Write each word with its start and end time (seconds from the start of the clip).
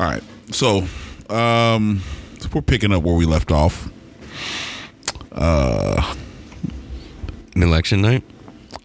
All 0.00 0.06
right. 0.06 0.22
So, 0.50 0.86
um, 1.28 2.02
we're 2.52 2.62
picking 2.62 2.92
up 2.92 3.02
where 3.02 3.14
we 3.14 3.24
left 3.24 3.50
off. 3.50 3.88
Election 7.54 8.02
night. 8.02 8.24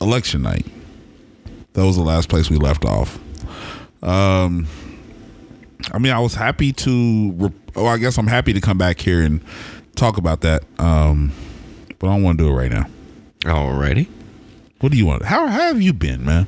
Election 0.02 0.42
night. 0.42 0.66
That 1.74 1.86
was 1.86 1.96
the 1.96 2.04
last 2.04 2.30
place 2.30 2.50
we 2.50 2.58
left 2.58 2.86
off. 2.86 3.20
Um, 4.04 4.68
I 5.92 6.00
mean, 6.00 6.12
I 6.12 6.20
was 6.20 6.36
happy 6.36 6.74
to. 6.74 7.32
Re- 7.34 7.54
oh, 7.76 7.86
I 7.86 7.98
guess 7.98 8.18
I'm 8.18 8.28
happy 8.28 8.54
to 8.54 8.62
come 8.62 8.78
back 8.78 9.00
here 9.00 9.22
and 9.22 9.42
talk 9.96 10.18
about 10.18 10.42
that. 10.42 10.64
Um, 10.80 11.32
but 12.00 12.08
I 12.08 12.14
don't 12.14 12.24
want 12.24 12.38
to 12.38 12.44
do 12.44 12.50
it 12.50 12.54
right 12.54 12.72
now. 12.72 12.88
Alrighty. 13.42 14.08
What 14.80 14.92
do 14.92 14.98
you 14.98 15.06
want? 15.06 15.24
How, 15.24 15.48
how 15.48 15.62
have 15.62 15.82
you 15.82 15.94
been, 15.94 16.24
man? 16.24 16.48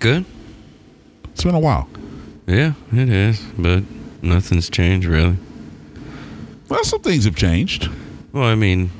Good. 0.00 0.24
It's 1.32 1.44
been 1.44 1.54
a 1.54 1.60
while. 1.60 1.88
Yeah, 2.46 2.72
it 2.92 3.08
is, 3.08 3.40
but 3.56 3.84
nothing's 4.20 4.68
changed 4.68 5.06
really. 5.06 5.36
Well, 6.68 6.84
some 6.84 7.00
things 7.00 7.24
have 7.24 7.36
changed. 7.36 7.88
Well, 8.32 8.44
I 8.44 8.54
mean, 8.54 8.90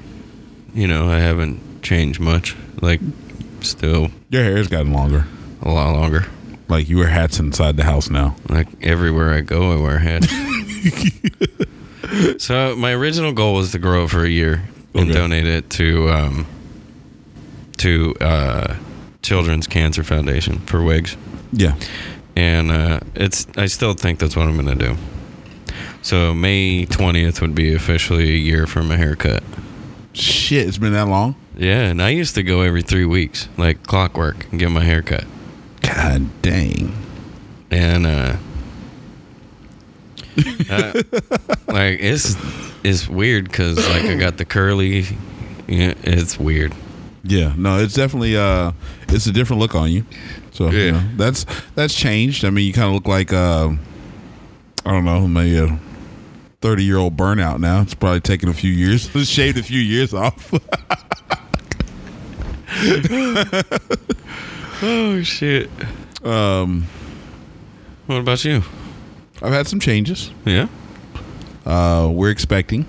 you 0.74 0.86
know, 0.86 1.08
I 1.08 1.18
haven't 1.18 1.82
changed 1.82 2.20
much. 2.20 2.56
Like, 2.80 3.00
still 3.60 4.10
Your 4.30 4.44
hair's 4.44 4.68
gotten 4.68 4.92
longer. 4.92 5.26
a 5.62 5.70
lot 5.70 5.92
longer. 5.94 6.26
Like 6.68 6.88
you 6.88 6.98
wear 6.98 7.08
hats 7.08 7.38
inside 7.38 7.76
the 7.76 7.84
house 7.84 8.08
now. 8.10 8.36
Like 8.48 8.68
everywhere 8.82 9.32
I 9.34 9.40
go, 9.42 9.72
I 9.72 9.76
wear 9.80 9.96
a 9.96 10.00
hat. 10.00 10.24
so 12.40 12.74
my 12.76 12.92
original 12.92 13.32
goal 13.32 13.54
was 13.54 13.72
to 13.72 13.78
grow 13.78 14.04
it 14.04 14.10
for 14.10 14.24
a 14.24 14.28
year 14.28 14.62
and 14.94 15.10
Okay. 15.10 15.18
donate 15.18 15.46
it 15.46 15.70
to 15.70 16.08
um, 16.10 16.46
to 17.78 18.14
uh, 18.20 18.76
Children's 19.22 19.66
Cancer 19.66 20.04
Foundation 20.04 20.58
for 20.60 20.82
wigs, 20.82 21.16
Yeah. 21.52 21.74
And 22.36 22.70
uh, 22.70 23.00
it's 23.14 23.46
I 23.56 23.66
still 23.66 23.94
think 23.94 24.18
that's 24.18 24.36
what 24.36 24.46
I'm 24.48 24.56
gonna 24.56 24.74
do. 24.74 24.96
So 26.02 26.34
May 26.34 26.86
twentieth 26.86 27.40
would 27.40 27.54
be 27.54 27.74
officially 27.74 28.30
a 28.30 28.36
year 28.36 28.66
for 28.66 28.82
my 28.82 28.96
haircut. 28.96 29.42
Shit, 30.12 30.68
it's 30.68 30.78
been 30.78 30.92
that 30.92 31.08
long. 31.08 31.36
Yeah, 31.56 31.82
and 31.82 32.02
I 32.02 32.10
used 32.10 32.34
to 32.34 32.42
go 32.42 32.62
every 32.62 32.82
three 32.82 33.04
weeks, 33.04 33.48
like 33.56 33.82
clockwork, 33.84 34.50
and 34.50 34.58
get 34.58 34.70
my 34.70 34.82
haircut. 34.82 35.24
God 35.82 36.28
dang. 36.42 36.94
and 37.70 38.06
uh, 38.06 38.36
uh, 40.70 40.92
like 41.68 41.98
it's 42.00 42.36
it's 42.82 43.08
weird 43.08 43.44
because 43.44 43.76
like 43.88 44.04
I 44.04 44.16
got 44.16 44.38
the 44.38 44.44
curly. 44.44 45.06
Yeah, 45.68 45.94
it's 46.02 46.38
weird. 46.38 46.74
Yeah, 47.24 47.54
no, 47.56 47.78
it's 47.78 47.94
definitely 47.94 48.36
uh 48.36 48.72
it's 49.08 49.26
a 49.26 49.32
different 49.32 49.60
look 49.60 49.74
on 49.74 49.90
you. 49.90 50.04
So 50.52 50.70
you 50.70 50.78
Yeah. 50.78 50.90
know, 50.92 51.02
that's 51.16 51.46
that's 51.74 51.94
changed. 51.94 52.44
I 52.44 52.50
mean 52.50 52.66
you 52.66 52.72
kinda 52.72 52.90
look 52.90 53.08
like 53.08 53.32
uh 53.32 53.70
I 54.84 54.90
don't 54.90 55.04
know, 55.04 55.26
maybe 55.26 55.56
a 55.58 55.78
thirty 56.60 56.84
year 56.84 56.98
old 56.98 57.16
burnout 57.16 57.58
now. 57.58 57.80
It's 57.82 57.94
probably 57.94 58.20
taken 58.20 58.48
a 58.48 58.52
few 58.54 58.70
years. 58.72 59.08
It's 59.14 59.28
shaved 59.38 59.58
a 59.58 59.62
few 59.62 59.80
years 59.80 60.12
off. 60.14 60.52
Oh 64.84 65.22
shit! 65.22 65.70
um 66.24 66.86
What 68.06 68.16
about 68.16 68.44
you? 68.44 68.62
I've 69.40 69.52
had 69.52 69.66
some 69.68 69.78
changes. 69.80 70.30
Yeah. 70.44 70.66
Uh 71.64 72.10
we're 72.12 72.30
expecting. 72.30 72.86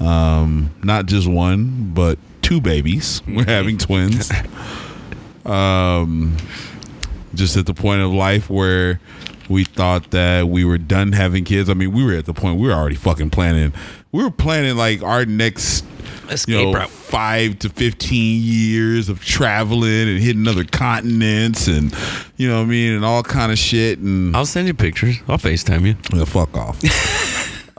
Um 0.00 0.70
not 0.82 1.06
just 1.06 1.26
one, 1.26 1.90
but 1.94 2.18
two 2.42 2.60
babies. 2.60 3.20
We're 3.28 3.46
having 3.46 3.78
twins. 3.78 4.30
Um 5.44 6.36
just 7.34 7.56
at 7.56 7.66
the 7.66 7.74
point 7.74 8.00
of 8.00 8.12
life 8.12 8.48
where 8.48 9.00
we 9.48 9.64
thought 9.64 10.10
that 10.12 10.48
we 10.48 10.64
were 10.64 10.78
done 10.78 11.12
having 11.12 11.44
kids. 11.44 11.68
I 11.68 11.74
mean, 11.74 11.92
we 11.92 12.04
were 12.04 12.14
at 12.14 12.26
the 12.26 12.32
point 12.32 12.58
we 12.58 12.68
were 12.68 12.74
already 12.74 12.94
fucking 12.96 13.30
planning. 13.30 13.72
We 14.12 14.22
were 14.22 14.30
planning 14.30 14.76
like 14.76 15.02
our 15.02 15.24
next 15.26 15.84
Escape 16.30 16.54
you 16.54 16.64
know, 16.64 16.72
route. 16.72 16.88
five 16.88 17.58
to 17.60 17.68
fifteen 17.68 18.40
years 18.42 19.08
of 19.08 19.22
traveling 19.22 20.08
and 20.08 20.18
hitting 20.18 20.46
other 20.48 20.64
continents 20.64 21.66
and 21.66 21.94
you 22.36 22.48
know 22.48 22.58
what 22.58 22.62
I 22.62 22.66
mean 22.66 22.92
and 22.94 23.04
all 23.04 23.22
kind 23.22 23.52
of 23.52 23.58
shit 23.58 23.98
and 23.98 24.34
I'll 24.34 24.46
send 24.46 24.66
you 24.66 24.74
pictures. 24.74 25.16
I'll 25.28 25.36
Facetime 25.38 25.82
you. 25.86 25.96
yeah, 26.16 26.24
fuck 26.24 26.56
off. 26.56 26.80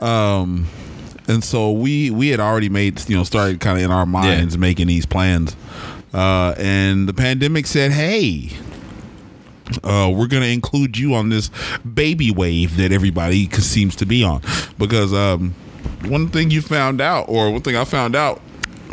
um, 0.02 0.66
and 1.26 1.42
so 1.42 1.72
we 1.72 2.10
we 2.10 2.28
had 2.28 2.38
already 2.38 2.68
made 2.68 3.08
you 3.08 3.16
know 3.16 3.24
started 3.24 3.58
kind 3.58 3.78
of 3.78 3.84
in 3.84 3.90
our 3.90 4.06
minds 4.06 4.56
making 4.56 4.86
these 4.86 5.06
plans, 5.06 5.56
uh, 6.16 6.54
and 6.58 7.08
the 7.08 7.14
pandemic 7.14 7.66
said, 7.66 7.92
"Hey, 7.92 8.50
uh, 9.82 10.10
we're 10.14 10.26
gonna 10.28 10.46
include 10.46 10.96
you 10.96 11.14
on 11.14 11.28
this 11.28 11.50
baby 11.80 12.30
wave 12.30 12.76
that 12.76 12.92
everybody 12.92 13.48
seems 13.50 13.96
to 13.96 14.06
be 14.06 14.22
on," 14.22 14.40
because 14.78 15.12
um, 15.12 15.54
one 16.06 16.28
thing 16.28 16.50
you 16.50 16.62
found 16.62 17.00
out, 17.00 17.26
or 17.28 17.50
one 17.50 17.62
thing 17.62 17.76
I 17.76 17.84
found 17.84 18.14
out. 18.16 18.40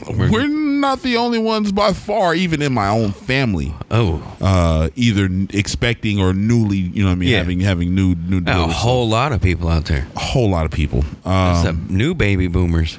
We're 0.10 0.48
not 0.48 1.02
the 1.02 1.16
only 1.16 1.38
ones 1.40 1.72
by 1.72 1.94
far, 1.94 2.36
even 2.36 2.62
in 2.62 2.74
my 2.74 2.90
own 2.90 3.14
family, 3.14 3.74
Oh, 3.90 4.22
uh, 4.42 4.90
either 4.96 5.30
expecting 5.52 6.20
or 6.20 6.34
newly, 6.34 6.78
you 6.78 7.04
know, 7.04 7.10
what 7.10 7.12
I 7.14 7.16
mean, 7.16 7.30
Yeah. 7.30 7.38
having 7.38 7.60
having 7.62 7.96
new 7.96 8.16
new 8.16 8.42
a 8.46 8.68
whole 8.68 9.08
lot 9.08 9.32
of 9.32 9.42
people 9.42 9.70
out 9.70 9.86
there. 9.86 10.06
a 10.16 10.20
whole 10.20 10.50
lot 10.50 10.66
of 10.66 10.72
people. 10.72 11.06
Um, 11.24 11.86
new 11.90 12.14
baby 12.16 12.48
boomers. 12.48 12.98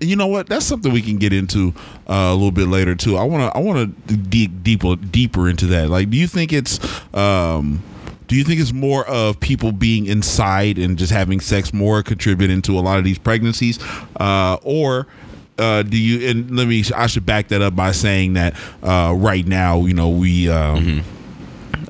You 0.00 0.16
know 0.16 0.26
what? 0.26 0.48
That's 0.48 0.64
something 0.64 0.92
we 0.92 1.02
can 1.02 1.18
get 1.18 1.32
into 1.32 1.74
uh, 2.08 2.30
a 2.30 2.34
little 2.34 2.50
bit 2.50 2.68
later 2.68 2.94
too. 2.94 3.16
I 3.16 3.24
want 3.24 3.52
to 3.52 3.56
I 3.56 3.60
want 3.60 4.08
to 4.08 4.16
dig 4.16 4.62
deeper 4.62 4.96
deeper 4.96 5.48
into 5.48 5.66
that. 5.66 5.88
Like, 5.88 6.10
do 6.10 6.16
you 6.16 6.26
think 6.26 6.52
it's 6.52 6.80
um, 7.14 7.82
do 8.26 8.36
you 8.36 8.44
think 8.44 8.60
it's 8.60 8.72
more 8.72 9.06
of 9.06 9.40
people 9.40 9.72
being 9.72 10.06
inside 10.06 10.78
and 10.78 10.96
just 10.98 11.12
having 11.12 11.40
sex 11.40 11.72
more 11.72 12.02
contributing 12.02 12.62
to 12.62 12.78
a 12.78 12.80
lot 12.80 12.98
of 12.98 13.04
these 13.04 13.18
pregnancies, 13.18 13.78
uh, 14.18 14.56
or 14.62 15.06
uh, 15.58 15.82
do 15.82 15.98
you? 15.98 16.28
And 16.30 16.56
let 16.56 16.66
me. 16.68 16.84
I 16.94 17.06
should 17.06 17.26
back 17.26 17.48
that 17.48 17.60
up 17.60 17.76
by 17.76 17.92
saying 17.92 18.34
that 18.34 18.54
uh, 18.82 19.14
right 19.16 19.46
now, 19.46 19.84
you 19.84 19.94
know, 19.94 20.08
we. 20.08 20.48
Um, 20.48 21.02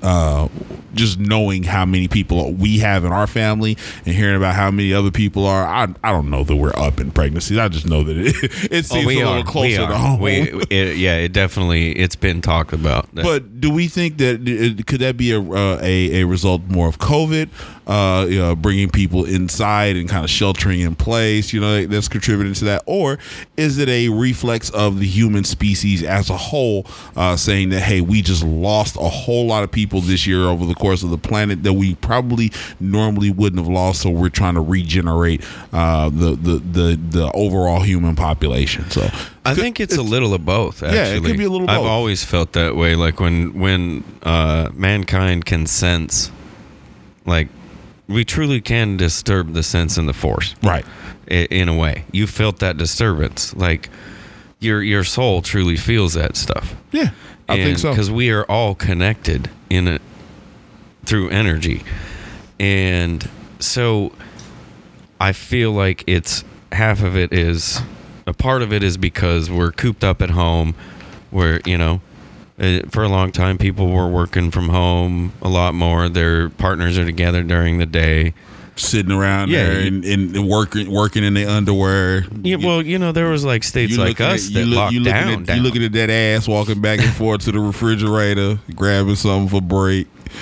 uh, 0.03 0.49
just 0.94 1.18
knowing 1.18 1.62
how 1.62 1.84
many 1.84 2.08
people 2.08 2.52
we 2.52 2.78
have 2.78 3.04
in 3.04 3.12
our 3.12 3.26
family 3.26 3.76
and 4.04 4.14
hearing 4.14 4.36
about 4.36 4.54
how 4.54 4.70
many 4.70 4.92
other 4.92 5.10
people 5.10 5.46
are, 5.46 5.64
I, 5.64 5.88
I 6.02 6.12
don't 6.12 6.30
know 6.30 6.44
that 6.44 6.56
we're 6.56 6.76
up 6.76 7.00
in 7.00 7.10
pregnancies. 7.10 7.58
I 7.58 7.68
just 7.68 7.86
know 7.86 8.02
that 8.04 8.16
it, 8.16 8.34
it 8.70 8.86
seems 8.86 9.04
a 9.04 9.24
little 9.24 9.44
closer 9.44 9.78
to 9.86 9.96
home. 9.96 10.20
Oh, 10.20 10.22
We, 10.22 10.32
it, 10.70 10.96
yeah, 10.96 11.16
it 11.16 11.32
definitely 11.32 11.92
it's 11.92 12.16
been 12.16 12.42
talked 12.42 12.72
about. 12.72 13.08
but 13.14 13.60
do 13.60 13.70
we 13.70 13.88
think 13.88 14.18
that 14.18 14.84
could 14.86 15.00
that 15.00 15.16
be 15.16 15.32
a 15.32 15.40
uh, 15.40 15.78
a, 15.82 16.20
a 16.20 16.24
result 16.26 16.62
more 16.68 16.88
of 16.88 16.98
COVID, 16.98 17.48
uh, 17.86 18.26
you 18.28 18.38
know, 18.38 18.54
bringing 18.54 18.91
people 18.91 19.24
inside 19.24 19.96
and 19.96 20.08
kind 20.08 20.24
of 20.24 20.30
sheltering 20.30 20.80
in 20.80 20.94
place? 20.94 21.52
You 21.52 21.60
know, 21.60 21.86
that's 21.86 22.08
contributing 22.08 22.54
to 22.54 22.64
that, 22.66 22.82
or 22.86 23.18
is 23.56 23.78
it 23.78 23.88
a 23.88 24.08
reflex 24.08 24.70
of 24.70 25.00
the 25.00 25.06
human 25.06 25.44
species 25.44 26.02
as 26.02 26.30
a 26.30 26.36
whole, 26.36 26.86
uh, 27.16 27.36
saying 27.36 27.70
that 27.70 27.80
hey, 27.80 28.00
we 28.00 28.22
just 28.22 28.44
lost 28.44 28.96
a 28.96 29.08
whole 29.08 29.46
lot 29.46 29.64
of 29.64 29.70
people 29.70 30.00
this 30.00 30.26
year 30.26 30.44
over 30.44 30.66
the 30.66 30.74
course 30.74 31.02
of 31.02 31.10
the 31.10 31.19
planet 31.19 31.62
that 31.62 31.72
we 31.72 31.94
probably 31.96 32.52
normally 32.78 33.30
wouldn't 33.30 33.60
have 33.60 33.69
lost, 33.69 34.02
so 34.02 34.10
we're 34.10 34.28
trying 34.28 34.54
to 34.54 34.60
regenerate 34.60 35.44
uh, 35.72 36.08
the, 36.08 36.36
the 36.36 36.58
the 36.58 37.00
the 37.10 37.30
overall 37.34 37.80
human 37.80 38.16
population. 38.16 38.90
So 38.90 39.08
I 39.44 39.54
think 39.54 39.80
it's, 39.80 39.96
a 39.96 40.02
little 40.02 40.34
of 40.34 40.44
both. 40.44 40.82
Actually. 40.82 40.98
Yeah, 40.98 41.14
it 41.14 41.24
could 41.24 41.38
be 41.38 41.44
a 41.44 41.50
little 41.50 41.69
I've 41.69 41.82
always 41.82 42.24
felt 42.24 42.52
that 42.52 42.76
way. 42.76 42.94
Like 42.94 43.20
when 43.20 43.58
when 43.58 44.04
uh, 44.22 44.70
mankind 44.74 45.44
can 45.44 45.66
sense, 45.66 46.30
like 47.24 47.48
we 48.10 48.25
truly 48.25 48.60
can 48.60 48.97
disturb 48.97 49.53
the 49.54 49.62
sense 49.62 49.97
and 49.97 50.09
the 50.09 50.12
force. 50.12 50.54
right. 50.62 50.84
In 51.28 51.69
a 51.69 51.76
way, 51.76 52.04
you 52.10 52.26
felt 52.26 52.59
that 52.59 52.76
disturbance. 52.76 53.54
Like 53.54 53.88
your 54.59 54.82
your 54.82 55.04
soul 55.04 55.43
truly 55.43 55.76
feels 55.76 56.15
that 56.15 56.37
stuff. 56.37 56.75
Yeah, 56.91 57.10
I 57.49 57.56
think 57.56 57.78
so. 57.78 57.91
Because 57.91 58.10
we 58.10 58.32
are 58.32 58.44
all 58.44 58.75
connected 58.75 59.49
in 59.69 59.87
it 59.87 60.02
through 61.05 61.31
energy, 61.31 61.84
and 62.58 63.29
so 63.61 64.11
I 65.20 65.32
feel 65.32 65.70
like 65.70 66.02
it's 66.08 66.43
half 66.73 67.00
of 67.02 67.17
it 67.17 67.32
is 67.32 67.81
a 68.26 68.34
part 68.34 68.62
of 68.62 68.73
it 68.73 68.82
is 68.82 68.96
because 68.96 69.50
we're 69.50 69.70
cooped 69.73 70.02
up 70.02 70.20
at 70.20 70.31
home, 70.31 70.75
where 71.31 71.61
you 71.64 71.79
know. 71.79 72.00
Uh, 72.60 72.80
For 72.90 73.02
a 73.02 73.08
long 73.08 73.32
time, 73.32 73.58
people 73.58 73.88
were 73.88 74.08
working 74.08 74.50
from 74.50 74.68
home 74.68 75.32
a 75.42 75.48
lot 75.48 75.74
more. 75.74 76.08
Their 76.08 76.48
partners 76.50 76.98
are 76.98 77.04
together 77.04 77.42
during 77.42 77.78
the 77.78 77.86
day. 77.86 78.34
sitting 78.76 79.12
around 79.12 79.50
Yeah, 79.50 79.66
there 79.66 79.80
and, 79.86 80.04
and 80.04 80.48
working 80.48 80.90
working 80.90 81.22
in 81.24 81.34
their 81.34 81.48
underwear. 81.50 82.24
Yeah, 82.42 82.56
well, 82.56 82.80
you 82.82 82.98
know, 82.98 83.12
there 83.12 83.28
was 83.28 83.44
like 83.44 83.62
states 83.64 83.96
like 83.98 84.20
us 84.20 84.48
at- 84.48 84.54
that 84.54 84.64
look- 84.66 84.76
locked 84.76 84.92
you 84.94 85.00
looking 85.00 85.12
down. 85.12 85.40
At, 85.40 85.46
down. 85.46 85.56
You 85.58 85.62
looking 85.62 85.84
at 85.84 85.92
that 85.92 86.08
ass 86.10 86.48
walking 86.48 86.80
back 86.80 87.00
and 87.00 87.12
forth 87.14 87.44
to 87.44 87.52
the 87.52 87.60
refrigerator, 87.60 88.58
grabbing 88.74 89.16
something 89.16 89.48
for 89.48 89.60
break. 89.60 90.06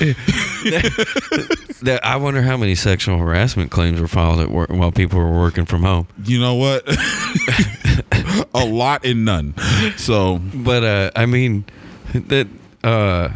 that 1.83 2.01
I 2.03 2.17
wonder 2.17 2.43
how 2.43 2.57
many 2.57 2.75
sexual 2.75 3.19
harassment 3.19 3.71
claims 3.71 4.01
were 4.01 4.09
filed 4.09 4.41
at 4.41 4.51
work 4.51 4.71
while 4.71 4.93
people 4.93 5.19
were 5.19 5.33
working 5.39 5.65
from 5.65 5.83
home. 5.83 6.07
You 6.25 6.41
know 6.41 6.55
what? 6.55 6.85
a 8.55 8.65
lot 8.65 9.05
and 9.05 9.25
none. 9.25 9.55
So 9.97 10.39
But 10.55 10.85
uh, 10.85 11.11
I 11.17 11.27
mean, 11.27 11.65
that 12.29 12.47
uh, 12.85 13.29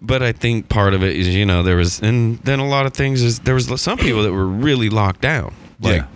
but 0.00 0.22
I 0.22 0.32
think 0.32 0.68
part 0.68 0.94
of 0.94 1.02
it 1.02 1.16
is 1.16 1.28
you 1.28 1.46
know 1.46 1.62
there 1.62 1.76
was 1.76 2.00
and 2.00 2.38
then 2.40 2.58
a 2.58 2.66
lot 2.68 2.86
of 2.86 2.92
things 2.94 3.22
is 3.22 3.40
there 3.40 3.54
was 3.54 3.80
some 3.80 3.98
people 3.98 4.22
that 4.22 4.32
were 4.32 4.46
really 4.46 4.88
locked 4.90 5.20
down 5.20 5.54
like 5.80 6.02
yeah. 6.02 6.06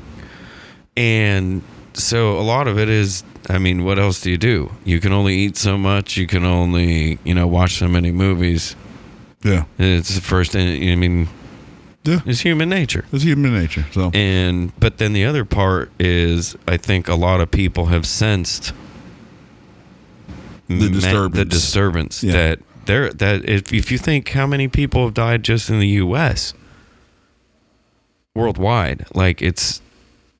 and 0.96 1.62
so 1.94 2.38
a 2.38 2.42
lot 2.42 2.68
of 2.68 2.78
it 2.78 2.88
is 2.88 3.22
I 3.48 3.58
mean 3.58 3.84
what 3.84 3.98
else 3.98 4.20
do 4.20 4.30
you 4.30 4.38
do 4.38 4.70
you 4.84 5.00
can 5.00 5.12
only 5.12 5.34
eat 5.36 5.56
so 5.56 5.78
much 5.78 6.16
you 6.16 6.26
can 6.26 6.44
only 6.44 7.18
you 7.24 7.34
know 7.34 7.46
watch 7.46 7.78
so 7.78 7.88
many 7.88 8.12
movies 8.12 8.76
Yeah. 9.42 9.64
it's 9.78 10.14
the 10.14 10.20
first 10.20 10.54
I 10.56 10.58
mean 10.96 11.28
Yeah. 12.04 12.20
it's 12.26 12.40
human 12.40 12.68
nature 12.68 13.04
It's 13.12 13.24
human 13.24 13.54
nature. 13.54 13.86
So 13.92 14.10
and 14.14 14.72
but 14.78 14.98
then 14.98 15.12
the 15.12 15.24
other 15.24 15.44
part 15.44 15.90
is 15.98 16.56
I 16.66 16.76
think 16.76 17.08
a 17.08 17.14
lot 17.16 17.40
of 17.40 17.50
people 17.50 17.86
have 17.86 18.06
sensed 18.06 18.72
The 20.68 20.74
the 20.74 20.88
disturbance. 20.88 21.50
disturbance 21.50 22.22
Yeah. 22.24 22.32
that 22.32 22.58
there 22.86 23.10
that 23.12 23.48
if 23.48 23.72
if 23.72 23.90
you 23.92 23.98
think 23.98 24.28
how 24.30 24.46
many 24.46 24.68
people 24.68 25.04
have 25.04 25.14
died 25.14 25.42
just 25.42 25.70
in 25.70 25.78
the 25.80 25.88
US 26.04 26.54
worldwide 28.34 29.06
like 29.14 29.40
it's 29.40 29.80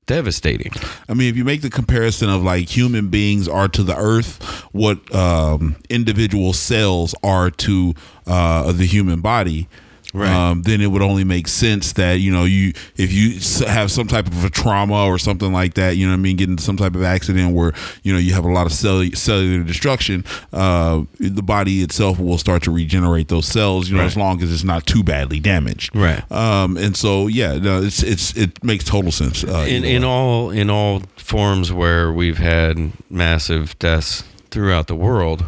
devastating 0.07 0.71
I 1.09 1.15
mean, 1.15 1.29
if 1.29 1.37
you 1.37 1.45
make 1.45 1.63
the 1.63 1.71
comparison 1.71 2.29
of 2.29 2.43
like 2.43 2.69
human 2.69 3.09
beings 3.09 3.49
are 3.49 3.69
to 3.69 3.83
the 3.83 3.97
earth, 3.97 4.43
what 4.73 5.13
um, 5.15 5.77
individual 5.89 6.53
cells 6.53 7.15
are 7.23 7.51
to 7.51 7.95
uh, 8.27 8.73
the 8.73 8.87
human 8.87 9.21
body, 9.21 9.69
Right. 10.17 10.31
um, 10.31 10.63
then 10.63 10.81
it 10.81 10.87
would 10.87 11.03
only 11.03 11.25
make 11.25 11.47
sense 11.47 11.93
that 11.95 12.15
you 12.21 12.33
know 12.33 12.45
you 12.45 12.73
if 12.97 13.13
you 13.13 13.39
have 13.69 13.91
some 13.91 14.07
type 14.07 14.27
of 14.27 14.45
a 14.45 14.51
trauma 14.51 15.05
or 15.07 15.19
something 15.19 15.53
like 15.53 15.75
that, 15.75 15.97
you 15.97 16.07
know 16.07 16.13
what 16.13 16.19
I 16.19 16.23
mean, 16.23 16.37
getting 16.37 16.59
some 16.59 16.77
type 16.79 16.95
of 16.95 17.03
accident 17.03 17.55
where 17.55 17.73
you 18.03 18.13
know 18.13 18.19
you 18.19 18.33
have 18.33 18.45
a 18.47 18.51
lot 18.53 18.65
of 18.67 18.73
cell- 18.73 19.05
cellular 19.13 19.63
destruction, 19.63 20.25
uh, 20.53 21.03
the 21.21 21.43
body 21.43 21.83
itself 21.83 22.19
will 22.19 22.39
start 22.39 22.63
to 22.63 22.71
regenerate 22.71 23.29
those 23.29 23.47
cells, 23.47 23.89
you 23.91 23.95
know, 23.97 24.01
Right. 24.01 24.07
as 24.07 24.17
long 24.17 24.43
as 24.43 24.51
it's 24.53 24.65
not 24.65 24.87
too 24.87 25.03
badly 25.03 25.39
damaged. 25.39 25.95
Right. 25.95 26.23
Um, 26.33 26.77
and 26.79 26.97
so 26.97 27.27
yeah, 27.27 27.59
no, 27.59 27.83
it's 27.83 28.03
it's 28.03 28.35
it 28.37 28.65
makes 28.65 28.85
total 28.85 29.13
sense. 29.13 29.45
Uh, 29.45 29.67
in 29.69 29.85
in 29.85 30.03
way. 30.03 30.09
all 30.09 30.51
in 30.51 30.71
all 30.71 31.03
forms 31.17 31.73
where 31.73 32.11
we've 32.13 32.39
had 32.39 32.93
massive 33.11 33.79
deaths 33.79 34.23
throughout 34.51 34.87
the 34.87 34.95
world, 34.95 35.45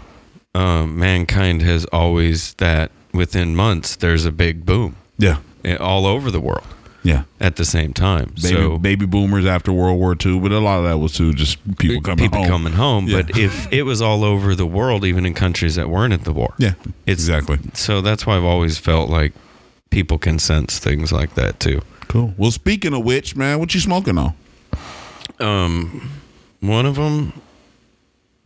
um, 0.55 0.99
mankind 0.99 1.63
has 1.63 1.85
always 1.87 2.53
that 2.55 2.91
within 3.13 3.55
months 3.57 3.97
there's 3.97 4.25
a 4.25 4.33
big 4.33 4.65
boom 4.67 4.97
yeah. 5.19 5.39
eh, 5.65 5.77
all 5.77 6.07
over 6.07 6.31
the 6.31 6.41
world 6.41 6.67
Yeah. 7.03 7.23
at 7.41 7.57
the 7.57 7.65
same 7.65 7.93
time. 7.95 8.33
Baby, 8.41 8.49
so 8.55 8.79
baby 8.79 9.07
boomers 9.07 9.47
after 9.47 9.73
World 9.73 9.99
War 9.99 10.15
II, 10.25 10.41
but 10.41 10.53
a 10.53 10.59
lot 10.61 10.79
of 10.79 10.85
that 10.85 10.99
was 10.99 11.13
too 11.15 11.33
just 11.33 11.57
people 11.79 12.03
coming 12.03 12.25
people 12.27 12.41
home. 12.41 12.49
coming 12.49 12.73
home. 12.75 13.09
Yeah. 13.09 13.23
But 13.23 13.39
if 13.39 13.73
it 13.73 13.83
was 13.85 14.01
all 14.03 14.25
over 14.25 14.55
the 14.55 14.67
world, 14.67 15.05
even 15.05 15.25
in 15.27 15.35
countries 15.35 15.75
that 15.77 15.89
weren't 15.89 16.13
at 16.13 16.25
the 16.25 16.33
war, 16.33 16.55
Yeah, 16.59 16.75
It's- 17.07 17.19
exactly. 17.19 17.59
So 17.75 18.01
that's 18.01 18.27
why 18.27 18.37
I've 18.37 18.45
always 18.45 18.79
felt 18.79 19.09
like 19.11 19.33
people 19.91 20.19
can 20.19 20.39
sense 20.39 20.79
things 20.79 21.11
like 21.13 21.35
that 21.35 21.59
too. 21.61 21.81
Cool. 22.09 22.35
Well, 22.37 22.51
speaking 22.51 22.95
of 22.95 23.05
which, 23.05 23.35
man, 23.37 23.59
what 23.59 23.75
you 23.75 23.81
smoking 23.81 24.19
on? 24.19 24.35
Um, 25.41 26.11
one 26.61 26.87
of 26.87 26.97
them, 26.97 27.33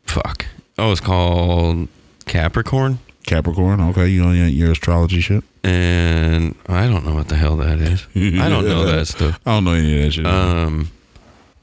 fuck. 0.04 0.46
Oh, 0.78 0.92
it's 0.92 1.00
called 1.00 1.88
Capricorn. 2.26 2.98
Capricorn. 3.24 3.80
Okay, 3.80 4.08
you 4.08 4.22
on 4.24 4.36
your, 4.36 4.46
your 4.46 4.72
astrology 4.72 5.20
shit? 5.20 5.44
and 5.64 6.56
I 6.68 6.88
don't 6.88 7.04
know 7.06 7.14
what 7.14 7.28
the 7.28 7.36
hell 7.36 7.56
that 7.56 7.78
is. 7.78 8.06
I 8.14 8.48
don't 8.48 8.64
know 8.64 8.84
that 8.84 9.06
stuff. 9.08 9.38
I 9.46 9.54
don't 9.54 9.64
know 9.64 9.72
any 9.72 9.96
of 9.98 10.04
that 10.04 10.12
shit. 10.12 10.26
Um, 10.26 10.90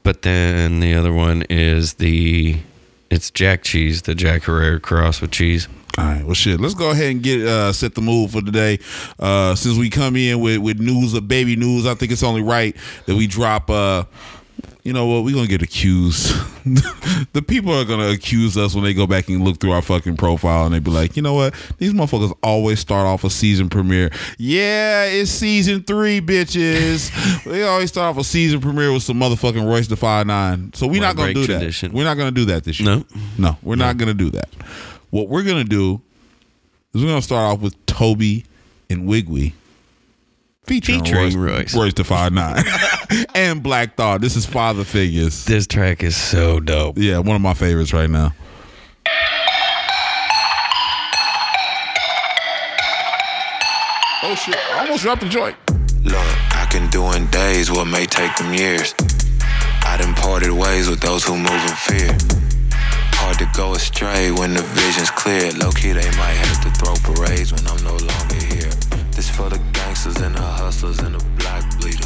but 0.02 0.22
then 0.22 0.80
the 0.80 0.94
other 0.94 1.12
one 1.12 1.42
is 1.50 1.94
the 1.94 2.58
it's 3.10 3.30
Jack 3.30 3.62
cheese, 3.62 4.02
the 4.02 4.14
Jack 4.14 4.44
Herer 4.44 4.80
cross 4.80 5.20
with 5.20 5.32
cheese. 5.32 5.68
All 5.98 6.04
right, 6.04 6.24
well, 6.24 6.34
shit. 6.34 6.60
Let's 6.60 6.74
go 6.74 6.90
ahead 6.90 7.10
and 7.10 7.22
get 7.22 7.42
uh, 7.42 7.72
set 7.72 7.94
the 7.94 8.00
mood 8.00 8.30
for 8.30 8.40
today. 8.40 8.78
Uh, 9.18 9.54
since 9.56 9.76
we 9.76 9.90
come 9.90 10.14
in 10.16 10.40
with, 10.40 10.58
with 10.58 10.78
news 10.78 11.14
of 11.14 11.26
baby 11.26 11.56
news, 11.56 11.84
I 11.84 11.94
think 11.94 12.12
it's 12.12 12.22
only 12.22 12.42
right 12.42 12.76
that 13.06 13.16
we 13.16 13.26
drop. 13.26 13.68
Uh, 13.68 14.04
you 14.90 14.94
know 14.94 15.06
what? 15.06 15.22
We're 15.22 15.36
gonna 15.36 15.46
get 15.46 15.62
accused. 15.62 16.34
the 17.32 17.44
people 17.46 17.72
are 17.72 17.84
gonna 17.84 18.08
accuse 18.08 18.56
us 18.56 18.74
when 18.74 18.82
they 18.82 18.92
go 18.92 19.06
back 19.06 19.28
and 19.28 19.44
look 19.44 19.60
through 19.60 19.70
our 19.70 19.82
fucking 19.82 20.16
profile, 20.16 20.66
and 20.66 20.74
they 20.74 20.80
be 20.80 20.90
like, 20.90 21.14
you 21.14 21.22
know 21.22 21.34
what? 21.34 21.54
These 21.78 21.92
motherfuckers 21.92 22.36
always 22.42 22.80
start 22.80 23.06
off 23.06 23.22
a 23.22 23.30
season 23.30 23.68
premiere. 23.68 24.10
Yeah, 24.36 25.04
it's 25.04 25.30
season 25.30 25.84
three, 25.84 26.20
bitches. 26.20 27.44
they 27.44 27.62
always 27.62 27.90
start 27.90 28.16
off 28.16 28.20
a 28.20 28.24
season 28.24 28.60
premiere 28.60 28.92
with 28.92 29.04
some 29.04 29.20
motherfucking 29.20 29.64
Royce 29.64 29.86
the 29.86 29.94
Five 29.94 30.26
Nine. 30.26 30.72
So 30.74 30.88
we're 30.88 30.94
Wanna 30.94 31.06
not 31.06 31.16
gonna 31.16 31.34
do 31.34 31.46
tradition. 31.46 31.92
that. 31.92 31.96
We're 31.96 32.02
not 32.02 32.16
gonna 32.16 32.32
do 32.32 32.46
that 32.46 32.64
this 32.64 32.80
year. 32.80 32.96
No. 32.96 33.04
No, 33.38 33.58
we're 33.62 33.76
not 33.76 33.96
going 33.96 34.08
to 34.08 34.14
do 34.14 34.30
that. 34.30 34.48
What 35.10 35.28
we're 35.28 35.44
to 35.44 35.70
do 35.70 36.00
is 36.92 37.04
we're 37.04 37.14
to 37.14 37.22
start 37.22 37.54
off 37.54 37.60
with 37.60 37.86
Toby 37.86 38.44
and 38.90 39.08
Wigwee. 39.08 39.52
Featuring, 40.64 41.04
Featuring 41.04 41.38
Royce, 41.38 41.74
Royce. 41.74 41.76
Royce 41.76 41.94
the 41.94 42.04
Five 42.04 42.32
Nine 42.32 42.56
and 43.34 43.62
Black 43.62 43.96
Thought. 43.96 44.20
This 44.20 44.36
is 44.36 44.46
Father 44.46 44.84
Figures. 44.84 45.44
This 45.44 45.66
track 45.66 46.02
is 46.02 46.16
so 46.16 46.60
dope. 46.60 46.98
Yeah, 46.98 47.18
one 47.18 47.36
of 47.36 47.42
my 47.42 47.54
favorites 47.54 47.92
right 47.92 48.10
now. 48.10 48.32
Oh 54.22 54.34
shit! 54.34 54.56
I 54.56 54.80
almost 54.80 55.02
dropped 55.02 55.22
the 55.22 55.28
joint. 55.28 55.56
Look, 56.04 56.14
I 56.14 56.66
can 56.70 56.90
do 56.90 57.10
in 57.12 57.26
days 57.30 57.70
what 57.70 57.86
may 57.86 58.06
take 58.06 58.36
them 58.36 58.54
years. 58.54 58.94
I 59.82 59.96
done 59.98 60.14
parted 60.14 60.52
ways 60.52 60.88
with 60.88 61.00
those 61.00 61.24
who 61.24 61.36
move 61.36 61.50
in 61.50 61.76
fear. 61.76 62.16
Hard 63.20 63.38
to 63.38 63.48
go 63.56 63.74
astray 63.74 64.30
when 64.30 64.54
the 64.54 64.62
vision's 64.62 65.10
clear. 65.10 65.52
Low 65.52 65.70
key, 65.72 65.92
they 65.92 66.08
might 66.16 66.38
have 66.40 66.62
to 66.62 66.70
throw 66.78 66.94
parades 67.02 67.52
when 67.52 67.66
I'm 67.66 67.82
no 67.82 67.96
longer 67.96 68.44
here. 68.54 68.70
This 69.12 69.28
for 69.28 69.48
the 69.50 69.58
gangsters 69.72 70.16
and 70.16 70.34
the 70.34 70.40
hustlers 70.40 71.00
and 71.00 71.14
the 71.14 71.24
black 71.36 71.64
bleeders. 71.80 71.99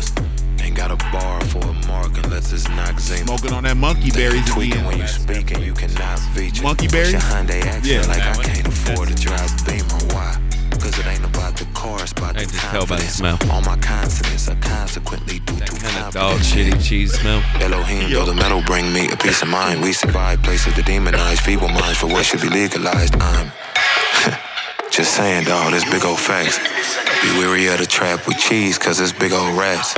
Ain't 0.77 0.91
got 0.91 0.91
a 0.91 0.97
bar 1.13 1.41
for 1.45 1.61
a 1.61 1.73
mark 1.87 2.19
unless 2.25 2.53
it's 2.53 2.67
Noxzema. 2.67 3.27
Smoking 3.27 3.53
on 3.53 3.63
that 3.63 3.77
monkey 3.77 4.11
They 4.11 4.27
berries 4.27 4.45
tweaking 4.51 4.73
again. 4.73 4.85
when 4.87 4.99
you 4.99 5.07
speak 5.07 5.53
and 5.53 5.63
you 5.63 5.73
cannot 5.73 6.19
feature. 6.35 6.65
Monkey 6.65 6.87
Push 6.89 6.93
berries? 6.95 7.13
your 7.13 7.21
Hyundai 7.21 7.63
accent 7.63 7.85
Yeah. 7.87 8.01
like 8.11 8.23
I 8.27 8.43
can't 8.43 8.67
afford 8.67 9.07
to 9.07 9.15
drive 9.15 9.47
Beamer. 9.65 10.03
Why? 10.11 10.35
Cause 10.83 10.99
it 10.99 11.07
ain't 11.07 11.25
about 11.25 11.55
the 11.57 11.65
car, 11.79 12.03
it's 12.03 12.11
about 12.11 12.31
I 12.37 12.41
the 12.43 12.47
can 12.47 12.49
just 12.51 12.61
tell 12.75 12.87
by 12.91 12.97
the 12.99 13.07
confidence. 13.07 13.15
smell. 13.15 13.39
All 13.53 13.61
my 13.63 13.77
consonants 13.79 14.49
are 14.49 14.57
consequently 14.57 15.39
due 15.47 15.55
That 15.63 15.67
to 15.71 15.77
kind 15.79 15.97
of 16.07 16.13
confidence. 16.13 16.51
dog 16.51 16.59
shitty 16.59 16.83
cheese 16.85 17.13
smell. 17.21 17.41
Elohim, 17.63 18.11
though 18.11 18.25
the 18.27 18.35
metal 18.35 18.61
bring 18.67 18.93
me 18.93 19.09
a 19.13 19.17
peace 19.17 19.43
of 19.43 19.49
mind. 19.49 19.81
We 19.81 19.93
survive 19.93 20.43
places 20.43 20.75
that 20.75 20.85
demonize 20.87 21.39
feeble 21.39 21.69
minds 21.69 21.99
for 21.99 22.09
what 22.09 22.27
should 22.27 22.41
be 22.43 22.49
legalized. 22.49 23.15
I'm 23.23 23.53
just 24.91 25.15
saying, 25.15 25.45
dawg, 25.45 25.71
this 25.73 25.85
big 25.89 26.05
old 26.05 26.19
facts. 26.19 26.59
Be 27.23 27.31
weary 27.39 27.69
of 27.69 27.79
the 27.79 27.87
trap 27.87 28.27
with 28.27 28.39
cheese, 28.39 28.77
cause 28.77 28.99
it's 28.99 29.13
big 29.13 29.31
old 29.33 29.57
rats. 29.57 29.95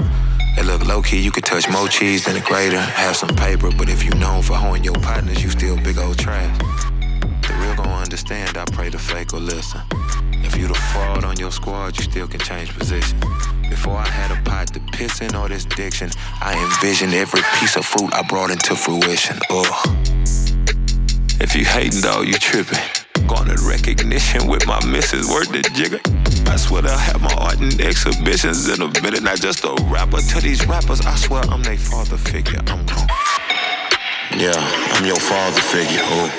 Look, 0.64 0.84
low 0.84 1.00
key, 1.00 1.20
you 1.20 1.30
could 1.30 1.44
touch 1.44 1.68
more 1.70 1.88
cheese 1.88 2.24
than 2.24 2.36
a 2.36 2.40
grater. 2.40 2.80
Have 2.80 3.16
some 3.16 3.30
paper, 3.30 3.70
but 3.70 3.88
if 3.88 4.02
you 4.02 4.10
known 4.18 4.42
for 4.42 4.54
hoeing 4.54 4.82
your 4.82 4.94
partners, 4.94 5.42
you 5.42 5.48
still 5.48 5.76
big 5.76 5.96
old 5.96 6.18
trash. 6.18 6.58
The 7.20 7.56
real 7.60 7.74
gon' 7.76 7.88
understand, 7.88 8.58
I 8.58 8.64
pray 8.72 8.88
the 8.88 8.98
fake 8.98 9.32
will 9.32 9.40
listen. 9.40 9.80
If 10.44 10.56
you 10.56 10.66
the 10.66 10.74
fraud 10.74 11.24
on 11.24 11.38
your 11.38 11.52
squad, 11.52 11.96
you 11.96 12.02
still 12.02 12.26
can 12.26 12.40
change 12.40 12.76
position. 12.76 13.18
Before 13.70 13.96
I 13.96 14.08
had 14.08 14.36
a 14.36 14.42
pot 14.42 14.66
to 14.74 14.80
piss 14.92 15.20
in 15.20 15.34
all 15.34 15.48
this 15.48 15.64
diction, 15.64 16.10
I 16.40 16.52
envisioned 16.62 17.14
every 17.14 17.42
piece 17.58 17.76
of 17.76 17.86
fruit 17.86 18.12
I 18.12 18.22
brought 18.22 18.50
into 18.50 18.74
fruition. 18.74 19.38
Ugh. 19.50 19.88
If 21.40 21.54
you 21.54 21.64
hating, 21.64 22.00
dog, 22.00 22.26
you 22.26 22.34
tripping. 22.34 23.05
Garnered 23.26 23.60
recognition 23.60 24.46
with 24.46 24.66
my 24.66 24.84
missus, 24.84 25.28
word 25.32 25.48
the 25.48 25.62
jigger. 25.74 26.00
I 26.50 26.56
swear 26.56 26.84
I'll 26.84 26.98
have 26.98 27.20
my 27.20 27.32
art 27.34 27.60
in 27.60 27.80
exhibitions 27.80 28.68
in 28.68 28.82
a 28.82 28.88
minute. 29.02 29.22
Not 29.22 29.40
just 29.40 29.64
a 29.64 29.74
rapper 29.88 30.20
to 30.20 30.40
these 30.40 30.66
rappers. 30.66 31.00
I 31.00 31.16
swear 31.16 31.42
I'm 31.48 31.62
their 31.62 31.76
father 31.76 32.16
figure. 32.16 32.60
I'm 32.68 32.84
grown. 32.86 33.06
Yeah, 34.36 34.54
I'm 34.94 35.04
your 35.04 35.18
father 35.18 35.60
figure. 35.60 36.02
Ooh. 36.12 36.30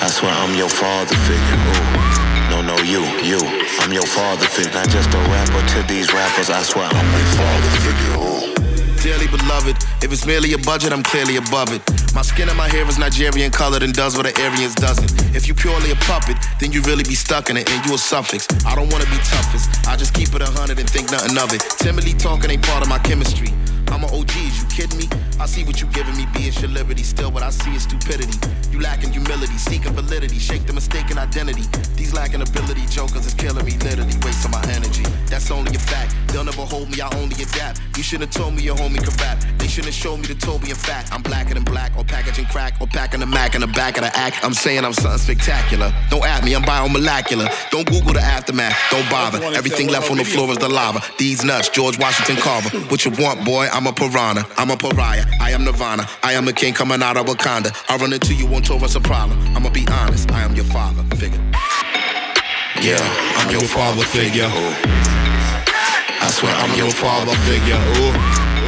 I 0.00 0.08
swear 0.08 0.32
I'm 0.32 0.54
your 0.56 0.68
father 0.68 1.16
figure. 1.26 1.58
Ooh. 1.72 2.10
No, 2.50 2.62
no, 2.62 2.76
you, 2.82 3.00
you. 3.24 3.40
I'm 3.80 3.92
your 3.92 4.06
father 4.06 4.46
figure. 4.46 4.72
Not 4.72 4.88
just 4.88 5.08
a 5.14 5.18
rapper 5.18 5.66
to 5.74 5.82
these 5.88 6.12
rappers. 6.12 6.50
I 6.50 6.62
swear 6.62 6.86
I'm 6.86 7.12
their 7.12 7.26
father 7.36 7.70
figure. 7.80 8.56
Ooh. 8.56 8.59
Dearly 9.00 9.28
beloved, 9.28 9.76
if 10.04 10.12
it's 10.12 10.26
merely 10.26 10.52
a 10.52 10.58
budget, 10.58 10.92
I'm 10.92 11.02
clearly 11.02 11.36
above 11.36 11.72
it. 11.72 11.80
My 12.14 12.20
skin 12.20 12.48
and 12.50 12.58
my 12.58 12.68
hair 12.68 12.86
is 12.86 12.98
Nigerian 12.98 13.50
colored 13.50 13.82
and 13.82 13.94
does 13.94 14.14
what 14.14 14.26
the 14.26 14.42
Aryans 14.42 14.74
doesn't. 14.74 15.34
If 15.34 15.48
you 15.48 15.54
purely 15.54 15.90
a 15.90 15.96
puppet, 16.04 16.36
then 16.60 16.70
you 16.70 16.82
really 16.82 17.04
be 17.04 17.14
stuck 17.14 17.48
in 17.48 17.56
it 17.56 17.70
and 17.70 17.86
you 17.86 17.94
a 17.94 17.98
suffix. 17.98 18.46
I 18.66 18.74
don't 18.74 18.92
wanna 18.92 19.06
be 19.06 19.16
toughest, 19.24 19.70
I 19.88 19.96
just 19.96 20.12
keep 20.12 20.34
it 20.34 20.42
a 20.42 20.50
hundred 20.50 20.78
and 20.78 20.88
think 20.88 21.10
nothing 21.10 21.38
of 21.38 21.52
it. 21.54 21.64
Timidly 21.78 22.12
talking 22.12 22.50
ain't 22.50 22.62
part 22.62 22.82
of 22.82 22.88
my 22.90 22.98
chemistry. 22.98 23.54
I'm 23.90 24.04
an 24.04 24.10
OG, 24.10 24.30
is 24.36 24.62
you 24.62 24.68
kidding 24.68 24.98
me? 24.98 25.08
I 25.40 25.46
see 25.46 25.64
what 25.64 25.80
you 25.80 25.88
giving 25.88 26.16
me, 26.16 26.26
be 26.32 26.48
it 26.48 26.60
your 26.60 26.70
liberty. 26.70 27.02
Still, 27.02 27.30
what 27.32 27.42
I 27.42 27.50
see 27.50 27.74
is 27.74 27.82
stupidity. 27.82 28.38
You 28.70 28.80
lacking 28.80 29.12
humility, 29.12 29.56
seeking 29.58 29.92
validity, 29.92 30.38
shake 30.38 30.66
the 30.66 30.72
mistaken 30.72 31.18
identity. 31.18 31.64
These 31.96 32.14
lacking 32.14 32.42
ability, 32.42 32.86
jokers 32.86 33.26
is 33.26 33.34
killing 33.34 33.64
me, 33.64 33.76
literally 33.78 34.14
wasting 34.22 34.52
my 34.52 34.62
energy. 34.70 35.02
That's 35.26 35.50
only 35.50 35.74
a 35.74 35.78
fact. 35.78 36.14
They'll 36.28 36.44
never 36.44 36.62
hold 36.62 36.90
me, 36.90 37.00
I 37.00 37.08
only 37.16 37.42
adapt. 37.42 37.80
You 37.96 38.02
shouldn't 38.02 38.32
have 38.32 38.42
told 38.42 38.54
me 38.54 38.62
your 38.62 38.76
homie 38.76 39.02
could 39.02 39.18
rap. 39.20 39.42
They 39.58 39.66
shouldn't 39.66 39.94
show 39.94 40.16
me 40.16 40.26
the 40.26 40.34
Toby 40.34 40.70
in 40.70 40.76
fact. 40.76 41.12
I'm 41.12 41.22
blacker 41.22 41.54
than 41.54 41.64
black, 41.64 41.92
or 41.96 42.04
packaging 42.04 42.46
crack, 42.46 42.74
or 42.80 42.86
packing 42.86 43.20
the 43.20 43.26
Mac 43.26 43.54
in 43.54 43.60
the 43.60 43.66
back 43.66 43.96
of 43.96 44.04
the 44.04 44.16
act. 44.16 44.44
I'm 44.44 44.54
saying 44.54 44.84
I'm 44.84 44.92
something 44.92 45.18
spectacular. 45.18 45.92
Don't 46.10 46.24
at 46.24 46.44
me, 46.44 46.54
I'm 46.54 46.62
biomolecular. 46.62 47.48
Don't 47.70 47.88
Google 47.88 48.12
the 48.12 48.20
aftermath, 48.20 48.76
don't 48.90 49.08
bother. 49.10 49.42
Everything 49.56 49.88
left 49.88 50.10
on 50.10 50.18
the 50.18 50.24
floor 50.24 50.50
is 50.50 50.58
the 50.58 50.68
lava. 50.68 51.02
These 51.18 51.44
nuts, 51.44 51.68
George 51.70 51.98
Washington 51.98 52.36
Carver. 52.36 52.70
What 52.90 53.04
you 53.04 53.10
want, 53.12 53.44
boy? 53.44 53.68
I'm 53.72 53.79
a 53.86 53.92
piranha. 53.92 54.46
I'm 54.56 54.70
a 54.70 54.76
pariah. 54.76 55.24
I 55.40 55.50
am 55.52 55.64
Nirvana. 55.64 56.06
I 56.22 56.32
am 56.32 56.48
a 56.48 56.52
king 56.52 56.74
coming 56.74 57.02
out 57.02 57.16
of 57.16 57.26
Wakanda. 57.26 57.70
I 57.88 57.96
run 57.96 58.12
into 58.12 58.34
you 58.34 58.46
on 58.54 58.62
tour, 58.62 58.78
it's 58.82 58.94
a 58.94 59.00
problem. 59.00 59.38
I'ma 59.56 59.70
be 59.70 59.86
honest. 59.90 60.30
I 60.32 60.42
am 60.42 60.54
your 60.54 60.64
father 60.66 61.02
figure. 61.16 61.40
Yeah, 62.80 63.00
I'm 63.36 63.50
your 63.50 63.62
father 63.68 64.02
figure. 64.04 64.48
I 64.50 66.28
swear 66.32 66.54
I'm 66.54 66.76
your 66.78 66.90
father 66.90 67.34
figure. 67.48 67.80
Ooh. 68.00 68.14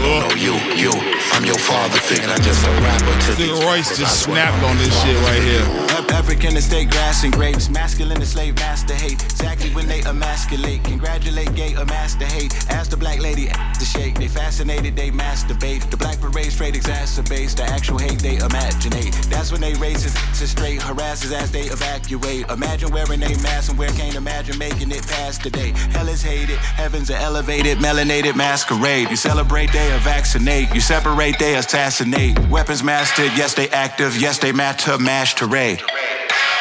No, 0.02 0.26
you, 0.34 0.54
you, 0.74 0.90
I'm 1.32 1.44
your 1.44 1.58
father 1.58 1.98
figure. 1.98 2.26
I'm 2.28 2.42
just 2.42 2.66
a 2.66 2.70
rapper 2.82 3.14
to 3.26 3.32
Nigga 3.38 3.64
Royce 3.64 3.96
just 3.96 4.24
snapped 4.24 4.58
I'm 4.58 4.70
on 4.70 4.76
this 4.78 4.90
shit 5.00 5.14
right 5.22 5.38
figure. 5.40 5.62
here. 5.64 6.01
African 6.12 6.56
estate 6.58 6.90
grass 6.90 7.24
and 7.24 7.32
grapes, 7.32 7.70
masculine 7.70 8.18
and 8.18 8.26
slave 8.26 8.54
master 8.56 8.94
hate. 8.94 9.22
Exactly 9.24 9.70
when 9.70 9.88
they 9.88 10.02
emasculate, 10.02 10.84
congratulate 10.84 11.54
gay 11.54 11.74
or 11.74 11.86
master 11.86 12.26
hate. 12.26 12.54
Ask 12.70 12.90
the 12.90 12.98
black 12.98 13.18
lady 13.18 13.48
to 13.48 13.84
shake. 13.84 14.16
They 14.16 14.28
fascinated, 14.28 14.94
they 14.94 15.10
masturbate. 15.10 15.90
The 15.90 15.96
black 15.96 16.20
parade 16.20 16.52
straight 16.52 16.74
exacerbates 16.74 17.56
the 17.56 17.64
actual 17.64 17.98
hate 17.98 18.18
they 18.18 18.36
imaginate. 18.36 19.14
That's 19.30 19.50
when 19.50 19.62
they 19.62 19.72
his 19.72 20.12
to 20.12 20.46
straight, 20.46 20.82
harasses 20.82 21.32
as 21.32 21.50
they 21.50 21.62
evacuate. 21.62 22.48
Imagine 22.50 22.92
wearing 22.92 23.22
a 23.22 23.30
mask 23.42 23.70
and 23.70 23.78
where 23.78 23.90
can't 23.90 24.14
imagine 24.14 24.58
making 24.58 24.90
it 24.90 25.06
past 25.06 25.42
the 25.42 25.50
day. 25.50 25.72
Hell 25.92 26.08
is 26.08 26.22
hated, 26.22 26.58
heavens 26.58 27.08
an 27.08 27.16
elevated, 27.16 27.78
melanated 27.78 28.36
masquerade. 28.36 29.08
You 29.10 29.16
celebrate, 29.16 29.72
they 29.72 29.88
vaccinate. 30.02 30.74
You 30.74 30.80
separate, 30.80 31.38
they 31.38 31.56
assassinate. 31.56 32.38
Weapons 32.48 32.82
mastered, 32.82 33.32
yes 33.34 33.54
they 33.54 33.70
active, 33.70 34.16
yes 34.20 34.38
they 34.38 34.52
matter, 34.52 34.98
mash 34.98 35.34
to 35.36 35.46
ray. 35.46 35.78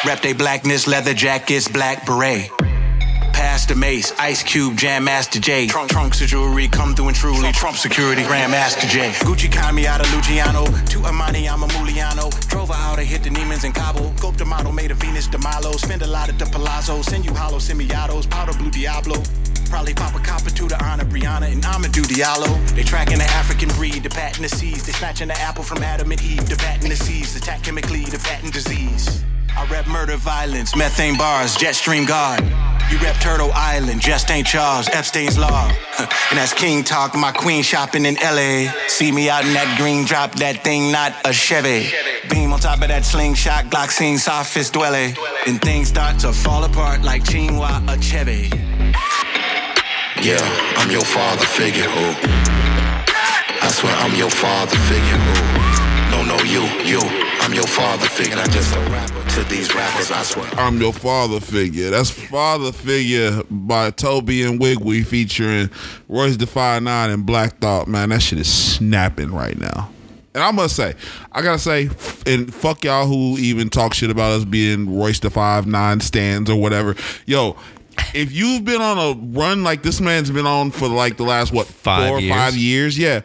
Rep 0.04 0.20
they 0.20 0.32
blackness, 0.32 0.86
leather 0.86 1.14
jackets, 1.14 1.68
black 1.68 2.04
beret. 2.04 2.50
Pass 3.32 3.66
the 3.66 3.74
mace, 3.74 4.12
Ice 4.18 4.42
Cube, 4.42 4.76
Jam 4.76 5.04
Master 5.04 5.40
Jay. 5.40 5.66
Trunk, 5.66 5.90
trunks 5.90 6.20
of 6.20 6.28
jewelry, 6.28 6.68
come 6.68 6.94
through 6.94 7.08
and 7.08 7.16
truly. 7.16 7.52
Trump 7.52 7.76
security, 7.76 8.22
Grandmaster 8.22 8.88
J. 8.88 9.10
Gucci 9.26 9.50
Kami 9.50 9.86
out 9.86 10.00
of 10.00 10.12
Luciano. 10.14 10.64
To 10.64 11.04
Amani, 11.04 11.48
I'm 11.48 11.62
a 11.62 11.66
Muliano. 11.68 12.30
Drove 12.48 12.68
her 12.68 12.74
out 12.74 12.98
hit 12.98 13.22
the 13.22 13.30
Neiman's 13.30 13.64
in 13.64 13.72
Cabo. 13.72 14.10
Gope 14.20 14.36
the 14.36 14.44
model, 14.44 14.72
made 14.72 14.90
a 14.90 14.94
Venus 14.94 15.26
de 15.26 15.38
Malo. 15.38 15.72
Spend 15.72 16.02
a 16.02 16.06
lot 16.06 16.28
at 16.28 16.38
the 16.38 16.46
Palazzo. 16.46 17.02
Send 17.02 17.24
you 17.24 17.34
hollow 17.34 17.58
semi-autos, 17.58 18.26
powder 18.26 18.56
blue 18.56 18.70
Diablo. 18.70 19.16
Probably 19.72 19.94
pop 19.94 20.14
a 20.14 20.18
copper 20.18 20.50
to 20.50 20.68
the 20.68 20.84
honor 20.84 21.06
Brianna 21.06 21.50
and 21.50 21.62
Amadou 21.62 22.02
Diallo. 22.04 22.52
They 22.76 22.82
tracking 22.82 23.16
the 23.16 23.24
African 23.24 23.70
breed, 23.70 24.02
the 24.02 24.10
patent 24.10 24.42
the 24.42 24.54
seas. 24.54 24.84
They 24.84 24.92
snatching 24.92 25.28
the 25.28 25.40
apple 25.40 25.64
from 25.64 25.82
Adam 25.82 26.12
and 26.12 26.20
Eve, 26.20 26.46
the 26.46 26.56
patent 26.56 26.90
the 26.90 26.94
seas. 26.96 27.34
Attack 27.34 27.62
chemically, 27.62 28.04
the 28.04 28.18
patent 28.18 28.52
disease. 28.52 29.24
I 29.56 29.66
rep 29.68 29.86
murder, 29.86 30.18
violence, 30.18 30.76
methane 30.76 31.16
bars, 31.16 31.56
jet 31.56 31.74
stream 31.74 32.04
guard. 32.04 32.44
You 32.90 32.98
rep 32.98 33.16
Turtle 33.16 33.50
Island, 33.54 34.02
just 34.02 34.30
ain't 34.30 34.46
Charles, 34.46 34.88
Epstein's 34.88 35.38
Law. 35.38 35.68
and 35.98 36.38
that's 36.38 36.52
King 36.52 36.84
Talk, 36.84 37.14
my 37.14 37.32
queen 37.32 37.62
shopping 37.62 38.04
in 38.04 38.16
LA. 38.16 38.70
See 38.88 39.10
me 39.10 39.30
out 39.30 39.46
in 39.46 39.54
that 39.54 39.78
green 39.78 40.04
drop, 40.04 40.34
that 40.34 40.62
thing 40.62 40.92
not 40.92 41.14
a 41.24 41.32
Chevy. 41.32 41.88
Beam 42.28 42.52
on 42.52 42.60
top 42.60 42.82
of 42.82 42.88
that 42.88 43.06
slingshot, 43.06 43.70
Glock 43.70 43.88
scene, 43.90 44.18
sophist 44.18 44.74
dwelle. 44.74 45.16
And 45.46 45.62
things 45.62 45.88
start 45.88 46.18
to 46.18 46.34
fall 46.34 46.62
apart 46.64 47.00
like 47.00 47.24
Chinua 47.24 47.80
Achebe. 47.86 49.41
Yeah, 50.22 50.38
I'm 50.76 50.88
your 50.88 51.04
father 51.04 51.44
figure. 51.44 51.82
Ooh. 51.82 52.14
I 53.60 53.68
swear 53.72 53.92
I'm 53.92 54.14
your 54.14 54.30
father 54.30 54.76
figure. 54.86 55.18
No, 56.12 56.22
no, 56.22 56.40
you, 56.44 56.62
you. 56.88 57.00
I'm 57.40 57.52
your 57.52 57.66
father 57.66 58.06
figure. 58.06 58.38
I 58.38 58.46
just 58.46 58.72
a 58.72 58.78
rapper 58.82 59.28
to 59.30 59.42
these 59.50 59.74
rappers. 59.74 60.12
I 60.12 60.22
swear. 60.22 60.48
I'm 60.52 60.80
your 60.80 60.92
father 60.92 61.40
figure. 61.40 61.90
That's 61.90 62.10
father 62.10 62.70
figure 62.70 63.42
by 63.50 63.90
Tobe 63.90 64.28
Nwigwe 64.28 65.04
featuring 65.04 65.70
Royce 66.08 66.36
the 66.36 66.46
Five 66.46 66.84
Nine 66.84 67.10
and 67.10 67.26
Black 67.26 67.58
Thought. 67.58 67.88
Man, 67.88 68.10
that 68.10 68.22
shit 68.22 68.38
is 68.38 68.52
snapping 68.52 69.32
right 69.32 69.58
now. 69.58 69.90
And 70.34 70.44
I 70.44 70.52
must 70.52 70.76
say, 70.76 70.94
I 71.32 71.42
gotta 71.42 71.58
say, 71.58 71.90
and 72.26 72.54
fuck 72.54 72.84
y'all 72.84 73.06
who 73.08 73.38
even 73.38 73.68
talk 73.68 73.92
shit 73.92 74.10
about 74.10 74.30
us 74.32 74.44
being 74.44 74.96
Royce 74.96 75.18
the 75.18 75.30
Five 75.30 75.66
Nine 75.66 75.98
stands 75.98 76.48
or 76.48 76.60
whatever. 76.60 76.94
Yo, 77.26 77.56
if 78.14 78.32
you've 78.32 78.64
been 78.64 78.80
on 78.80 78.98
a 78.98 79.38
run 79.38 79.62
like 79.64 79.82
this 79.82 80.00
man's 80.00 80.30
been 80.30 80.46
on 80.46 80.70
for 80.70 80.88
like 80.88 81.16
the 81.16 81.24
last 81.24 81.52
what 81.52 81.66
Five 81.66 82.08
four 82.08 82.18
or 82.18 82.20
years. 82.20 82.34
five 82.36 82.54
years, 82.56 82.98
yeah. 82.98 83.20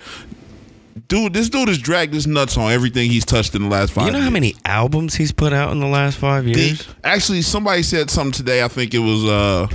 Dude, 1.08 1.34
this 1.34 1.48
dude 1.50 1.70
has 1.70 1.78
dragged 1.78 2.14
his 2.14 2.28
nuts 2.28 2.58
on 2.58 2.72
everything 2.72 3.10
he's 3.10 3.24
touched 3.24 3.56
in 3.56 3.62
the 3.62 3.70
last 3.70 3.94
five. 3.94 4.08
You 4.08 4.12
know 4.12 4.18
how 4.18 4.26
years. 4.26 4.34
many 4.34 4.56
albums 4.66 5.16
he's 5.16 5.32
put 5.32 5.54
out 5.54 5.72
in 5.72 5.80
the 5.80 5.88
last 5.88 6.18
five 6.18 6.44
They- 6.46 6.52
years? 6.52 6.88
actually, 7.04 7.44
somebody 7.44 7.84
said 7.84 8.10
something 8.10 8.34
today. 8.34 8.62
I 8.64 8.68
think 8.68 8.94
it 8.94 9.00
was 9.00 9.24
uh, 9.24 9.68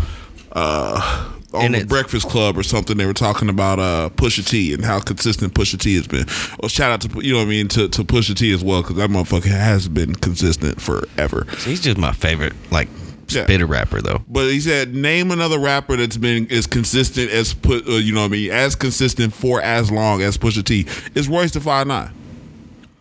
uh, 0.53 1.29
on 1.55 1.65
And 1.67 1.75
the 1.75 1.85
Breakfast 1.87 2.29
Club 2.29 2.59
or 2.59 2.63
something. 2.63 2.97
They 2.99 3.07
were 3.07 3.15
talking 3.15 3.49
about 3.49 3.79
uh, 3.79 4.11
Pusha 4.17 4.47
T 4.47 4.75
and 4.75 4.85
how 4.85 5.01
consistent 5.01 5.55
Pusha 5.55 5.79
T 5.79 5.95
has 5.97 6.07
been. 6.07 6.27
Well, 6.61 6.69
shout 6.69 6.91
out 6.93 7.01
to 7.03 7.25
you 7.25 7.33
know 7.33 7.39
what 7.39 7.47
I 7.47 7.51
mean 7.51 7.69
to, 7.69 7.89
to 7.89 8.05
Pusha 8.05 8.35
T 8.37 8.53
as 8.53 8.63
well 8.63 8.83
because 8.83 8.97
that 8.97 9.09
motherfucker 9.11 9.45
has 9.51 9.89
been 9.89 10.15
consistent 10.15 10.81
forever. 10.83 11.47
He's 11.65 11.81
just 11.81 11.97
my 11.99 12.13
favorite, 12.13 12.53
like, 12.71 12.89
Yeah. 13.35 13.45
spitter 13.45 13.67
rapper, 13.67 14.01
though. 14.01 14.23
But 14.29 14.51
he 14.51 14.61
said, 14.61 14.95
name 14.95 15.31
another 15.31 15.59
rapper 15.59 15.97
that's 15.97 16.17
been 16.17 16.51
as 16.51 16.67
consistent 16.67 17.31
as 17.31 17.55
put 17.55 17.87
uh, 17.87 17.93
you 17.93 18.12
know 18.12 18.21
what 18.21 18.27
I 18.27 18.31
mean 18.31 18.51
as 18.51 18.75
consistent 18.75 19.33
for 19.33 19.61
as 19.61 19.91
long 19.91 20.23
as 20.23 20.39
Pusha 20.39 20.65
T. 20.65 20.87
Is 21.15 21.29
Royce 21.29 21.53
the 21.53 21.61
Five 21.61 21.87
Nine. 21.87 22.12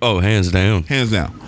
Oh, 0.01 0.19
hands 0.19 0.51
down. 0.51 0.83
hands 0.83 1.11
down. 1.11 1.39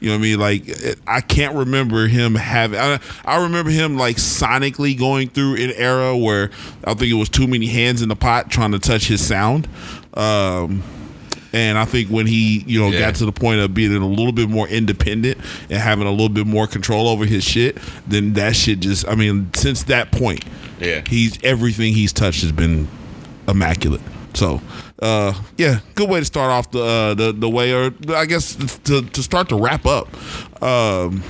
You 0.00 0.10
know 0.10 0.16
what 0.16 0.18
I 0.18 0.22
mean? 0.22 0.38
Like 0.38 0.98
I 1.06 1.22
can't 1.22 1.54
remember 1.56 2.06
him 2.06 2.34
having. 2.34 2.78
I, 2.78 3.00
I 3.24 3.42
remember 3.44 3.70
him 3.70 3.96
like 3.96 4.16
sonically 4.16 4.98
going 4.98 5.30
through 5.30 5.54
an 5.54 5.70
era 5.70 6.14
where 6.14 6.50
I 6.84 6.92
think 6.92 7.10
it 7.10 7.14
was 7.14 7.30
too 7.30 7.46
many 7.46 7.66
hands 7.66 8.02
in 8.02 8.10
the 8.10 8.16
pot 8.16 8.50
trying 8.50 8.72
to 8.72 8.78
touch 8.78 9.06
his 9.08 9.26
sound. 9.26 9.66
Um, 10.12 10.82
and 11.54 11.78
I 11.78 11.84
think 11.86 12.08
when 12.10 12.26
he 12.26 12.64
you 12.66 12.78
know 12.80 12.90
Yeah. 12.90 12.98
got 13.00 13.14
to 13.16 13.24
the 13.24 13.32
point 13.32 13.60
of 13.60 13.72
being 13.72 13.94
a 13.94 14.06
little 14.06 14.32
bit 14.32 14.50
more 14.50 14.68
independent 14.68 15.38
and 15.70 15.78
having 15.78 16.06
a 16.06 16.10
little 16.10 16.28
bit 16.28 16.46
more 16.46 16.66
control 16.66 17.08
over 17.08 17.24
his 17.24 17.44
shit, 17.44 17.78
then 18.06 18.34
that 18.34 18.54
shit 18.56 18.80
just. 18.80 19.08
I 19.08 19.14
mean, 19.14 19.48
since 19.54 19.84
that 19.84 20.10
point, 20.12 20.44
Yeah. 20.80 21.02
he's 21.08 21.38
everything 21.42 21.94
he's 21.94 22.12
touched 22.12 22.42
has 22.42 22.52
been 22.52 22.88
immaculate. 23.48 24.00
So, 24.34 24.60
uh, 25.00 25.32
yeah, 25.56 25.78
good 25.94 26.10
way 26.10 26.18
to 26.18 26.24
start 26.24 26.50
off 26.50 26.70
the 26.72 26.82
uh, 26.82 27.14
the 27.14 27.32
the 27.32 27.48
way, 27.48 27.72
or 27.72 27.92
I 28.14 28.24
guess 28.26 28.56
to 28.84 29.02
to 29.02 29.22
start 29.22 29.48
to 29.50 29.56
wrap 29.56 29.86
up. 29.86 30.08
Um, 30.62 31.22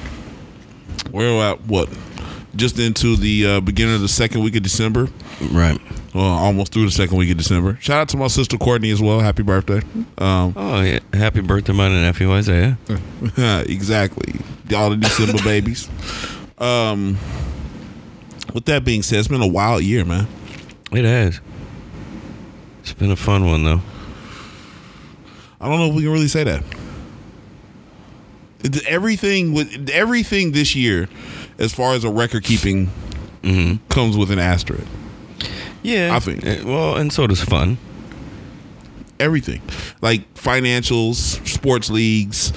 we're 1.13 1.43
at 1.43 1.67
what? 1.67 1.89
Just 2.57 2.79
into 2.79 3.17
the 3.17 3.47
uh, 3.47 3.61
beginning 3.61 3.95
of 3.97 4.01
the 4.01 4.09
second 4.09 4.43
week 4.43 4.57
of 4.57 4.63
December. 4.63 5.09
Right. 5.51 5.79
Well, 6.15 6.25
almost 6.25 6.73
through 6.73 6.85
the 6.85 6.93
second 6.93 7.17
week 7.19 7.31
of 7.33 7.39
December. 7.39 7.77
Shout 7.81 8.01
out 8.03 8.09
to 8.11 8.17
my 8.17 8.29
sister 8.29 8.57
Courtney 8.57 8.91
as 8.91 9.03
well. 9.03 9.19
Happy 9.19 9.43
birthday. 9.43 9.83
Um, 10.17 10.53
Oh, 10.57 10.81
yeah. 10.81 11.01
Happy 11.13 11.41
birthday, 11.41 11.73
my 11.73 11.89
nephew 11.89 12.31
Isaiah. 12.33 12.79
exactly. 13.37 14.35
All 14.77 14.91
the 14.91 14.97
December 14.97 15.43
babies. 15.45 15.89
Um, 16.59 17.19
with 18.55 18.65
that 18.67 18.85
being 18.85 19.03
said, 19.03 19.19
it's 19.19 19.29
been 19.29 19.43
a 19.43 19.47
wild 19.47 19.83
year, 19.83 20.05
man. 20.05 20.29
It 20.93 21.05
has. 21.05 21.41
It's 22.83 22.93
been 22.93 23.11
a 23.11 23.17
fun 23.17 23.45
one, 23.47 23.65
though. 23.65 23.81
I 25.61 25.69
don't 25.69 25.79
know 25.81 25.89
if 25.89 25.95
we 25.95 26.03
can 26.03 26.13
really 26.13 26.29
say 26.29 26.45
that. 26.45 26.63
Everything 28.87 29.53
with 29.53 29.91
everything 29.91 30.53
this 30.53 30.75
year, 30.77 31.09
as 31.59 31.75
far 31.75 31.95
as 31.95 32.05
a 32.05 32.11
record 32.11 32.45
keeping, 32.45 32.91
comes 33.89 34.17
with 34.17 34.31
an 34.31 34.39
asterisk. 34.39 34.87
Yeah. 35.85 36.11
I 36.17 36.19
think. 36.19 36.45
Uh, 36.45 36.57
Well, 36.67 36.97
and 36.97 37.13
so 37.13 37.27
does 37.29 37.41
fun. 37.43 37.79
Everything, 39.21 39.63
like 40.03 40.35
financials, 40.35 41.15
sports 41.47 41.89
leagues, 41.89 42.53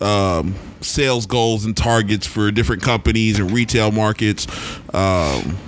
um, 0.00 0.54
sales 0.80 1.26
goals 1.26 1.64
and 1.64 1.76
targets 1.76 2.24
for 2.24 2.52
different 2.52 2.82
companies 2.84 3.40
and 3.40 3.50
retail 3.50 3.90
markets. 3.90 4.46
Um, 4.94 5.58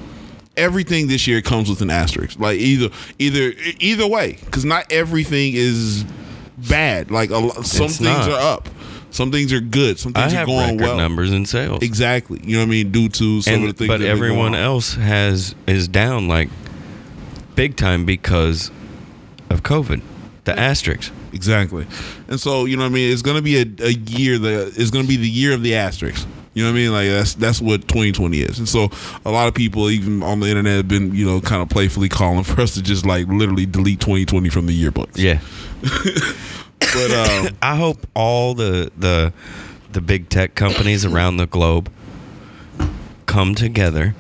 everything 0.57 1.09
this 1.09 1.26
year 1.26 1.42
comes 1.42 1.69
with 1.69 1.80
an 1.83 1.90
asterisk. 1.90 2.38
Like 2.38 2.59
either 2.61 2.90
either 3.19 3.52
either 3.80 4.07
way, 4.07 4.38
because 4.45 4.64
not 4.64 4.90
everything 4.92 5.54
is 5.57 6.04
bad. 6.69 7.11
Like 7.11 7.30
a, 7.30 7.50
some 7.64 7.87
It's 7.87 7.97
things 7.99 8.00
not. 8.00 8.30
are 8.30 8.40
up, 8.54 8.69
some 9.11 9.33
things 9.33 9.52
are 9.52 9.61
good, 9.61 9.99
some 9.99 10.12
I 10.14 10.28
things 10.28 10.35
are 10.35 10.47
going 10.47 10.76
record 10.76 10.80
well. 10.80 10.97
numbers 10.97 11.33
and 11.33 11.47
sales. 11.49 11.83
Exactly. 11.83 12.40
You 12.45 12.52
know 12.57 12.62
what 12.62 12.69
I 12.69 12.71
mean? 12.71 12.92
Due 12.92 13.09
to 13.09 13.42
some 13.42 13.54
and, 13.54 13.64
of 13.64 13.71
the 13.71 13.78
things. 13.78 13.88
but 13.88 13.99
that 13.99 14.07
have 14.07 14.21
been 14.21 14.28
going 14.28 14.54
everyone 14.54 14.54
else 14.54 14.95
has 14.95 15.57
is 15.66 15.88
down 15.88 16.28
like 16.28 16.49
big 17.54 17.76
time 17.76 18.04
because 18.04 18.71
of 19.49 19.62
COVID. 19.62 20.02
The 20.45 20.59
asterisks. 20.59 21.12
Exactly. 21.33 21.87
And 22.28 22.40
so, 22.40 22.64
you 22.64 22.76
know 22.76 22.85
what 22.85 22.90
I 22.90 22.95
mean? 22.95 23.12
It's 23.12 23.23
going 23.23 23.37
to 23.37 23.42
be 23.42 23.59
a, 23.59 23.87
a 23.87 23.92
year 23.92 24.38
that 24.38 24.73
it's 24.76 24.90
going 24.90 25.04
to 25.04 25.09
be 25.09 25.16
the 25.16 25.28
year 25.28 25.52
of 25.52 25.62
the 25.62 25.75
asterisks. 25.75 26.26
You 26.54 26.64
know 26.64 26.71
what 26.71 26.76
I 26.76 26.80
mean? 26.80 26.92
Like 26.92 27.09
that's 27.09 27.35
that's 27.35 27.61
what 27.61 27.83
2020 27.83 28.38
is. 28.40 28.59
And 28.59 28.69
so 28.69 28.88
a 29.25 29.30
lot 29.30 29.47
of 29.47 29.54
people 29.54 29.88
even 29.90 30.23
on 30.23 30.40
the 30.40 30.49
internet 30.49 30.76
have 30.78 30.88
been, 30.88 31.14
you 31.14 31.25
know, 31.25 31.40
kind 31.40 31.62
of 31.62 31.69
playfully 31.69 32.09
calling 32.09 32.42
for 32.45 32.61
us 32.61 32.75
to 32.75 32.83
just 32.83 33.07
like 33.07 33.28
literally 33.28 33.66
delete 33.66 34.00
2020 34.00 34.49
from 34.49 34.66
the 34.66 34.85
yearbooks. 34.85 35.16
Yeah. 35.16 35.40
But 36.92 37.11
um 37.12 37.57
I 37.62 37.76
hope 37.76 38.07
all 38.14 38.54
the 38.54 38.90
the 38.97 39.33
the 39.92 40.00
big 40.00 40.28
tech 40.28 40.54
companies 40.54 41.04
around 41.04 41.37
the 41.37 41.47
globe 41.47 41.90
come 43.26 43.54
together 43.54 44.14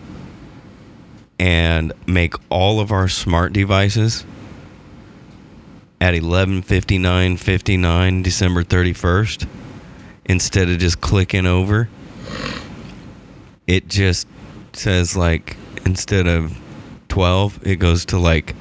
and 1.40 1.92
make 2.06 2.34
all 2.50 2.80
of 2.80 2.92
our 2.92 3.08
smart 3.08 3.54
devices 3.54 4.24
at 6.00 6.14
11:59:59 6.14 8.22
December 8.22 8.62
31st 8.62 9.46
instead 10.26 10.68
of 10.68 10.78
just 10.78 11.00
clicking 11.00 11.46
over 11.46 11.88
it 13.66 13.88
just 13.88 14.28
says 14.74 15.16
like 15.16 15.56
instead 15.86 16.26
of 16.26 16.60
12 17.08 17.66
it 17.66 17.76
goes 17.76 18.04
to 18.04 18.18
like 18.18 18.54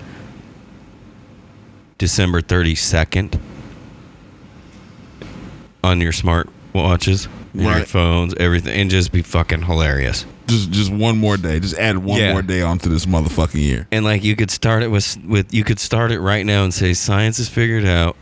December 1.97 2.41
32nd 2.41 3.37
on 5.83 5.99
your 5.99 6.13
smart 6.13 6.47
watches, 6.73 7.27
your 7.53 7.85
phones, 7.85 8.33
everything, 8.35 8.79
and 8.79 8.89
just 8.89 9.11
be 9.11 9.21
fucking 9.21 9.63
hilarious. 9.63 10.25
Just 10.49 10.71
just 10.71 10.91
one 10.91 11.17
more 11.17 11.37
day. 11.37 11.59
Just 11.59 11.77
add 11.77 11.97
one 11.99 12.19
Yeah. 12.19 12.33
more 12.33 12.41
day 12.41 12.61
onto 12.61 12.89
this 12.89 13.05
motherfucking 13.05 13.61
year. 13.61 13.87
And 13.91 14.03
like 14.05 14.23
you 14.23 14.35
could 14.35 14.51
start 14.51 14.83
it 14.83 14.89
with 14.89 15.17
with 15.25 15.53
you 15.53 15.63
could 15.63 15.79
start 15.79 16.11
it 16.11 16.19
right 16.19 16.45
now 16.45 16.63
and 16.63 16.73
say 16.73 16.93
science 16.93 17.37
has 17.37 17.47
figured 17.49 17.85
out 17.85 18.15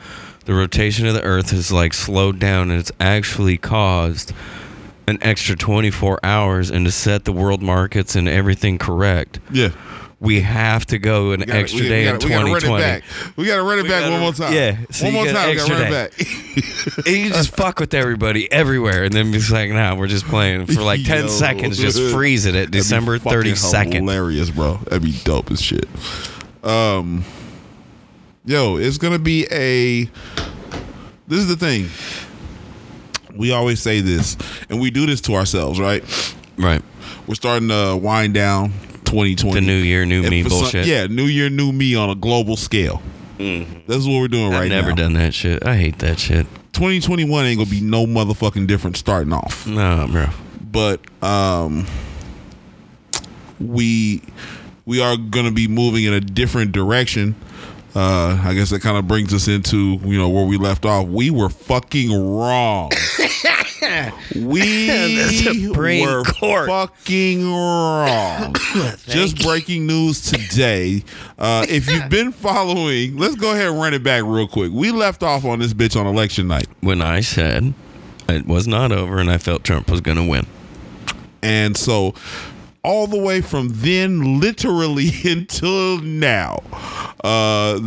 the 0.46 0.54
rotation 0.54 1.08
of 1.08 1.14
the 1.14 1.24
Earth 1.24 1.52
has 1.52 1.72
like 1.72 1.94
slowed 1.94 2.40
down 2.40 2.72
and 2.72 2.80
it's 2.80 2.92
actually 3.00 3.58
caused 3.58 4.32
an 5.10 5.18
extra 5.22 5.56
24 5.56 6.20
hours 6.24 6.70
and 6.70 6.86
to 6.86 6.92
set 6.92 7.24
the 7.26 7.32
world 7.32 7.62
markets 7.62 8.16
and 8.16 8.28
everything 8.28 8.78
correct. 8.78 9.40
Yeah. 9.52 9.70
We 10.20 10.42
have 10.42 10.86
to 10.88 10.98
go 10.98 11.32
an 11.32 11.42
gotta- 11.42 11.60
extra 11.60 11.82
we- 11.82 11.90
day 11.90 12.04
we 12.04 12.08
in 12.10 12.16
gotta, 12.16 12.26
we 12.28 12.32
gotta 12.34 12.46
run 12.46 12.58
it 12.58 12.60
2020. 12.62 12.84
back. 12.84 13.04
We 13.38 13.46
got 13.46 13.56
to 13.58 13.62
run 13.64 13.80
it 13.80 13.84
back 13.84 13.90
gotta- 14.02 14.12
one 14.14 14.20
more 14.22 14.34
time. 14.34 14.54
yeah. 14.54 14.78
So 14.90 15.06
one 15.06 15.14
more 15.14 15.26
time. 15.28 15.50
We 15.50 15.56
got 15.56 15.68
to 15.68 15.74
extra 15.74 15.76
run 15.76 15.86
it 15.86 15.90
day. 15.90 15.92
back. 15.92 17.04
And 17.06 17.16
you 17.18 17.30
just 17.30 17.56
fuck 17.56 17.80
with 17.80 17.94
everybody 17.94 18.52
everywhere, 18.52 19.04
and 19.04 19.14
then 19.14 19.32
be 19.32 19.40
like, 19.52 19.70
"Nah, 19.70 19.94
we're 19.94 20.08
just 20.08 20.26
playing 20.26 20.66
for 20.66 20.82
like 20.82 21.04
ten 21.04 21.26
Yo. 21.26 21.28
seconds. 21.28 21.78
Just 21.78 22.02
freeze 22.14 22.46
it 22.48 22.56
at 22.56 22.72
December 22.72 23.20
thirty 23.20 23.54
second. 23.56 24.08
Hilarious, 24.08 24.50
bro. 24.50 24.78
That'd 24.86 25.04
be 25.04 25.12
dope 25.24 25.52
as 25.52 25.62
shit. 25.62 25.88
Um, 26.64 27.24
yo, 28.46 28.78
it's 28.78 28.98
gonna 28.98 29.20
be 29.20 29.46
a. 29.52 30.06
This 31.28 31.40
is 31.40 31.48
the 31.48 31.56
thing. 31.58 31.90
We 33.36 33.52
always 33.52 33.80
say 33.80 34.02
this, 34.02 34.36
and 34.70 34.80
we 34.82 34.90
do 34.90 35.06
this 35.06 35.22
to 35.22 35.36
ourselves, 35.36 35.80
right? 35.80 36.04
Right. 36.58 36.82
We're 37.28 37.36
starting 37.36 37.68
to 37.70 37.96
wind 38.02 38.34
down 38.34 38.74
2020. 39.08 39.60
The 39.60 39.66
new 39.66 39.74
year, 39.78 40.06
new 40.06 40.22
And 40.22 40.30
me 40.30 40.44
for 40.44 40.50
some- 40.50 40.60
bullshit. 40.60 40.86
yeah, 40.86 41.08
new 41.08 41.26
year, 41.26 41.50
new 41.50 41.72
me 41.72 41.96
on 41.96 42.10
a 42.10 42.16
global 42.16 42.56
scale. 42.58 43.02
That's 43.40 44.06
what 44.06 44.20
we're 44.20 44.28
doing 44.28 44.52
right 44.52 44.68
now. 44.70 44.78
I've 44.80 44.86
never 44.86 44.94
done 44.94 45.14
that 45.14 45.34
shit. 45.34 45.66
I 45.66 45.78
hate 45.78 46.00
that 46.00 46.20
shit. 46.20 46.46
2021 46.74 47.46
ain't 47.46 47.58
gonna 47.60 47.70
be 47.70 47.82
no 47.82 48.06
motherfucking 48.06 48.68
different 48.68 48.98
starting 48.98 49.32
off. 49.34 49.66
No, 49.68 50.08
bro. 50.12 50.28
but 50.72 51.00
um 51.24 51.86
we 53.60 54.22
we 54.86 55.02
are 55.02 55.18
going 55.18 55.46
to 55.46 55.52
be 55.52 55.68
moving 55.68 56.04
in 56.04 56.14
a 56.14 56.22
different 56.22 56.72
direction 56.72 57.36
uh 57.96 58.40
i 58.44 58.54
guess 58.54 58.70
that 58.70 58.82
kind 58.82 58.98
of 58.98 59.08
brings 59.08 59.34
us 59.34 59.48
into 59.48 60.00
you 60.04 60.18
know 60.18 60.30
where 60.30 60.46
we 60.46 60.58
left 60.58 60.86
off 60.86 61.08
we 61.08 61.32
were 61.32 61.50
fucking 61.50 62.12
wrong 62.12 62.92
we 64.36 65.70
were 65.72 66.24
Court. 66.24 66.68
fucking 66.68 67.46
wrong. 67.50 68.56
Just 69.08 69.42
breaking 69.44 69.86
news 69.88 70.22
today. 70.22 71.04
Uh 71.38 71.66
if 71.70 71.90
you've 71.90 72.10
been 72.10 72.32
following 72.32 73.18
let's 73.18 73.36
go 73.36 73.52
ahead 73.54 73.68
and 73.68 73.80
run 73.80 73.94
it 73.94 74.04
back 74.04 74.24
real 74.26 74.48
quick. 74.48 74.72
We 74.72 74.92
left 74.92 75.24
off 75.24 75.46
on 75.46 75.60
this 75.60 75.74
bitch 75.74 76.00
on 76.00 76.06
election 76.08 76.48
night. 76.48 76.68
When 76.82 77.02
I 77.02 77.22
said 77.22 77.74
it 78.30 78.46
was 78.46 78.68
not 78.68 78.92
over, 78.92 79.20
and 79.20 79.32
I 79.32 79.38
felt 79.38 79.64
Trump 79.64 79.90
was 79.90 80.02
going 80.02 80.18
to 80.18 80.24
win. 80.28 80.46
And 81.42 81.78
so 81.78 82.14
all 82.84 83.08
the 83.08 83.18
way 83.22 83.42
from 83.42 83.70
then 83.72 84.40
literally 84.40 85.10
until 85.26 86.00
now, 86.00 86.62
uh 87.24 87.80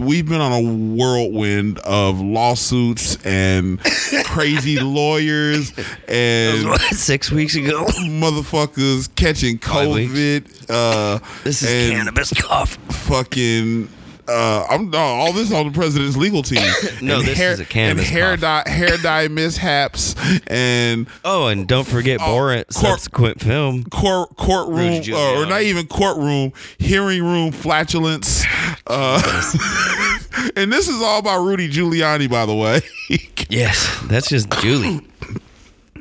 we've 0.00 0.28
been 0.28 0.40
on 0.40 0.52
a 0.52 0.60
whirlwind 0.96 1.78
of 1.80 2.20
lawsuits 2.20 3.16
and 3.24 3.80
crazy 4.24 4.78
lawyers 4.78 5.72
and 6.08 6.78
Six 6.92 7.30
weeks 7.30 7.54
ago. 7.56 7.84
motherfuckers 7.86 9.14
catching 9.16 9.58
COVID. 9.58 10.66
Uh, 10.68 11.18
This 11.44 11.62
is 11.62 11.70
and 11.72 11.92
cannabis 11.92 12.32
cough. 12.32 12.76
Fucking. 13.06 13.88
Uh, 14.28 14.66
I'm 14.68 14.90
no, 14.90 14.98
all 14.98 15.32
this 15.32 15.52
on 15.52 15.66
the 15.66 15.72
president's 15.72 16.16
legal 16.16 16.42
team. 16.42 16.58
No, 17.02 17.18
And 17.18 17.26
this 17.28 17.38
is 17.38 17.60
a 17.60 17.64
cannabis 17.64 18.06
and 18.08 18.12
hair 18.16 18.36
dye, 18.36 18.62
hair 18.66 18.96
dye 18.96 19.28
mishaps, 19.28 20.14
and 20.48 21.06
Oh, 21.24 21.46
and 21.48 21.68
don't 21.68 21.86
forget 21.86 22.18
Oh, 22.20 22.24
Borat 22.24 22.64
court- 22.64 22.72
subsequent 22.72 23.40
film. 23.40 23.84
court 23.84 24.34
courtroom 24.36 25.02
uh, 25.12 25.34
or 25.40 25.46
not 25.46 25.62
even 25.62 25.86
courtroom 25.86 26.52
hearing 26.78 27.22
room 27.22 27.52
flatulence 27.52 28.44
uh, 28.86 29.20
and 30.56 30.72
this 30.72 30.88
is 30.88 31.00
all 31.02 31.22
by 31.22 31.36
rudy 31.36 31.68
giuliani 31.68 32.28
by 32.30 32.46
the 32.46 32.54
way 32.54 32.80
Yes, 33.48 34.00
that's 34.08 34.28
just 34.28 34.50
Julie. 34.60 35.00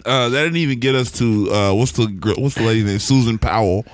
uh, 0.05 0.29
that 0.29 0.43
didn't 0.43 0.57
even 0.57 0.79
get 0.79 0.95
us 0.95 1.11
to 1.13 1.51
uh, 1.51 1.73
what's 1.73 1.91
the 1.91 2.05
what's 2.37 2.55
the 2.55 2.63
lady 2.63 2.83
name 2.83 2.99
susan 2.99 3.37
powell 3.37 3.85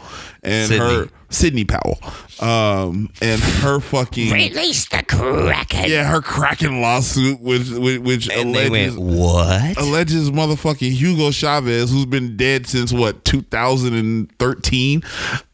and 0.43 0.67
Sydney. 0.69 0.85
her 0.95 1.07
sydney 1.29 1.65
powell 1.65 1.99
um, 2.41 3.09
and 3.21 3.39
her 3.41 3.79
fucking 3.79 4.31
Release 4.33 4.87
the 4.89 5.03
Kraken. 5.03 5.89
yeah 5.89 6.05
her 6.05 6.21
Kraken 6.21 6.81
lawsuit 6.81 7.39
which 7.39 7.69
which, 7.69 7.99
which 8.01 8.29
And 8.29 8.53
they 8.55 8.67
alleges 8.67 8.97
went, 8.97 9.09
what? 9.19 9.77
alleges 9.77 10.31
motherfucking 10.31 10.91
Hugo 10.91 11.31
Chavez, 11.31 11.91
who's 11.91 12.05
been 12.05 12.35
dead 12.37 12.65
since 12.67 12.91
what 12.91 13.23
2013, 13.25 15.03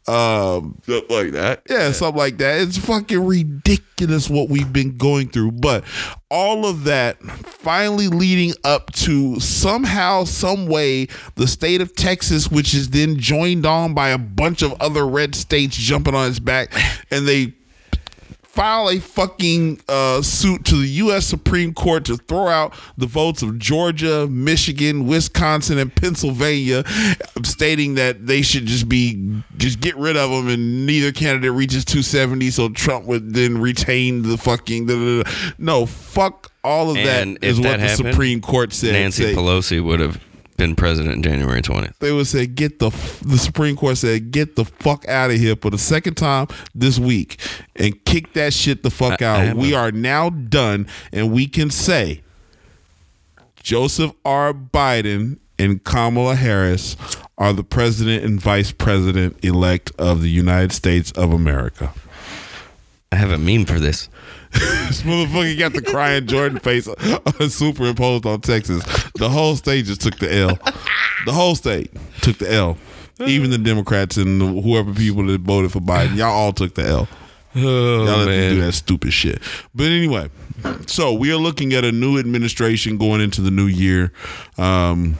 um, 0.06 0.78
Something 0.86 1.04
like 1.10 1.32
that. 1.32 1.62
yeah, 1.68 1.92
something 1.92 2.16
like 2.18 2.38
that. 2.38 2.62
It's 2.62 2.78
fucking 2.78 3.26
ridiculous 3.26 4.30
what 4.30 4.48
we've 4.48 4.72
been 4.72 4.96
going 4.96 5.28
through, 5.28 5.52
but 5.52 5.84
all 6.30 6.64
of 6.66 6.84
that 6.84 7.20
finally 7.22 8.08
leading 8.08 8.52
up 8.64 8.90
to 8.92 9.38
somehow, 9.40 10.24
some 10.24 10.66
way, 10.66 11.08
the 11.34 11.46
state 11.46 11.80
of 11.82 11.94
Texas, 11.94 12.50
which 12.50 12.74
is 12.74 12.90
then 12.90 13.18
joined 13.18 13.66
on 13.66 13.92
by 13.92 14.08
a 14.08 14.18
bunch 14.18 14.62
of 14.62 14.72
other 14.80 15.06
red 15.06 15.34
states 15.34 15.76
jumping 15.76 16.14
on 16.14 16.28
its 16.30 16.38
back, 16.38 16.70
and 17.10 17.26
they 17.26 17.54
file 18.42 18.88
a 18.88 18.98
fucking 18.98 19.80
uh, 19.88 20.20
suit 20.20 20.64
to 20.64 20.74
the 20.74 20.88
U.S. 20.88 21.24
Supreme 21.26 21.72
Court 21.72 22.04
to 22.06 22.16
throw 22.16 22.48
out 22.48 22.74
the 22.96 23.06
votes 23.06 23.40
of 23.40 23.56
Georgia, 23.58 24.26
Michigan, 24.26 25.06
Wisconsin, 25.06 25.78
and 25.78 25.94
Pennsylvania, 25.94 26.82
stating 27.44 27.94
that 27.94 28.26
they 28.26 28.42
should 28.42 28.66
just 28.66 28.88
be 28.88 29.42
just 29.58 29.78
get 29.78 29.96
rid 29.96 30.16
of 30.16 30.30
them, 30.30 30.48
and 30.48 30.86
neither 30.86 31.12
candidate 31.12 31.52
reaches 31.52 31.84
270, 31.84 32.50
so 32.50 32.68
Trump 32.70 33.04
would 33.06 33.32
then 33.32 33.58
retain 33.58 34.22
the 34.22 34.36
fucking. 34.36 34.86
da- 34.86 34.94
da- 34.96 35.22
da. 35.22 35.30
No, 35.58 35.86
fuck 35.86 36.50
all 36.64 36.90
of 36.90 36.96
And 36.96 37.36
that 37.36 37.44
is 37.46 37.58
if 37.60 37.64
what 37.64 37.70
that 37.70 37.76
the 37.76 37.88
happened, 37.88 38.12
Supreme 38.12 38.40
Court 38.40 38.72
said. 38.72 38.92
Nancy 38.92 39.34
Pelosi 39.34 39.82
would 39.82 40.00
have 40.00 40.20
been 40.58 40.74
president 40.76 41.24
January 41.24 41.62
20th. 41.62 41.94
they 42.00 42.12
would 42.12 42.26
say 42.26 42.46
get 42.46 42.78
the 42.80 42.90
the 43.24 43.38
Supreme 43.38 43.76
Court 43.76 43.96
said 43.96 44.30
get 44.30 44.56
the 44.56 44.64
fuck 44.66 45.08
out 45.08 45.30
of 45.30 45.36
here 45.38 45.56
for 45.56 45.70
the 45.70 45.78
second 45.78 46.14
time 46.16 46.48
this 46.74 46.98
week 46.98 47.40
and 47.76 48.04
kick 48.04 48.34
that 48.34 48.52
shit 48.52 48.82
the 48.82 48.90
fuck 48.90 49.22
I- 49.22 49.24
I 49.24 49.28
out. 49.28 49.46
have 49.46 49.56
we 49.56 49.72
a- 49.72 49.78
are 49.78 49.92
now 49.92 50.28
done 50.30 50.86
and 51.12 51.32
we 51.32 51.46
can 51.46 51.70
say 51.70 52.22
Joseph 53.62 54.12
R. 54.24 54.52
Biden 54.52 55.38
and 55.58 55.82
Kamala 55.84 56.34
Harris 56.36 56.96
are 57.36 57.52
the 57.52 57.64
president 57.64 58.24
and 58.24 58.40
vice 58.40 58.72
president 58.72 59.36
elect 59.44 59.92
of 59.98 60.22
the 60.22 60.30
United 60.30 60.72
States 60.72 61.10
of 61.12 61.32
America. 61.32 61.92
I 63.12 63.16
have 63.16 63.30
a 63.30 63.38
meme 63.38 63.64
for 63.64 63.78
this. 63.80 64.08
This 64.52 65.02
motherfucker 65.02 65.58
got 65.58 65.72
the 65.74 65.82
crying 65.82 66.26
Jordan 66.26 66.58
face 66.60 66.88
superimposed 67.54 68.26
on 68.26 68.40
Texas. 68.40 68.82
The 69.16 69.28
whole 69.28 69.56
state 69.56 69.84
just 69.84 70.00
took 70.00 70.18
the 70.18 70.32
L. 70.32 70.58
The 71.26 71.32
whole 71.32 71.54
state 71.54 71.90
took 72.22 72.38
the 72.38 72.52
L. 72.52 72.78
Even 73.26 73.50
the 73.50 73.58
Democrats 73.58 74.16
and 74.16 74.62
whoever 74.62 74.94
people 74.94 75.26
that 75.26 75.40
voted 75.40 75.72
for 75.72 75.80
Biden, 75.80 76.16
y'all 76.16 76.30
all 76.30 76.52
took 76.52 76.74
the 76.74 76.84
L. 76.86 77.08
Oh, 77.56 78.04
Y'all 78.04 78.18
let 78.18 78.26
them 78.26 78.54
do 78.54 78.60
that 78.62 78.72
stupid 78.72 79.12
shit. 79.12 79.42
But 79.74 79.84
anyway, 79.84 80.30
so 80.86 81.12
we 81.12 81.32
are 81.32 81.36
looking 81.36 81.72
at 81.72 81.84
a 81.84 81.90
new 81.90 82.18
administration 82.18 82.96
going 82.96 83.20
into 83.20 83.40
the 83.40 83.50
new 83.50 83.66
year. 83.66 84.12
Um, 84.56 85.18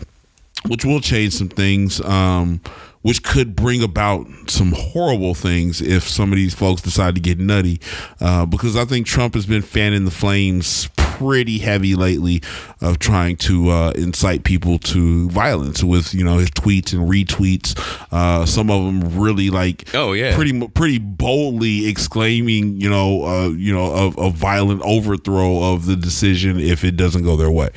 which 0.66 0.84
will 0.84 1.00
change 1.00 1.34
some 1.34 1.48
things. 1.48 2.00
Um, 2.00 2.60
which 3.08 3.22
could 3.22 3.56
bring 3.56 3.82
about 3.82 4.26
some 4.48 4.72
horrible 4.76 5.32
things 5.34 5.80
if 5.80 6.02
some 6.06 6.30
of 6.30 6.36
these 6.36 6.52
folks 6.54 6.82
decide 6.82 7.14
to 7.14 7.20
get 7.22 7.38
nutty. 7.38 7.80
Uh, 8.20 8.44
because 8.44 8.76
I 8.76 8.84
think 8.84 9.06
Trump 9.06 9.32
has 9.32 9.46
been 9.46 9.62
fanning 9.62 10.04
the 10.04 10.10
flames 10.10 10.90
pretty 10.94 11.56
heavy 11.58 11.94
lately 11.94 12.42
of 12.82 12.98
trying 12.98 13.34
to 13.36 13.70
uh, 13.70 13.90
incite 13.92 14.44
people 14.44 14.78
to 14.78 15.28
violence 15.30 15.82
with 15.82 16.12
you 16.12 16.22
know 16.22 16.36
his 16.36 16.50
tweets 16.50 16.92
and 16.92 17.10
retweets. 17.10 17.74
Uh, 18.12 18.44
some 18.44 18.70
of 18.70 18.84
them 18.84 19.18
really 19.18 19.48
like 19.48 19.88
Oh, 19.94 20.12
yeah. 20.12 20.34
pretty 20.34 20.68
pretty 20.68 20.98
boldly 20.98 21.88
exclaiming 21.88 22.78
you 22.78 22.90
know 22.90 23.24
uh, 23.24 23.48
you 23.48 23.72
know 23.72 23.90
of 23.90 24.18
a 24.18 24.28
violent 24.30 24.82
overthrow 24.82 25.72
of 25.72 25.86
the 25.86 25.96
decision 25.96 26.60
if 26.60 26.84
it 26.84 26.96
doesn't 26.96 27.22
go 27.24 27.36
their 27.36 27.50
way. 27.50 27.70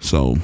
So 0.00 0.36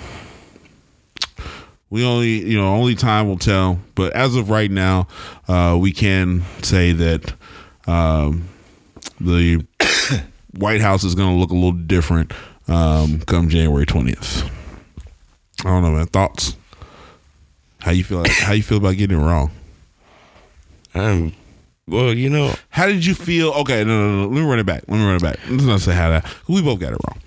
we 1.90 2.04
only 2.04 2.44
you 2.44 2.56
know 2.56 2.74
only 2.74 2.94
time 2.94 3.28
will 3.28 3.38
tell. 3.38 3.78
But 3.94 4.12
as 4.14 4.36
of 4.36 4.50
right 4.50 4.70
now 4.70 5.08
uh, 5.48 5.76
we 5.80 5.92
can 5.92 6.42
say 6.62 6.92
that 6.92 7.34
um, 7.86 8.48
the 9.20 9.64
white 10.56 10.80
house 10.80 11.04
is 11.04 11.14
going 11.14 11.34
to 11.34 11.40
look 11.40 11.50
a 11.50 11.54
little 11.54 11.72
different 11.72 12.32
um, 12.68 13.20
come 13.20 13.48
january 13.48 13.86
20th 13.86 14.50
i 15.64 15.68
don't 15.68 15.82
know 15.82 15.90
man. 15.90 16.06
Thoughts? 16.06 16.56
How 17.80 17.90
you 17.90 18.04
feel 18.04 18.24
how 18.26 18.52
you 18.52 18.62
feel 18.62 18.78
about 18.78 18.96
getting 18.96 19.20
it 19.20 19.22
wrong? 19.22 19.50
Um, 20.94 21.34
well, 21.86 22.14
you 22.14 22.30
know, 22.30 22.54
how 22.70 22.86
did 22.86 23.04
you 23.04 23.14
feel? 23.14 23.50
Okay 23.50 23.84
no 23.84 24.08
no 24.08 24.22
no, 24.22 24.28
let 24.28 24.40
me 24.40 24.48
run 24.48 24.58
it 24.58 24.64
back. 24.64 24.84
Let 24.88 24.96
me 24.96 25.04
run 25.04 25.16
it 25.16 25.22
back. 25.22 25.38
Let's 25.48 25.64
not 25.64 25.80
say 25.80 25.92
how 25.92 26.08
that. 26.08 26.26
We 26.48 26.62
both 26.62 26.80
got 26.80 26.92
it 26.92 26.98
wrong. 27.06 27.20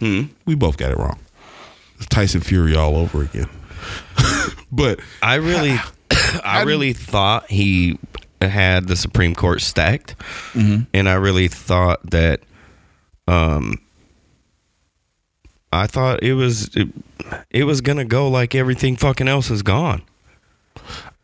Hmm? 0.00 0.22
we 0.44 0.54
both 0.54 0.76
got 0.76 0.90
it 0.90 0.98
wrong. 0.98 1.18
It's 1.96 2.06
tyson 2.06 2.40
fury 2.40 2.74
all 2.74 2.96
over 2.96 3.22
again 3.22 3.48
but 4.72 5.00
I 5.22 5.36
really, 5.36 5.76
I 6.44 6.62
really 6.62 6.92
thought 6.92 7.50
he 7.50 7.98
had 8.40 8.88
the 8.88 8.96
Supreme 8.96 9.34
Court 9.34 9.60
stacked, 9.60 10.14
and 10.92 11.08
I 11.08 11.14
really 11.14 11.48
thought 11.48 12.10
that, 12.10 12.40
um, 13.28 13.78
I 15.72 15.86
thought 15.86 16.22
it 16.22 16.34
was 16.34 16.74
it, 16.76 16.88
it 17.50 17.64
was 17.64 17.80
gonna 17.80 18.04
go 18.04 18.28
like 18.28 18.54
everything 18.54 18.96
fucking 18.96 19.28
else 19.28 19.50
is 19.50 19.62
gone, 19.62 20.02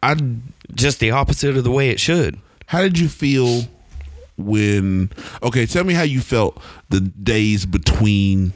i 0.02 0.16
just 0.74 1.00
the 1.00 1.10
opposite 1.10 1.56
of 1.56 1.64
the 1.64 1.70
way 1.70 1.90
it 1.90 2.00
should. 2.00 2.38
How 2.66 2.82
did 2.82 2.98
you 2.98 3.08
feel 3.08 3.62
when? 4.36 5.10
Okay, 5.42 5.66
tell 5.66 5.84
me 5.84 5.94
how 5.94 6.02
you 6.02 6.20
felt 6.20 6.60
the 6.88 7.00
days 7.00 7.66
between 7.66 8.52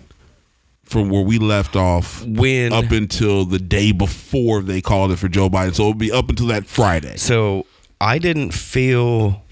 from 0.92 1.08
where 1.10 1.22
we 1.22 1.38
left 1.38 1.74
off 1.74 2.24
When 2.24 2.72
up 2.72 2.90
until 2.92 3.44
the 3.44 3.58
day 3.58 3.90
before 3.92 4.62
they 4.62 4.80
called 4.80 5.10
it 5.10 5.16
for 5.16 5.28
Joe 5.28 5.48
Biden. 5.50 5.74
So 5.74 5.84
it 5.84 5.88
would 5.88 5.98
be 5.98 6.12
up 6.12 6.28
until 6.28 6.46
that 6.48 6.66
Friday. 6.66 7.16
So 7.16 7.66
I 8.00 8.18
didn't 8.18 8.52
feel. 8.52 9.42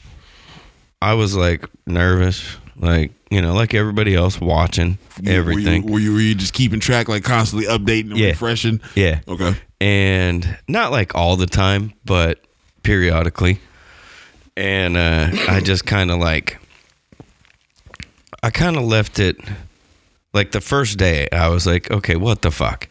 I 1.02 1.14
was 1.14 1.34
like 1.34 1.64
nervous, 1.86 2.56
like 2.76 3.12
you 3.30 3.40
know, 3.40 3.54
like 3.54 3.72
everybody 3.74 4.14
else 4.14 4.40
watching 4.40 4.98
everything. 5.26 5.82
Were 5.84 5.88
you, 5.88 5.92
were 5.92 5.98
you, 6.00 6.12
were 6.14 6.20
you 6.20 6.34
just 6.34 6.52
keeping 6.52 6.78
track, 6.80 7.08
like 7.08 7.24
constantly 7.24 7.66
updating 7.68 8.10
and 8.10 8.18
Yeah. 8.18 8.28
refreshing? 8.28 8.80
yeah. 8.94 9.20
Okay. 9.26 9.54
and 9.80 10.58
not 10.68 10.90
like 10.92 11.14
all 11.14 11.36
the 11.36 11.46
time, 11.46 11.92
but 12.04 12.40
periodically. 12.82 13.60
And 14.56 14.96
uh, 14.96 15.28
I 15.48 15.60
just 15.60 15.86
kind 15.86 16.10
of 16.10 16.18
like, 16.18 16.58
I 18.42 18.50
kind 18.50 18.76
of 18.76 18.82
left 18.82 19.18
it 19.18 19.36
like 20.32 20.52
the 20.52 20.60
first 20.60 20.98
day. 20.98 21.28
I 21.32 21.48
was 21.48 21.66
like, 21.66 21.90
okay, 21.90 22.16
what 22.16 22.42
the 22.42 22.50
fuck? 22.50 22.88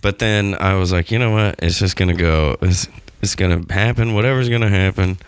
But 0.00 0.18
then 0.18 0.54
I 0.60 0.74
was 0.74 0.92
like, 0.92 1.10
you 1.10 1.18
know 1.18 1.32
what? 1.32 1.56
It's 1.60 1.78
just 1.78 1.96
gonna 1.96 2.14
go. 2.14 2.56
It's, 2.62 2.88
it's 3.22 3.34
gonna 3.34 3.64
happen. 3.70 4.14
Whatever's 4.14 4.48
gonna 4.48 4.68
happen. 4.68 5.18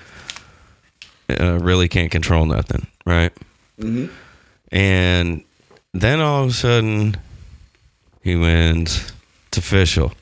Uh, 1.29 1.59
really 1.61 1.89
can't 1.89 2.11
control 2.11 2.47
nothing, 2.47 2.87
right? 3.05 3.33
And 4.73 5.45
then 5.93 6.21
all 6.21 6.45
of 6.45 6.51
a 6.51 6.53
sudden, 6.53 7.17
he 8.23 8.37
wins. 8.37 9.13
It's 9.49 9.59
official. 9.59 10.13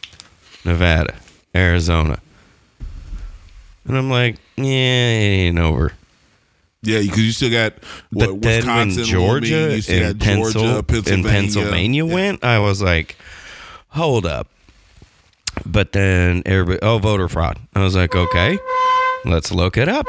Nevada, 0.64 1.14
Arizona. 1.54 2.18
And 3.86 3.96
I'm 3.96 4.10
like, 4.10 4.36
yeah, 4.56 4.64
it 4.64 5.46
ain't 5.46 5.58
over. 5.58 5.92
Yeah, 6.86 7.00
because 7.00 7.18
you 7.24 7.32
still 7.32 7.50
got 7.50 7.74
what, 8.10 8.28
But 8.28 8.42
then 8.42 8.66
when 8.66 8.86
Wisconsin, 8.88 9.04
Georgia 9.04 9.74
you 9.74 9.82
still 9.82 10.02
and, 10.10 10.18
got 10.18 10.24
Pencil, 10.24 10.52
Georgia, 10.62 10.76
and 10.78 10.86
Pennsylvania, 10.88 11.30
Pennsylvania 11.30 12.06
Yeah. 12.06 12.14
went, 12.14 12.44
I 12.44 12.58
was 12.58 12.80
like, 12.82 13.16
hold 13.88 14.24
up. 14.26 14.48
But 15.64 15.92
then 15.92 16.42
everybody, 16.46 16.78
oh, 16.82 16.98
voter 16.98 17.28
fraud. 17.28 17.58
I 17.74 17.82
was 17.82 17.96
like, 17.96 18.14
okay, 18.14 18.58
let's 19.24 19.50
look 19.50 19.76
it 19.76 19.88
up. 19.88 20.06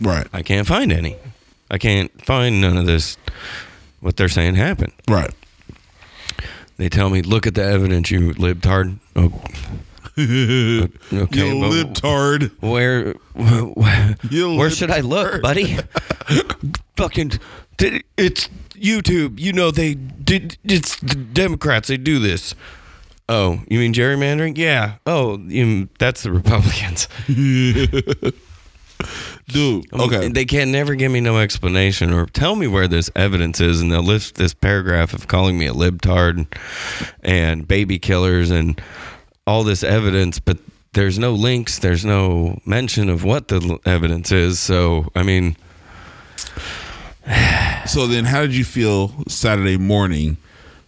Right, 0.00 0.26
I 0.32 0.42
can't 0.42 0.66
find 0.66 0.92
any. 0.92 1.16
I 1.70 1.78
can't 1.78 2.10
find 2.24 2.60
none 2.60 2.76
of 2.76 2.86
this, 2.86 3.16
what 4.00 4.16
they're 4.16 4.28
saying 4.28 4.54
happened. 4.54 4.92
right. 5.08 5.30
They 6.78 6.90
tell 6.90 7.08
me, 7.08 7.22
look 7.22 7.46
at 7.46 7.54
the 7.54 7.64
evidence, 7.64 8.10
you 8.10 8.34
libtard. 8.34 8.98
Oh, 9.16 9.32
okay, 10.18 10.88
you 11.12 11.54
libtard. 11.54 12.50
where, 12.60 13.12
where, 13.34 14.16
You 14.30 14.54
where 14.54 14.70
should 14.70 14.90
I 14.90 15.00
look, 15.00 15.42
buddy? 15.42 15.76
Fucking, 16.96 17.32
it's 17.78 18.48
YouTube. 18.74 19.38
You 19.38 19.52
know 19.52 19.70
they 19.70 19.94
did. 19.94 20.56
It's 20.64 20.96
the 21.00 21.14
Democrats. 21.16 21.88
They 21.88 21.98
do 21.98 22.18
this. 22.18 22.54
Oh, 23.28 23.60
you 23.68 23.78
mean 23.78 23.92
gerrymandering? 23.92 24.56
Yeah. 24.56 24.94
Oh, 25.04 25.38
you, 25.38 25.88
that's 25.98 26.22
the 26.22 26.30
Republicans. 26.32 27.08
Dude, 29.48 29.92
um, 29.92 30.00
okay. 30.00 30.28
They 30.28 30.44
can 30.44 30.72
never 30.72 30.94
give 30.94 31.12
me 31.12 31.20
no 31.20 31.38
explanation 31.38 32.12
or 32.12 32.26
tell 32.26 32.56
me 32.56 32.66
where 32.66 32.88
this 32.88 33.10
evidence 33.14 33.60
is, 33.60 33.80
and 33.80 33.92
they'll 33.92 34.02
list 34.02 34.36
this 34.36 34.54
paragraph 34.54 35.12
of 35.12 35.28
calling 35.28 35.58
me 35.58 35.66
a 35.66 35.72
libtard 35.72 36.46
and 37.22 37.68
baby 37.68 37.98
killers 37.98 38.50
and 38.50 38.80
all 39.46 39.62
this 39.64 39.82
evidence, 39.84 40.38
but 40.40 40.58
there's 40.92 41.18
no 41.18 41.32
links. 41.32 41.78
There's 41.78 42.04
no 42.04 42.58
mention 42.66 43.08
of 43.08 43.22
what 43.24 43.48
the 43.48 43.78
evidence 43.84 44.32
is. 44.32 44.58
So, 44.58 45.10
I 45.14 45.22
mean, 45.22 45.56
So 47.86 48.06
then, 48.08 48.24
how 48.24 48.40
did 48.42 48.54
you 48.54 48.64
feel 48.64 49.12
Saturday 49.28 49.76
morning 49.76 50.36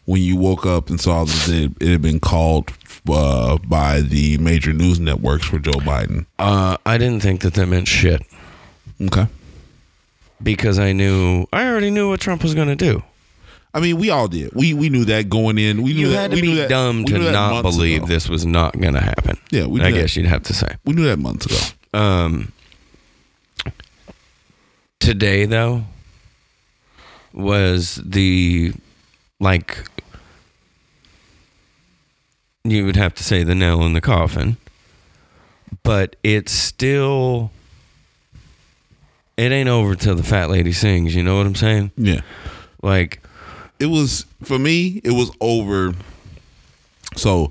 when 0.05 0.21
you 0.21 0.37
woke 0.37 0.67
up 0.67 0.91
and 0.91 1.01
saw 1.01 1.25
that 1.25 1.49
it, 1.49 1.73
it 1.81 1.93
had 1.93 2.03
been 2.03 2.19
called 2.21 2.73
uh, 3.09 3.59
by 3.59 4.01
the 4.01 4.37
major 4.39 4.73
news 4.73 4.99
networks 4.99 5.47
for 5.47 5.59
Joe 5.61 5.71
Biden? 5.79 6.27
uh, 6.39 6.77
I 6.85 6.99
didn't 6.99 7.23
think 7.23 7.43
that 7.43 7.55
that 7.55 7.67
meant 7.67 7.87
shit 7.87 8.23
Okay. 9.01 9.27
because 10.43 10.79
I 10.81 10.93
knew 10.93 11.47
I 11.53 11.67
already 11.69 11.91
knew 11.91 12.09
what 12.11 12.21
Trump 12.21 12.43
was 12.43 12.55
going 12.55 12.69
to 12.69 12.77
do. 12.77 13.03
I 13.75 13.81
mean, 13.81 13.99
we 13.99 14.11
all 14.11 14.29
did. 14.29 14.53
We 14.55 14.73
we 14.75 14.89
knew 14.89 15.05
that 15.07 15.29
going 15.29 15.59
in. 15.59 15.83
We 15.83 15.93
knew 15.93 16.09
You 16.09 16.13
that, 16.13 16.31
we 16.31 16.41
knew 16.41 16.51
be 16.53 16.57
that- 16.57 16.69
dumb 16.71 17.05
we 17.05 17.13
to 17.13 17.19
not 17.33 17.63
believe 17.63 17.99
ago. 18.05 18.07
this 18.07 18.29
was 18.29 18.45
not 18.47 18.79
going 18.81 18.95
to 18.95 19.01
happen. 19.01 19.37
Yeah, 19.51 19.67
we 19.67 19.81
I 19.81 19.91
that. 19.91 19.97
guess 19.99 20.17
you'd 20.17 20.27
have 20.27 20.43
to 20.45 20.55
say. 20.55 20.75
We 20.85 20.95
knew 20.95 21.05
that 21.05 21.19
months 21.19 21.47
ago. 21.47 21.57
Um, 22.01 22.53
today 25.01 25.45
though 25.47 25.85
was 27.33 28.01
the 28.05 28.73
like 29.41 29.85
you 32.65 32.85
would 32.85 32.97
have 32.97 33.15
to 33.15 33.25
say 33.25 33.43
the 33.45 33.55
nail 33.55 33.83
in 33.85 33.93
the 33.93 34.01
coffin, 34.01 34.57
but 35.83 36.17
it's 36.23 36.53
still 36.53 37.51
it 39.37 39.53
ain't 39.53 39.69
over 39.69 39.95
till 39.95 40.15
the 40.17 40.23
fat 40.23 40.51
lady 40.51 40.73
sings. 40.73 41.15
You 41.15 41.23
know 41.23 41.37
what 41.37 41.47
I'm 41.47 41.55
saying? 41.55 41.93
Yeah. 41.97 42.21
Like 42.83 43.23
it 43.81 43.87
was 43.87 44.25
for 44.43 44.59
me 44.59 45.01
it 45.05 45.13
was 45.13 45.31
over. 45.41 45.95
So 47.17 47.51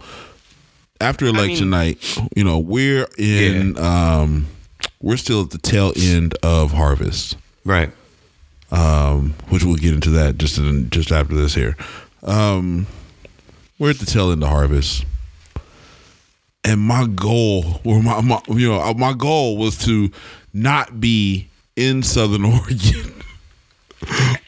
after 1.00 1.26
election 1.26 1.70
mean- 1.70 1.80
night 1.80 2.18
you 2.36 2.44
know 2.44 2.60
we're 2.60 3.08
in 3.18 3.78
um 3.78 4.48
we're 5.02 5.18
still 5.18 5.42
at 5.44 5.52
the 5.52 5.58
tail 5.60 5.94
end 5.96 6.36
of 6.44 6.72
harvest. 6.72 7.38
Right. 7.66 7.92
um 8.72 9.36
which 9.50 9.64
we'll 9.64 9.76
get 9.76 9.94
into 9.94 10.10
that 10.12 10.38
just 10.38 10.58
in, 10.58 10.90
just 10.90 11.12
after 11.12 11.36
this 11.36 11.54
here. 11.56 11.76
Um 12.24 12.88
we're 13.80 13.92
at 13.92 14.00
the 14.00 14.06
tail 14.06 14.32
end 14.32 14.44
of 14.44 14.50
harvest. 14.50 15.06
And 16.64 16.82
my 16.82 17.06
goal 17.08 17.80
or 17.86 18.02
my, 18.04 18.20
my 18.22 18.42
you 18.50 18.68
know 18.68 18.94
my 18.96 19.14
goal 19.14 19.58
was 19.58 19.78
to 19.86 20.12
not 20.54 21.00
be 21.00 21.48
in 21.76 22.02
southern 22.04 22.44
oregon 22.54 23.14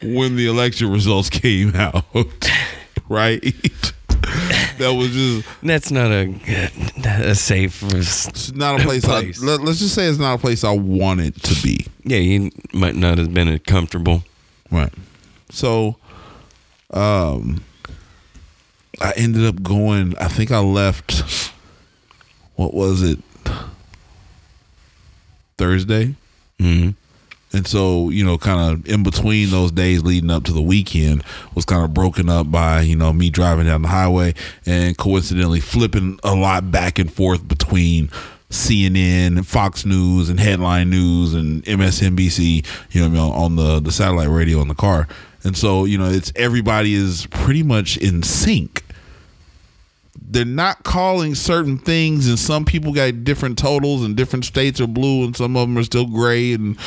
when 0.02 0.36
the 0.36 0.48
election 0.48 0.92
results 0.92 1.30
came 1.30 1.76
out 1.76 2.06
right 3.10 3.42
that 4.78 4.94
was 4.98 5.12
just 5.12 5.48
That's 5.64 5.92
not 5.92 6.12
a, 6.12 6.34
a 7.30 7.36
safe. 7.36 7.82
it's 7.94 8.52
not 8.54 8.80
a 8.80 8.84
place, 8.84 9.04
Place. 9.04 9.42
I, 9.42 9.46
let, 9.46 9.62
us 9.68 9.80
just 9.80 9.96
say 9.96 10.06
it's 10.06 10.20
not 10.20 10.36
a 10.36 10.38
place 10.38 10.64
i 10.64 10.72
wanted 10.72 11.42
to 11.44 11.64
be 11.64 11.86
Yeah, 12.04 12.18
you 12.20 12.52
might 12.74 12.96
not 12.96 13.18
have 13.18 13.34
been 13.34 13.58
comfortable. 13.60 14.24
Right. 14.72 14.94
So, 15.52 15.98
um, 16.94 17.64
I 19.02 19.14
ended 19.16 19.46
up 19.46 19.62
going. 19.64 20.16
I 20.20 20.28
think 20.28 20.52
I 20.52 20.60
left 20.60 21.52
what 22.56 22.74
was 22.74 23.02
it? 23.02 23.20
Thursday. 25.58 26.16
hmm 26.60 26.90
And 27.52 27.66
so, 27.66 28.10
you 28.10 28.24
know, 28.24 28.38
kind 28.38 28.60
of 28.72 28.88
in 28.88 29.02
between 29.04 29.50
those 29.50 29.72
days 29.72 30.04
leading 30.04 30.30
up 30.30 30.44
to 30.46 30.54
the 30.54 30.62
weekend 30.62 31.24
was 31.56 31.66
kind 31.66 31.84
of 31.84 31.94
broken 31.94 32.30
up 32.30 32.52
by, 32.52 32.82
you 32.82 32.96
know, 32.96 33.12
me 33.12 33.30
driving 33.30 33.66
down 33.66 33.82
the 33.82 33.88
highway 33.88 34.36
and 34.66 34.98
coincidentally 34.98 35.60
flipping 35.60 36.20
a 36.24 36.36
lot 36.36 36.72
back 36.72 37.00
and 37.00 37.12
forth 37.12 37.48
between 37.48 38.10
CNN 38.50 39.38
and 39.38 39.48
Fox 39.48 39.86
News 39.86 40.30
and 40.30 40.40
Headline 40.40 40.90
News 40.90 41.34
and 41.34 41.64
MSNBC, 41.66 42.66
you 42.92 43.10
know, 43.10 43.32
on 43.32 43.56
the, 43.56 43.80
the 43.80 43.92
satellite 43.92 44.30
radio 44.30 44.62
in 44.62 44.68
the 44.68 44.76
car. 44.76 45.08
And 45.44 45.58
so, 45.58 45.86
you 45.86 45.98
know, 45.98 46.10
it's 46.10 46.32
everybody 46.36 46.94
is 46.94 47.26
pretty 47.28 47.64
much 47.64 47.98
in 47.98 48.24
sync 48.24 48.84
they're 50.32 50.46
not 50.46 50.84
calling 50.84 51.34
certain 51.34 51.78
things 51.78 52.28
and 52.30 52.38
some 52.38 52.64
people 52.64 52.94
got 52.94 53.24
different 53.24 53.58
totals 53.58 54.04
and 54.04 54.16
different 54.16 54.46
states 54.46 54.80
are 54.80 54.86
blue 54.88 55.24
and 55.26 55.36
some 55.36 55.58
of 55.58 55.68
them 55.68 55.78
are 55.78 55.84
still 55.84 56.06
gray 56.06 56.54
and 56.54 56.78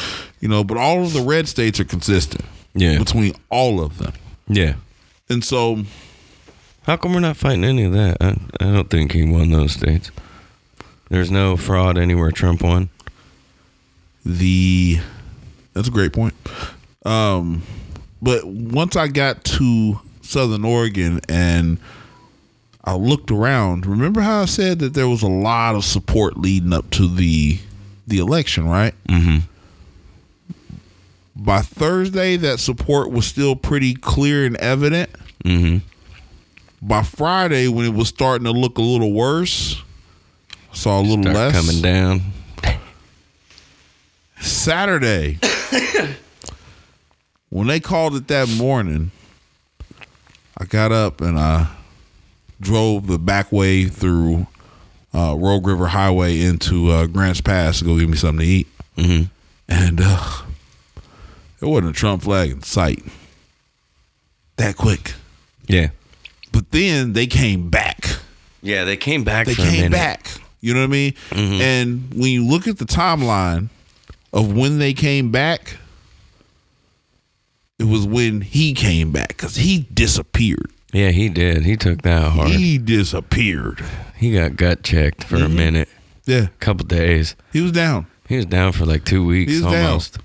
you 0.40 0.48
know 0.48 0.62
but 0.62 0.76
all 0.76 1.02
of 1.02 1.12
the 1.12 1.20
red 1.22 1.48
states 1.48 1.80
are 1.80 1.84
consistent 1.84 2.44
Yeah. 2.74 2.98
between 2.98 3.34
all 3.50 3.80
of 3.82 3.98
them 3.98 4.12
Yeah. 4.48 4.74
and 5.28 5.42
so 5.44 5.84
How 6.84 6.96
come 6.96 7.14
we're 7.14 7.20
not 7.20 7.36
fighting 7.36 7.64
any 7.64 7.84
of 7.84 7.92
that? 7.92 8.16
I, 8.20 8.30
I 8.60 8.72
don't 8.72 8.88
think 8.90 9.12
he 9.12 9.24
won 9.24 9.50
those 9.50 9.72
states. 9.72 10.10
There's 11.10 11.30
no 11.30 11.56
fraud 11.56 11.98
anywhere 11.98 12.30
Trump 12.30 12.62
won. 12.62 12.88
the 14.24 14.98
that's 15.74 15.88
a 15.88 15.90
great 15.90 16.12
point 16.12 16.34
um 17.04 17.62
but 18.20 18.44
once 18.46 18.94
i 18.94 19.08
got 19.08 19.42
to 19.44 19.98
southern 20.20 20.64
oregon 20.64 21.20
and 21.28 21.78
i 22.84 22.94
looked 22.94 23.30
around 23.30 23.86
remember 23.86 24.20
how 24.20 24.42
i 24.42 24.44
said 24.44 24.78
that 24.80 24.94
there 24.94 25.08
was 25.08 25.22
a 25.22 25.28
lot 25.28 25.74
of 25.74 25.84
support 25.84 26.36
leading 26.36 26.72
up 26.72 26.88
to 26.90 27.06
the 27.08 27.58
the 28.06 28.18
election 28.18 28.68
right 28.68 28.94
Mm-hmm. 29.08 29.38
by 31.36 31.60
thursday 31.62 32.36
that 32.36 32.58
support 32.60 33.10
was 33.10 33.26
still 33.26 33.54
pretty 33.56 33.94
clear 33.94 34.44
and 34.46 34.56
evident 34.56 35.10
Mm-hmm. 35.44 35.78
by 36.86 37.02
friday 37.02 37.68
when 37.68 37.84
it 37.84 37.94
was 37.94 38.08
starting 38.08 38.44
to 38.44 38.52
look 38.52 38.78
a 38.78 38.82
little 38.82 39.12
worse 39.12 39.80
I 40.70 40.74
saw 40.74 41.00
a 41.00 41.02
little 41.02 41.22
Start 41.22 41.36
less 41.36 41.52
coming 41.52 41.82
down. 41.82 42.22
Saturday, 44.40 45.38
when 47.50 47.66
they 47.66 47.78
called 47.78 48.14
it 48.16 48.26
that 48.28 48.48
morning, 48.48 49.10
I 50.56 50.64
got 50.64 50.90
up 50.90 51.20
and 51.20 51.38
I 51.38 51.68
drove 52.62 53.06
the 53.06 53.18
back 53.18 53.52
way 53.52 53.84
through 53.84 54.46
uh, 55.12 55.36
Rogue 55.36 55.66
River 55.66 55.88
Highway 55.88 56.40
into 56.40 56.90
uh, 56.90 57.06
Grants 57.06 57.40
Pass 57.42 57.80
to 57.80 57.84
go 57.84 57.98
get 57.98 58.08
me 58.08 58.16
something 58.16 58.46
to 58.46 58.50
eat. 58.50 58.68
Mm-hmm. 58.96 59.24
And 59.68 60.00
uh, 60.02 60.42
there 61.60 61.68
wasn't 61.68 61.90
a 61.90 61.92
Trump 61.92 62.22
flag 62.22 62.50
in 62.50 62.62
sight 62.62 63.02
that 64.56 64.76
quick. 64.76 65.14
Yeah. 65.66 65.88
But 66.52 66.70
then 66.70 67.12
they 67.12 67.26
came 67.26 67.68
back. 67.68 68.06
Yeah, 68.62 68.84
they 68.84 68.96
came 68.96 69.24
back 69.24 69.46
They 69.46 69.54
came 69.54 69.90
back. 69.90 70.28
You 70.60 70.74
know 70.74 70.80
what 70.80 70.86
I 70.86 70.88
mean? 70.90 71.14
And 71.32 72.14
when 72.14 72.30
you 72.30 72.46
look 72.46 72.68
at 72.68 72.78
the 72.78 72.84
timeline 72.84 73.70
of 74.32 74.54
when 74.56 74.78
they 74.78 74.92
came 74.94 75.32
back, 75.32 75.76
it 77.78 77.84
was 77.84 78.06
when 78.06 78.42
he 78.42 78.72
came 78.72 79.10
back 79.10 79.28
because 79.28 79.56
he 79.56 79.88
disappeared. 79.92 80.70
Yeah, 80.92 81.10
he 81.10 81.28
did. 81.28 81.64
He 81.64 81.76
took 81.76 82.02
that 82.02 82.32
hard. 82.32 82.50
He, 82.50 82.76
disappeared. 82.78 83.82
He 84.16 84.34
got 84.34 84.56
gut 84.56 84.82
checked 84.82 85.24
for 85.24 85.36
a 85.36 85.40
mm-hmm. 85.40 85.56
minute, 85.56 85.88
Yeah, 86.26 86.44
a 86.44 86.48
couple 86.60 86.86
days. 86.86 87.34
he 87.52 87.60
was 87.60 87.72
down. 87.72 88.06
He 88.28 88.36
was 88.36 88.46
down 88.46 88.72
for 88.72 88.84
like 88.84 89.04
two 89.04 89.24
weeks 89.26 89.52
He 89.52 89.62
was 89.62 89.72
down. 89.72 89.86
almost. 89.86 90.18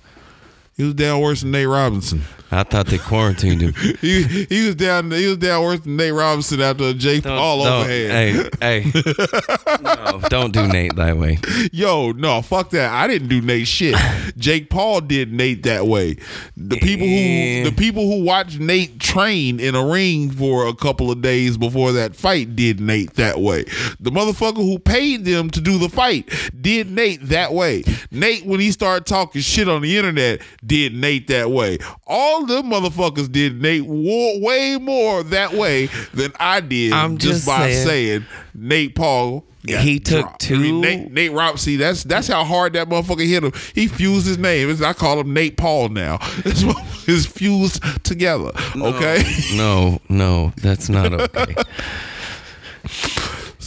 He 0.76 0.84
was 0.84 0.94
down 0.94 1.22
worse 1.22 1.42
than 1.42 1.52
Nate 1.52 1.68
Robinson. 1.68 2.22
I 2.52 2.64
thought 2.64 2.88
they 2.88 2.98
quarantined 2.98 3.62
him. 3.62 3.74
He 4.02 4.24
he 4.50 4.66
was 4.68 4.76
down. 4.76 5.12
He 5.12 5.28
was 5.28 5.38
down 5.38 5.64
worse 5.64 5.80
than 5.82 5.98
Nate 5.98 6.14
Robinson 6.14 6.62
after 6.62 6.94
Jake 6.94 7.24
Don't- 7.24 7.38
Paul 7.38 7.64
don't- 7.64 7.82
overhead. 7.82 8.54
Hey, 8.62 8.84
hey. 8.84 8.92
no, 9.82 10.22
don't 10.30 10.54
do 10.54 10.68
Nate 10.68 10.96
that 10.96 11.18
way. 11.18 11.40
Yo, 11.72 12.12
no, 12.12 12.42
fuck 12.42 12.70
that. 12.72 12.92
I 12.92 13.08
didn't 13.08 13.28
do 13.28 13.42
Nate 13.42 13.68
shit. 13.68 13.96
Jake 14.38 14.70
Paul 14.70 15.02
did 15.02 15.34
Nate 15.34 15.64
that 15.64 15.88
way. 15.88 16.18
The 16.56 16.78
people 16.78 17.08
who 17.08 17.64
the 17.70 17.74
people 17.76 18.08
who 18.08 18.24
watched 18.24 18.60
Nate 18.60 19.00
train 19.00 19.60
in 19.60 19.76
a 19.76 19.86
ring 19.86 20.30
for 20.32 20.68
a 20.68 20.76
couple 20.76 21.12
of 21.12 21.22
days 21.22 21.58
before 21.58 21.92
that 21.94 22.16
fight 22.16 22.56
did 22.56 22.80
Nate 22.80 23.14
that 23.16 23.40
way. 23.40 23.64
The 24.00 24.12
motherfucker 24.12 24.58
who 24.58 24.80
paid 24.80 25.26
them 25.26 25.50
to 25.52 25.62
do 25.62 25.78
the 25.78 25.90
fight 25.90 26.30
did 26.60 26.92
Nate 26.92 27.22
that 27.30 27.54
way. 27.54 27.84
Nate, 28.12 28.46
when 28.46 28.60
he 28.60 28.72
started 28.72 29.06
talking 29.06 29.42
shit 29.42 29.68
on 29.68 29.82
the 29.82 29.98
internet, 29.98 30.42
did 30.66 30.94
Nate 30.94 31.28
that 31.28 31.50
way. 31.52 31.80
All 32.06 32.37
them 32.46 32.66
motherfuckers 32.66 33.32
did 33.32 33.62
Nate 33.62 33.86
wa- 33.86 34.38
way 34.40 34.78
more 34.80 35.24
that 35.24 35.54
way 35.54 35.88
than 36.14 36.32
I 36.40 36.60
did 36.60 36.94
I'm 36.94 37.18
just, 37.18 37.46
just 37.46 37.48
by 37.48 37.72
saying. 37.72 37.86
saying 37.88 38.26
Nate 38.54 38.96
Paul. 38.96 39.46
got 39.66 39.82
He 39.84 40.00
took 40.00 40.22
dropped. 40.22 40.52
I 40.52 40.56
mean, 40.56 40.62
two- 40.76 40.82
Nate, 40.82 41.12
Nate 41.12 41.32
Rob, 41.32 41.60
see, 41.60 41.76
that's 41.78 42.04
that's 42.04 42.28
how 42.28 42.44
hard 42.44 42.74
that 42.74 42.88
motherfucker 42.90 43.28
hit 43.28 43.44
him. 43.44 43.52
He 43.76 43.88
fused 43.88 44.28
his 44.28 44.38
name. 44.38 44.70
It's- 44.70 44.82
I 44.88 44.94
call 44.94 45.20
him 45.20 45.34
Nate 45.34 45.58
Paul 45.58 45.90
now. 45.90 46.20
It's, 46.46 46.64
it's 47.10 47.26
fused 47.26 47.82
together. 48.04 48.52
Okay, 48.76 49.24
No, 49.56 50.00
no, 50.10 50.52
that's 50.62 50.90
not 50.90 51.14
okay. 51.14 51.56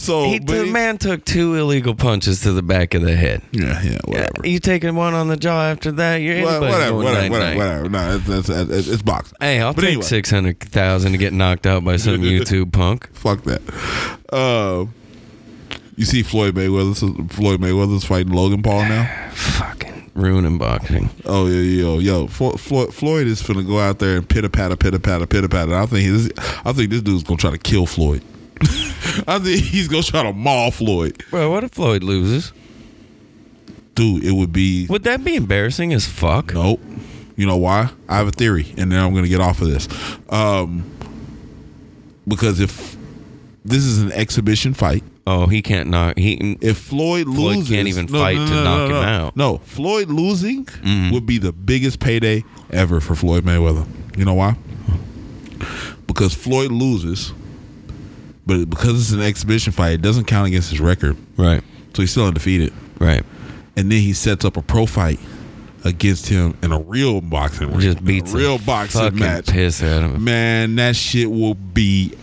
so 0.01 0.23
he, 0.25 0.39
the 0.39 0.65
he- 0.65 0.71
man 0.71 0.97
took 0.97 1.23
two 1.25 1.55
illegal 1.55 1.93
punches 1.95 2.41
to 2.41 2.51
the 2.53 2.61
back 2.63 2.93
of 2.93 3.01
the 3.03 3.15
head. 3.15 3.41
yeah, 3.51 3.81
yeah, 3.83 3.91
Yeah, 3.91 3.97
whatever. 4.05 4.47
you 4.47 4.59
taking 4.59 4.95
one 4.95 5.13
on 5.13 5.27
the 5.27 5.37
jaw 5.37 5.65
after 5.69 5.91
that? 5.93 6.17
You're 6.17 6.43
Well, 6.43 6.61
whatever, 6.61 6.89
going 6.91 7.03
whatever, 7.05 7.29
whatever, 7.31 7.57
whatever. 7.57 7.89
No, 7.89 8.21
it's, 8.39 8.49
it's, 8.49 8.87
it's, 8.87 9.01
boxing. 9.01 9.37
Hey, 9.39 9.61
I'll 9.61 9.73
But 9.73 9.81
take 9.81 9.87
anyway. 9.91 10.03
six 10.03 10.29
hundred 10.31 10.59
thousand 10.59 11.11
to 11.11 11.17
get 11.17 11.33
knocked 11.33 11.65
out 11.65 11.83
by 11.83 11.97
some 11.97 12.17
YouTube 12.21 12.71
punk. 12.73 13.09
Fuck 13.13 13.43
that. 13.43 13.61
Uh, 14.31 14.85
you 15.95 16.05
see 16.05 16.23
Floyd 16.23 16.55
Mayweather? 16.55 17.31
Floyd 17.31 17.59
Mayweather's 17.61 18.03
fighting 18.05 18.33
Logan 18.33 18.63
Paul 18.63 18.85
now. 18.85 19.29
Fucking 19.33 20.11
ruining 20.15 20.57
boxing. 20.57 21.09
Oh 21.25 21.47
yeah, 21.47 21.61
yo, 21.61 21.99
yo, 21.99 22.27
Floyd, 22.27 22.59
Floyd 22.59 23.27
is 23.27 23.41
finna 23.41 23.65
go 23.65 23.79
out 23.79 23.99
there 23.99 24.17
and 24.17 24.27
pitter 24.27 24.49
patter, 24.49 24.75
pitter 24.75 24.99
patter, 24.99 25.27
pitter 25.27 25.47
patter. 25.47 25.75
I 25.75 25.85
think 25.85 26.09
this, 26.11 26.31
I 26.65 26.73
think 26.73 26.89
this 26.89 27.01
dude's 27.01 27.23
gonna 27.23 27.37
try 27.37 27.51
to 27.51 27.57
kill 27.57 27.85
Floyd. 27.85 28.23
I 29.27 29.39
think 29.39 29.63
he's 29.63 29.87
gonna 29.87 30.03
try 30.03 30.23
to 30.23 30.33
maul 30.33 30.71
Floyd, 30.71 31.23
Bro, 31.31 31.51
what 31.51 31.63
if 31.63 31.71
Floyd 31.71 32.03
loses? 32.03 32.51
dude. 33.95 34.23
It 34.23 34.31
would 34.31 34.53
be 34.53 34.87
Would 34.87 35.03
that 35.03 35.23
be 35.23 35.35
embarrassing 35.35 35.91
as 35.93 36.05
fuck? 36.07 36.53
nope. 36.53 36.79
You 37.35 37.45
know 37.47 37.57
why? 37.57 37.89
I 38.07 38.17
have 38.17 38.27
a 38.27 38.31
theory, 38.31 38.73
and 38.77 38.91
then 38.91 39.03
I'm 39.03 39.13
gonna 39.13 39.27
get 39.27 39.41
off 39.41 39.61
of 39.61 39.67
this. 39.69 39.87
Um, 40.29 40.83
because 42.27 42.59
if 42.59 42.95
this 43.65 43.83
is 43.83 43.99
an 44.01 44.11
exhibition 44.11 44.73
fight, 44.73 45.03
Oh, 45.27 45.45
he 45.45 45.61
can't 45.61 45.87
knock. 45.89 46.17
He 46.17 46.57
if 46.61 46.77
Floyd 46.79 47.25
Floyd 47.25 47.37
loses, 47.57 47.69
can't 47.69 47.87
even 47.87 48.07
fight 48.07 48.35
to 48.37 48.63
knock 48.63 48.85
him 48.89 48.95
no. 48.95 49.01
out. 49.01 49.37
No, 49.37 49.57
Floyd 49.59 50.09
losing 50.09 50.65
Mm-hmm. 50.65 51.13
would 51.13 51.25
be 51.27 51.37
the 51.37 51.51
biggest 51.51 51.99
payday 51.99 52.43
ever 52.71 52.99
for 52.99 53.13
Floyd 53.15 53.43
Mayweather. 53.43 53.85
You 54.17 54.25
know 54.25 54.33
why? 54.33 54.55
Because 56.07 56.33
Floyd 56.33 56.71
loses, 56.71 57.33
but 58.45 58.69
because 58.69 58.99
it's 59.01 59.11
an 59.11 59.21
exhibition 59.21 59.71
fight, 59.73 59.93
it 59.93 60.01
doesn't 60.01 60.25
count 60.25 60.47
against 60.47 60.69
his 60.71 60.79
record, 60.79 61.15
right, 61.37 61.63
so 61.93 62.01
he's 62.01 62.11
still 62.11 62.25
undefeated. 62.27 62.73
right. 62.99 63.23
And 63.77 63.89
then 63.91 63.99
he 64.01 64.11
sets 64.13 64.43
up 64.43 64.57
a 64.57 64.61
pro 64.61 64.85
fight 64.85 65.19
against 65.85 66.27
him 66.27 66.57
in 66.61 66.71
a 66.73 66.79
real 66.79 67.21
boxing 67.21 67.69
ring, 67.69 67.79
Just 67.79 68.03
beats 68.03 68.33
a 68.33 68.37
real 68.37 68.57
boxing 68.59 69.15
match. 69.17 69.47
piss 69.47 69.81
of 69.81 69.87
him. 69.87 70.23
Man, 70.23 70.75
that 70.75 70.95
shit 70.95 71.31
will 71.31 71.55
be. 71.55 72.13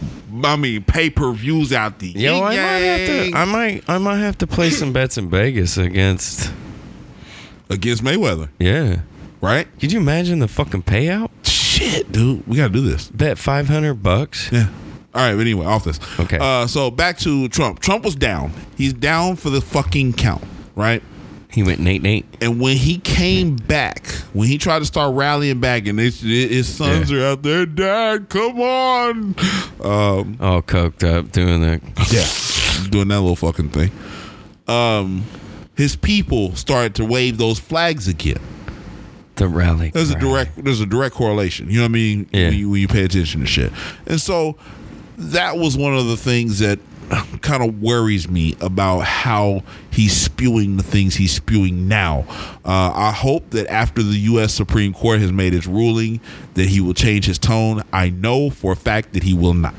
I 0.45 0.57
mean, 0.57 0.85
pay 0.85 1.09
per 1.11 1.33
views 1.33 1.73
out 1.73 1.99
the 2.01 2.09
Yo, 2.09 2.37
I 2.37 2.41
might 2.41 2.53
have 2.55 3.07
to. 3.31 3.37
I 3.37 3.45
might. 3.47 3.85
I 3.89 3.99
might 3.99 4.19
have 4.19 4.37
to 4.39 4.47
play 4.47 4.69
some 4.71 4.93
bets 4.93 5.17
in 5.19 5.31
Vegas 5.31 5.79
against. 5.79 6.53
against 7.71 8.05
Mayweather, 8.05 8.49
Yeah. 8.59 9.01
right? 9.41 9.67
Could 9.81 9.93
you 9.93 10.01
imagine 10.01 10.39
the 10.39 10.49
fucking 10.49 10.83
payout? 10.85 11.31
Shit, 11.45 12.13
dude, 12.13 12.47
we 12.47 12.57
gotta 12.59 12.73
do 12.73 12.81
this. 12.83 13.09
Bet 13.09 13.39
five 13.39 13.69
hundred 13.69 14.03
bucks. 14.03 14.51
Yeah. 14.53 14.69
All 15.19 15.25
right, 15.25 15.35
but 15.35 15.41
anyway, 15.41 15.67
off 15.67 15.83
this. 15.85 15.99
Okay. 16.21 16.39
Uh, 16.41 16.67
so 16.69 16.91
back 16.93 17.19
to 17.19 17.49
Trump. 17.49 17.81
Trump 17.81 18.05
was 18.05 18.15
down. 18.15 18.53
He's 18.77 18.93
down 18.93 19.35
for 19.37 19.51
the 19.51 19.61
fucking 19.61 20.13
count, 20.13 20.45
right? 20.77 21.03
He 21.51 21.63
went 21.65 21.81
Nate 21.81 22.03
Nate. 22.03 22.25
And 22.41 22.61
when 22.61 22.77
he 22.77 22.99
came 22.99 23.57
back, 23.57 24.07
when 24.33 24.47
he 24.47 24.59
tried 24.59 24.79
to 24.81 24.85
start 24.85 25.15
rallying 25.17 25.59
back, 25.61 25.87
and 25.89 25.99
his, 25.99 26.21
his 26.21 26.69
sons 26.73 27.11
Yeah. 27.11 27.19
are 27.19 27.27
out 27.33 27.43
there, 27.43 27.67
Dad, 27.67 28.29
come 28.29 28.61
on. 28.61 29.35
Um, 29.83 30.37
All 30.41 30.63
coked 30.63 31.03
up 31.03 31.33
doing 31.33 31.63
that. 31.63 31.81
yeah, 32.13 32.89
doing 32.91 33.09
that 33.09 33.21
little 33.21 33.35
fucking 33.35 33.71
thing. 33.71 33.91
Um, 34.69 35.25
his 35.75 35.97
people 35.97 36.55
started 36.55 36.95
to 36.97 37.05
wave 37.05 37.39
those 37.39 37.59
flags 37.59 38.07
again. 38.07 38.39
The 39.37 39.49
rally. 39.49 39.91
There's 39.91 40.11
a 40.11 40.19
direct 40.19 40.63
there's 40.65 40.81
a 40.81 40.87
direct 40.87 41.15
correlation. 41.15 41.71
You 41.71 41.77
know 41.77 41.83
what 41.85 41.89
I 41.91 41.93
mean? 41.93 42.29
Yeah. 42.33 42.49
When, 42.51 42.59
you, 42.59 42.71
when 42.71 42.81
you 42.81 42.89
pay 42.89 43.05
attention 43.05 43.41
to 43.41 43.47
shit. 43.47 43.73
And 44.07 44.21
so 44.21 44.57
that 45.19 45.57
was 45.59 45.77
one 45.77 45.95
of 45.95 46.07
the 46.07 46.17
things 46.17 46.61
that 46.61 46.79
kind 47.41 47.63
of 47.63 47.81
worries 47.83 48.29
me 48.29 48.55
about 48.61 49.01
how 49.01 49.63
he's 49.91 50.15
spewing 50.15 50.77
the 50.77 50.83
things 50.83 51.17
he's 51.17 51.33
spewing 51.33 51.89
now. 51.89 52.25
Uh, 52.65 52.93
I 52.95 53.13
hope 53.13 53.51
that 53.51 53.67
after 53.69 54.03
the 54.03 54.17
U.S. 54.19 54.55
Supreme 54.55 54.93
Court 54.93 55.21
has 55.21 55.33
made 55.33 55.55
its 55.55 55.67
ruling, 55.67 56.21
that 56.55 56.69
he 56.69 56.81
will 56.81 56.95
change 56.95 57.27
his 57.27 57.39
tone. 57.39 57.83
I 57.93 58.11
know 58.11 58.51
for 58.51 58.73
a 58.73 58.77
fact 58.77 59.15
that 59.15 59.23
he 59.23 59.35
will 59.35 59.55
not. 59.55 59.75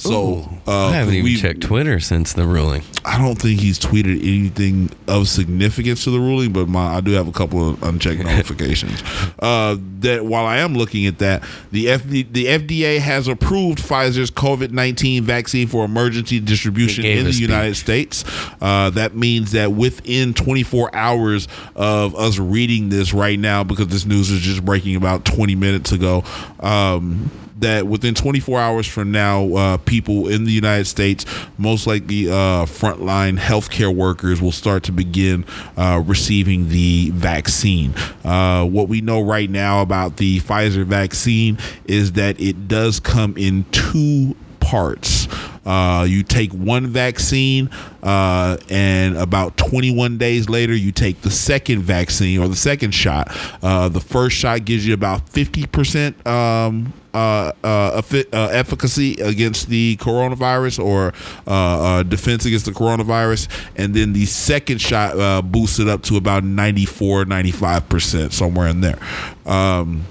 So 0.00 0.48
uh, 0.66 0.86
I 0.88 0.92
haven't 0.94 1.14
even 1.14 1.24
we- 1.24 1.36
checked 1.36 1.60
Twitter 1.60 2.00
since 2.00 2.32
the 2.32 2.46
ruling. 2.46 2.82
I 3.04 3.18
don't 3.18 3.36
think 3.36 3.60
he's 3.60 3.78
tweeted 3.78 4.18
anything 4.20 4.90
of 5.08 5.28
significance 5.28 6.04
to 6.04 6.10
the 6.10 6.18
ruling, 6.20 6.52
but 6.52 6.68
my 6.68 6.96
I 6.96 7.00
do 7.00 7.12
have 7.12 7.28
a 7.28 7.32
couple 7.32 7.68
of 7.68 7.82
unchecked 7.82 8.20
notifications. 8.24 9.02
Uh, 9.38 9.76
that 10.00 10.24
while 10.24 10.46
I 10.46 10.58
am 10.58 10.74
looking 10.74 11.06
at 11.06 11.18
that, 11.18 11.42
the 11.70 11.86
FD, 11.86 12.32
the 12.32 12.46
FDA 12.46 12.98
has 12.98 13.28
approved 13.28 13.78
Pfizer's 13.78 14.30
COVID 14.30 14.70
nineteen 14.70 15.22
vaccine 15.24 15.68
for 15.68 15.84
emergency 15.84 16.40
distribution 16.40 17.04
in 17.04 17.24
the 17.24 17.32
speech. 17.32 17.42
United 17.48 17.74
States. 17.76 18.24
Uh, 18.60 18.90
that 18.90 19.14
means 19.14 19.52
that 19.52 19.72
within 19.72 20.34
24 20.34 20.94
hours 20.94 21.48
of 21.76 22.14
us 22.14 22.38
reading 22.38 22.88
this 22.88 23.12
right 23.12 23.38
now, 23.38 23.64
because 23.64 23.88
this 23.88 24.04
news 24.04 24.30
is 24.30 24.40
just 24.40 24.64
breaking 24.64 24.96
about 24.96 25.24
20 25.24 25.54
minutes 25.54 25.92
ago. 25.92 26.24
Um, 26.60 27.30
that 27.60 27.86
within 27.86 28.14
24 28.14 28.58
hours 28.58 28.86
from 28.86 29.10
now, 29.10 29.54
uh, 29.54 29.76
people 29.78 30.28
in 30.28 30.44
the 30.44 30.52
United 30.52 30.86
States, 30.86 31.24
most 31.58 31.86
likely 31.86 32.28
uh, 32.28 32.66
frontline 32.66 33.38
healthcare 33.38 33.94
workers, 33.94 34.40
will 34.40 34.52
start 34.52 34.82
to 34.84 34.92
begin 34.92 35.44
uh, 35.76 36.02
receiving 36.04 36.68
the 36.68 37.10
vaccine. 37.10 37.94
Uh, 38.24 38.64
what 38.64 38.88
we 38.88 39.00
know 39.00 39.20
right 39.20 39.50
now 39.50 39.82
about 39.82 40.16
the 40.16 40.40
Pfizer 40.40 40.84
vaccine 40.84 41.58
is 41.86 42.12
that 42.12 42.40
it 42.40 42.68
does 42.68 43.00
come 43.00 43.36
in 43.36 43.64
two 43.72 44.36
parts. 44.60 45.26
Uh, 45.64 46.06
you 46.08 46.22
take 46.22 46.52
one 46.52 46.86
vaccine, 46.86 47.68
uh, 48.02 48.56
and 48.68 49.16
about 49.16 49.56
21 49.56 50.18
days 50.18 50.48
later, 50.48 50.74
you 50.74 50.92
take 50.92 51.20
the 51.22 51.30
second 51.30 51.82
vaccine 51.82 52.40
or 52.40 52.48
the 52.48 52.56
second 52.56 52.92
shot. 52.92 53.28
Uh, 53.62 53.88
the 53.88 54.00
first 54.00 54.36
shot 54.36 54.64
gives 54.64 54.86
you 54.86 54.94
about 54.94 55.26
50% 55.26 56.26
um, 56.26 56.92
uh, 57.12 57.52
uh, 57.64 58.02
uh, 58.32 58.48
efficacy 58.52 59.14
against 59.20 59.68
the 59.68 59.96
coronavirus 59.96 60.84
or 60.84 61.12
uh, 61.46 61.50
uh, 61.98 62.02
defense 62.02 62.44
against 62.46 62.66
the 62.66 62.72
coronavirus. 62.72 63.48
And 63.76 63.94
then 63.94 64.12
the 64.12 64.26
second 64.26 64.80
shot 64.80 65.18
uh, 65.18 65.42
boosts 65.42 65.78
it 65.78 65.88
up 65.88 66.02
to 66.04 66.16
about 66.16 66.44
94, 66.44 67.24
95%, 67.24 68.32
somewhere 68.32 68.68
in 68.68 68.80
there. 68.80 68.98
Um, 69.46 70.04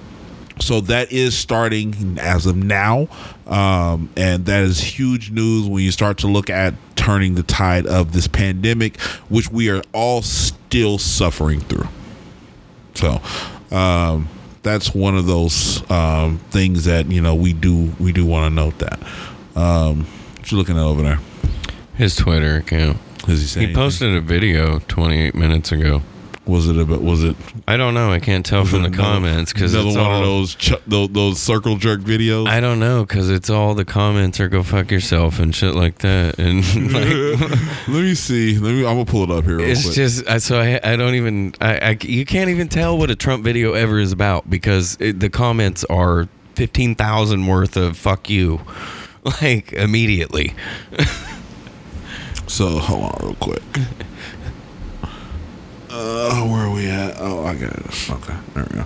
so 0.60 0.82
that 0.82 1.12
is 1.12 1.38
starting 1.38 2.17
as 2.19 2.45
of 2.45 2.56
now, 2.56 3.08
um, 3.48 4.10
and 4.15 4.45
that 4.45 4.63
is 4.63 4.80
huge 4.80 5.32
news 5.32 5.67
when 5.67 5.84
you 5.84 5.91
start 5.91 6.17
to 6.19 6.28
look 6.28 6.50
at 6.50 6.74
turning 6.95 7.36
the 7.36 7.43
tide 7.43 7.88
of 7.88 8.12
this 8.12 8.28
pandemic, 8.28 9.00
which 9.30 9.52
we 9.52 9.69
are 9.69 9.82
all 9.93 10.22
still 10.22 10.98
suffering 10.98 11.62
through. 11.62 11.88
So 12.95 13.22
um, 13.76 14.28
that's 14.63 14.93
one 14.93 15.17
of 15.17 15.26
those 15.26 15.89
um, 15.89 16.39
things 16.52 16.86
that 16.86 17.10
you 17.12 17.22
know 17.22 17.36
we 17.36 17.54
do 17.54 17.93
we 18.00 18.12
do 18.12 18.26
want 18.26 18.52
to 18.52 18.56
note 18.56 18.80
that. 18.80 19.00
Um, 19.56 20.06
what 20.38 20.52
you 20.52 20.58
looking 20.58 20.78
at 20.78 20.84
over 20.84 21.02
there? 21.02 21.19
His 21.95 22.15
Twitter 22.15 22.58
account. 22.58 22.98
Is 23.28 23.41
he 23.41 23.48
saying 23.48 23.67
He 23.69 23.76
posted 23.76 24.15
a 24.15 24.22
video 24.22 24.80
28 24.88 25.36
minutes 25.36 25.72
ago. 25.72 26.02
Was 26.50 26.68
it 26.68 26.78
a 26.78 26.84
bit? 26.86 27.02
Was 27.02 27.24
it? 27.24 27.36
I 27.68 27.78
don't 27.78 27.94
know. 27.94 28.12
I 28.12 28.20
can't 28.20 28.46
tell 28.46 28.66
from 28.66 28.82
the 28.82 28.88
another- 28.88 29.04
comments 29.04 29.54
because 29.54 29.74
another 29.74 29.90
it's 29.90 29.98
one 29.98 30.06
all. 30.06 30.20
of 30.22 30.26
those, 30.26 30.56
ch- 30.56 30.74
those 30.88 31.10
those 31.10 31.40
circle 31.40 31.78
jerk 31.78 32.02
videos. 32.02 32.48
I 32.48 32.60
don't 32.60 32.80
know 32.80 33.06
because 33.06 33.30
it's 33.30 33.50
all 33.50 33.76
the 33.76 33.86
comments 33.86 34.40
are 34.40 34.50
go 34.50 34.64
fuck 34.64 34.90
yourself 34.90 35.40
and 35.40 35.54
shit 35.54 35.76
like 35.76 36.00
that, 36.00 36.40
and 36.40 36.64
like 36.94 37.88
Let 37.88 38.02
me 38.04 38.16
see. 38.16 38.58
Let 38.58 38.74
me. 38.74 38.80
I'm 38.80 38.96
gonna 38.96 39.06
pull 39.06 39.24
it 39.24 39.30
up 39.32 39.44
here. 39.46 39.58
Real 39.58 39.70
it's 39.70 39.84
quick. 39.84 39.96
just 39.96 40.28
I, 40.28 40.40
so 40.40 40.60
I 40.60 40.80
I 40.84 40.96
don't 40.96 41.14
even 41.16 41.54
I, 41.62 41.78
I 41.92 41.98
you 42.02 42.26
can't 42.26 42.50
even 42.50 42.68
tell 42.68 42.98
what 42.98 43.12
a 43.12 43.16
Trump 43.16 43.44
video 43.44 43.74
ever 43.74 44.00
is 44.00 44.12
about 44.12 44.50
because 44.50 44.98
it, 45.00 45.20
the 45.20 45.30
comments 45.30 45.84
are 45.86 46.28
fifteen 46.56 46.96
thousand 46.96 47.46
worth 47.46 47.78
of 47.78 47.96
fuck 47.96 48.28
you, 48.30 48.60
like 49.42 49.72
immediately. 49.74 50.54
So 52.48 52.80
hold 52.80 53.04
on 53.04 53.18
real 53.22 53.36
quick. 53.36 53.62
Uh, 56.02 56.48
where 56.48 56.62
are 56.68 56.74
we 56.74 56.88
at? 56.88 57.16
Oh, 57.20 57.44
I 57.44 57.56
got 57.56 57.74
it. 57.74 58.10
Okay, 58.10 58.36
there 58.54 58.64
we 58.70 58.76
go. 58.78 58.86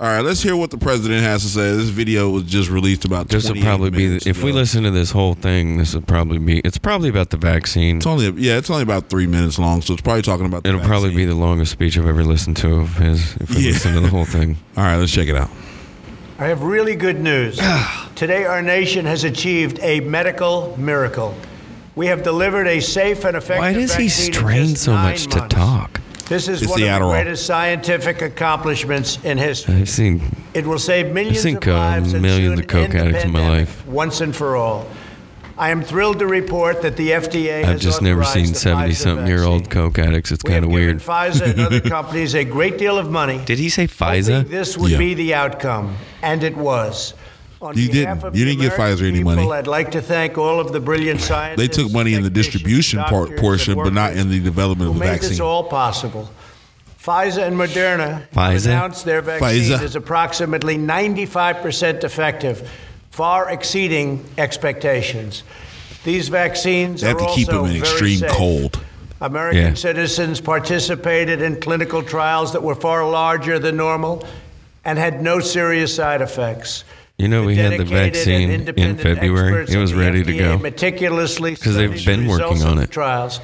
All 0.00 0.06
right, 0.06 0.20
let's 0.20 0.40
hear 0.40 0.54
what 0.54 0.70
the 0.70 0.78
president 0.78 1.24
has 1.24 1.42
to 1.42 1.48
say. 1.48 1.72
This 1.74 1.88
video 1.88 2.30
was 2.30 2.44
just 2.44 2.70
released 2.70 3.04
about. 3.04 3.28
This 3.28 3.50
will 3.50 3.60
probably 3.60 3.90
be 3.90 4.06
minutes 4.06 4.26
if 4.28 4.44
we 4.44 4.52
listen 4.52 4.84
to 4.84 4.92
this 4.92 5.10
whole 5.10 5.34
thing. 5.34 5.78
This 5.78 5.94
will 5.94 6.02
probably 6.02 6.38
be 6.38 6.60
it's 6.60 6.78
probably 6.78 7.08
about 7.08 7.30
the 7.30 7.36
vaccine. 7.36 7.96
It's 7.96 8.06
only 8.06 8.30
yeah, 8.40 8.58
it's 8.58 8.70
only 8.70 8.84
about 8.84 9.08
three 9.08 9.26
minutes 9.26 9.58
long, 9.58 9.82
so 9.82 9.94
it's 9.94 10.02
probably 10.02 10.22
talking 10.22 10.46
about. 10.46 10.62
The 10.62 10.68
It'll 10.68 10.80
probably 10.82 11.12
be 11.12 11.24
the 11.24 11.34
longest 11.34 11.72
speech 11.72 11.98
I've 11.98 12.06
ever 12.06 12.22
listened 12.22 12.56
to 12.58 12.74
of 12.76 12.94
his. 12.98 13.34
If 13.38 13.50
we 13.50 13.62
Yeah. 13.62 13.72
listen 13.72 13.94
to 13.94 14.00
the 14.00 14.08
whole 14.08 14.24
thing. 14.24 14.56
All 14.76 14.84
right, 14.84 14.96
let's 14.96 15.10
check 15.10 15.26
it 15.26 15.34
out. 15.34 15.50
I 16.38 16.46
have 16.46 16.62
really 16.62 16.94
good 16.94 17.20
news. 17.20 17.58
Today, 18.14 18.44
our 18.44 18.62
nation 18.62 19.04
has 19.06 19.24
achieved 19.24 19.80
a 19.82 19.98
medical 19.98 20.76
miracle. 20.78 21.34
We 21.96 22.06
have 22.06 22.22
delivered 22.22 22.68
a 22.68 22.78
safe 22.78 23.24
and 23.24 23.36
effective 23.36 23.58
Why 23.58 23.72
does 23.72 23.96
he 23.96 24.04
vaccine 24.04 24.26
in 24.28 24.32
strain 24.32 24.76
so 24.76 24.92
nine 24.92 25.10
much 25.10 25.26
to 25.26 25.40
talk? 25.48 25.97
This 26.28 26.46
is 26.48 26.60
It's 26.62 26.70
one 26.70 26.80
the 26.80 26.88
of 26.90 27.00
the 27.00 27.08
greatest 27.08 27.46
scientific 27.46 28.20
accomplishments 28.20 29.18
in 29.24 29.38
history. 29.38 29.74
I've 29.76 29.88
seen 29.88 30.20
It 30.52 30.66
will 30.66 30.78
save 30.78 31.12
millions 31.12 31.42
think, 31.42 31.66
of 31.66 31.72
lives 31.74 32.12
and 32.12 32.22
millions 32.22 32.60
of 32.60 32.66
coke 32.66 32.94
addicts 32.94 33.24
in 33.24 33.32
my 33.32 33.48
life. 33.48 33.86
once 33.86 34.20
and 34.20 34.36
for 34.36 34.54
all. 34.56 34.86
I 35.56 35.70
am 35.70 35.82
thrilled 35.82 36.18
to 36.20 36.26
report 36.26 36.82
that 36.82 36.96
the 36.96 37.10
FDA 37.10 37.60
I've 37.60 37.66
has 37.66 37.82
just 37.82 38.00
never 38.02 38.22
seen 38.24 38.54
seventy-something-year-old 38.54 39.70
coke 39.70 39.98
addicts. 39.98 40.30
It's 40.30 40.42
kind 40.44 40.64
of 40.64 40.70
weird. 40.70 40.98
Pfizer 40.98 41.50
and 41.50 41.60
other 41.60 41.80
companies 41.96 42.34
a 42.36 42.44
great 42.44 42.78
deal 42.78 42.96
of 42.96 43.10
money. 43.10 43.42
Did 43.44 43.58
he 43.58 43.68
say 43.68 43.88
Pfizer? 43.88 44.46
This 44.46 44.78
would 44.78 44.92
Yeah. 44.92 44.98
be 44.98 45.14
the 45.14 45.34
outcome, 45.34 45.96
and 46.22 46.44
it 46.44 46.56
was. 46.56 47.14
On 47.60 47.76
You 47.76 47.88
didn't. 47.88 48.22
of 48.24 48.36
You 48.36 48.44
didn't 48.44 48.60
give 48.60 48.72
Pfizer 48.74 49.02
any 49.08 49.18
people, 49.18 49.34
money. 49.34 49.50
I'd 49.52 49.66
like 49.66 49.90
to 49.92 50.00
thank 50.00 50.38
all 50.38 50.60
of 50.60 50.72
the 50.72 50.78
brilliant 50.80 51.20
scientists. 51.20 51.58
They 51.58 51.68
took 51.82 51.92
money 51.92 52.14
in 52.14 52.22
the 52.22 52.30
distribution 52.30 53.00
part 53.00 53.36
portion, 53.36 53.74
but 53.74 53.92
not 53.92 54.12
in 54.14 54.28
the 54.30 54.38
development 54.40 54.90
of 54.90 54.94
the 54.94 55.00
made 55.00 55.10
vaccine. 55.12 55.30
this 55.30 55.40
all 55.40 55.64
possible. 55.64 56.30
Pfizer 57.02 57.46
and 57.46 57.56
Moderna 57.56 58.28
Pfizer? 58.34 58.66
announced 58.66 59.04
their 59.04 59.22
vaccine 59.22 59.72
Pfizer. 59.72 59.82
is 59.82 59.96
approximately 59.96 60.76
95% 60.76 62.04
effective, 62.04 62.70
far 63.10 63.50
exceeding 63.50 64.24
expectations. 64.36 65.42
These 66.04 66.28
vaccines 66.28 67.00
They 67.00 67.08
have 67.08 67.16
are 67.20 67.28
to 67.28 67.34
keep 67.34 67.48
also 67.48 67.62
them 67.62 67.72
in 67.72 67.78
extreme 67.78 68.18
safe. 68.18 68.30
cold. 68.30 68.78
American 69.20 69.60
Yeah. 69.70 69.74
citizens 69.74 70.40
participated 70.40 71.42
in 71.42 71.56
clinical 71.60 72.02
trials 72.04 72.52
that 72.52 72.62
were 72.62 72.76
far 72.76 73.08
larger 73.08 73.58
than 73.58 73.76
normal 73.76 74.24
and 74.84 74.96
had 74.96 75.20
no 75.22 75.40
serious 75.40 75.92
side 75.92 76.20
effects. 76.22 76.84
You 77.18 77.26
know, 77.26 77.42
we 77.42 77.56
had 77.56 77.80
the 77.80 77.84
vaccine 77.84 78.48
in 78.50 78.96
February. 78.96 79.66
It 79.68 79.76
was 79.76 79.92
ready 79.92 80.22
to 80.22 80.38
go. 80.38 80.56
Meticulously 80.56 81.56
'Cause 81.56 81.74
they've 81.74 82.06
been 82.06 82.28
working 82.28 82.62
on 82.62 82.78
it. 82.78 82.92
trials, 82.92 83.40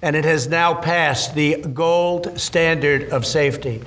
and 0.00 0.16
it 0.16 0.24
has 0.24 0.48
now 0.48 0.72
passed 0.72 1.34
the 1.34 1.56
gold 1.74 2.40
standard 2.40 3.10
of 3.10 3.26
safety. 3.26 3.82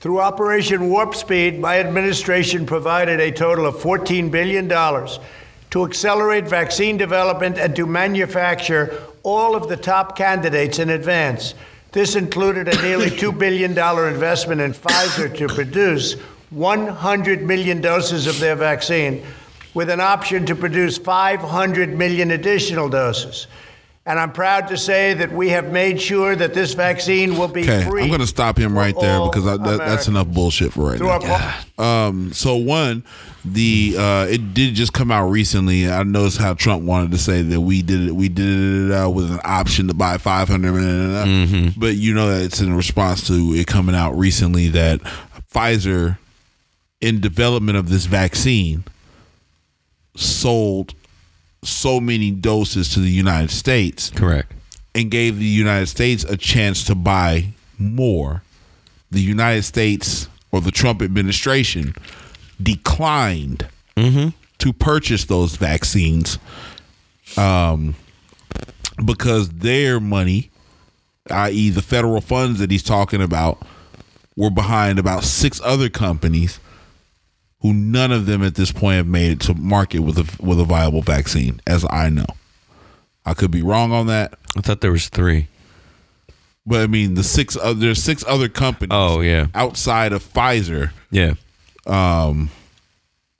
Through 0.00 0.18
Operation 0.18 0.88
Warp 0.90 1.14
Speed, 1.14 1.60
my 1.60 1.78
administration 1.78 2.66
provided 2.66 3.20
a 3.20 3.30
total 3.30 3.66
of 3.66 3.76
$14 3.76 4.30
billion 4.30 4.68
to 4.68 5.84
accelerate 5.84 6.48
vaccine 6.48 6.96
development 6.96 7.58
and 7.58 7.76
to 7.76 7.86
manufacture 7.86 8.92
all 9.22 9.54
of 9.54 9.68
the 9.68 9.76
top 9.76 10.18
candidates 10.18 10.80
in 10.80 10.90
advance. 10.90 11.54
This 11.92 12.16
included 12.16 12.66
a 12.66 12.82
nearly 12.82 13.10
$2 13.10 13.30
billion 13.30 13.78
investment 14.08 14.60
in 14.60 14.72
Pfizer 14.74 15.32
to 15.36 15.46
produce 15.46 16.16
100 16.52 17.42
million 17.42 17.80
doses 17.80 18.26
of 18.26 18.38
their 18.40 18.56
vaccine, 18.56 19.24
with 19.74 19.88
an 19.90 20.00
option 20.00 20.44
to 20.46 20.54
produce 20.54 20.98
500 20.98 21.96
million 21.96 22.30
additional 22.32 22.88
doses. 22.88 23.46
And 24.04 24.18
I'm 24.18 24.32
proud 24.32 24.66
to 24.68 24.76
say 24.76 25.14
that 25.14 25.30
we 25.30 25.50
have 25.50 25.70
made 25.70 26.00
sure 26.00 26.34
that 26.34 26.54
this 26.54 26.74
vaccine 26.74 27.38
will 27.38 27.46
be 27.46 27.62
Okay, 27.62 27.84
free. 27.88 28.02
I'm 28.02 28.08
going 28.08 28.18
to 28.20 28.26
stop 28.26 28.58
him 28.58 28.76
right 28.76 28.96
there 29.00 29.20
because 29.22 29.46
I, 29.46 29.56
that, 29.58 29.78
that's 29.78 30.08
enough 30.08 30.26
bullshit 30.26 30.72
for 30.72 30.88
right 30.90 30.98
Through 30.98 31.06
now. 31.20 31.54
our- 31.78 32.08
Um, 32.08 32.32
so 32.32 32.56
one, 32.56 33.04
the 33.44 33.94
uh, 33.96 34.26
it 34.28 34.54
did 34.54 34.74
just 34.74 34.92
come 34.92 35.12
out 35.12 35.28
recently. 35.28 35.88
I 35.88 36.02
noticed 36.02 36.38
how 36.38 36.54
Trump 36.54 36.82
wanted 36.82 37.12
to 37.12 37.18
say 37.18 37.42
that 37.42 37.60
we 37.60 37.80
did 37.80 38.08
it. 38.08 38.12
We 38.16 38.28
did 38.28 38.90
it 38.90 38.92
uh, 38.92 39.08
with 39.08 39.30
an 39.30 39.40
option 39.44 39.86
to 39.86 39.94
buy 39.94 40.18
500 40.18 40.72
million, 40.72 41.72
but 41.78 41.94
you 41.94 42.12
know 42.12 42.28
that 42.28 42.42
it's 42.44 42.60
in 42.60 42.74
response 42.74 43.24
to 43.28 43.52
it 43.54 43.68
coming 43.68 43.94
out 43.94 44.18
recently 44.18 44.66
that 44.70 45.00
Pfizer, 45.54 46.18
in 47.02 47.20
development 47.20 47.76
of 47.76 47.90
this 47.90 48.06
vaccine, 48.06 48.84
sold 50.16 50.94
so 51.64 52.00
many 52.00 52.30
doses 52.30 52.88
to 52.94 53.00
the 53.00 53.10
United 53.10 53.50
States 53.50 54.10
Correct. 54.10 54.52
and 54.94 55.10
gave 55.10 55.38
the 55.38 55.44
United 55.44 55.86
States 55.86 56.24
a 56.24 56.36
chance 56.36 56.84
to 56.84 56.94
buy 56.94 57.48
more. 57.76 58.42
The 59.10 59.20
United 59.20 59.64
States 59.64 60.28
or 60.52 60.60
the 60.60 60.70
Trump 60.70 61.02
administration 61.02 61.94
declined 62.62 63.66
to 64.58 64.72
purchase 64.72 65.24
those 65.24 65.56
vaccines 65.56 66.38
um, 67.36 67.94
because 69.04 69.48
their 69.50 69.98
money, 69.98 70.50
i.e., 71.30 71.70
the 71.70 71.82
federal 71.82 72.20
funds 72.20 72.60
that 72.60 72.70
he's 72.70 72.82
talking 72.82 73.20
about, 73.20 73.60
were 74.36 74.50
behind 74.50 74.98
about 74.98 75.24
six 75.24 75.60
other 75.64 75.88
companies 75.88 76.58
who 77.62 77.72
none 77.72 78.12
of 78.12 78.26
them 78.26 78.42
at 78.42 78.54
this 78.56 78.70
point 78.72 78.96
have 78.96 79.06
made 79.06 79.32
it 79.32 79.40
to 79.40 79.54
market 79.54 80.00
with 80.00 80.18
a 80.18 80.44
with 80.44 80.60
a 80.60 80.64
viable 80.64 81.02
vaccine, 81.02 81.60
as 81.66 81.84
I 81.90 82.08
know. 82.10 82.26
I 83.24 83.34
could 83.34 83.50
be 83.50 83.62
wrong 83.62 83.92
on 83.92 84.06
that, 84.08 84.34
I 84.56 84.60
thought 84.60 84.80
there 84.80 84.92
was 84.92 85.08
three. 85.08 85.46
but 86.66 86.80
I 86.80 86.86
mean 86.88 87.14
the 87.14 87.22
six 87.24 87.56
there's 87.76 88.02
six 88.02 88.24
other 88.26 88.48
companies. 88.48 88.90
Oh, 88.92 89.20
yeah. 89.20 89.46
outside 89.54 90.12
of 90.12 90.24
Pfizer, 90.24 90.90
Yeah. 91.10 91.34
Um, 91.86 92.50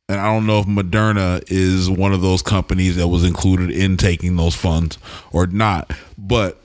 and 0.09 0.21
I 0.21 0.27
don't 0.33 0.47
know 0.47 0.59
if 0.59 0.67
Moderna 0.67 1.43
is 1.47 1.89
one 1.89 2.13
of 2.13 2.21
those 2.23 2.43
companies 2.43 2.97
that 2.97 3.09
was 3.09 3.25
included 3.25 3.71
in 3.71 3.97
taking 3.97 4.37
those 4.37 4.55
funds 4.55 4.99
or 5.33 5.47
not. 5.47 5.91
But 6.19 6.63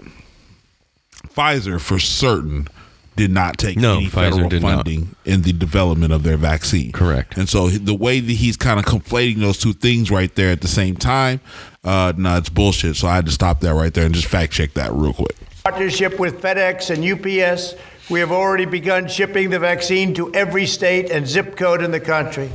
Pfizer, 1.29 1.79
for 1.79 1.99
certain, 1.99 2.67
did 3.17 3.31
not 3.31 3.57
take 3.57 3.77
No, 3.77 3.97
any 3.97 4.05
Pfizer 4.07 4.11
federal 4.31 4.49
did 4.49 4.61
not. 4.61 4.75
funding 4.77 5.15
in 5.25 5.41
the 5.41 5.51
development 5.51 6.13
of 6.13 6.23
their 6.23 6.37
vaccine. 6.37 6.91
Correct. 6.93 7.35
And 7.37 7.49
so 7.49 7.67
the 7.69 7.93
way 7.93 8.21
that 8.21 8.31
he's 8.31 8.55
kind 8.55 8.79
of 8.79 8.85
conflating 8.85 9.39
those 9.39 9.57
two 9.57 9.73
things 9.73 10.09
right 10.09 10.33
there 10.35 10.51
at 10.51 10.61
the 10.61 10.67
same 10.69 10.95
time, 10.95 11.41
uh, 11.83 12.13
no, 12.15 12.37
it's 12.37 12.49
bullshit. 12.49 12.95
So 12.95 13.07
I 13.07 13.15
had 13.15 13.25
to 13.25 13.31
stop 13.31 13.59
that 13.61 13.73
right 13.73 13.93
there 13.93 14.05
and 14.05 14.15
just 14.15 14.27
fact 14.27 14.53
check 14.53 14.73
that 14.75 14.93
real 14.93 15.13
quick. 15.13 15.35
partnership 15.63 16.17
with 16.19 16.41
FedEx 16.41 16.89
and 16.91 17.03
UPS, 17.03 17.75
we 18.09 18.21
have 18.21 18.31
already 18.31 18.65
begun 18.65 19.07
shipping 19.09 19.49
the 19.49 19.59
vaccine 19.59 20.13
to 20.13 20.33
every 20.33 20.65
state 20.65 21.09
and 21.11 21.27
zip 21.27 21.57
code 21.57 21.81
in 21.81 21.91
the 21.91 21.99
country. 21.99 22.49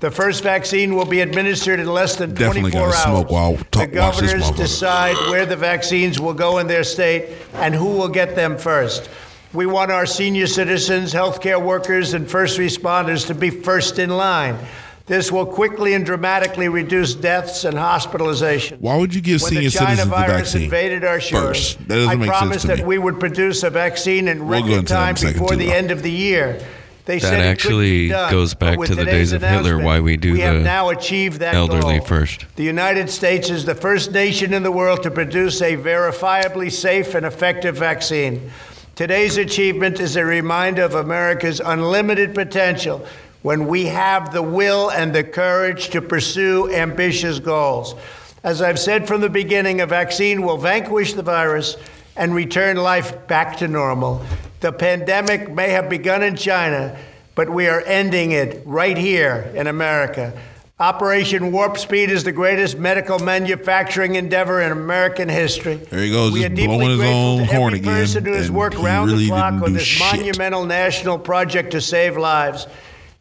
The 0.00 0.10
first 0.12 0.42
vaccine 0.44 0.94
will 0.94 1.06
be 1.06 1.20
administered 1.22 1.80
in 1.80 1.86
less 1.88 2.14
than 2.16 2.30
Definitely 2.34 2.70
24 2.72 2.80
gotta 2.90 2.96
hours. 2.98 3.02
smoke 3.04 3.30
while 3.32 3.56
talk- 3.72 3.86
the 3.90 3.94
governors 3.96 4.50
decide 4.52 5.16
where 5.30 5.44
the 5.46 5.56
vaccines 5.56 6.20
will 6.20 6.34
go 6.34 6.58
in 6.58 6.66
their 6.68 6.84
state 6.84 7.30
and 7.54 7.74
who 7.74 7.86
will 7.86 8.08
get 8.08 8.36
them 8.36 8.56
first. 8.58 9.08
We 9.54 9.64
want 9.64 9.90
our 9.90 10.04
senior 10.04 10.46
citizens, 10.46 11.14
healthcare 11.14 11.62
workers, 11.62 12.12
and 12.12 12.30
first 12.30 12.58
responders 12.58 13.26
to 13.28 13.34
be 13.34 13.48
first 13.48 13.98
in 13.98 14.10
line. 14.10 14.58
This 15.06 15.32
will 15.32 15.46
quickly 15.46 15.94
and 15.94 16.04
dramatically 16.04 16.68
reduce 16.68 17.14
deaths 17.14 17.64
and 17.64 17.78
hospitalization. 17.78 18.78
Why 18.80 18.96
would 18.98 19.14
you 19.14 19.22
give 19.22 19.40
When 19.40 19.52
senior 19.52 19.70
the 19.70 19.78
China 19.78 19.96
citizens 19.96 20.10
the 20.10 20.26
vaccine 20.26 20.62
invaded 20.64 21.04
our 21.04 21.18
shores, 21.18 21.46
first? 21.46 21.78
That 21.88 21.94
doesn't 21.94 22.10
I 22.10 22.16
make 22.16 22.28
promised 22.28 22.52
sense 22.52 22.62
to 22.62 22.68
that 22.68 22.78
me. 22.80 22.84
we 22.84 22.98
would 22.98 23.18
produce 23.18 23.62
a 23.62 23.70
vaccine 23.70 24.28
in 24.28 24.46
We'll 24.46 24.60
go 24.60 24.66
record 24.66 24.78
into 24.80 24.92
that 24.92 25.00
in 25.00 25.06
time 25.06 25.14
a 25.14 25.16
second, 25.18 25.32
before 25.32 25.48
too, 25.48 25.56
the 25.56 25.66
though. 25.68 25.72
end 25.72 25.90
of 25.92 26.02
the 26.02 26.10
year. 26.10 26.60
They 27.06 27.18
That 27.20 27.26
said 27.28 27.40
actually 27.40 28.08
done, 28.08 28.30
goes 28.30 28.52
back 28.52 28.78
to 28.82 28.94
the 28.94 29.06
days 29.06 29.32
of 29.32 29.40
Hitler, 29.40 29.78
why 29.78 30.00
we 30.00 30.18
do 30.18 30.34
we 30.34 30.40
have 30.40 30.56
the 30.56 30.60
now 30.60 30.90
achieved 30.90 31.38
that 31.40 31.54
elderly 31.54 32.00
goal. 32.00 32.06
first. 32.06 32.44
The 32.56 32.64
United 32.64 33.08
States 33.08 33.48
is 33.48 33.64
the 33.64 33.74
first 33.74 34.12
nation 34.12 34.52
in 34.52 34.62
the 34.62 34.70
world 34.70 35.02
to 35.04 35.10
produce 35.10 35.62
a 35.62 35.74
verifiably 35.78 36.70
safe 36.70 37.14
and 37.14 37.24
effective 37.24 37.78
vaccine. 37.78 38.50
Today's 38.98 39.36
achievement 39.36 40.00
is 40.00 40.16
a 40.16 40.24
reminder 40.24 40.82
of 40.82 40.96
America's 40.96 41.60
unlimited 41.64 42.34
potential 42.34 43.06
when 43.42 43.68
we 43.68 43.84
have 43.86 44.32
the 44.32 44.42
will 44.42 44.90
and 44.90 45.14
the 45.14 45.22
courage 45.22 45.90
to 45.90 46.02
pursue 46.02 46.68
ambitious 46.74 47.38
goals. 47.38 47.94
As 48.42 48.60
I've 48.60 48.80
said 48.80 49.06
from 49.06 49.20
the 49.20 49.30
beginning, 49.30 49.80
a 49.80 49.86
vaccine 49.86 50.42
will 50.42 50.56
vanquish 50.56 51.12
the 51.12 51.22
virus 51.22 51.76
and 52.16 52.34
return 52.34 52.76
life 52.76 53.28
back 53.28 53.58
to 53.58 53.68
normal. 53.68 54.20
The 54.58 54.72
pandemic 54.72 55.48
may 55.48 55.70
have 55.70 55.88
begun 55.88 56.24
in 56.24 56.34
China, 56.34 56.98
but 57.36 57.48
we 57.48 57.68
are 57.68 57.82
ending 57.82 58.32
it 58.32 58.64
right 58.66 58.98
here 58.98 59.52
in 59.54 59.68
America. 59.68 60.36
Operation 60.80 61.50
Warp 61.50 61.76
Speed 61.76 62.08
is 62.08 62.22
the 62.22 62.30
greatest 62.30 62.78
medical 62.78 63.18
manufacturing 63.18 64.14
endeavor 64.14 64.62
in 64.62 64.70
American 64.70 65.28
history. 65.28 65.74
There 65.74 66.00
he 66.00 66.12
goes, 66.12 66.32
We 66.32 66.42
just 66.42 66.54
blowing 66.54 66.90
his 66.90 67.00
own 67.00 67.38
to 67.38 67.46
horn 67.46 67.74
every 67.74 67.78
again, 67.80 67.94
person 67.94 68.24
who 68.24 68.32
has 68.34 68.48
worked 68.48 68.76
round 68.76 69.10
really 69.10 69.24
the 69.24 69.30
clock 69.30 69.54
on 69.54 69.72
this 69.72 69.82
shit. 69.82 70.18
monumental 70.18 70.64
national 70.64 71.18
project 71.18 71.72
to 71.72 71.80
save 71.80 72.16
lives. 72.16 72.68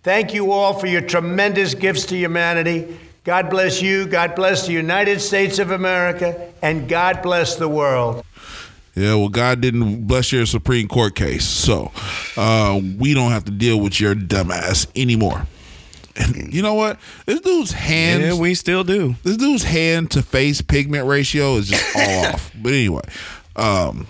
Thank 0.04 0.36
you 0.36 0.52
all 0.52 0.76
for 0.76 0.86
your 0.86 1.02
tremendous 1.02 1.74
gifts 1.74 2.06
to 2.08 2.16
humanity. 2.16 2.96
God 3.24 3.50
bless 3.50 3.82
you. 3.82 4.06
God 4.06 4.36
bless 4.36 4.68
the 4.68 4.74
United 4.74 5.20
States 5.20 5.58
of 5.58 5.72
America. 5.72 6.54
And 6.62 6.88
God 6.88 7.24
bless 7.24 7.56
the 7.56 7.68
world. 7.68 8.24
Yeah, 8.94 9.16
well, 9.16 9.30
God 9.30 9.62
didn't 9.62 10.06
bless 10.06 10.32
your 10.32 10.46
Supreme 10.46 10.88
Court 10.88 11.16
case, 11.16 11.46
so 11.46 11.92
uh, 12.36 12.80
we 12.98 13.14
don't 13.14 13.32
have 13.32 13.46
to 13.46 13.52
deal 13.52 13.80
with 13.80 14.00
your 14.00 14.16
dumbass 14.16 14.88
anymore. 14.96 15.46
And 16.20 16.54
you 16.54 16.62
know 16.62 16.74
what? 16.74 17.00
This 17.26 17.40
dude's 17.42 17.72
hand. 17.72 18.24
Yeah, 18.24 18.34
we 18.34 18.54
still 18.56 18.84
do. 18.84 19.16
this 19.24 19.38
dude's 19.38 19.64
hand 19.64 20.12
to 20.12 20.22
face 20.22 20.62
pigment 20.62 21.08
ratio 21.08 21.56
is 21.58 21.68
just 21.70 21.96
all 21.96 22.26
off. 22.34 22.52
But 22.62 22.74
anyway, 22.74 23.02
um, 23.56 24.08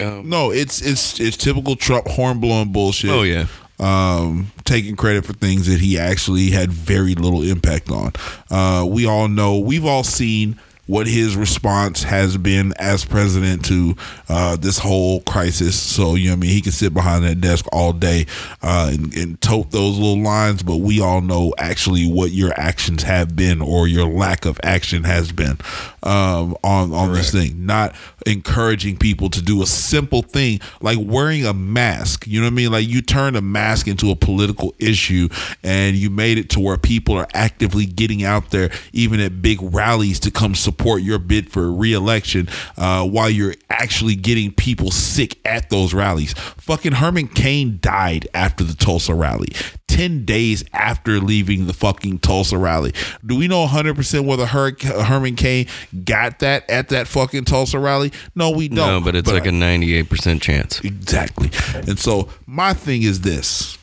Um, 0.00 0.28
no, 0.28 0.50
it's 0.50 0.80
it's 0.82 1.20
it's 1.20 1.36
typical 1.36 1.76
Trump 1.76 2.08
horn 2.08 2.40
blowing 2.40 2.72
bullshit. 2.72 3.10
Oh, 3.10 3.22
yeah. 3.22 3.46
um, 3.78 4.50
taking 4.64 4.96
credit 4.96 5.24
for 5.24 5.32
things 5.32 5.66
that 5.66 5.80
he 5.80 5.98
actually 5.98 6.50
had 6.50 6.70
very 6.72 7.14
little 7.14 7.42
impact 7.42 7.90
on. 7.90 8.12
Uh, 8.50 8.84
we 8.86 9.06
all 9.06 9.28
know, 9.28 9.58
we've 9.58 9.84
all 9.84 10.04
seen 10.04 10.58
what 10.86 11.06
his 11.06 11.36
response 11.36 12.02
has 12.02 12.36
been 12.36 12.72
as 12.78 13.04
president 13.04 13.64
to 13.64 13.94
uh, 14.28 14.56
this 14.56 14.78
whole 14.78 15.20
crisis. 15.20 15.80
So, 15.80 16.16
you 16.16 16.26
know 16.26 16.32
what 16.32 16.38
I 16.38 16.40
mean? 16.40 16.50
He 16.50 16.60
can 16.60 16.72
sit 16.72 16.92
behind 16.92 17.24
that 17.24 17.40
desk 17.40 17.66
all 17.72 17.92
day 17.92 18.26
uh, 18.62 18.90
and, 18.92 19.14
and 19.14 19.40
tote 19.40 19.70
those 19.70 19.96
little 19.96 20.22
lines, 20.22 20.62
but 20.62 20.78
we 20.78 21.00
all 21.00 21.20
know 21.20 21.54
actually 21.56 22.10
what 22.10 22.32
your 22.32 22.52
actions 22.56 23.04
have 23.04 23.36
been 23.36 23.62
or 23.62 23.86
your 23.86 24.06
lack 24.06 24.44
of 24.44 24.58
action 24.64 25.04
has 25.04 25.30
been 25.30 25.56
um, 26.02 26.56
on, 26.64 26.92
on 26.92 27.12
this 27.12 27.30
thing. 27.30 27.64
Not 27.64 27.94
encouraging 28.26 28.96
people 28.96 29.30
to 29.30 29.40
do 29.40 29.62
a 29.62 29.66
simple 29.66 30.22
thing 30.22 30.60
like 30.80 30.98
wearing 31.00 31.46
a 31.46 31.54
mask. 31.54 32.26
You 32.26 32.40
know 32.40 32.46
what 32.46 32.52
I 32.52 32.56
mean? 32.56 32.72
Like 32.72 32.88
you 32.88 33.02
turned 33.02 33.36
a 33.36 33.40
mask 33.40 33.86
into 33.86 34.10
a 34.10 34.16
political 34.16 34.74
issue 34.80 35.28
and 35.62 35.96
you 35.96 36.10
made 36.10 36.38
it 36.38 36.50
to 36.50 36.60
where 36.60 36.76
people 36.76 37.16
are 37.16 37.28
actively 37.34 37.86
getting 37.86 38.24
out 38.24 38.50
there, 38.50 38.70
even 38.92 39.20
at 39.20 39.40
big 39.40 39.58
rallies, 39.62 40.18
to 40.20 40.30
come 40.32 40.56
support 40.56 40.81
your 40.98 41.18
bid 41.18 41.50
for 41.50 41.72
reelection 41.72 42.48
uh, 42.76 43.06
while 43.06 43.30
you're 43.30 43.54
actually 43.70 44.14
getting 44.14 44.52
people 44.52 44.90
sick 44.90 45.38
at 45.44 45.70
those 45.70 45.94
rallies. 45.94 46.32
Fucking 46.32 46.92
Herman 46.92 47.28
Cain 47.28 47.78
died 47.80 48.28
after 48.34 48.64
the 48.64 48.74
Tulsa 48.74 49.14
rally. 49.14 49.48
10 49.88 50.24
days 50.24 50.64
after 50.72 51.20
leaving 51.20 51.66
the 51.66 51.72
fucking 51.74 52.18
Tulsa 52.18 52.56
rally. 52.56 52.94
Do 53.26 53.36
we 53.36 53.46
know 53.46 53.66
100% 53.66 54.24
whether 54.26 54.46
Her- 54.46 54.74
Herman 55.04 55.36
Cain 55.36 55.66
got 56.04 56.38
that 56.38 56.68
at 56.70 56.88
that 56.88 57.06
fucking 57.06 57.44
Tulsa 57.44 57.78
rally? 57.78 58.10
No, 58.34 58.50
we 58.50 58.68
don't. 58.68 58.76
no, 58.76 59.00
but 59.02 59.14
it's 59.14 59.30
like 59.30 59.44
a 59.44 59.50
98% 59.50 60.40
chance. 60.40 60.80
Exactly. 60.80 61.50
And 61.74 61.98
so 61.98 62.30
my 62.46 62.72
thing 62.72 63.02
is 63.02 63.20
this 63.20 63.76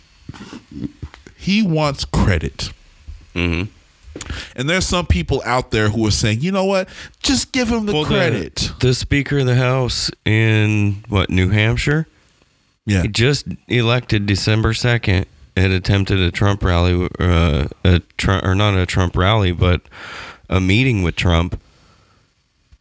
he 1.37 1.61
wants 1.61 2.05
credit. 2.05 2.71
Mm-hmm. 3.35 3.71
And 4.55 4.69
there's 4.69 4.85
some 4.85 5.05
people 5.05 5.41
out 5.45 5.71
there 5.71 5.89
who 5.89 6.05
are 6.07 6.11
saying, 6.11 6.41
you 6.41 6.51
know 6.51 6.65
what? 6.65 6.89
Just 7.23 7.51
give 7.51 7.69
him 7.69 7.85
the 7.85 7.93
Well, 7.93 8.05
credit. 8.05 8.71
The, 8.79 8.93
Speaker 8.93 9.39
of 9.39 9.45
the 9.45 9.55
House 9.55 10.11
in, 10.25 11.03
what, 11.07 11.29
New 11.29 11.49
Hampshire? 11.49 12.07
yeah. 12.85 13.03
He 13.03 13.07
just 13.07 13.45
elected 13.67 14.25
December 14.25 14.73
2nd 14.73 15.25
had 15.55 15.71
attempted 15.71 16.19
a 16.19 16.31
Trump 16.31 16.63
rally, 16.63 17.07
uh, 17.19 17.67
a 17.83 17.99
Trump, 18.17 18.43
or 18.45 18.55
not 18.55 18.75
a 18.75 18.85
Trump 18.85 19.15
rally, 19.15 19.51
but 19.51 19.81
a 20.49 20.59
meeting 20.59 21.01
with 21.03 21.15
Trump 21.15 21.59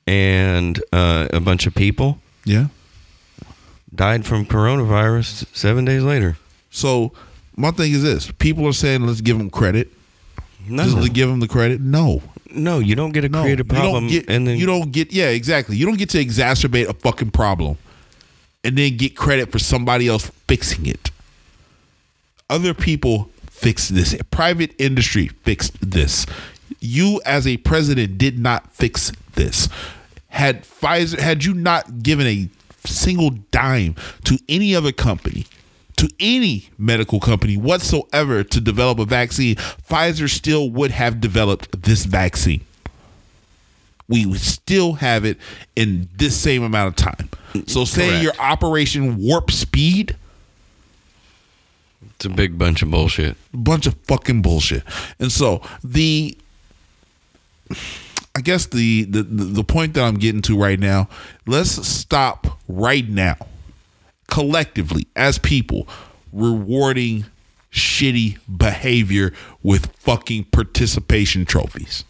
and 0.07 0.83
uh, 0.93 1.29
a 1.33 1.41
bunch 1.41 1.67
of 1.67 1.75
people 1.75 2.19
Yeah. 2.45 2.69
died 3.95 4.25
from 4.27 4.47
coronavirus 4.47 5.47
seven 5.55 5.85
days 5.85 6.03
later. 6.03 6.37
So 6.71 7.13
my 7.57 7.71
thing 7.71 7.93
is 7.93 8.03
this 8.03 8.31
people 8.39 8.67
are 8.67 8.73
saying, 8.73 9.07
let's 9.07 9.21
give 9.21 9.39
him 9.39 9.51
credit. 9.51 9.93
No, 10.69 10.85
Just 10.85 11.03
to 11.03 11.09
give 11.11 11.29
him 11.29 11.41
the 11.41 11.49
credit. 11.49 11.81
No. 11.81 12.23
no, 12.51 12.79
you 12.79 12.95
don't 12.95 13.13
get 13.13 13.25
a 13.25 13.29
No. 13.29 13.43
create 13.43 13.61
a 13.61 13.65
problem, 13.65 14.09
you 14.09 14.21
don't 14.21 14.27
get, 14.27 14.35
and 14.35 14.47
then 14.47 14.57
you 14.59 14.67
don't 14.67 14.91
get, 14.93 15.13
yeah, 15.13 15.29
exactly. 15.29 15.77
You 15.77 15.87
don't 15.87 15.99
get 15.99 16.11
to 16.11 16.25
exacerbate 16.25 16.89
a 16.89 16.95
fucking 16.95 17.31
problem 17.31 17.77
and 18.65 18.77
then 18.77 18.97
get 18.97 19.17
credit 19.17 19.53
for 19.53 19.59
somebody 19.59 20.09
else 20.09 20.31
fixing 20.47 20.87
it. 20.87 21.11
Other 22.51 22.73
people 22.75 23.31
fixed 23.51 23.95
this. 23.95 24.17
Private 24.31 24.75
industry 24.79 25.29
fixed 25.29 25.75
this. 25.81 26.25
You, 26.81 27.21
as 27.27 27.47
a 27.47 27.57
president, 27.59 28.19
did 28.19 28.39
not 28.39 28.73
fix 28.73 29.13
this. 29.35 29.69
Had 30.29 30.65
Pfizer, 30.65 31.19
had 31.19 31.45
you 31.45 31.55
not 31.55 32.03
given 32.03 32.27
a 32.27 32.49
single 32.87 33.31
dime 33.51 33.95
to 34.25 34.39
any 34.49 34.75
other 34.75 34.93
company, 34.93 35.47
to 35.99 36.11
any 36.19 36.69
medical 36.79 37.21
company 37.21 37.57
whatsoever 37.57 38.43
to 38.45 38.61
develop 38.61 38.99
a 38.99 39.05
vaccine, 39.05 39.57
Pfizer 39.57 40.29
still 40.29 40.71
would 40.71 40.91
have 40.91 41.21
developed 41.21 41.83
this 41.83 42.05
vaccine. 42.05 42.65
We 44.09 44.25
would 44.25 44.41
still 44.41 44.95
have 44.95 45.25
it 45.25 45.37
in 45.77 46.09
this 46.17 46.37
same 46.37 46.63
amount 46.63 46.89
of 46.89 46.97
time. 46.97 47.29
So, 47.67 47.85
saying 47.85 48.23
Correct. 48.23 48.23
your 48.25 48.33
Operation 48.39 49.19
Warp 49.19 49.51
Speed 49.51 50.17
it's 52.19 52.25
a 52.25 52.31
big 52.31 52.59
bunch 52.59 52.83
of 52.83 52.91
bullshit. 52.91 53.37
bunch 53.53 53.87
of 53.87 53.95
fucking 54.05 54.43
bullshit. 54.43 54.83
And 55.21 55.31
so 55.31 55.63
the 55.85 56.37
I 58.35 58.41
guess 58.41 58.67
the 58.67 59.05
the 59.05 59.23
the 59.23 59.63
point 59.63 59.95
that 59.95 60.03
I'm 60.03 60.17
getting 60.17 60.43
to 60.43 60.59
right 60.59 60.81
now, 60.81 61.09
let's 61.47 61.71
stop 61.87 62.59
right 62.67 63.09
now, 63.09 63.37
collectively 64.29 65.07
as 65.17 65.39
people, 65.39 65.89
rewarding 66.33 67.25
shitty 67.73 68.39
behavior 68.55 69.33
with 69.63 69.87
fucking 69.97 70.45
participation 70.45 71.45
trophies. 71.45 72.05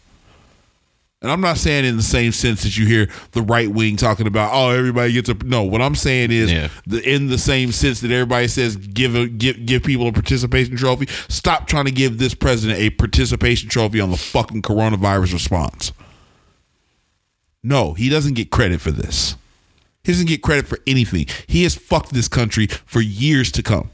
And 1.21 1.29
I'm 1.29 1.41
not 1.41 1.57
saying 1.57 1.83
in 1.83 1.97
the 1.97 2.03
same 2.03 2.31
sense 2.31 2.63
that 2.63 2.77
you 2.77 2.85
hear 2.85 3.09
the 3.33 3.41
right 3.41 3.69
wing 3.69 3.97
talking 3.97 4.25
about, 4.25 4.51
oh, 4.53 4.69
everybody 4.69 5.11
gets 5.11 5.27
a 5.27 5.33
no. 5.43 5.63
What 5.63 5.81
I'm 5.81 5.95
saying 5.95 6.31
is, 6.31 6.49
Yeah. 6.49 6.69
the, 6.87 7.01
in 7.03 7.27
the 7.27 7.37
same 7.37 7.73
sense 7.73 7.99
that 8.01 8.11
everybody 8.11 8.47
says, 8.47 8.77
give 8.77 9.15
a 9.15 9.27
give 9.27 9.65
give 9.65 9.83
people 9.83 10.07
a 10.07 10.13
participation 10.13 10.77
trophy. 10.77 11.07
Stop 11.27 11.67
trying 11.67 11.85
to 11.85 11.91
give 11.91 12.19
this 12.19 12.33
president 12.33 12.79
a 12.79 12.89
participation 12.91 13.67
trophy 13.67 13.99
on 13.99 14.11
the 14.11 14.17
fucking 14.17 14.61
coronavirus 14.61 15.33
response. 15.33 15.91
No, 17.63 17.93
he 17.95 18.07
doesn't 18.07 18.35
get 18.35 18.49
credit 18.49 18.79
for 18.79 18.91
this. 18.91 19.35
He 20.09 20.13
doesn't 20.13 20.25
get 20.25 20.41
credit 20.41 20.65
for 20.67 20.79
anything. 20.87 21.27
He 21.45 21.61
has 21.61 21.75
fucked 21.75 22.13
this 22.13 22.27
country 22.27 22.65
for 22.65 22.99
years 22.99 23.51
to 23.51 23.61
come. 23.61 23.91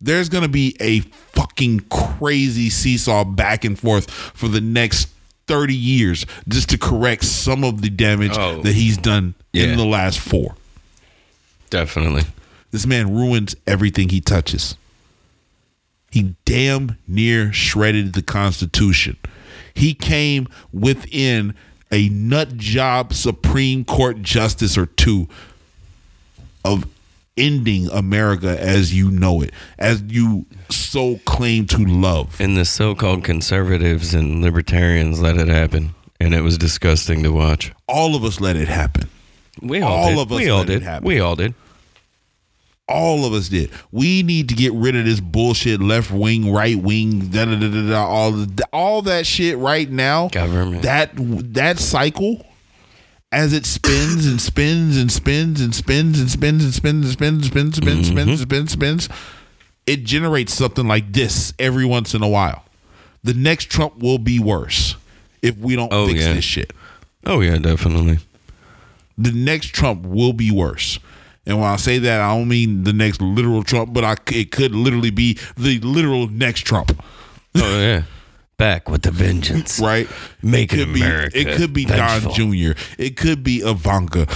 There's 0.00 0.30
going 0.30 0.44
to 0.44 0.48
be 0.48 0.74
a 0.80 1.00
fucking 1.00 1.80
crazy 1.90 2.70
seesaw 2.70 3.24
back 3.24 3.66
and 3.66 3.78
forth 3.78 4.10
for 4.10 4.48
the 4.48 4.62
next 4.62 5.10
30 5.46 5.74
years 5.74 6.24
just 6.48 6.70
to 6.70 6.78
correct 6.78 7.24
some 7.26 7.64
of 7.64 7.82
the 7.82 7.90
damage 7.90 8.32
Oh. 8.34 8.62
that 8.62 8.72
he's 8.74 8.96
done 8.96 9.34
Yeah. 9.52 9.64
in 9.64 9.76
the 9.76 9.84
last 9.84 10.18
four. 10.18 10.56
Definitely. 11.68 12.22
This 12.70 12.86
man 12.86 13.14
ruins 13.14 13.54
everything 13.66 14.08
he 14.08 14.22
touches. 14.22 14.78
He 16.10 16.34
damn 16.46 16.96
near 17.06 17.52
shredded 17.52 18.14
the 18.14 18.22
Constitution. 18.22 19.18
He 19.74 19.92
came 19.92 20.48
within 20.72 21.52
a 21.94 22.08
nut 22.08 22.56
job 22.56 23.14
Supreme 23.14 23.84
Court 23.84 24.20
justice 24.20 24.76
or 24.76 24.86
two 24.86 25.28
of 26.64 26.86
ending 27.36 27.88
America 27.90 28.60
as 28.60 28.92
you 28.92 29.10
know 29.10 29.40
it, 29.42 29.52
as 29.78 30.02
you 30.02 30.46
so 30.70 31.18
claim 31.24 31.66
to 31.68 31.78
love. 31.84 32.40
And 32.40 32.56
the 32.56 32.64
so-called 32.64 33.22
conservatives 33.22 34.12
and 34.12 34.42
libertarians 34.42 35.20
let 35.20 35.36
it 35.36 35.48
happen, 35.48 35.94
and 36.18 36.34
it 36.34 36.40
was 36.40 36.58
disgusting 36.58 37.22
to 37.22 37.30
watch. 37.30 37.72
All 37.86 38.16
of 38.16 38.24
us 38.24 38.40
let 38.40 38.56
it 38.56 38.68
happen. 38.68 39.08
We 39.62 39.80
all, 39.82 39.92
All 39.92 40.08
did. 40.10 40.18
of 40.18 40.32
us 40.32 40.38
we 40.40 40.48
all 40.50 40.64
did. 40.64 40.82
happen. 40.82 41.06
We 41.06 41.20
all 41.20 41.36
did. 41.36 41.54
All 42.86 43.24
of 43.24 43.32
us 43.32 43.48
did. 43.48 43.70
We 43.92 44.22
need 44.22 44.48
to 44.50 44.54
get 44.54 44.72
rid 44.74 44.94
of 44.94 45.06
this 45.06 45.20
bullshit 45.20 45.80
left 45.80 46.10
wing, 46.10 46.52
right 46.52 46.76
wing, 46.76 47.30
da 47.30 47.46
da 47.46 47.56
da 47.58 47.68
da 47.70 47.88
da. 47.88 48.06
All 48.06 48.32
the, 48.32 48.64
all 48.74 49.02
that 49.02 49.26
shit 49.26 49.56
right 49.56 49.90
now. 49.90 50.28
Government. 50.28 50.82
That 50.82 51.12
that 51.54 51.78
cycle, 51.78 52.44
as 53.32 53.54
it 53.54 53.64
spins 53.64 54.26
and 54.26 54.38
spins 54.38 54.98
and 54.98 55.10
spins 55.10 55.62
and 55.62 55.74
spins 55.74 56.20
and 56.20 56.30
spins 56.30 56.62
and 56.62 56.74
spins 56.74 57.04
and 57.04 57.12
spins 57.12 57.36
and 57.36 57.44
spins 57.46 57.76
spins 57.76 58.08
spins 58.08 58.40
spins 58.42 58.72
spins, 58.72 59.08
it 59.86 60.04
generates 60.04 60.52
something 60.52 60.86
like 60.86 61.10
this 61.10 61.54
every 61.58 61.86
once 61.86 62.14
in 62.14 62.22
a 62.22 62.28
while. 62.28 62.64
The 63.22 63.32
next 63.34 63.70
Trump 63.70 63.98
will 63.98 64.18
be 64.18 64.38
worse 64.38 64.96
if 65.40 65.56
we 65.56 65.74
don't 65.74 65.90
fix 65.90 66.22
this 66.22 66.44
shit. 66.44 66.74
Oh 67.24 67.40
yeah, 67.40 67.56
definitely. 67.56 68.18
The 69.16 69.32
next 69.32 69.68
Trump 69.68 70.04
will 70.04 70.34
be 70.34 70.50
worse 70.50 70.98
and 71.46 71.60
when 71.60 71.68
I 71.68 71.76
say 71.76 71.98
that, 71.98 72.20
I 72.20 72.34
don't 72.36 72.48
mean 72.48 72.84
the 72.84 72.92
next 72.92 73.20
literal 73.20 73.62
Trump, 73.62 73.92
but 73.92 74.02
I, 74.04 74.16
it 74.32 74.50
could 74.50 74.74
literally 74.74 75.10
be 75.10 75.38
the 75.56 75.78
literal 75.80 76.26
next 76.28 76.60
Trump, 76.62 76.98
Oh 77.56 77.80
yeah. 77.80 78.02
Back 78.56 78.88
with 78.88 79.02
the 79.02 79.10
vengeance. 79.10 79.80
right? 79.80 80.08
Making 80.42 80.80
it 80.80 80.88
America 80.88 81.30
Be, 81.34 81.40
it 81.40 81.56
could 81.56 81.72
be 81.72 81.84
vengeful. 81.84 82.32
Don 82.32 82.52
Jr. 82.52 82.72
It 82.98 83.16
could 83.16 83.42
be 83.42 83.58
Ivanka. 83.58 84.26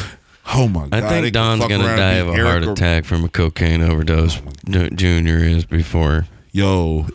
Oh 0.54 0.66
my 0.66 0.84
I 0.90 1.00
god! 1.00 1.04
it 1.04 1.08
think 1.22 1.32
Don's 1.34 1.66
gonna 1.66 1.96
die 1.96 2.14
of 2.14 2.28
a 2.28 2.42
heart 2.42 2.64
or- 2.64 2.72
attack 2.72 3.04
from 3.04 3.22
a 3.24 3.28
cocaine 3.28 3.80
overdose. 3.82 4.38
Oh, 4.44 4.50
Ju- 4.68 4.90
Junior 4.90 5.38
is 5.38 5.64
before. 5.66 6.26
Yo, 6.52 7.06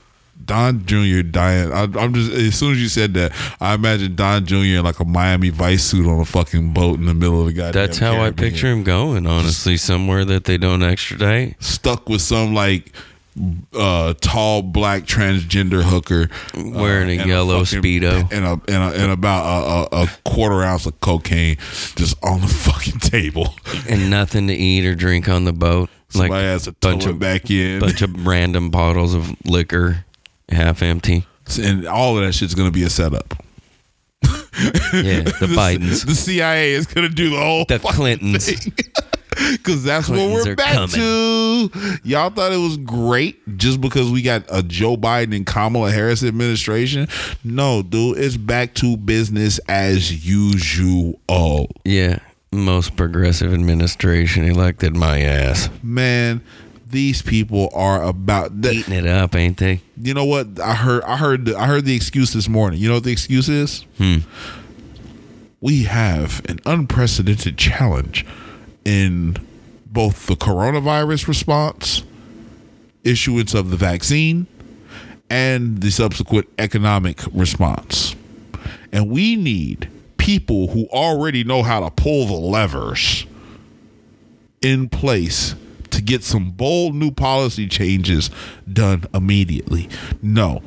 Don 0.45 0.85
Jr. 0.85 1.21
dying. 1.21 1.71
I, 1.71 1.83
I'm 1.83 2.13
just 2.13 2.31
as 2.31 2.55
soon 2.55 2.73
as 2.73 2.81
you 2.81 2.87
said 2.89 3.13
that, 3.15 3.31
I 3.61 3.73
imagine 3.73 4.15
Don 4.15 4.45
Jr. 4.45 4.55
in 4.55 4.83
like 4.83 4.99
a 4.99 5.05
Miami 5.05 5.49
Vice 5.49 5.83
suit 5.83 6.05
on 6.07 6.19
a 6.19 6.25
fucking 6.25 6.73
boat 6.73 6.99
in 6.99 7.05
the 7.05 7.13
middle 7.13 7.41
of 7.41 7.47
the 7.47 7.53
goddamn. 7.53 7.73
That's 7.85 7.97
how 7.99 8.21
I 8.21 8.31
picture 8.31 8.67
him 8.71 8.83
going. 8.83 9.25
Honestly, 9.27 9.77
somewhere 9.77 10.25
that 10.25 10.45
they 10.45 10.57
don't 10.57 10.83
extradite. 10.83 11.61
stuck 11.63 12.09
with 12.09 12.21
some 12.21 12.53
like 12.53 12.91
uh 13.73 14.13
tall 14.21 14.61
black 14.61 15.05
transgender 15.05 15.81
hooker 15.81 16.29
uh, 16.55 16.61
Wearing 16.69 17.09
a 17.17 17.21
and 17.21 17.27
yellow 17.29 17.65
fucking- 17.65 17.81
Speedo. 17.81 18.31
and 18.31 18.45
a 18.45 18.51
and, 18.71 18.93
a, 18.93 19.03
and 19.03 19.11
about 19.11 19.89
a, 19.91 19.95
a, 19.95 20.03
a 20.03 20.07
quarter 20.23 20.61
ounce 20.63 20.85
of 20.85 20.99
cocaine 20.99 21.57
just 21.95 22.15
on 22.23 22.41
the 22.41 22.47
fucking 22.67 22.99
table. 22.99 23.55
and 23.89 24.11
nothing 24.11 24.45
to 24.47 24.53
eat 24.53 24.85
or 24.85 24.93
drink 24.93 25.27
on 25.29 25.45
the 25.45 25.53
boat. 25.53 25.89
Somebody 26.09 26.43
has 26.45 26.65
to 26.65 26.73
bunch 26.73 27.07
of 27.07 27.17
back 27.17 27.49
in, 27.49 27.79
bunch 27.79 28.03
of 28.03 28.27
random 28.27 28.69
bottles 28.69 29.15
of 29.15 29.33
liquor, 29.47 30.05
half 30.49 30.81
empty. 30.81 31.25
and 31.61 31.85
all 31.87 32.17
of 32.17 32.25
that 32.25 32.33
shit's 32.33 32.55
gonna 32.55 32.71
be 32.71 32.83
a 32.83 32.89
setup. 32.89 33.33
Yeah, 34.93 35.21
the 35.21 35.47
Bidens, 35.57 36.05
the 36.05 36.13
CIA 36.13 36.73
is 36.73 36.85
gonna 36.85 37.09
do 37.09 37.31
the 37.31 37.37
whole 37.39 37.65
the 37.65 37.79
Clintons. 37.79 38.45
because 39.51 39.83
that's 39.83 40.07
what 40.07 40.19
we're 40.31 40.55
back 40.55 40.89
to. 40.91 41.71
Y'all 42.03 42.29
thought 42.29 42.51
it 42.53 42.57
was 42.57 42.77
great 42.77 43.57
just 43.57 43.81
because 43.81 44.11
we 44.11 44.21
got 44.21 44.43
a 44.49 44.61
Joe 44.61 44.95
Biden 44.95 45.35
and 45.35 45.45
Kamala 45.47 45.91
Harris 45.91 46.23
administration. 46.23 47.07
No, 47.43 47.81
dude, 47.81 48.19
it's 48.19 48.37
back 48.37 48.75
to 48.75 48.95
business 48.95 49.57
as 49.67 50.23
usual. 50.23 51.19
Yeah, 51.83 52.19
most 52.51 52.95
progressive 52.95 53.51
administration 53.53 54.43
elected 54.43 54.95
my 54.95 55.21
ass. 55.21 55.67
Man, 55.81 56.43
these 56.93 57.21
people 57.21 57.69
are 57.73 58.01
about 58.01 58.61
that. 58.61 58.73
Eating 58.73 58.93
it 58.93 59.07
up, 59.07 59.35
ain't 59.35 59.57
they? 59.57 59.81
You 59.97 60.13
know 60.13 60.23
what? 60.23 60.59
I 60.61 60.75
heard. 60.75 61.03
I 61.03 61.17
heard. 61.17 61.53
I 61.53 61.67
heard 61.67 61.83
the 61.83 61.95
excuse 61.95 62.31
this 62.31 62.47
morning. 62.47 62.79
You 62.79 62.87
know 62.87 62.95
what 62.95 63.03
the 63.03 63.11
excuse 63.11 63.49
is? 63.49 63.81
Hmm. 63.97 64.19
We 65.59 65.83
have 65.83 66.41
an 66.47 66.59
unprecedented 66.65 67.57
challenge 67.57 68.25
in 68.85 69.37
both 69.85 70.27
the 70.27 70.35
coronavirus 70.35 71.27
response, 71.27 72.03
issuance 73.03 73.53
of 73.53 73.69
the 73.69 73.77
vaccine, 73.77 74.47
and 75.29 75.81
the 75.81 75.89
subsequent 75.89 76.47
economic 76.59 77.21
response. 77.33 78.15
And 78.91 79.09
we 79.09 79.35
need 79.35 79.89
people 80.17 80.67
who 80.67 80.85
already 80.87 81.43
know 81.43 81.63
how 81.63 81.79
to 81.79 81.89
pull 81.89 82.27
the 82.27 82.33
levers 82.33 83.25
in 84.61 84.89
place 84.89 85.55
to 85.93 86.01
get 86.01 86.23
some 86.23 86.51
bold 86.51 86.95
new 86.95 87.11
policy 87.11 87.67
changes 87.67 88.29
done 88.71 89.05
immediately. 89.13 89.89
No. 90.21 90.61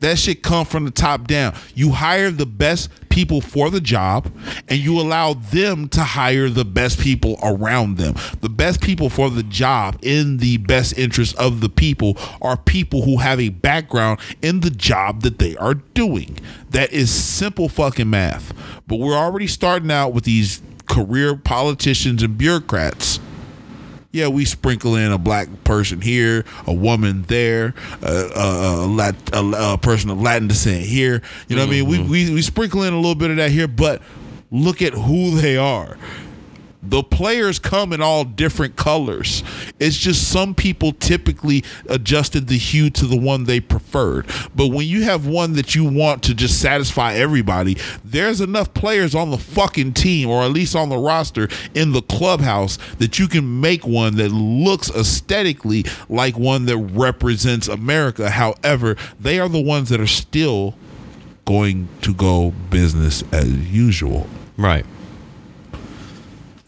That 0.00 0.16
shit 0.16 0.44
come 0.44 0.64
from 0.64 0.84
the 0.84 0.92
top 0.92 1.26
down. 1.26 1.56
You 1.74 1.90
hire 1.90 2.30
the 2.30 2.46
best 2.46 2.88
people 3.08 3.40
for 3.40 3.68
the 3.68 3.80
job 3.80 4.32
and 4.68 4.78
you 4.78 5.00
allow 5.00 5.34
them 5.34 5.88
to 5.88 6.02
hire 6.02 6.48
the 6.48 6.64
best 6.64 7.00
people 7.00 7.36
around 7.42 7.96
them. 7.96 8.14
The 8.40 8.48
best 8.48 8.80
people 8.80 9.10
for 9.10 9.28
the 9.28 9.42
job 9.42 9.98
in 10.02 10.36
the 10.36 10.58
best 10.58 10.96
interest 10.96 11.34
of 11.36 11.60
the 11.60 11.68
people 11.68 12.16
are 12.40 12.56
people 12.56 13.02
who 13.02 13.16
have 13.16 13.40
a 13.40 13.48
background 13.48 14.20
in 14.40 14.60
the 14.60 14.70
job 14.70 15.22
that 15.22 15.40
they 15.40 15.56
are 15.56 15.74
doing. 15.74 16.38
That 16.70 16.92
is 16.92 17.10
simple 17.10 17.68
fucking 17.68 18.08
math. 18.08 18.54
But 18.86 19.00
we're 19.00 19.18
already 19.18 19.48
starting 19.48 19.90
out 19.90 20.12
with 20.12 20.22
these 20.22 20.62
career 20.86 21.34
politicians 21.34 22.22
and 22.22 22.38
bureaucrats 22.38 23.18
yeah, 24.18 24.26
we 24.28 24.44
sprinkle 24.44 24.96
in 24.96 25.12
a 25.12 25.18
black 25.18 25.48
person 25.62 26.00
here, 26.00 26.44
a 26.66 26.72
woman 26.72 27.22
there, 27.22 27.74
uh, 28.02 28.28
a, 28.34 28.84
a, 28.84 28.86
Lat, 28.86 29.14
a, 29.32 29.74
a 29.74 29.78
person 29.78 30.10
of 30.10 30.20
Latin 30.20 30.48
descent 30.48 30.84
here. 30.84 31.22
You 31.46 31.54
know 31.54 31.62
what 31.62 31.68
I 31.68 31.82
mean? 31.82 31.88
We, 31.88 31.98
we 32.00 32.34
we 32.34 32.42
sprinkle 32.42 32.82
in 32.82 32.92
a 32.92 32.96
little 32.96 33.14
bit 33.14 33.30
of 33.30 33.36
that 33.36 33.52
here, 33.52 33.68
but 33.68 34.02
look 34.50 34.82
at 34.82 34.92
who 34.92 35.40
they 35.40 35.56
are. 35.56 35.96
The 36.88 37.02
players 37.02 37.58
come 37.58 37.92
in 37.92 38.00
all 38.00 38.24
different 38.24 38.76
colors. 38.76 39.42
It's 39.78 39.96
just 39.98 40.30
some 40.30 40.54
people 40.54 40.92
typically 40.92 41.64
adjusted 41.86 42.48
the 42.48 42.56
hue 42.56 42.88
to 42.90 43.06
the 43.06 43.18
one 43.18 43.44
they 43.44 43.60
preferred. 43.60 44.26
But 44.56 44.68
when 44.68 44.86
you 44.86 45.02
have 45.02 45.26
one 45.26 45.52
that 45.52 45.74
you 45.74 45.84
want 45.84 46.22
to 46.24 46.34
just 46.34 46.60
satisfy 46.60 47.12
everybody, 47.12 47.76
there's 48.02 48.40
enough 48.40 48.72
players 48.72 49.14
on 49.14 49.30
the 49.30 49.36
fucking 49.36 49.92
team 49.92 50.30
or 50.30 50.42
at 50.42 50.50
least 50.50 50.74
on 50.74 50.88
the 50.88 50.96
roster 50.96 51.48
in 51.74 51.92
the 51.92 52.02
clubhouse 52.02 52.78
that 52.98 53.18
you 53.18 53.28
can 53.28 53.60
make 53.60 53.86
one 53.86 54.16
that 54.16 54.30
looks 54.30 54.90
aesthetically 54.90 55.84
like 56.08 56.38
one 56.38 56.64
that 56.66 56.78
represents 56.78 57.68
America. 57.68 58.30
However, 58.30 58.96
they 59.20 59.38
are 59.38 59.48
the 59.48 59.60
ones 59.60 59.90
that 59.90 60.00
are 60.00 60.06
still 60.06 60.74
going 61.44 61.88
to 62.02 62.14
go 62.14 62.52
business 62.70 63.24
as 63.32 63.50
usual. 63.70 64.26
Right. 64.56 64.86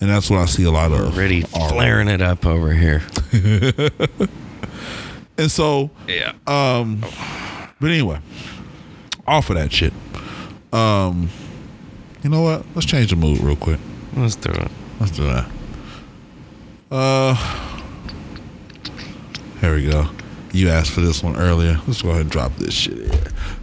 And 0.01 0.09
that's 0.09 0.31
what 0.31 0.41
I 0.41 0.47
see 0.47 0.65
a 0.65 0.71
lot 0.71 0.93
of. 0.93 1.15
Already 1.15 1.45
already. 1.55 1.75
flaring 1.75 2.09
it 2.09 2.23
up 2.23 2.47
over 2.47 2.73
here. 2.73 3.03
And 5.41 5.51
so, 5.51 5.91
Yeah. 6.07 6.35
Um, 6.47 7.01
but 7.81 7.91
anyway, 7.91 8.21
off 9.27 9.49
of 9.49 9.57
that 9.57 9.73
shit. 9.73 9.95
Um, 10.71 11.31
you 12.23 12.29
know 12.29 12.43
what? 12.43 12.67
Let's 12.75 12.87
change 12.87 13.09
the 13.09 13.17
mood 13.17 13.41
real 13.41 13.57
quick. 13.57 13.81
Let's 14.15 14.37
do 14.37 14.51
it. 14.51 14.71
Let's 15.01 15.13
do 15.13 15.25
that. 15.25 15.51
Uh, 16.91 17.35
here 19.63 19.75
we 19.75 19.87
go. 19.87 20.11
You 20.53 20.69
asked 20.69 20.91
for 20.91 21.01
this 21.01 21.23
one 21.23 21.37
earlier. 21.37 21.81
Let's 21.87 22.03
go 22.03 22.11
ahead 22.11 22.23
and 22.23 22.31
drop 22.31 22.55
this 22.57 22.75
shit 22.75 22.99
in. 22.99 23.19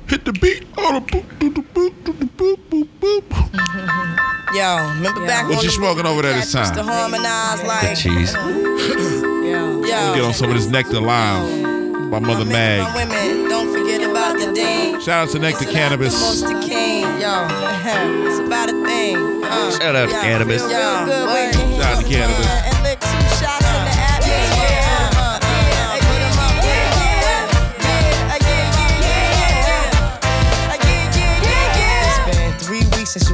Hit 0.08 0.24
the 0.26 0.32
beat. 0.34 0.66
Oh, 0.78 0.94
the 1.00 1.06
boop, 1.06 1.24
boop, 1.40 1.54
boop, 1.54 1.66
boop, 1.74 1.94
boop, 2.16 2.58
boop, 2.70 2.88
boop, 3.00 3.22
boop. 3.24 4.54
Yo, 4.56 4.78
remember 4.96 5.26
back 5.28 5.44
What 5.50 5.58
on 5.58 5.64
you 5.64 5.70
the 5.70 5.76
smoking 5.76 6.06
over 6.06 6.22
there 6.22 6.34
this 6.34 6.54
Used 6.54 6.74
to 6.74 6.80
time? 6.80 6.88
harmonize 6.88 7.64
like 7.64 7.98
Cheese. 7.98 8.34
yo. 8.34 9.84
Get 10.16 10.24
on 10.24 10.34
some 10.34 10.50
of 10.50 10.56
this 10.56 10.68
Nectar 10.68 11.02
Lime 11.02 12.10
by 12.10 12.20
Mother 12.20 12.46
My 12.46 12.52
Mag. 12.52 12.96
women, 12.96 13.50
don't 13.50 13.72
forget 13.78 14.02
about 14.10 14.40
the 14.40 14.54
dean. 14.54 15.02
Shout 15.02 15.28
out 15.28 15.30
to 15.34 15.40
Nectar 15.40 15.64
It's 15.66 15.72
Cannabis. 15.74 16.42
The 16.42 16.48
king, 16.66 17.04
yo. 17.20 17.46
it's 18.28 18.40
about 18.40 18.70
a 18.70 18.86
thing. 18.88 19.18
Uh, 19.44 19.72
Shout 19.72 19.96
out 19.96 20.08
to 20.10 20.16
yo, 20.16 20.22
Cannabis. 20.22 20.62
Feel 20.62 20.70
real 20.72 21.06
good 21.06 21.28
when 21.28 21.54
you 21.54 21.60
hear 21.76 21.82
Shout 21.82 21.98
out 21.98 22.02
to 22.04 22.08
Cannabis. 22.10 22.48
uh, 22.48 22.62
And 22.72 22.84
lick 22.84 23.00
two 23.02 23.08
shots 23.36 23.68
in 23.68 23.84
the 23.84 23.97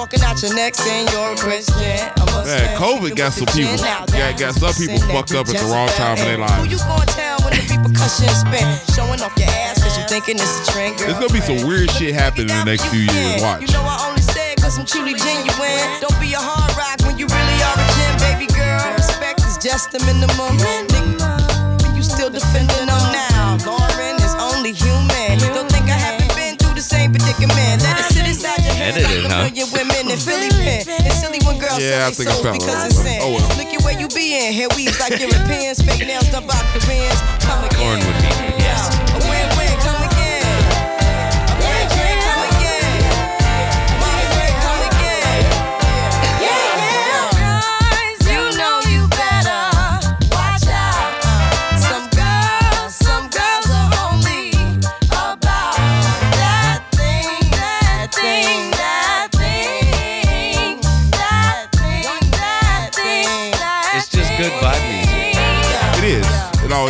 Prob- 0.00 0.08
Talking 0.10 0.24
out 0.24 0.40
your 0.42 0.54
neck 0.54 0.74
saying 0.74 1.08
you're 1.12 1.32
a 1.32 1.36
Christian. 1.36 1.76
Man, 1.76 2.76
COVID 2.80 3.14
got 3.16 3.34
some 3.34 3.44
people- 3.52 3.76
the 3.76 3.76
gin. 3.76 3.84
Now 3.84 4.06
got- 4.08 4.38
got 4.40 4.54
some 4.54 4.72
people 4.72 4.98
fucked 5.12 5.34
up 5.34 5.46
at 5.48 5.56
the 5.60 5.66
wrong 5.66 5.88
time 6.00 6.16
in 6.16 6.24
their 6.24 6.36
fell 6.38 6.46
lives. 6.48 6.56
Who 6.56 6.64
you 6.72 6.78
gonna 6.78 7.04
tell 7.04 7.36
when 7.44 7.52
the 7.52 7.62
repercussions 7.68 8.40
spin? 8.40 8.64
Showing 8.96 9.20
off 9.20 9.32
your 9.36 9.50
ass 9.50 9.82
cause 9.82 9.98
you 9.98 10.04
thinking 10.08 10.36
it's 10.40 10.68
a 10.68 10.72
trend, 10.72 10.96
girl. 10.96 11.06
There's 11.08 11.20
gonna 11.20 11.32
be 11.36 11.42
some 11.44 11.68
weird 11.68 11.90
shit 11.90 12.14
happening 12.14 12.48
in 12.48 12.56
the 12.56 12.64
next 12.64 12.84
few 12.86 13.00
years. 13.12 13.42
Watch. 13.42 13.60
You 13.60 13.68
know 13.76 13.84
I 13.84 14.08
only 14.08 14.22
say 14.22 14.52
it 14.52 14.62
cause 14.62 14.78
I'm 14.78 14.86
truly 14.86 15.12
genuine. 15.14 16.00
Don't 16.00 16.18
be 16.18 16.32
a 16.32 16.40
hard 16.40 16.72
rock 16.80 16.96
when 17.04 17.18
you 17.18 17.26
really 17.26 17.58
are 17.68 17.76
a 17.76 17.86
gem, 18.00 18.16
baby 18.24 18.46
girl. 18.54 18.80
Respect 18.96 19.44
is 19.44 19.58
just 19.58 19.92
the 19.92 19.98
minimum. 20.08 20.56
Nigga, 20.88 21.94
you 21.94 22.02
still 22.02 22.30
defending 22.30 22.86
them 22.88 23.04
now. 23.12 23.58
Lauryn 23.68 24.16
is 24.24 24.34
only 24.40 24.72
human. 24.72 25.36
Don't 25.52 25.68
think 25.70 25.86
I 25.92 25.98
haven't 26.08 26.34
been 26.34 26.56
through 26.56 26.74
the 26.74 26.80
same 26.82 27.12
predicament. 27.12 27.82
Let 27.84 28.00
it 28.00 28.06
sit 28.14 28.26
inside 28.26 28.64
your 28.64 28.72
head 28.72 28.96
Edited, 28.96 29.24
like 29.24 29.32
a 29.32 29.34
huh? 29.34 29.42
million 29.44 29.68
women 30.16 30.42
in 30.42 30.50
Philly 30.50 30.84
pen. 30.84 31.06
It's 31.06 31.20
silly 31.20 31.38
when 31.46 31.58
girls 31.58 31.78
Yeah, 31.78 32.06
I 32.06 32.10
sell 32.10 32.26
think 32.26 32.28
their 32.28 32.30
I 32.30 32.34
souls 32.34 32.42
found 32.46 32.58
because 32.58 32.84
it's 32.86 32.98
sin. 33.02 33.18
Oh, 33.22 33.30
well. 33.38 33.48
Look 33.58 33.70
at 33.74 33.82
where 33.84 33.98
you 33.98 34.08
be 34.08 34.26
in. 34.34 34.52
Hair 34.54 34.68
weaves 34.76 34.98
like 35.00 35.18
Europeans. 35.24 35.82
Fake 35.82 36.06
nails 36.06 36.28
done 36.30 36.46
by 36.46 36.58
Koreans. 36.74 37.20
Come 37.44 37.64
again. 37.64 37.78
Corn 37.78 37.98
would 38.02 38.18
be 38.22 38.30
yes. 38.62 39.09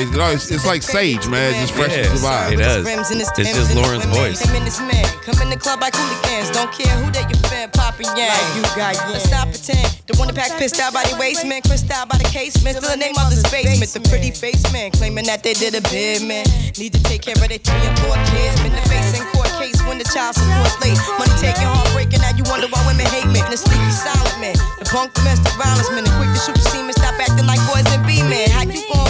Always, 0.01 0.17
it 0.17 0.21
always, 0.21 0.51
it's 0.51 0.67
like 0.67 0.83
sage, 0.83 1.29
man. 1.29 1.53
It 1.53 1.61
just 1.61 1.75
freshens 1.77 2.09
the 2.09 2.25
Yeah, 2.25 2.49
vibe. 2.49 2.53
it 2.57 2.57
does. 2.57 3.11
It's 3.37 3.53
just 3.53 3.77
Lauryn's 3.77 4.09
voice. 4.09 4.41
Come 4.41 4.57
in 4.57 4.65
this 4.65 4.81
man, 4.81 5.05
come 5.21 5.37
in 5.45 5.51
the 5.53 5.61
club 5.61 5.81
like 5.85 5.93
hooligans. 5.95 6.49
Don't 6.57 6.73
care 6.73 6.89
who 6.97 7.13
they 7.13 7.21
your 7.29 7.37
fan, 7.53 7.69
poppin' 7.77 8.09
yang. 8.17 8.33
Like 8.33 8.57
you 8.57 8.63
got 8.73 8.97
Let's 9.13 9.29
stop 9.29 9.53
pretend. 9.53 9.85
The 10.09 10.17
one 10.17 10.33
that 10.33 10.37
pack 10.37 10.57
pissed 10.57 10.81
out 10.81 10.97
by 10.97 11.05
the 11.05 11.17
waist, 11.21 11.45
man. 11.45 11.61
Crissed 11.63 11.91
out 11.93 12.09
by 12.09 12.17
the 12.17 12.25
casement. 12.33 12.81
Still 12.81 12.89
the 12.89 12.97
name 12.97 13.13
of 13.21 13.29
the 13.29 13.45
basement. 13.53 13.93
The 13.93 14.01
pretty 14.09 14.31
face 14.33 14.65
man 14.73 14.91
claiming 14.93 15.27
that 15.29 15.43
they 15.45 15.53
did 15.53 15.77
a 15.77 15.83
bid, 15.93 16.25
man. 16.25 16.49
Need 16.81 16.97
to 16.97 17.03
take 17.05 17.21
care 17.21 17.37
of 17.37 17.45
their 17.45 17.61
three 17.61 17.85
and 17.85 17.97
four 18.01 18.17
kids. 18.33 18.57
Been 18.65 18.73
the 18.73 18.85
face 18.89 19.13
in 19.21 19.25
court 19.37 19.53
case 19.61 19.77
when 19.85 20.01
the 20.01 20.09
child 20.09 20.33
support's 20.33 20.81
late. 20.81 20.97
Money 21.21 21.37
taking, 21.37 21.69
heartbreaking. 21.69 22.25
Now 22.25 22.33
you 22.33 22.45
wonder 22.49 22.73
why 22.73 22.81
women 22.89 23.05
hate 23.13 23.29
men. 23.29 23.45
The 23.53 23.61
sleepy 23.61 23.93
silent 23.93 24.41
man. 24.41 24.57
The 24.81 24.89
punk 24.89 25.13
domestic 25.13 25.53
violence 25.61 25.93
man. 25.93 26.09
The 26.09 26.13
quick 26.17 26.33
to 26.33 26.41
shoot 26.41 26.57
the 26.57 26.65
semen. 26.73 26.97
Stop 26.97 27.21
acting 27.21 27.45
like 27.45 27.61
boys 27.69 27.85
and 27.93 28.01
be 28.09 28.25
men. 28.25 28.49
How 28.57 28.65
you 28.65 28.81
gon' 28.89 29.05
win 29.05 29.10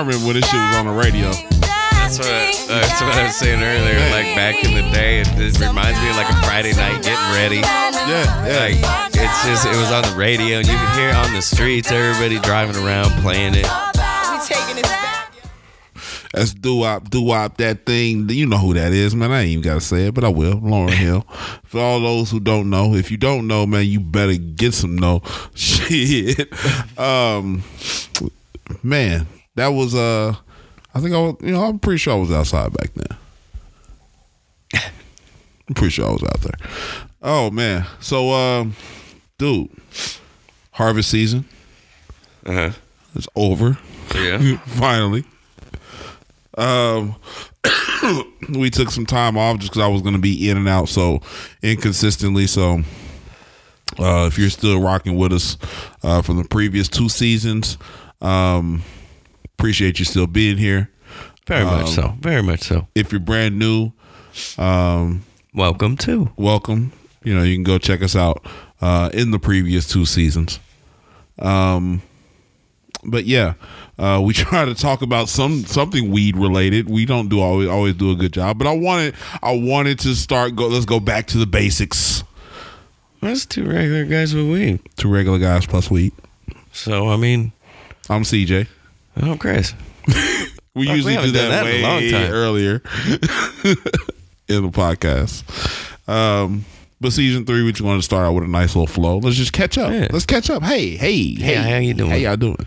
I 0.00 0.02
remember 0.02 0.28
when 0.28 0.36
this 0.40 0.48
shit 0.48 0.58
was 0.58 0.76
on 0.76 0.86
the 0.86 0.92
radio. 0.92 1.28
That's 1.28 2.16
what, 2.16 2.32
that's 2.72 3.02
what 3.02 3.12
I 3.20 3.24
was 3.24 3.36
saying 3.36 3.60
earlier. 3.60 4.00
Like 4.08 4.34
back 4.34 4.64
in 4.64 4.72
the 4.72 4.90
day, 4.96 5.20
it, 5.20 5.28
it 5.36 5.60
reminds 5.60 6.00
me 6.00 6.08
of 6.08 6.16
like 6.16 6.30
a 6.30 6.40
Friday 6.40 6.72
night 6.72 7.04
getting 7.04 7.30
ready. 7.36 7.56
Yeah, 7.56 8.24
yeah. 8.48 8.60
Like 8.64 9.12
it's 9.12 9.44
just 9.44 9.66
it 9.66 9.76
was 9.76 9.92
on 9.92 10.10
the 10.10 10.16
radio 10.16 10.56
and 10.56 10.66
you 10.66 10.72
could 10.72 10.96
hear 10.96 11.10
it 11.10 11.16
on 11.16 11.34
the 11.34 11.42
streets. 11.42 11.92
Everybody 11.92 12.40
driving 12.40 12.82
around 12.82 13.10
playing 13.20 13.52
it. 13.52 13.68
We 13.68 14.40
taking 14.48 14.76
this 14.76 14.88
back. 14.88 15.34
That's 16.32 16.54
doo 16.54 16.76
wop, 16.76 17.10
doo 17.10 17.20
wop, 17.20 17.58
that 17.58 17.84
thing. 17.84 18.26
You 18.30 18.46
know 18.46 18.56
who 18.56 18.72
that 18.72 18.94
is, 18.94 19.14
man. 19.14 19.32
I 19.32 19.42
ain't 19.42 19.50
even 19.50 19.62
got 19.62 19.74
to 19.74 19.80
say 19.82 20.06
it, 20.06 20.14
but 20.14 20.24
I 20.24 20.28
will. 20.28 20.54
Lauryn 20.54 20.94
Hill. 20.94 21.26
For 21.64 21.78
all 21.78 22.00
those 22.00 22.30
who 22.30 22.40
don't 22.40 22.70
know, 22.70 22.94
if 22.94 23.10
you 23.10 23.18
don't 23.18 23.46
know, 23.46 23.66
man, 23.66 23.84
you 23.84 24.00
better 24.00 24.38
get 24.38 24.72
some 24.72 24.96
know. 24.96 25.20
Shit. 25.54 26.48
Um, 26.98 27.64
man, 28.82 29.26
that 29.60 29.68
was, 29.68 29.94
uh, 29.94 30.34
I 30.94 31.00
think 31.00 31.14
I 31.14 31.18
was, 31.18 31.36
you 31.42 31.52
know, 31.52 31.64
I'm 31.64 31.78
pretty 31.78 31.98
sure 31.98 32.14
I 32.14 32.18
was 32.18 32.30
outside 32.32 32.72
back 32.72 32.90
then. 32.94 33.16
I'm 35.68 35.74
pretty 35.74 35.90
sure 35.90 36.08
I 36.08 36.10
was 36.12 36.22
out 36.22 36.40
there. 36.40 36.68
Oh, 37.22 37.50
man. 37.50 37.86
So, 38.00 38.30
um, 38.32 38.74
dude, 39.38 39.68
harvest 40.72 41.10
season 41.10 41.44
Uh 42.44 42.52
huh. 42.52 42.70
is 43.14 43.28
over. 43.36 43.78
Yeah. 44.14 44.56
Finally. 44.66 45.24
Um, 46.58 47.14
we 48.58 48.70
took 48.70 48.90
some 48.90 49.06
time 49.06 49.36
off 49.36 49.58
just 49.58 49.72
because 49.72 49.84
I 49.84 49.88
was 49.88 50.02
going 50.02 50.14
to 50.14 50.20
be 50.20 50.48
in 50.50 50.56
and 50.56 50.68
out 50.68 50.88
so 50.88 51.20
inconsistently. 51.62 52.46
So, 52.48 52.80
uh, 53.98 54.26
if 54.26 54.38
you're 54.38 54.50
still 54.50 54.80
rocking 54.80 55.16
with 55.16 55.32
us 55.32 55.56
uh, 56.02 56.22
from 56.22 56.38
the 56.38 56.44
previous 56.48 56.88
two 56.88 57.08
seasons, 57.08 57.76
um, 58.20 58.82
appreciate 59.60 59.98
you 59.98 60.06
still 60.06 60.26
being 60.26 60.56
here. 60.56 60.88
Very 61.46 61.64
much 61.66 61.88
Um, 61.88 61.92
so. 61.92 62.14
Very 62.20 62.42
much 62.42 62.60
so. 62.62 62.88
If 62.94 63.12
you're 63.12 63.20
brand 63.20 63.58
new, 63.58 63.92
um, 64.56 65.22
Welcome 65.52 65.96
to. 65.98 66.30
welcome. 66.36 66.92
You 67.24 67.34
know, 67.34 67.42
you 67.42 67.54
can 67.56 67.64
go 67.64 67.76
check 67.76 68.02
us 68.02 68.16
out 68.16 68.46
uh, 68.80 69.10
in 69.12 69.32
the 69.32 69.38
previous 69.38 69.86
two 69.86 70.06
seasons. 70.06 70.58
Um, 71.38 72.00
but 73.04 73.26
yeah, 73.26 73.54
uh, 73.98 74.22
we 74.24 74.32
try 74.48 74.64
to 74.64 74.74
talk 74.74 75.02
about 75.02 75.28
some 75.28 75.64
something 75.66 76.10
weed 76.10 76.36
related. 76.38 76.88
We 76.88 77.04
don't 77.04 77.28
do 77.28 77.40
always 77.40 77.68
always 77.68 77.94
do 77.96 78.10
a 78.12 78.16
good 78.16 78.32
job, 78.32 78.56
but 78.58 78.66
I 78.66 78.72
wanted 78.72 79.14
I 79.42 79.52
wanted 79.56 79.98
to 80.00 80.14
start 80.14 80.56
go. 80.56 80.68
Let's 80.68 80.86
go 80.86 81.00
back 81.00 81.26
to 81.28 81.38
the 81.38 81.46
basics. 81.46 82.22
That's 83.20 83.44
two 83.44 83.64
regular 83.68 84.06
guys 84.06 84.34
with 84.34 84.50
weed. 84.50 84.80
Two 84.96 85.08
regular 85.12 85.38
guys 85.38 85.66
plus 85.66 85.90
weed. 85.90 86.12
So 86.72 87.08
I 87.10 87.16
mean, 87.16 87.52
I'm 88.08 88.22
CJ. 88.22 88.66
Oh, 89.22 89.36
Chris. 89.36 89.74
We 90.72 90.86
Fuck, 90.86 90.92
we 90.92 90.96
usually 90.98 91.16
do 91.16 91.30
that, 91.32 91.48
that 91.48 91.66
in 91.66 91.80
a 91.80 91.82
long 91.82 91.96
way 91.96 92.10
time. 92.12 92.32
earlier 92.32 92.74
in 94.48 94.62
the 94.62 94.70
podcast. 94.70 95.42
Um, 96.08 96.64
but 97.00 97.12
season 97.12 97.44
three, 97.44 97.64
we 97.64 97.72
just 97.72 97.82
want 97.82 97.98
to 97.98 98.04
start 98.04 98.24
out 98.24 98.34
with 98.34 98.44
a 98.44 98.46
nice 98.46 98.76
little 98.76 98.86
flow. 98.86 99.18
Let's 99.18 99.34
just 99.36 99.52
catch 99.52 99.76
up. 99.78 99.90
Yeah. 99.90 100.06
Let's 100.12 100.26
catch 100.26 100.48
up. 100.48 100.62
Hey, 100.62 100.96
hey, 100.96 101.34
hey, 101.34 101.54
how 101.56 101.78
you 101.78 101.92
doing? 101.92 102.10
How 102.10 102.16
y'all 102.16 102.36
doing? 102.36 102.66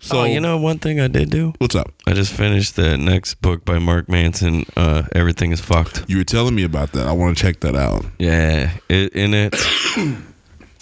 So 0.00 0.22
oh, 0.22 0.24
you 0.24 0.40
know 0.40 0.58
one 0.58 0.80
thing 0.80 0.98
I 0.98 1.06
did 1.06 1.30
do? 1.30 1.54
what's 1.58 1.76
up? 1.76 1.92
I 2.08 2.12
just 2.12 2.32
finished 2.32 2.74
the 2.74 2.98
next 2.98 3.34
book 3.34 3.64
by 3.64 3.78
Mark 3.78 4.08
Manson. 4.08 4.64
Uh, 4.76 5.04
Everything 5.12 5.52
is 5.52 5.60
fucked. 5.60 6.04
You 6.08 6.18
were 6.18 6.24
telling 6.24 6.56
me 6.56 6.64
about 6.64 6.90
that. 6.92 7.06
I 7.06 7.12
want 7.12 7.38
to 7.38 7.40
check 7.42 7.60
that 7.60 7.76
out. 7.76 8.04
Yeah, 8.18 8.72
it, 8.88 9.14
and 9.14 9.32
it's 9.32 9.64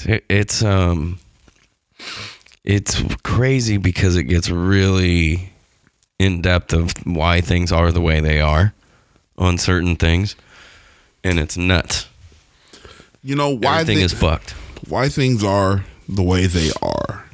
it's 0.30 0.62
um 0.64 1.18
it's 2.64 3.02
crazy 3.22 3.76
because 3.78 4.16
it 4.16 4.24
gets 4.24 4.50
really 4.50 5.52
in 6.18 6.42
depth 6.42 6.72
of 6.72 6.92
why 7.06 7.40
things 7.40 7.72
are 7.72 7.90
the 7.92 8.00
way 8.00 8.20
they 8.20 8.40
are 8.40 8.74
on 9.38 9.56
certain 9.58 9.96
things, 9.96 10.36
and 11.24 11.38
it's 11.38 11.56
nuts. 11.56 12.06
You 13.22 13.36
know 13.36 13.50
why 13.56 13.80
Everything 13.80 13.98
thi- 13.98 14.04
is 14.04 14.12
fucked. 14.12 14.50
why 14.88 15.08
things 15.08 15.42
are 15.44 15.84
the 16.08 16.22
way 16.22 16.46
they 16.46 16.70
are. 16.82 17.24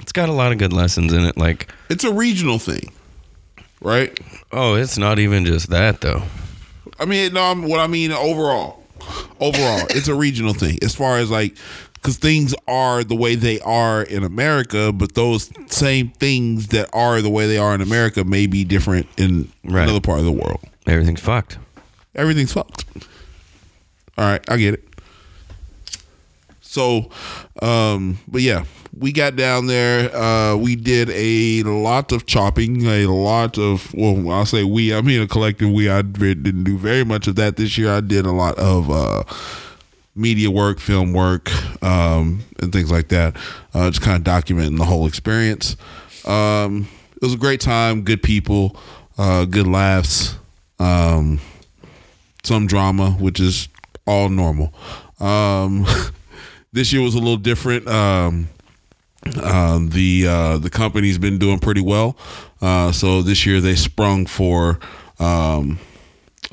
It's 0.00 0.12
got 0.12 0.28
a 0.28 0.32
lot 0.32 0.52
of 0.52 0.58
good 0.58 0.72
lessons 0.72 1.12
in 1.12 1.24
it. 1.24 1.36
Like, 1.36 1.68
It's 1.88 2.04
a 2.04 2.12
regional 2.12 2.58
thing, 2.58 2.92
right? 3.80 4.18
oh, 4.52 4.74
it's 4.74 4.96
not 4.98 5.18
even 5.18 5.44
just 5.44 5.70
that 5.70 6.00
though. 6.00 6.22
I 6.98 7.04
mean, 7.06 7.32
no, 7.32 7.42
I'm, 7.42 7.62
what 7.68 7.80
I 7.80 7.86
mean 7.88 8.12
overall, 8.12 8.84
overall, 9.40 9.84
it's 9.90 10.06
a 10.08 10.14
regional 10.14 10.54
thing 10.54 10.78
as 10.82 10.94
far 10.94 11.18
as 11.18 11.30
like, 11.30 11.56
because 12.04 12.18
things 12.18 12.54
are 12.68 13.02
the 13.02 13.14
way 13.16 13.34
they 13.34 13.58
are 13.60 14.02
in 14.02 14.24
America, 14.24 14.92
but 14.92 15.14
those 15.14 15.50
same 15.68 16.10
things 16.10 16.66
that 16.66 16.86
are 16.92 17.22
the 17.22 17.30
way 17.30 17.46
they 17.46 17.56
are 17.56 17.74
in 17.74 17.80
America 17.80 18.22
may 18.24 18.46
be 18.46 18.62
different 18.62 19.06
in 19.16 19.50
Right. 19.64 19.84
another 19.84 20.00
part 20.02 20.18
of 20.18 20.26
the 20.26 20.32
world. 20.32 20.60
Everything's 20.86 21.22
fucked. 21.22 21.56
Everything's 22.14 22.52
fucked. 22.52 22.84
All 24.18 24.26
right, 24.26 24.44
I 24.50 24.58
get 24.58 24.74
it. 24.74 24.84
So, 26.60 27.08
um, 27.62 28.18
but 28.28 28.42
yeah, 28.42 28.64
we 28.98 29.10
got 29.10 29.34
down 29.36 29.66
there. 29.66 30.14
Uh, 30.14 30.56
we 30.56 30.76
did 30.76 31.08
a 31.08 31.62
lot 31.62 32.12
of 32.12 32.26
chopping, 32.26 32.84
a 32.86 33.06
lot 33.06 33.56
of. 33.58 33.94
Well, 33.94 34.30
I'll 34.30 34.44
say 34.44 34.62
we. 34.62 34.94
I 34.94 35.00
mean 35.00 35.22
a 35.22 35.26
collective 35.26 35.70
we. 35.70 35.88
I 35.88 36.02
didn't 36.02 36.64
do 36.64 36.76
very 36.76 37.04
much 37.04 37.28
of 37.28 37.36
that 37.36 37.56
this 37.56 37.78
year. 37.78 37.90
I 37.90 38.00
did 38.00 38.26
a 38.26 38.32
lot 38.32 38.58
of 38.58 38.90
uh, 38.90 39.22
media 40.14 40.50
work, 40.50 40.78
film 40.78 41.12
work, 41.12 41.50
um, 41.82 42.40
and 42.60 42.72
things 42.72 42.90
like 42.90 43.08
that. 43.08 43.36
Uh, 43.72 43.90
just 43.90 44.02
kind 44.02 44.16
of 44.16 44.32
documenting 44.32 44.78
the 44.78 44.84
whole 44.84 45.06
experience. 45.06 45.76
Um, 46.24 46.88
it 47.16 47.22
was 47.22 47.34
a 47.34 47.38
great 47.38 47.60
time. 47.60 48.02
Good 48.02 48.22
people, 48.22 48.76
uh, 49.18 49.44
good 49.44 49.66
laughs. 49.66 50.36
Um, 50.78 51.40
some 52.42 52.66
drama, 52.66 53.12
which 53.12 53.40
is 53.40 53.68
all 54.06 54.28
normal. 54.28 54.72
Um, 55.20 55.86
this 56.72 56.92
year 56.92 57.02
was 57.02 57.14
a 57.14 57.18
little 57.18 57.36
different. 57.36 57.88
Um, 57.88 58.48
uh, 59.36 59.78
the 59.82 60.26
uh, 60.28 60.58
the 60.58 60.68
company's 60.68 61.16
been 61.16 61.38
doing 61.38 61.58
pretty 61.58 61.80
well, 61.80 62.16
uh, 62.60 62.92
so 62.92 63.22
this 63.22 63.46
year 63.46 63.60
they 63.60 63.74
sprung 63.74 64.26
for 64.26 64.78
um, 65.18 65.78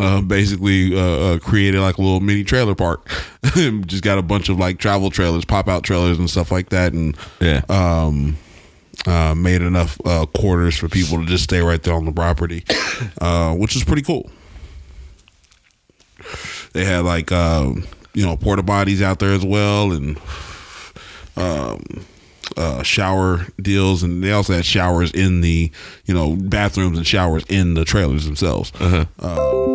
uh, 0.02 0.22
basically 0.22 0.98
uh, 0.98 1.02
uh, 1.36 1.40
created 1.40 1.80
like 1.82 1.98
a 1.98 2.02
little 2.02 2.20
mini 2.20 2.44
trailer 2.44 2.76
park. 2.76 3.08
Just 3.86 4.04
got 4.04 4.18
a 4.18 4.22
bunch 4.22 4.50
of 4.50 4.58
like 4.60 4.78
travel 4.80 5.10
trailers, 5.12 5.46
pop 5.46 5.68
out 5.68 5.84
trailers, 5.84 6.18
and 6.18 6.30
stuff 6.30 6.52
like 6.52 6.70
that, 6.70 6.94
and 6.94 7.16
Yeah. 7.40 7.62
um, 7.70 8.38
uh, 9.06 9.34
made 9.36 9.62
enough 9.62 10.00
uh, 10.06 10.26
quarters 10.28 10.78
for 10.78 10.88
people 10.88 11.20
to 11.20 11.26
just 11.26 11.44
stay 11.46 11.60
right 11.62 11.82
there 11.82 11.94
on 11.96 12.06
the 12.06 12.12
property, 12.12 12.64
uh, 13.22 13.54
which 13.56 13.76
is 13.76 13.84
pretty 13.84 14.02
cool. 14.04 14.30
They 16.74 16.86
had 16.86 17.04
like 17.04 17.32
um, 17.32 17.86
you 18.14 18.26
know 18.26 18.38
porta 18.38 18.64
bodies 18.64 19.02
out 19.02 19.20
there 19.20 19.34
as 19.34 19.46
well, 19.46 19.92
and 19.92 20.20
um, 21.36 21.84
uh, 22.58 22.84
shower 22.84 23.48
deals, 23.62 24.04
and 24.04 24.24
they 24.24 24.32
also 24.32 24.54
had 24.54 24.66
showers 24.66 25.12
in 25.12 25.42
the 25.42 25.72
you 26.06 26.14
know 26.14 26.36
bathrooms 26.36 26.98
and 26.98 27.08
showers 27.08 27.44
in 27.50 27.74
the 27.74 27.84
trailers 27.86 28.26
themselves. 28.26 28.72
Uh-huh. 28.80 29.06
Um, 29.20 29.71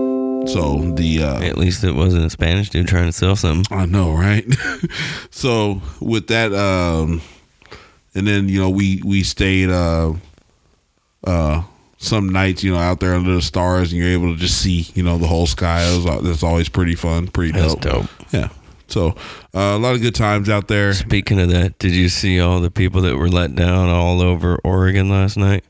so 0.47 0.78
the 0.94 1.22
uh, 1.22 1.40
At 1.42 1.59
least 1.59 1.84
it 1.84 1.92
wasn't 1.92 2.24
a 2.26 2.30
Spanish 2.30 2.70
dude 2.70 2.88
trying 2.88 3.07
to 3.07 3.12
sell 3.12 3.36
something. 3.36 3.76
I 3.76 3.86
know, 3.86 4.12
right? 4.12 4.44
so 5.30 5.80
with 6.01 6.28
that, 6.28 6.53
um, 6.55 7.20
and 8.14 8.26
then 8.26 8.49
you 8.49 8.61
know 8.61 8.70
we 8.70 9.03
we 9.05 9.22
stayed 9.22 9.70
uh, 9.70 10.14
uh, 11.24 11.62
some 11.99 12.28
nights 12.28 12.62
you 12.62 12.72
know 12.72 12.78
out 12.78 13.01
there 13.01 13.14
under 13.14 13.34
the 13.34 13.42
stars, 13.42 13.92
and 13.92 14.01
you're 14.01 14.11
able 14.11 14.32
to 14.32 14.38
just 14.38 14.61
see 14.61 14.86
you 14.94 15.03
know 15.03 15.18
the 15.18 15.26
whole 15.26 15.47
sky. 15.47 15.82
It 15.82 16.05
was, 16.05 16.22
that's 16.22 16.42
always 16.42 16.68
pretty 16.68 16.94
fun, 16.94 17.28
pretty 17.28 17.53
That's 17.53 17.74
dope. 17.74 17.82
dope. 17.82 18.11
Yeah. 18.32 18.49
So 18.88 19.09
uh, 19.53 19.74
a 19.74 19.78
lot 19.78 19.97
of 19.97 20.01
good 20.01 20.14
times 20.14 20.49
out 20.49 20.68
there. 20.68 20.92
Speaking 20.92 21.40
of 21.40 21.49
that, 21.51 21.78
did 21.78 21.92
you 21.92 22.09
see 22.09 22.38
all 22.40 22.61
the 22.61 22.70
people 22.70 23.03
that 23.03 23.16
were 23.16 23.28
let 23.28 23.55
down 23.57 23.88
all 23.88 24.22
over 24.22 24.59
Oregon 24.62 25.09
last 25.09 25.36
night? 25.36 25.64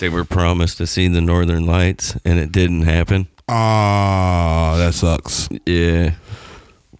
They 0.00 0.08
were 0.08 0.24
promised 0.24 0.78
to 0.78 0.86
see 0.86 1.08
the 1.08 1.20
northern 1.20 1.66
lights 1.66 2.16
and 2.24 2.38
it 2.38 2.52
didn't 2.52 2.82
happen. 2.82 3.28
Ah, 3.48 4.74
that 4.78 4.94
sucks. 4.94 5.48
Yeah. 5.66 6.14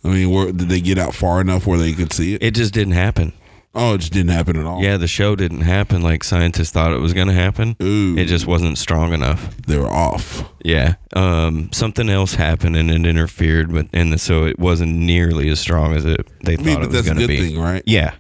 I 0.05 0.09
mean, 0.09 0.31
where, 0.31 0.53
did 0.53 0.69
they 0.69 0.81
get 0.81 0.99
out 0.99 1.15
far 1.15 1.41
enough 1.41 1.67
where 1.67 1.79
they 1.79 1.93
could 1.93 2.13
see 2.13 2.35
it? 2.35 2.43
It 2.43 2.55
just 2.55 2.75
didn't 2.75 2.93
happen. 2.93 3.33
Oh, 3.77 3.95
it 3.95 3.99
just 3.99 4.13
didn't 4.13 4.31
happen 4.31 4.57
at 4.57 4.65
all. 4.67 4.81
Yeah, 4.83 4.99
the 4.99 5.09
show 5.09 5.35
didn't 5.35 5.63
happen 5.63 6.01
like 6.03 6.23
scientists 6.23 6.71
thought 6.71 6.93
it 6.93 7.01
was 7.01 7.13
going 7.13 7.27
to 7.27 7.33
happen. 7.33 7.75
Ooh. 7.83 8.17
It 8.17 8.27
just 8.27 8.47
wasn't 8.47 8.79
strong 8.79 9.13
enough. 9.13 9.57
they 9.67 9.77
were 9.77 9.91
off. 9.91 10.45
Yeah. 10.65 10.95
Um, 11.15 11.73
something 11.73 12.09
else 12.09 12.35
happened 12.35 12.77
and 12.77 12.89
it 12.91 13.05
interfered 13.05 13.73
with, 13.73 13.89
and 13.93 14.21
so 14.21 14.45
it 14.45 14.61
wasn't 14.61 14.95
nearly 14.95 15.49
as 15.49 15.59
strong 15.59 15.95
as 15.95 16.05
it 16.05 16.29
they 16.45 16.53
I 16.53 16.57
thought 16.57 16.65
mean, 16.65 16.77
it 16.77 16.81
but 16.83 16.91
was 16.93 17.03
going 17.03 17.17
to 17.17 17.23
good 17.27 17.29
be. 17.29 17.49
thing, 17.51 17.59
right? 17.61 17.83
Yeah. 17.87 18.15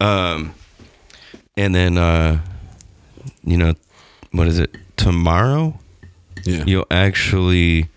Um, 0.00 0.54
and 1.56 1.74
then, 1.74 1.96
uh, 1.96 2.40
you 3.44 3.56
know, 3.56 3.72
what 4.34 4.48
is 4.48 4.58
it? 4.58 4.74
Tomorrow, 4.96 5.78
Yeah. 6.44 6.64
you'll 6.66 6.86
actually, 6.90 7.88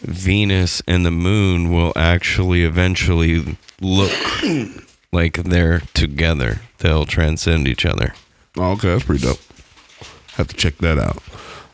Venus 0.00 0.82
and 0.88 1.04
the 1.06 1.10
moon 1.10 1.70
will 1.72 1.92
actually 1.96 2.64
eventually 2.64 3.56
look 3.80 4.12
like 5.12 5.34
they're 5.44 5.80
together. 5.94 6.60
They'll 6.78 7.04
transcend 7.06 7.68
each 7.68 7.86
other. 7.86 8.14
Oh, 8.56 8.72
okay, 8.72 8.88
that's 8.88 9.04
pretty 9.04 9.24
dope. 9.24 9.40
Have 10.34 10.48
to 10.48 10.56
check 10.56 10.78
that 10.78 10.98
out. 10.98 11.22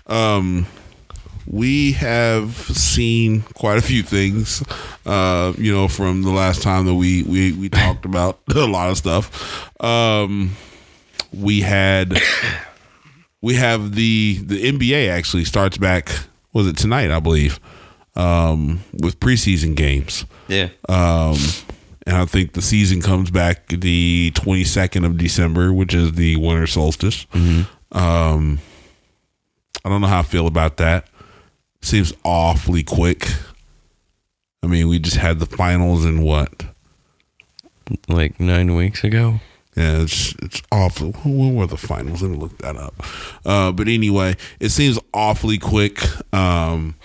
Um, 0.06 0.66
we 1.46 1.92
have 1.92 2.52
seen 2.54 3.42
quite 3.54 3.78
a 3.78 3.82
few 3.82 4.02
things, 4.02 4.62
uh, 5.06 5.52
you 5.56 5.72
know, 5.72 5.88
from 5.88 6.22
the 6.22 6.30
last 6.30 6.60
time 6.62 6.84
that 6.86 6.94
we 6.94 7.22
we 7.22 7.52
we 7.52 7.68
talked 7.70 8.04
about 8.04 8.38
a 8.54 8.66
lot 8.66 8.90
of 8.90 8.98
stuff. 8.98 9.80
Um, 9.82 10.56
we 11.32 11.60
had 11.62 12.18
we 13.40 13.54
have 13.54 13.94
the 13.94 14.40
the 14.42 14.72
NBA 14.72 15.08
actually 15.10 15.44
starts 15.44 15.78
back. 15.78 16.10
Was 16.52 16.66
it 16.66 16.76
tonight? 16.76 17.10
I 17.10 17.20
believe 17.20 17.60
um, 18.16 18.80
with 18.92 19.20
preseason 19.20 19.74
games. 19.76 20.24
Yeah. 20.48 20.68
Um, 20.88 21.36
and 22.06 22.16
I 22.16 22.24
think 22.24 22.54
the 22.54 22.62
season 22.62 23.02
comes 23.02 23.30
back 23.30 23.68
the 23.68 24.32
22nd 24.34 25.04
of 25.04 25.18
December, 25.18 25.72
which 25.72 25.94
is 25.94 26.12
the 26.12 26.36
winter 26.36 26.66
solstice. 26.66 27.26
Um, 27.92 28.58
I 29.84 29.88
don't 29.88 30.00
know 30.00 30.06
how 30.06 30.20
I 30.20 30.22
feel 30.22 30.46
about 30.46 30.78
that. 30.78 31.06
Seems 31.82 32.12
awfully 32.24 32.82
quick. 32.82 33.28
I 34.62 34.66
mean, 34.66 34.88
we 34.88 34.98
just 34.98 35.18
had 35.18 35.38
the 35.38 35.46
finals 35.46 36.04
in 36.04 36.22
what? 36.22 36.64
like 38.08 38.38
nine 38.40 38.74
weeks 38.74 39.04
ago. 39.04 39.40
Yeah, 39.78 40.02
it's 40.02 40.34
it's 40.42 40.60
awful. 40.72 41.12
When 41.24 41.54
were 41.54 41.66
the 41.66 41.76
finals? 41.76 42.20
Let 42.22 42.32
me 42.32 42.36
look 42.36 42.58
that 42.58 42.76
up. 42.76 42.94
Uh, 43.46 43.70
but 43.70 43.86
anyway, 43.86 44.34
it 44.58 44.70
seems 44.70 44.98
awfully 45.14 45.58
quick. 45.58 46.00
Um, 46.34 46.96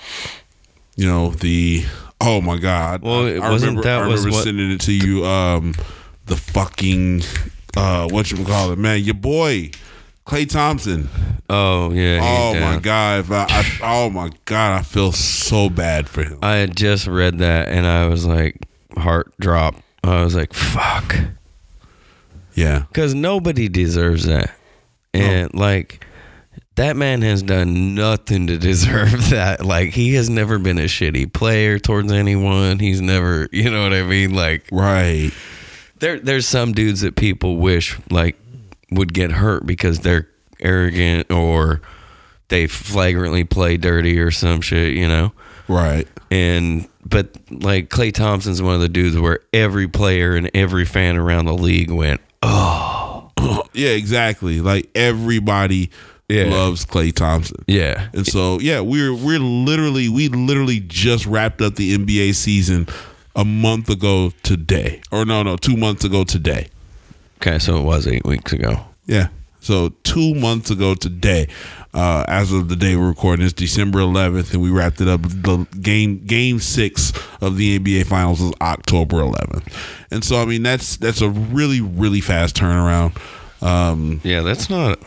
you 0.96 1.06
know 1.06 1.30
the 1.30 1.86
oh 2.20 2.42
my 2.42 2.58
god. 2.58 3.04
Well, 3.04 3.28
it 3.28 3.40
I 3.42 3.52
wasn't 3.52 3.78
remember, 3.78 3.84
that 3.84 4.02
I 4.02 4.08
was 4.08 4.22
remember 4.22 4.38
what- 4.38 4.44
sending 4.44 4.72
it 4.72 4.82
to 4.82 4.92
you. 4.92 5.24
Um, 5.26 5.76
the 6.26 6.36
fucking 6.36 7.22
uh, 7.78 8.08
what 8.10 8.32
you 8.32 8.44
call 8.44 8.72
it, 8.72 8.80
man? 8.80 9.02
Your 9.04 9.14
boy 9.16 9.70
Klay 10.26 10.50
Thompson. 10.50 11.10
Oh 11.50 11.92
yeah. 11.92 12.22
Oh 12.24 12.60
my 12.60 12.80
god! 12.80 13.20
If 13.20 13.32
I, 13.32 13.46
I, 13.50 13.80
oh 13.84 14.10
my 14.10 14.32
god! 14.46 14.80
I 14.80 14.82
feel 14.82 15.12
so 15.12 15.70
bad 15.70 16.10
for 16.10 16.24
him. 16.24 16.40
I 16.42 16.56
had 16.56 16.76
just 16.76 17.06
read 17.06 17.38
that 17.40 17.70
and 17.70 17.86
I 17.86 18.08
was 18.08 18.26
like, 18.26 18.58
heart 18.98 19.32
drop. 19.40 19.76
I 20.04 20.24
was 20.24 20.34
like, 20.36 20.54
fuck. 20.54 21.16
Yeah, 22.56 22.86
Because 22.88 23.14
nobody 23.16 23.70
deserves 23.70 24.26
that. 24.26 24.54
And 25.14 25.54
like, 25.54 26.06
that 26.76 26.96
man 26.96 27.22
has 27.22 27.44
done 27.44 27.96
nothing 27.96 28.48
to 28.48 28.58
deserve 28.60 29.30
that. 29.30 29.66
Like, 29.66 29.90
he 29.90 30.16
has 30.16 30.30
never 30.30 30.58
been 30.58 30.78
a 30.78 30.86
shitty 30.86 31.34
player 31.34 31.80
towards 31.80 32.12
anyone. 32.12 32.80
He's 32.80 33.02
never, 33.02 33.48
you 33.52 33.70
know 33.70 33.84
what 33.84 33.94
I 33.94 34.04
mean? 34.04 34.34
Like, 34.34 34.68
right. 34.72 35.32
there, 36.00 36.20
there's 36.20 36.48
some 36.48 36.74
dudes 36.74 37.02
that 37.02 37.16
people 37.16 37.58
wish 37.58 38.00
like 38.10 38.38
would 38.92 39.14
get 39.14 39.32
hurt 39.32 39.66
because 39.66 40.00
they're 40.00 40.28
arrogant 40.60 41.32
or 41.32 41.82
they 42.50 42.68
flagrantly 42.68 43.44
play 43.44 43.78
dirty 43.78 44.20
or 44.20 44.32
some 44.32 44.62
shit, 44.62 44.94
you 44.94 45.08
know? 45.08 45.32
Right. 45.68 46.08
And 46.30 46.88
but 47.06 47.36
like 47.50 47.90
Klay 47.90 48.14
Thompson's 48.14 48.62
one 48.62 48.76
of 48.76 48.82
the 48.82 48.90
dudes 48.90 49.18
where 49.18 49.40
every 49.54 49.88
player 49.88 50.36
and 50.36 50.50
every 50.54 50.86
fan 50.86 51.18
around 51.18 51.46
the 51.46 51.54
league 51.54 51.92
went, 51.92 52.22
Yeah, 53.74 53.90
exactly. 53.90 54.62
Like 54.62 54.90
everybody 54.96 55.90
Yeah. 56.30 56.46
loves 56.46 56.86
Klay 56.86 57.14
Thompson. 57.14 57.64
yeah, 57.68 58.08
And 58.14 58.26
so, 58.26 58.60
yeah, 58.60 58.80
we're 58.82 59.14
we're 59.14 59.40
literally 59.40 60.10
we 60.10 60.30
literally 60.30 60.80
just 60.80 61.26
wrapped 61.26 61.62
up 61.62 61.76
the 61.76 61.98
NBA 61.98 62.36
season 62.36 62.88
a 63.36 63.44
month 63.46 63.90
ago 63.90 64.32
today, 64.44 65.02
or 65.12 65.26
no, 65.26 65.42
no, 65.44 65.58
two 65.58 65.76
months 65.76 66.04
ago 66.06 66.24
today. 66.24 66.68
okay, 67.42 67.58
so 67.60 67.78
it 67.78 67.84
was 67.84 68.06
eight 68.08 68.26
weeks 68.26 68.54
ago. 68.54 68.80
Yeah, 69.08 69.28
so 69.64 69.90
two 70.04 70.36
months 70.36 70.70
ago 70.70 70.94
today, 70.94 71.48
uh, 71.94 72.26
as 72.28 72.52
of 72.52 72.68
the 72.68 72.76
day 72.76 72.98
we're 72.98 73.08
recording, 73.08 73.46
it's 73.46 73.54
December 73.54 74.00
11th, 74.00 74.54
and 74.54 74.62
we 74.62 74.70
wrapped 74.70 75.00
it 75.00 75.08
up. 75.08 75.22
The 75.22 75.66
game 75.82 76.20
game 76.26 76.60
six 76.60 77.14
of 77.40 77.56
the 77.56 77.80
NBA 77.80 78.06
Finals 78.06 78.42
is 78.42 78.52
October 78.62 79.18
11th, 79.18 79.72
and 80.12 80.24
so 80.24 80.42
I 80.42 80.46
mean 80.46 80.64
that's 80.64 80.98
that's 80.98 81.22
a 81.22 81.30
really 81.30 81.80
really 81.80 82.20
fast 82.20 82.58
turnaround. 82.58 83.18
Um, 83.62 84.20
Yeah, 84.24 84.42
that's 84.42 84.70
not. 84.70 85.00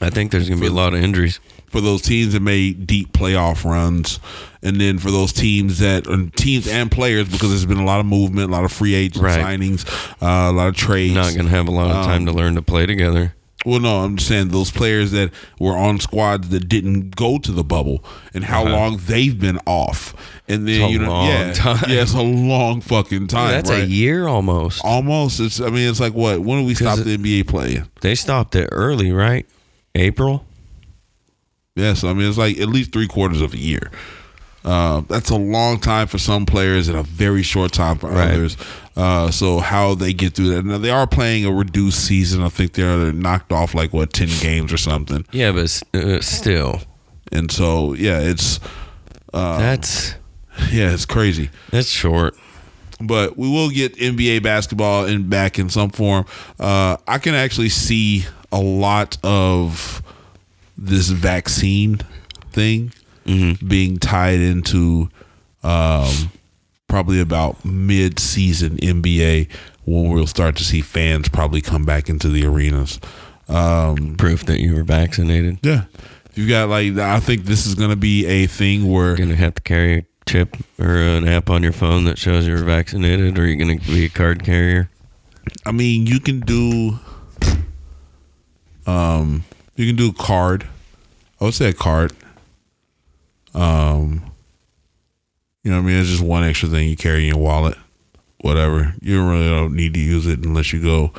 I 0.00 0.10
think 0.10 0.30
there's 0.30 0.48
gonna 0.48 0.60
be 0.60 0.68
a 0.68 0.70
lot 0.70 0.94
of 0.94 1.00
injuries. 1.02 1.40
For 1.68 1.80
those 1.80 2.02
teams 2.02 2.32
that 2.32 2.40
made 2.40 2.86
deep 2.86 3.12
playoff 3.12 3.64
runs, 3.64 4.18
and 4.62 4.80
then 4.80 4.98
for 4.98 5.10
those 5.10 5.32
teams 5.32 5.78
that 5.80 6.06
and 6.06 6.34
teams 6.34 6.66
and 6.68 6.90
players 6.90 7.28
because 7.28 7.50
there's 7.50 7.66
been 7.66 7.78
a 7.78 7.84
lot 7.84 8.00
of 8.00 8.06
movement, 8.06 8.48
a 8.50 8.52
lot 8.52 8.64
of 8.64 8.72
free 8.72 8.94
agent 8.94 9.24
Right. 9.24 9.38
signings, 9.38 9.86
uh, 10.22 10.50
a 10.50 10.52
lot 10.52 10.68
of 10.68 10.76
trades. 10.76 11.14
Not 11.14 11.34
gonna 11.36 11.48
have 11.50 11.68
a 11.68 11.72
lot 11.72 11.90
of 11.90 12.04
time 12.06 12.26
to 12.26 12.32
learn 12.32 12.54
to 12.54 12.62
play 12.62 12.86
together. 12.86 13.32
well, 13.64 13.80
no, 13.80 14.04
I'm 14.04 14.14
just 14.16 14.28
saying 14.28 14.48
those 14.50 14.70
players 14.70 15.10
that 15.10 15.30
were 15.58 15.76
on 15.76 15.98
squads 15.98 16.50
that 16.50 16.68
didn't 16.68 17.16
go 17.16 17.36
to 17.38 17.50
the 17.50 17.64
bubble 17.64 18.04
and 18.32 18.44
how 18.44 18.64
long 18.64 19.00
they've 19.06 19.36
been 19.40 19.58
off, 19.66 20.14
and 20.46 20.68
then 20.68 20.82
Uh-huh. 20.82 20.86
It's 20.86 20.90
a 20.90 20.92
you 20.92 20.98
know, 21.00 21.08
long 21.10 21.26
yeah, 21.28 21.52
time. 21.52 21.84
yeah, 21.88 22.02
it's 22.02 22.14
a 22.14 22.22
long 22.22 22.80
fucking 22.80 23.26
time. 23.26 23.50
that's 23.50 23.70
right? 23.70 23.82
a 23.82 23.86
year 23.86 24.28
almost. 24.28 24.82
Almost. 24.84 25.40
It's. 25.40 25.60
I 25.60 25.70
mean, 25.70 25.88
it's 25.90 25.98
like 25.98 26.12
what? 26.14 26.40
When 26.42 26.60
do 26.60 26.64
we 26.66 26.74
stop 26.74 26.98
the 27.00 27.16
NBA 27.18 27.48
playing? 27.48 27.88
They 28.02 28.14
stopped 28.14 28.54
it 28.54 28.68
early, 28.70 29.10
right? 29.10 29.46
April. 29.96 30.44
Yes, 31.76 32.02
I 32.02 32.12
mean 32.12 32.28
it's 32.28 32.38
like 32.38 32.58
at 32.58 32.68
least 32.68 32.90
three 32.92 33.06
quarters 33.06 33.40
of 33.40 33.54
a 33.54 33.58
year. 33.58 33.90
Uh, 34.64 35.02
that's 35.02 35.30
a 35.30 35.36
long 35.36 35.78
time 35.78 36.08
for 36.08 36.18
some 36.18 36.44
players 36.44 36.88
and 36.88 36.98
a 36.98 37.04
very 37.04 37.44
short 37.44 37.70
time 37.70 37.98
for 37.98 38.10
Right. 38.10 38.32
others. 38.32 38.56
Uh, 38.96 39.30
so 39.30 39.58
how 39.60 39.94
they 39.94 40.12
get 40.12 40.34
through 40.34 40.48
that? 40.48 40.64
Now 40.64 40.78
they 40.78 40.90
are 40.90 41.06
playing 41.06 41.44
a 41.44 41.52
reduced 41.52 42.04
season. 42.04 42.42
I 42.42 42.48
think 42.48 42.72
they're, 42.72 42.96
they're 42.98 43.12
knocked 43.12 43.52
off 43.52 43.74
like 43.74 43.92
what 43.92 44.12
ten 44.12 44.28
games 44.40 44.72
or 44.72 44.76
something. 44.78 45.24
Yeah, 45.30 45.52
but 45.52 45.82
uh, 45.94 46.20
still, 46.20 46.80
And 47.30 47.52
so 47.52 47.92
yeah, 47.94 48.18
it's 48.20 48.58
that's 49.32 50.14
yeah, 50.72 50.92
it's 50.92 51.04
crazy. 51.06 51.50
that's 51.70 51.88
short. 51.88 52.34
but 53.00 53.36
we 53.36 53.48
will 53.48 53.68
get 53.70 53.94
NBA 53.96 54.42
basketball 54.42 55.04
in 55.04 55.28
back 55.28 55.58
in 55.58 55.68
some 55.68 55.90
form. 55.90 56.24
Uh, 56.58 56.96
I 57.06 57.18
can 57.18 57.34
actually 57.34 57.68
see 57.68 58.24
a 58.50 58.58
lot 58.60 59.18
of 59.22 60.02
this 60.76 61.08
vaccine 61.08 61.98
thing 62.52 62.92
being 63.66 63.98
tied 63.98 64.38
into 64.38 65.08
um, 65.64 66.30
probably 66.86 67.20
about 67.20 67.64
mid-season 67.64 68.76
NBA 68.76 69.48
when 69.84 70.10
we'll 70.10 70.26
start 70.28 70.54
to 70.56 70.64
see 70.64 70.80
fans 70.80 71.28
probably 71.28 71.60
come 71.60 71.84
back 71.84 72.08
into 72.08 72.28
the 72.28 72.44
arenas. 72.46 73.00
Um, 73.48 74.14
Proof 74.16 74.44
that 74.46 74.60
you 74.60 74.74
were 74.74 74.82
vaccinated. 74.84 75.58
yeah, 75.62 75.84
you 76.34 76.48
got 76.48 76.68
like 76.68 76.96
I 76.98 77.18
think 77.20 77.44
this 77.44 77.66
is 77.66 77.74
going 77.74 77.90
to 77.90 77.96
be 77.96 78.26
a 78.26 78.46
thing 78.46 78.90
where 78.90 79.08
You're 79.16 79.26
gonna 79.26 79.36
have 79.36 79.54
to 79.56 79.62
carry 79.62 79.98
a 79.98 80.02
chip 80.28 80.56
or 80.78 80.96
an 80.96 81.26
app 81.28 81.48
on 81.50 81.62
your 81.62 81.72
phone 81.72 82.04
that 82.04 82.18
shows 82.18 82.46
you're 82.46 82.58
vaccinated, 82.64 83.38
or 83.38 83.46
you're 83.46 83.56
gonna 83.56 83.78
be 83.80 84.04
a 84.04 84.08
card 84.08 84.44
carrier. 84.44 84.90
I 85.64 85.70
mean, 85.72 86.06
you 86.06 86.18
can 86.18 86.40
do, 86.40 86.98
um, 88.86 89.44
you 89.76 89.86
can 89.86 89.96
do 89.96 90.08
a 90.10 90.12
card. 90.12 90.66
I 91.40 91.44
would 91.44 91.54
say 91.54 91.68
a 91.68 91.72
card. 91.72 92.12
Um, 93.54 94.30
you 95.62 95.70
know, 95.70 95.78
what 95.78 95.84
I 95.84 95.86
mean, 95.86 95.96
it's 96.00 96.10
just 96.10 96.22
one 96.22 96.44
extra 96.44 96.68
thing 96.68 96.88
you 96.88 96.96
carry 96.96 97.22
in 97.28 97.34
your 97.34 97.42
wallet. 97.42 97.76
Whatever, 98.40 98.94
you 99.00 99.26
really 99.26 99.48
don't 99.48 99.74
need 99.74 99.94
to 99.94 100.00
use 100.00 100.26
it 100.26 100.44
unless 100.44 100.72
you 100.72 100.80
go 100.82 101.12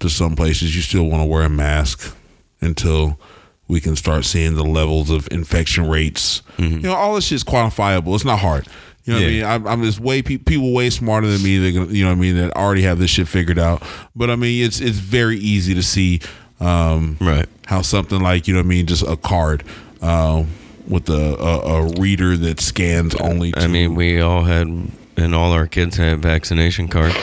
to 0.00 0.08
some 0.08 0.36
places. 0.36 0.76
You 0.76 0.82
still 0.82 1.04
want 1.04 1.22
to 1.22 1.26
wear 1.26 1.42
a 1.42 1.48
mask 1.48 2.14
until 2.60 3.18
we 3.66 3.80
can 3.80 3.96
start 3.96 4.24
seeing 4.24 4.54
the 4.54 4.64
levels 4.64 5.10
of 5.10 5.26
infection 5.30 5.88
rates. 5.88 6.42
You 6.58 6.78
know, 6.80 6.94
all 6.94 7.14
this 7.14 7.24
shit's 7.24 7.42
quantifiable. 7.44 8.14
It's 8.14 8.24
not 8.24 8.38
hard. 8.38 8.66
You 9.04 9.14
know 9.14 9.20
what 9.20 9.26
I 9.26 9.30
mean? 9.30 9.44
I'm, 9.44 9.66
I'm 9.66 9.82
just 9.82 10.00
way 10.00 10.20
pe- 10.22 10.36
people 10.36 10.72
way 10.74 10.90
smarter 10.90 11.26
than 11.26 11.42
me. 11.42 11.56
They're 11.58 11.72
gonna, 11.72 11.92
you 11.92 12.04
know 12.04 12.10
what 12.10 12.18
I 12.18 12.20
mean, 12.20 12.36
that 12.36 12.54
already 12.56 12.82
have 12.82 12.98
this 12.98 13.10
shit 13.10 13.26
figured 13.26 13.58
out. 13.58 13.82
But 14.14 14.28
I 14.30 14.36
mean, 14.36 14.64
it's 14.64 14.80
it's 14.80 14.98
very 14.98 15.38
easy 15.38 15.74
to 15.74 15.82
see 15.82 16.20
um, 16.60 17.16
Right. 17.20 17.46
how 17.66 17.82
something 17.82 18.20
like 18.20 18.48
you 18.48 18.54
know 18.54 18.60
what 18.60 18.66
I 18.66 18.68
mean, 18.68 18.86
just 18.86 19.02
a 19.02 19.16
card 19.16 19.64
uh, 20.02 20.44
with 20.86 21.08
a, 21.10 21.36
a, 21.38 21.58
a 21.60 22.00
reader 22.00 22.36
that 22.36 22.60
scans 22.60 23.14
only. 23.16 23.52
I 23.56 23.66
mean, 23.66 23.94
we 23.94 24.20
all 24.20 24.44
had, 24.44 24.66
and 25.16 25.34
all 25.34 25.52
our 25.52 25.66
kids 25.66 25.96
had 25.96 26.20
vaccination 26.22 26.88
cards. 26.88 27.16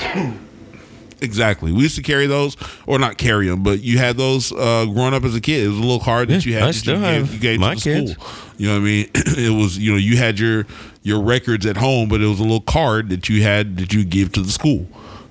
Exactly. 1.22 1.72
We 1.72 1.84
used 1.84 1.96
to 1.96 2.04
carry 2.04 2.28
those, 2.28 2.58
or 2.86 3.00
not 3.00 3.18
carry 3.18 3.48
them, 3.48 3.64
but 3.64 3.82
you 3.82 3.98
had 3.98 4.18
those 4.18 4.52
uh, 4.52 4.86
growing 4.86 5.14
up 5.14 5.24
as 5.24 5.34
a 5.34 5.42
kid. 5.42 5.64
It 5.64 5.68
was 5.70 5.78
a 5.78 5.82
little 5.82 6.00
card 6.02 6.28
that 6.28 6.46
Yeah, 6.46 6.50
you 6.52 6.54
had. 6.56 6.64
I 6.64 6.68
that 6.68 6.74
still 6.74 6.98
you 6.98 7.04
have 7.04 7.24
gave, 7.26 7.34
you 7.34 7.40
gave 7.40 7.60
my 7.60 7.74
to 7.74 7.76
the 7.76 7.82
kids. 7.82 8.12
school. 8.12 8.28
You 8.58 8.68
know 8.68 8.74
what 8.76 8.82
I 8.82 8.84
mean? 8.84 9.10
it 9.16 9.58
was 9.58 9.78
you 9.78 9.92
know 9.94 9.98
you 9.98 10.18
had 10.18 10.38
your 10.40 10.68
your 11.04 11.22
records 11.22 11.66
at 11.66 11.78
home, 11.78 12.10
but 12.10 12.22
it 12.22 12.28
was 12.28 12.40
a 12.40 12.44
little 12.44 12.60
card 12.62 13.10
that 13.10 13.30
you 13.30 13.42
had 13.44 13.78
that 13.78 13.94
you 13.94 14.04
give 14.04 14.34
to 14.34 14.42
the 14.42 14.52
school 14.52 14.88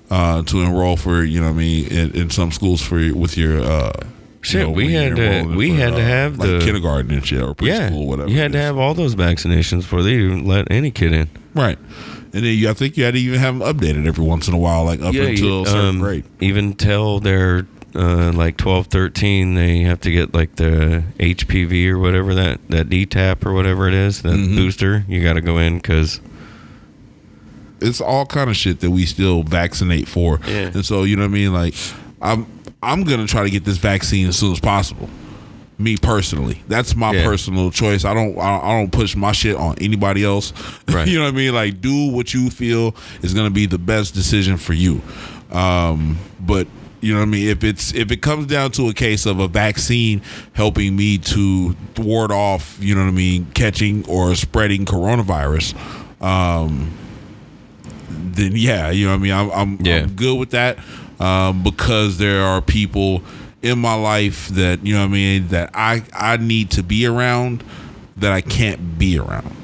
uh, 0.09 0.41
to 0.43 0.61
enroll 0.61 0.97
for. 0.97 1.23
You 1.23 1.39
know 1.41 1.47
what 1.47 1.55
I 1.55 1.59
mean? 1.59 1.87
In, 1.87 2.11
in 2.15 2.29
some 2.29 2.51
schools 2.51 2.81
for 2.81 2.95
with 3.13 3.37
your. 3.37 3.61
Uh, 3.61 3.91
Shit, 4.41 4.61
you 4.61 4.67
know, 4.67 4.73
we 4.73 4.93
had 4.93 5.15
to- 5.15 5.55
we 5.57 5.71
for, 5.71 5.75
had 5.77 5.89
to 5.95 6.01
uh, 6.01 6.05
have 6.05 6.37
like 6.37 6.47
the- 6.49 6.59
kindergarten 6.59 7.09
and 7.09 7.25
shit 7.25 7.41
or 7.41 7.55
preschool 7.55 7.65
yeah, 7.67 7.95
or 7.95 8.07
whatever. 8.07 8.29
you 8.29 8.37
had 8.37 8.51
to 8.51 8.59
have 8.59 8.77
all 8.77 8.93
those 8.93 9.15
vaccinations 9.15 9.77
before 9.79 10.03
they 10.03 10.13
even 10.13 10.45
let 10.45 10.69
any 10.69 10.91
kid 10.91 11.13
in. 11.13 11.27
right, 11.55 11.79
and 12.31 12.43
then 12.45 12.55
you, 12.55 12.69
I 12.69 12.73
think 12.73 12.95
you 12.95 13.05
had 13.05 13.15
to 13.15 13.19
even 13.19 13.39
have 13.39 13.57
them 13.57 13.67
updated 13.75 14.05
every 14.05 14.23
once 14.23 14.47
in 14.47 14.53
a 14.53 14.57
while, 14.59 14.85
like 14.85 15.01
up 15.01 15.15
yeah, 15.15 15.23
until 15.23 15.61
you- 15.61 15.65
certain 15.65 15.85
um, 15.95 15.99
grade. 15.99 16.25
Even 16.41 16.75
till 16.75 17.19
they're 17.19 17.65
uh, 17.95 18.33
like 18.33 18.57
12, 18.57 18.85
13, 18.85 19.55
they 19.55 19.79
have 19.79 19.99
to 20.01 20.11
get 20.11 20.35
like 20.35 20.57
the 20.57 21.03
HPV 21.17 21.87
or 21.89 21.97
whatever 21.97 22.35
that 22.35 22.59
that 22.69 22.87
DTaP 22.87 23.43
or 23.47 23.53
whatever 23.53 23.87
it 23.87 23.95
is, 23.95 24.21
that 24.21 24.33
Mm-hmm. 24.33 24.55
booster. 24.57 25.05
You 25.07 25.23
got 25.23 25.33
to 25.33 25.41
go 25.41 25.57
in 25.57 25.77
because 25.77 26.21
it's 27.81 28.01
all 28.01 28.25
kind 28.25 28.49
of 28.49 28.55
shit 28.55 28.79
that 28.81 28.91
we 28.91 29.05
still 29.05 29.43
vaccinate 29.43 30.07
for. 30.07 30.39
Yeah. 30.47 30.71
And 30.73 30.85
so, 30.85 31.03
you 31.03 31.15
know 31.15 31.23
what 31.23 31.29
I 31.29 31.33
mean? 31.33 31.53
Like, 31.53 31.73
I'm 32.21 32.45
I'm 32.81 33.03
gonna 33.03 33.27
try 33.27 33.43
to 33.43 33.49
get 33.49 33.65
this 33.65 33.77
vaccine 33.77 34.27
as 34.27 34.37
soon 34.37 34.51
as 34.51 34.59
possible. 34.59 35.09
Me 35.77 35.97
personally, 35.97 36.61
that's 36.69 36.95
my 36.95 37.11
Yeah. 37.11 37.25
personal 37.25 37.69
choice. 37.69 38.05
I 38.05 38.13
don't 38.13 38.37
I, 38.39 38.77
don't 38.79 38.91
push 38.91 39.15
my 39.15 39.31
shit 39.33 39.55
on 39.57 39.75
anybody 39.79 40.23
else. 40.23 40.53
Right. 40.87 41.07
you 41.07 41.17
know 41.17 41.25
what 41.25 41.33
I 41.33 41.37
mean? 41.37 41.53
Like, 41.53 41.81
do 41.81 42.11
what 42.11 42.33
you 42.33 42.49
feel 42.49 42.95
is 43.21 43.33
gonna 43.33 43.49
be 43.49 43.65
the 43.65 43.77
best 43.79 44.13
decision 44.13 44.55
for 44.57 44.73
you. 44.73 45.01
Um, 45.51 46.17
but 46.39 46.67
you 47.01 47.13
know 47.13 47.19
what 47.19 47.25
I 47.27 47.29
mean? 47.29 47.49
If 47.49 47.63
it's 47.63 47.93
if 47.93 48.11
it 48.11 48.21
comes 48.21 48.47
down 48.47 48.71
to 48.71 48.87
a 48.87 48.93
case 48.93 49.25
of 49.25 49.39
a 49.39 49.47
vaccine 49.47 50.21
helping 50.53 50.95
me 50.95 51.17
to 51.19 51.75
ward 51.97 52.31
off, 52.31 52.77
you 52.79 52.95
know 52.95 53.01
what 53.01 53.09
I 53.09 53.11
mean, 53.11 53.47
catching 53.53 54.05
or 54.07 54.33
spreading 54.35 54.85
coronavirus, 54.85 55.75
um, 56.21 56.91
then 58.17 58.53
yeah, 58.55 58.89
you 58.91 59.05
know 59.05 59.11
what 59.11 59.19
I 59.19 59.23
mean. 59.23 59.33
I'm 59.33 59.51
I'm, 59.51 59.77
Yeah. 59.85 60.03
I'm 60.03 60.11
good 60.11 60.37
with 60.39 60.51
that 60.51 60.77
um, 61.19 61.63
because 61.63 62.17
there 62.17 62.41
are 62.43 62.61
people 62.61 63.21
in 63.61 63.79
my 63.79 63.95
life 63.95 64.47
that 64.49 64.85
you 64.85 64.93
know 64.93 65.01
what 65.01 65.09
I 65.09 65.13
mean 65.13 65.47
that 65.49 65.71
I 65.73 66.03
I 66.13 66.37
need 66.37 66.71
to 66.71 66.83
be 66.83 67.05
around 67.05 67.63
that 68.17 68.31
I 68.31 68.41
can't 68.41 68.97
be 68.97 69.17
around. 69.19 69.55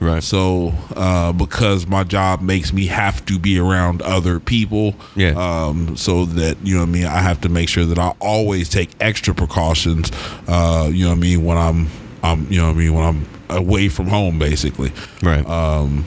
Right. 0.00 0.20
So, 0.22 0.72
uh, 0.96 1.32
because 1.32 1.86
my 1.86 2.02
job 2.02 2.40
makes 2.40 2.72
me 2.72 2.86
have 2.86 3.24
to 3.26 3.38
be 3.38 3.56
around 3.56 4.02
other 4.02 4.40
people, 4.40 4.96
Yeah. 5.14 5.34
Um, 5.36 5.96
so 5.96 6.24
that 6.24 6.56
you 6.64 6.74
know 6.74 6.80
what 6.80 6.88
I 6.88 6.92
mean. 6.92 7.04
I 7.04 7.20
have 7.20 7.40
to 7.42 7.48
make 7.48 7.68
sure 7.68 7.84
that 7.84 8.00
I 8.00 8.12
always 8.18 8.68
take 8.68 8.90
extra 9.00 9.32
precautions. 9.32 10.10
Uh, 10.48 10.90
you 10.92 11.04
know 11.04 11.10
what 11.10 11.18
I 11.18 11.20
mean 11.20 11.44
when 11.44 11.56
I'm, 11.56 11.86
I'm, 12.24 12.50
you 12.50 12.58
know 12.58 12.66
what 12.66 12.74
I 12.74 12.78
mean 12.78 12.94
when 12.94 13.04
I'm 13.04 13.26
away 13.48 13.88
from 13.88 14.08
home, 14.08 14.40
basically. 14.40 14.90
Right. 15.22 15.46
Um, 15.46 16.04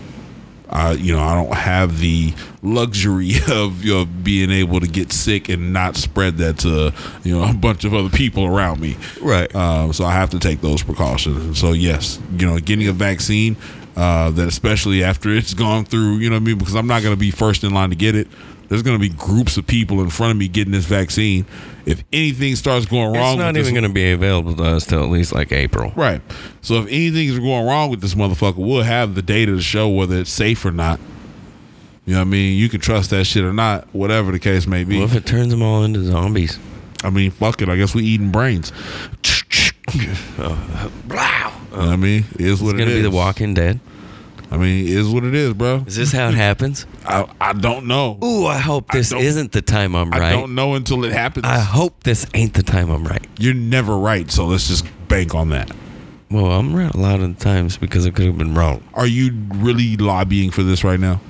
I, 0.70 0.94
you 0.94 1.14
know, 1.14 1.22
I 1.22 1.36
don't 1.36 1.54
have 1.54 2.00
the 2.00 2.34
luxury 2.64 3.34
of 3.52 3.84
you 3.84 3.94
know 3.94 4.06
being 4.06 4.52
able 4.52 4.80
to 4.80 4.88
get 4.88 5.12
sick 5.12 5.50
and 5.50 5.72
not 5.72 5.96
spread 5.96 6.38
that 6.38 6.60
to 6.60 6.92
you 7.24 7.38
know 7.38 7.48
a 7.48 7.54
bunch 7.54 7.84
of 7.84 7.94
other 7.94 8.10
people 8.10 8.46
around 8.46 8.80
me. 8.80 8.98
Right. 9.22 9.54
Um, 9.56 9.94
so 9.94 10.06
I 10.06 10.12
have 10.12 10.30
to 10.32 10.40
take 10.40 10.62
those 10.62 10.84
precautions. 10.84 11.38
And 11.44 11.58
so 11.58 11.72
yes, 11.72 12.20
you 12.38 12.46
know, 12.46 12.60
getting 12.60 12.88
a 12.88 12.94
vaccine 12.94 13.58
uh, 13.96 14.30
that 14.32 14.48
especially 14.48 15.04
after 15.04 15.30
it's 15.30 15.54
gone 15.54 15.86
through, 15.86 16.18
you 16.18 16.30
know 16.30 16.36
what 16.36 16.42
I 16.42 16.46
mean, 16.46 16.58
because 16.58 16.76
I'm 16.76 16.88
not 16.88 17.02
going 17.02 17.16
to 17.16 17.20
be 17.20 17.32
first 17.32 17.64
in 17.64 17.74
line 17.74 17.90
to 17.92 17.96
get 17.96 18.16
it. 18.16 18.28
There's 18.68 18.82
going 18.82 19.00
to 19.00 19.02
be 19.02 19.10
groups 19.16 19.58
of 19.58 19.68
people 19.68 20.02
in 20.02 20.10
front 20.10 20.32
of 20.32 20.38
me 20.38 20.48
getting 20.48 20.72
this 20.72 20.86
vaccine. 20.86 21.46
If 21.86 22.04
anything 22.12 22.56
starts 22.56 22.86
going 22.88 23.14
wrong, 23.14 23.34
it's 23.34 23.40
not 23.40 23.58
even 23.58 23.74
going 23.74 23.84
to 23.84 23.90
be 23.94 24.12
available 24.12 24.56
to 24.56 24.64
us 24.64 24.86
till 24.88 25.04
at 25.04 25.10
least 25.10 25.34
like 25.34 25.52
April. 25.52 25.94
Right. 25.96 26.22
So 26.62 26.76
if 26.82 26.88
anything's 26.88 27.38
going 27.40 27.66
wrong 27.68 27.90
with 27.92 28.02
this 28.02 28.16
motherfucker, 28.16 28.58
we'll 28.58 28.82
have 28.84 29.14
the 29.16 29.22
data 29.22 29.52
to 29.54 29.62
show 29.62 29.88
whether 29.90 30.18
it's 30.18 30.32
safe 30.32 30.66
or 30.66 30.72
not. 30.72 31.00
You 32.06 32.14
know 32.14 32.20
what 32.20 32.28
I 32.28 32.30
mean? 32.30 32.58
You 32.58 32.70
can 32.70 32.82
trust 32.82 33.10
that 33.12 33.26
shit 33.26 33.44
or 33.44 33.54
not, 33.54 33.88
whatever 33.94 34.32
the 34.32 34.40
case 34.40 34.66
may 34.68 34.84
be. 34.84 35.00
What 35.00 35.10
if 35.12 35.16
it 35.16 35.26
turns 35.26 35.52
them 35.52 35.62
all 35.62 35.84
into 35.84 36.04
zombies? 36.04 36.60
I 37.04 37.10
mean, 37.12 37.30
fuck 37.32 37.62
it. 37.62 37.70
I 37.70 37.76
guess 37.76 37.94
we 37.94 38.04
eating 38.04 38.32
brains. 38.32 38.72
Wow. 40.38 41.52
Oh. 41.78 41.78
You 41.78 41.82
know 41.82 41.88
what 41.88 41.94
I 41.94 41.96
mean? 41.98 42.24
It 42.36 42.42
is 42.42 42.54
It's 42.54 42.62
what 42.62 42.76
it 42.76 42.78
going 42.78 42.90
to 42.90 42.96
is. 42.96 43.04
be 43.04 43.10
The 43.10 43.16
Walking 43.16 43.54
Dead. 43.54 43.80
I 44.52 44.58
mean, 44.58 44.86
it 44.86 44.92
is 44.94 45.10
what 45.10 45.24
it 45.24 45.34
is, 45.34 45.54
bro. 45.54 45.84
Is 45.88 45.96
this 45.96 46.12
how 46.12 46.28
it 46.30 46.36
happens? 46.36 46.86
I, 47.06 47.28
I 47.42 47.54
don't 47.54 47.88
know. 47.88 48.20
Ooh, 48.24 48.46
I 48.46 48.58
hope 48.58 48.92
this 48.92 49.10
don't- 49.10 49.22
isn't 49.22 49.52
the 49.52 49.62
time 49.62 49.96
I'm 49.96 50.10
right. 50.12 50.22
I 50.22 50.32
don't 50.32 50.54
know 50.56 50.76
until 50.76 51.04
it 51.04 51.12
happens. 51.14 51.46
I 51.46 51.60
hope 51.60 52.04
this 52.04 52.26
ain't 52.34 52.54
the 52.54 52.64
time 52.64 52.90
I'm 52.90 53.04
right. 53.06 53.26
You're 53.40 53.54
never 53.56 53.98
right, 53.98 54.30
so 54.30 54.46
let's 54.46 54.68
just 54.68 54.86
bank 55.08 55.34
on 55.36 55.50
that. 55.50 55.72
Well, 56.30 56.46
I'm 56.52 56.76
right 56.76 56.94
a 56.94 56.98
lot 56.98 57.20
of 57.22 57.38
the 57.38 57.44
times 57.44 57.78
because 57.78 58.06
I 58.06 58.12
could 58.12 58.26
have 58.26 58.38
been 58.38 58.54
wrong. 58.56 58.84
Are 58.94 59.08
you 59.08 59.32
really 59.56 59.96
lobbying 59.98 60.52
for 60.52 60.64
this 60.64 60.84
right 60.84 61.00
now? 61.00 61.22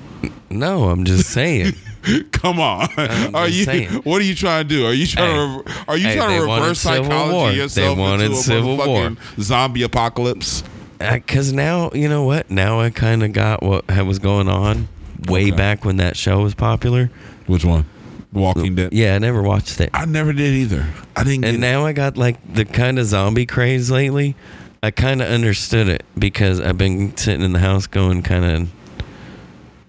No, 0.50 0.88
I'm 0.90 1.04
just 1.04 1.30
saying. 1.30 1.72
Come 2.32 2.60
on. 2.60 2.88
I'm 2.96 3.34
are 3.34 3.48
you? 3.48 3.64
saying. 3.64 3.88
What 4.04 4.20
are 4.20 4.24
you 4.24 4.34
trying 4.34 4.68
to 4.68 4.74
do? 4.74 4.86
Are 4.86 4.92
you 4.94 5.06
trying 5.06 5.58
Hey. 5.58 5.62
to? 5.64 5.84
Are 5.88 5.96
you 5.96 6.06
Hey, 6.08 6.16
trying 6.16 6.38
to 6.40 6.46
reverse 6.46 6.80
psychology 6.80 7.32
war. 7.34 7.50
Yourself 7.52 7.98
into 7.98 8.30
a 8.32 8.34
civil 8.36 8.76
war. 8.76 9.16
zombie 9.40 9.82
apocalypse? 9.82 10.62
Because 10.98 11.52
now, 11.52 11.90
you 11.92 12.08
know 12.08 12.22
what? 12.24 12.50
Now 12.50 12.80
I 12.80 12.90
kind 12.90 13.22
of 13.22 13.32
got 13.32 13.62
what 13.62 13.84
was 14.06 14.18
going 14.18 14.48
on 14.48 14.88
way 15.28 15.48
Okay. 15.48 15.50
back 15.56 15.84
when 15.84 15.98
that 15.98 16.16
show 16.16 16.42
was 16.42 16.54
popular. 16.54 17.10
Which 17.46 17.64
one? 17.64 17.84
Walking 18.32 18.74
Dead. 18.74 18.92
Yeah, 18.92 19.14
I 19.14 19.18
never 19.18 19.42
watched 19.42 19.80
it. 19.80 19.90
I 19.94 20.04
never 20.04 20.32
did 20.32 20.52
either. 20.54 20.86
I 21.14 21.24
didn't. 21.24 21.44
And 21.44 21.60
now 21.60 21.84
I 21.86 21.92
got 21.92 22.16
like 22.16 22.36
the 22.52 22.64
kind 22.64 22.98
of 22.98 23.06
zombie 23.06 23.46
craze 23.46 23.90
lately. 23.90 24.36
I 24.82 24.90
kind 24.90 25.22
of 25.22 25.28
understood 25.28 25.88
it 25.88 26.04
because 26.18 26.60
I've 26.60 26.76
been 26.78 27.16
sitting 27.16 27.42
in 27.44 27.52
the 27.52 27.58
house 27.60 27.86
going 27.86 28.22
kind 28.22 28.44
of 28.44 28.68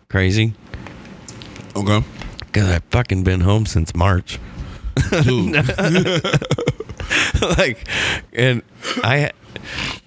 crazy 0.10 0.54
Okay. 1.76 2.04
because 2.40 2.70
I've 2.70 2.84
fucking 2.86 3.24
been 3.24 3.42
home 3.42 3.66
since 3.66 3.94
March. 3.96 4.40
Like, 7.42 7.88
and 8.34 8.62
I, 9.04 9.32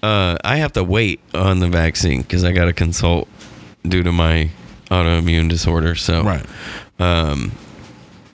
uh, 0.01 0.37
I 0.43 0.57
have 0.57 0.73
to 0.73 0.83
wait 0.83 1.19
on 1.33 1.59
the 1.59 1.67
vaccine 1.67 2.21
because 2.21 2.43
I 2.43 2.51
got 2.51 2.65
to 2.65 2.73
consult 2.73 3.27
due 3.83 4.03
to 4.03 4.11
my 4.11 4.49
autoimmune 4.89 5.49
disorder. 5.49 5.95
So, 5.95 6.23
right. 6.23 6.45
um, 6.99 7.51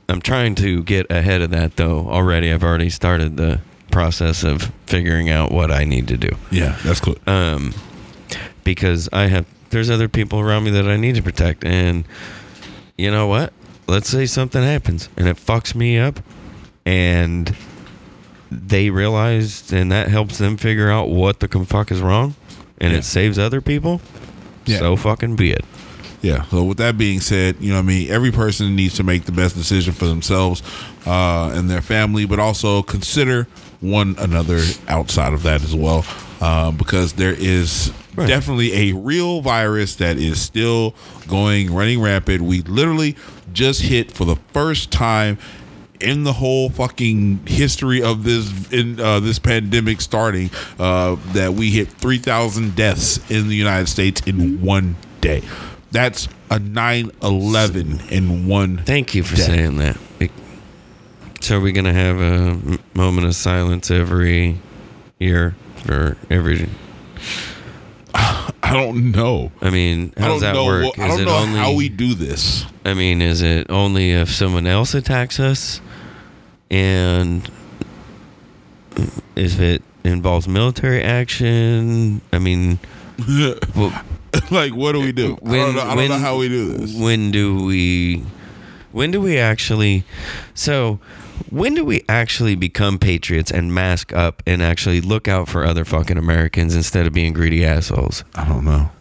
I'm 0.09 0.21
trying 0.21 0.55
to 0.55 0.83
get 0.83 1.09
ahead 1.09 1.41
of 1.41 1.51
that 1.51 1.75
though. 1.77 2.07
Already, 2.07 2.51
I've 2.51 2.63
already 2.63 2.89
started 2.89 3.37
the 3.37 3.61
process 3.91 4.43
of 4.43 4.71
figuring 4.85 5.29
out 5.29 5.51
what 5.51 5.71
I 5.71 5.83
need 5.83 6.07
to 6.09 6.17
do. 6.17 6.29
Yeah, 6.51 6.77
that's 6.83 6.99
cool. 6.99 7.17
Um, 7.27 7.73
because 8.63 9.09
I 9.13 9.27
have 9.27 9.45
there's 9.69 9.89
other 9.89 10.07
people 10.07 10.39
around 10.39 10.63
me 10.63 10.71
that 10.71 10.87
I 10.87 10.97
need 10.97 11.15
to 11.15 11.21
protect, 11.21 11.65
and 11.65 12.05
you 12.97 13.11
know 13.11 13.27
what? 13.27 13.53
Let's 13.87 14.09
say 14.09 14.25
something 14.25 14.61
happens 14.61 15.07
and 15.15 15.27
it 15.27 15.37
fucks 15.37 15.75
me 15.75 15.97
up, 15.97 16.19
and 16.85 17.55
they 18.51 18.89
realize, 18.89 19.71
and 19.71 19.91
that 19.91 20.07
helps 20.09 20.37
them 20.37 20.57
figure 20.57 20.89
out 20.89 21.09
what 21.09 21.39
the 21.39 21.47
fuck 21.65 21.91
is 21.91 22.01
wrong, 22.01 22.35
and 22.79 22.93
Yeah. 22.93 22.99
it 22.99 23.03
saves 23.05 23.37
other 23.39 23.61
people. 23.61 24.01
Yeah. 24.65 24.79
So 24.79 24.95
fucking 24.95 25.35
be 25.35 25.51
it. 25.51 25.65
Yeah. 26.21 26.43
So 26.49 26.63
with 26.63 26.77
that 26.77 26.97
being 26.97 27.19
said, 27.21 27.57
you 27.59 27.69
know, 27.69 27.75
what 27.75 27.83
I 27.83 27.87
mean, 27.87 28.09
every 28.09 28.31
person 28.31 28.75
needs 28.75 28.95
to 28.95 29.03
make 29.03 29.25
the 29.25 29.31
best 29.31 29.55
decision 29.55 29.93
for 29.93 30.05
themselves 30.05 30.61
uh, 31.05 31.51
and 31.53 31.69
their 31.69 31.81
family, 31.81 32.25
but 32.25 32.39
also 32.39 32.81
consider 32.81 33.47
one 33.81 34.15
another 34.17 34.61
outside 34.87 35.33
of 35.33 35.43
that 35.43 35.63
as 35.63 35.75
well, 35.75 36.03
uh, 36.41 36.71
because 36.71 37.13
there 37.13 37.35
is 37.37 37.91
Right. 38.15 38.27
definitely 38.27 38.73
a 38.89 38.93
real 38.93 39.41
virus 39.41 39.93
that 39.97 40.17
is 40.17 40.41
still 40.41 40.95
going 41.27 41.71
running 41.71 42.01
rampant. 42.01 42.41
We 42.41 42.63
literally 42.63 43.15
just 43.53 43.83
hit 43.83 44.11
for 44.11 44.25
the 44.25 44.37
first 44.53 44.89
time 44.89 45.37
in 45.99 46.23
the 46.23 46.33
whole 46.33 46.69
fucking 46.69 47.39
history 47.47 48.01
of 48.03 48.23
this 48.23 48.71
in 48.71 48.99
uh, 48.99 49.19
this 49.19 49.39
pandemic 49.39 50.01
starting 50.01 50.49
uh, 50.79 51.15
that 51.33 51.53
we 51.53 51.69
hit 51.71 51.87
3000 51.89 52.75
deaths 52.75 53.19
in 53.31 53.47
the 53.47 53.55
United 53.55 53.87
States 53.87 54.21
in 54.27 54.61
one 54.61 54.95
day. 55.21 55.41
That's 55.91 56.27
a 56.51 56.59
9/11 56.59 58.11
in 58.11 58.47
one 58.47 58.77
Thank 58.79 59.15
you 59.15 59.23
for 59.23 59.35
day. 59.35 59.41
saying 59.43 59.77
that. 59.77 59.97
So 61.41 61.57
are 61.57 61.59
we 61.61 61.71
gonna 61.71 61.93
have 61.93 62.19
a 62.19 62.79
moment 62.93 63.27
of 63.27 63.35
silence 63.35 63.89
every 63.91 64.59
year 65.19 65.55
for 65.85 66.17
every? 66.29 66.69
I 68.13 68.73
don't 68.73 69.11
know. 69.11 69.51
I 69.61 69.69
mean, 69.69 70.13
I 70.17 70.21
how 70.21 70.27
don't 70.27 70.35
does 70.35 70.41
that 70.41 70.53
know. 70.55 70.65
work? 70.65 70.83
what- 70.85 70.99
I 70.99 71.07
don't 71.07 71.21
it 71.21 71.25
know 71.25 71.37
only? 71.37 71.59
how 71.59 71.73
we 71.73 71.89
do 71.89 72.13
this. 72.13 72.65
I 72.83 72.93
mean, 72.93 73.21
is 73.21 73.41
it 73.41 73.67
only 73.69 74.11
if 74.11 74.29
someone 74.29 74.67
else 74.67 74.93
attacks 74.93 75.39
us, 75.39 75.79
and 76.69 77.49
if 79.35 79.59
it 79.59 79.83
involves 80.03 80.47
military 80.47 81.01
action? 81.03 82.21
I 82.33 82.39
mean, 82.39 82.79
well, 83.75 83.93
like, 84.51 84.73
what 84.73 84.93
do 84.93 84.99
we 85.01 85.11
do? 85.11 85.37
I 85.45 85.49
don't 85.49 85.75
know, 85.75 85.81
I 85.81 85.95
don't 85.95 86.09
know 86.09 86.17
how 86.17 86.37
we 86.37 86.49
do 86.49 86.73
this. 86.73 86.95
When 86.95 87.31
do 87.31 87.63
we? 87.65 88.23
When 88.91 89.11
do 89.11 89.21
we 89.21 89.37
actually? 89.37 90.03
So, 90.53 90.99
when 91.49 91.73
do 91.73 91.85
we 91.85 92.03
actually 92.09 92.55
become 92.55 92.97
patriots 92.97 93.51
and 93.51 93.73
mask 93.73 94.13
up 94.13 94.41
and 94.47 94.61
actually 94.61 95.01
look 95.01 95.27
out 95.27 95.47
for 95.47 95.65
other 95.65 95.85
fucking 95.85 96.17
Americans 96.17 96.75
instead 96.75 97.05
of 97.05 97.13
being 97.13 97.33
greedy 97.33 97.63
assholes? 97.65 98.23
I 98.35 98.47
don't 98.47 98.65
know. 98.65 98.91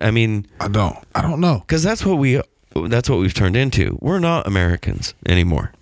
I 0.00 0.10
mean, 0.10 0.46
I 0.60 0.68
don't. 0.68 0.96
I 1.14 1.22
don't 1.22 1.40
know. 1.40 1.60
because 1.60 1.82
that's 1.82 2.04
what 2.04 2.18
we. 2.18 2.40
That's 2.74 3.08
what 3.08 3.18
we've 3.18 3.34
turned 3.34 3.56
into. 3.56 3.98
We're 4.00 4.18
not 4.18 4.46
Americans 4.46 5.14
anymore. 5.26 5.72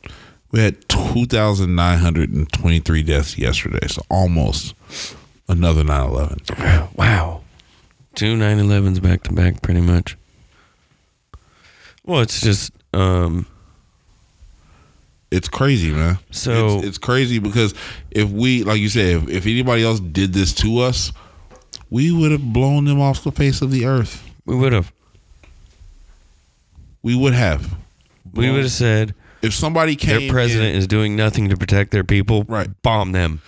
We 0.56 0.62
had 0.62 0.88
2,923 0.88 3.02
deaths 3.02 3.36
yesterday, 3.36 3.86
so 3.88 4.00
almost 4.08 4.74
another 5.48 5.82
9/11. 5.84 6.88
Wow. 6.96 7.42
Two 8.14 8.36
9-11s 8.38 9.02
back 9.02 9.22
to 9.24 9.34
back 9.34 9.60
pretty 9.60 9.82
much. 9.82 10.16
Well, 12.06 12.22
it's 12.22 12.40
just 12.40 12.72
um 12.94 13.44
It's 15.30 15.50
crazy, 15.50 15.92
man. 15.92 16.18
So- 16.30 16.78
it's, 16.78 16.86
it's 16.86 16.96
crazy 16.98 17.38
because 17.38 17.74
if 18.10 18.30
we, 18.30 18.64
like 18.64 18.80
you 18.80 18.88
said, 18.88 19.24
if, 19.24 19.28
if 19.28 19.44
anybody 19.44 19.82
else 19.84 20.00
did 20.00 20.32
this 20.32 20.54
to 20.54 20.78
us, 20.78 21.12
we 21.90 22.10
would 22.12 22.32
have 22.32 22.54
blown 22.54 22.86
them 22.86 22.98
off 22.98 23.22
the 23.22 23.30
face 23.32 23.60
of 23.60 23.70
the 23.70 23.84
earth. 23.84 24.24
we 24.46 24.56
would 24.56 24.72
have 24.72 24.90
We 27.02 27.14
would 27.14 27.34
have. 27.34 27.74
we 28.32 28.50
would 28.50 28.62
have 28.62 28.72
said 28.72 29.14
If 29.46 29.54
somebody 29.54 29.96
came, 29.96 30.20
their 30.20 30.30
president 30.30 30.70
in- 30.74 30.76
is 30.76 30.86
doing 30.86 31.16
nothing 31.16 31.48
to 31.48 31.56
protect 31.56 31.90
their 31.90 32.04
people. 32.04 32.44
Right. 32.44 32.68
Bomb 32.82 33.12
them. 33.12 33.40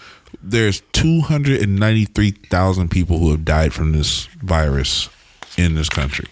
there's 0.42 0.82
293,000 0.92 2.90
people 2.90 3.18
who 3.18 3.30
have 3.30 3.44
died 3.44 3.72
from 3.72 3.92
this 3.92 4.26
virus 4.42 5.08
in 5.56 5.74
this 5.74 5.88
country. 5.88 6.26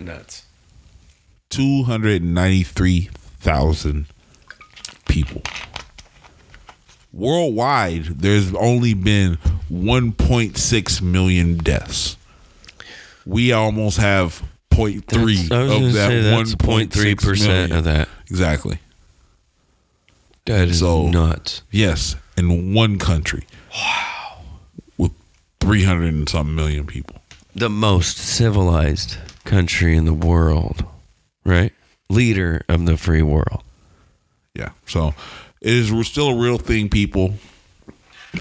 Nuts. 0.00 0.44
293,000 1.50 4.06
people. 5.08 5.42
Worldwide, 7.12 8.20
there's 8.20 8.52
only 8.54 8.94
been 8.94 9.38
1.6 9.70 11.02
million 11.02 11.56
deaths. 11.58 12.16
We 13.24 13.52
almost 13.52 13.98
have 13.98 14.42
0.3 14.70 15.48
That's- 15.48 15.50
of 15.50 15.92
that 15.94 16.10
1.3 16.34 16.86
0.3% 16.88 17.70
of 17.76 17.84
that. 17.84 18.08
Exactly. 18.28 18.78
That 20.46 20.68
is 20.68 20.78
So- 20.80 21.08
nuts. 21.08 21.62
Yes, 21.70 22.16
in 22.36 22.72
one 22.74 22.98
country. 22.98 23.44
Wow. 23.74 24.42
With 24.96 25.12
300 25.60 26.14
and 26.14 26.28
something 26.28 26.54
million 26.54 26.86
people. 26.86 27.16
the 27.54 27.70
most 27.70 28.18
civilized 28.18 29.16
country 29.44 29.96
in 29.96 30.04
the 30.04 30.12
world, 30.12 30.84
right? 31.44 31.72
Leader 32.10 32.62
of 32.68 32.84
the 32.84 32.98
free 32.98 33.22
world. 33.22 33.62
Yeah. 34.54 34.70
So 34.86 35.14
it 35.62 35.72
is 35.72 35.90
we're 35.90 36.02
still 36.04 36.28
a 36.28 36.36
real 36.36 36.58
thing, 36.58 36.90
people. 36.90 37.34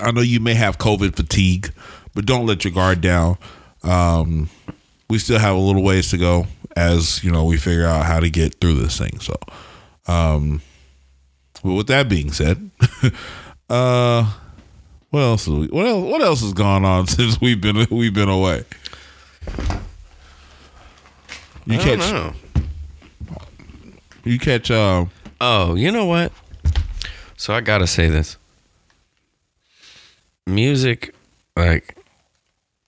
I 0.02 0.12
know 0.12 0.20
you 0.20 0.42
may 0.42 0.54
have 0.56 0.78
COVID 0.78 1.16
fatigue, 1.16 1.72
but 2.14 2.26
don't 2.26 2.46
let 2.46 2.66
your 2.66 2.74
guard 2.74 3.00
down. 3.00 3.38
Um, 3.84 4.50
we 5.10 5.18
still 5.20 5.40
have 5.40 5.56
a 5.56 5.60
little 5.60 5.84
ways 5.84 6.10
to 6.10 6.18
go 6.18 6.48
as 6.76 7.24
you 7.24 7.32
know 7.32 7.46
we 7.46 7.56
figure 7.56 7.86
out 7.86 8.06
how 8.06 8.20
to 8.20 8.30
get 8.30 8.56
through 8.60 8.76
this 8.76 8.98
thing. 8.98 9.18
So, 9.22 9.36
um, 10.08 10.62
but 11.66 11.74
with 11.74 11.88
that 11.88 12.08
being 12.08 12.32
said, 12.32 12.70
uh, 13.72 14.32
what 15.10 15.20
else? 15.20 15.48
We, 15.48 15.66
what 15.66 15.88
else? 15.88 16.12
What 16.12 16.22
else 16.22 16.42
has 16.42 16.54
gone 16.54 16.86
on 16.86 17.08
since 17.08 17.42
we've 17.42 17.60
been 17.60 17.88
we've 17.90 18.14
been 18.14 18.30
away? 18.30 18.66
You 21.66 21.80
I 21.80 21.84
catch 21.84 22.36
you 24.24 24.38
catch 24.38 24.70
uh, 24.70 25.06
Oh, 25.42 25.74
you 25.74 25.92
know 25.92 26.06
what? 26.06 26.32
So 27.36 27.52
I 27.56 27.62
gotta 27.62 27.88
say 27.88 28.10
this. 28.10 28.38
Music, 30.46 31.16
like 31.58 31.98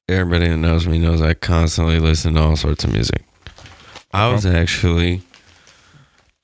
everybody 0.07 0.49
that 0.49 0.57
knows 0.57 0.85
me 0.85 0.99
knows 0.99 1.19
I 1.19 1.33
constantly 1.33 1.99
listen 1.99 2.35
to 2.35 2.41
all 2.41 2.55
sorts 2.55 2.83
of 2.83 2.93
music. 2.93 3.23
I 4.13 4.31
was 4.31 4.45
actually 4.45 5.23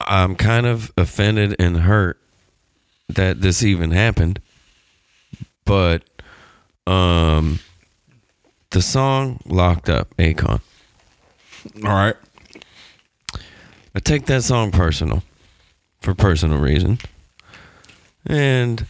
I'm 0.08 0.36
kind 0.36 0.66
of 0.66 0.92
offended 0.98 1.56
and 1.60 1.78
hurt 1.78 2.20
that 3.16 3.42
this 3.42 3.64
even 3.64 3.92
happened. 3.92 4.40
But 5.66 6.04
um 6.88 7.60
the 8.72 8.82
song 8.82 9.40
Locked 9.46 9.90
Up, 9.90 10.16
Akon. 10.18 10.62
all 11.86 11.92
right. 11.92 12.16
I 13.96 14.00
take 14.00 14.26
that 14.26 14.44
song 14.44 14.72
personal 14.72 15.24
for 16.02 16.16
personal 16.16 16.58
reasons. 16.58 17.02
And 18.26 18.86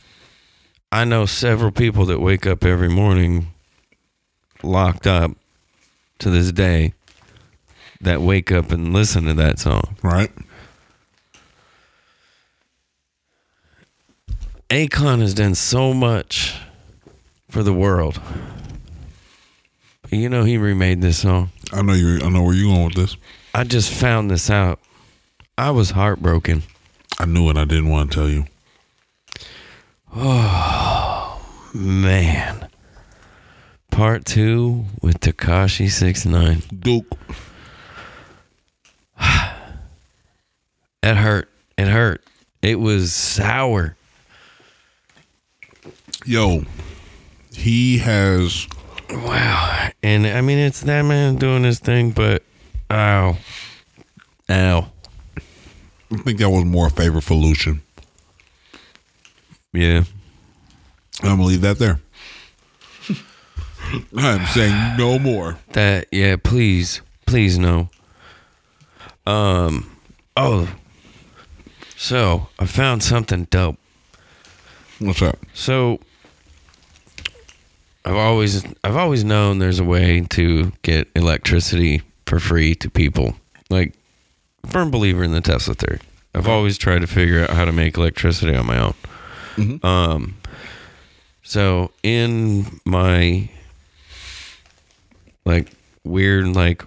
I 0.92 1.04
know 1.06 1.26
several 1.26 1.72
people 1.72 2.06
that 2.06 2.20
wake 2.20 2.46
up 2.48 2.64
every 2.64 2.88
morning 2.88 3.48
locked 4.62 5.08
up 5.08 5.32
to 6.20 6.30
this 6.30 6.52
day 6.52 6.94
that 8.00 8.22
wake 8.22 8.52
up 8.52 8.72
and 8.72 8.94
listen 8.94 9.26
to 9.26 9.34
that 9.34 9.60
song. 9.60 9.96
Right. 10.02 10.32
Akon 14.74 15.22
has 15.22 15.36
done 15.36 15.54
so 15.54 15.94
much 15.94 16.60
for 17.48 17.62
the 17.62 17.72
world. 17.72 18.20
You 20.10 20.30
know 20.30 20.46
he 20.46 20.58
remade 20.58 21.00
this 21.00 21.20
song. 21.20 21.52
I 21.72 21.84
know 21.84 21.94
you. 21.94 22.20
I 22.24 22.30
know 22.30 22.42
where 22.42 22.56
you 22.56 22.70
going 22.70 22.86
with 22.86 22.96
this. 22.96 23.16
I 23.54 23.66
just 23.66 23.92
found 23.94 24.32
this 24.32 24.50
out. 24.50 24.80
I 25.60 25.70
was 25.70 25.92
heartbroken. 25.92 26.64
I 27.20 27.26
knew 27.26 27.52
it. 27.52 27.58
I 27.58 27.66
didn't 27.66 27.90
want 27.90 28.12
to 28.14 28.18
tell 28.18 28.28
you. 28.28 28.46
Oh 30.16 31.40
man. 31.76 32.68
Part 33.92 34.26
two 34.26 34.86
with 35.04 35.20
Tekashi 35.20 35.88
Six 35.88 36.26
Nine. 36.26 36.64
Duke. 36.80 37.16
It 41.04 41.16
hurt. 41.18 41.48
It 41.78 41.90
hurt. 41.90 42.24
It 42.64 42.80
was 42.80 43.14
sour. 43.14 43.98
Yo, 46.26 46.64
he 47.52 47.98
has. 47.98 48.68
Wow. 49.10 49.90
And 50.02 50.26
I 50.26 50.42
mean, 50.42 50.58
it's 50.58 50.82
that 50.82 51.02
man 51.04 51.36
doing 51.36 51.64
his 51.64 51.80
thing, 51.80 52.12
but 52.12 52.44
ow. 52.90 53.38
Ow. 54.50 54.92
I 55.38 56.18
think 56.18 56.40
that 56.40 56.50
was 56.50 56.64
more 56.64 56.88
a 56.88 56.90
favor 56.90 57.20
for 57.20 57.34
Lucian. 57.34 57.82
Yeah. 59.74 60.04
I'm 61.22 61.38
gonna 61.38 61.44
leave 61.44 61.62
that 61.62 61.80
there. 61.80 62.00
I'm 64.16 64.46
saying 64.48 64.98
no 64.98 65.20
more. 65.20 65.58
That, 65.74 66.08
yeah, 66.12 66.38
please. 66.42 67.02
Please, 67.26 67.58
no. 67.58 67.90
Um, 69.26 69.98
oh. 70.38 70.74
So, 71.98 72.48
I 72.60 72.66
found 72.66 73.04
something 73.04 73.46
dope. 73.46 73.78
What's 75.00 75.22
up? 75.22 75.40
So 75.54 76.00
I've 78.06 78.16
always 78.16 78.64
I've 78.84 78.98
always 78.98 79.24
known 79.24 79.60
there's 79.60 79.80
a 79.80 79.84
way 79.84 80.22
to 80.32 80.72
get 80.82 81.08
electricity 81.16 82.02
for 82.26 82.40
free 82.40 82.76
to 82.76 82.90
people. 82.90 83.36
Like 83.70 83.94
firm 84.66 84.92
believer 84.92 85.24
in 85.24 85.32
the 85.32 85.42
Tesla 85.42 85.74
theory. 85.74 86.00
I've 86.36 86.48
always 86.48 86.78
tried 86.78 87.00
to 87.00 87.08
figure 87.08 87.44
out 87.44 87.52
how 87.52 87.66
to 87.66 87.72
make 87.72 87.98
electricity 87.98 88.56
on 88.56 88.66
my 88.66 88.80
own. 88.80 89.80
Um 89.84 90.36
so 91.44 91.92
in 92.02 92.80
my 92.86 93.50
like 95.46 95.72
weird 96.04 96.48
like 96.48 96.84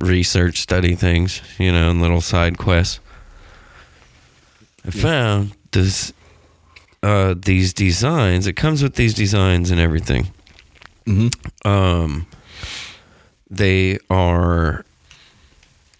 research 0.00 0.58
study 0.58 0.94
things, 0.94 1.40
you 1.58 1.72
know, 1.72 1.90
and 1.90 2.02
little 2.02 2.20
side 2.20 2.58
quests. 2.58 3.00
I 4.84 4.90
found 4.90 5.52
this 5.70 6.12
uh, 7.02 7.34
these 7.36 7.72
designs. 7.72 8.46
It 8.46 8.54
comes 8.54 8.82
with 8.82 8.94
these 8.94 9.14
designs 9.14 9.70
and 9.70 9.80
everything. 9.80 10.28
Um, 11.64 12.26
they 13.50 13.98
are 14.08 14.84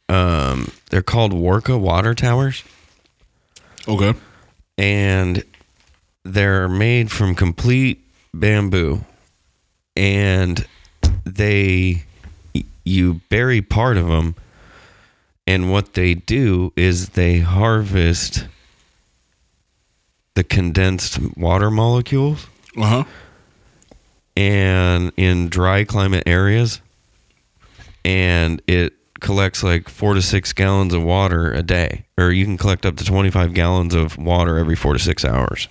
um, 0.08 0.70
they're 0.90 1.02
called 1.02 1.32
Warka 1.32 1.78
Water 1.78 2.14
towers, 2.14 2.62
Okay. 3.88 4.14
and 4.78 5.42
they're 6.24 6.68
made 6.68 7.10
from 7.10 7.34
complete 7.34 8.04
bamboo, 8.32 9.04
and 9.96 10.64
they 11.24 12.04
you 12.84 13.14
bury 13.28 13.60
part 13.62 13.96
of 13.96 14.06
them, 14.06 14.34
and 15.46 15.70
what 15.72 15.94
they 15.94 16.14
do 16.14 16.72
is 16.76 17.10
they 17.10 17.38
harvest 17.40 18.46
the 20.34 20.44
condensed 20.44 21.18
water 21.36 21.70
molecules. 21.70 22.46
Uh 22.76 22.86
huh. 22.86 23.04
and 24.36 25.12
in 25.18 25.48
dry 25.50 25.84
climate 25.84 26.22
areas 26.26 26.80
and 28.02 28.62
it 28.66 28.94
collects 29.20 29.62
like 29.62 29.90
four 29.90 30.14
to 30.14 30.22
six 30.22 30.52
gallons 30.54 30.94
of 30.94 31.02
water 31.02 31.52
a 31.52 31.62
day. 31.62 32.06
Or 32.16 32.32
you 32.32 32.44
can 32.46 32.56
collect 32.56 32.86
up 32.86 32.96
to 32.96 33.04
25 33.04 33.52
gallons 33.54 33.94
of 33.94 34.16
water 34.16 34.56
every 34.58 34.74
four 34.74 34.94
to 34.94 34.98
six 34.98 35.22
hours 35.24 35.68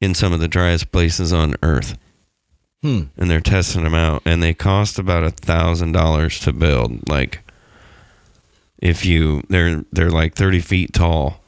in 0.00 0.14
some 0.14 0.32
of 0.32 0.38
the 0.40 0.48
driest 0.48 0.92
places 0.92 1.32
on 1.32 1.54
earth. 1.62 1.98
Hmm. 2.82 3.02
and 3.18 3.28
they're 3.30 3.42
testing 3.42 3.84
them 3.84 3.94
out 3.94 4.22
and 4.24 4.42
they 4.42 4.54
cost 4.54 4.98
about 4.98 5.22
a 5.22 5.30
thousand 5.30 5.92
dollars 5.92 6.40
to 6.40 6.52
build. 6.52 7.06
Like 7.10 7.40
if 8.78 9.04
you 9.04 9.42
they're 9.50 9.84
they're 9.92 10.10
like 10.10 10.34
30 10.34 10.60
feet 10.60 10.94
tall 10.94 11.39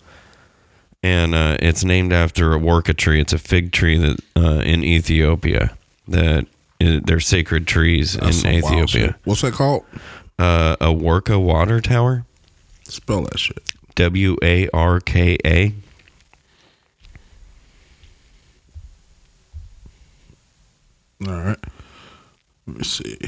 and 1.03 1.35
uh, 1.35 1.57
it's 1.61 1.85
named 1.85 2.13
after 2.13 2.55
a 2.55 2.59
warka 2.59 2.97
tree. 2.97 3.21
It's 3.21 3.33
a 3.33 3.39
fig 3.39 3.73
tree 3.73 3.97
that 3.99 4.21
uh, 4.37 4.61
in 4.65 4.85
Ethiopia 4.85 5.77
that 6.09 6.47
i 6.81 7.01
they're 7.05 7.21
sacred 7.21 7.67
trees 7.67 8.15
That's 8.15 8.45
in 8.45 8.55
Ethiopia. 8.55 9.17
What's 9.25 9.43
that 9.43 9.53
called? 9.53 9.85
Uh, 10.39 10.77
a 10.81 10.87
Warka 10.87 11.41
Water 11.41 11.81
tower, 11.81 12.25
Spell 12.85 13.23
that 13.23 13.39
shit. 13.39 13.63
W 13.95 14.37
A 14.43 14.69
R 14.71 14.99
K 15.01 15.39
A. 15.45 15.75
All 21.27 21.33
right. 21.41 21.59
Let 22.67 22.77
me 22.79 22.83
see. 22.85 23.19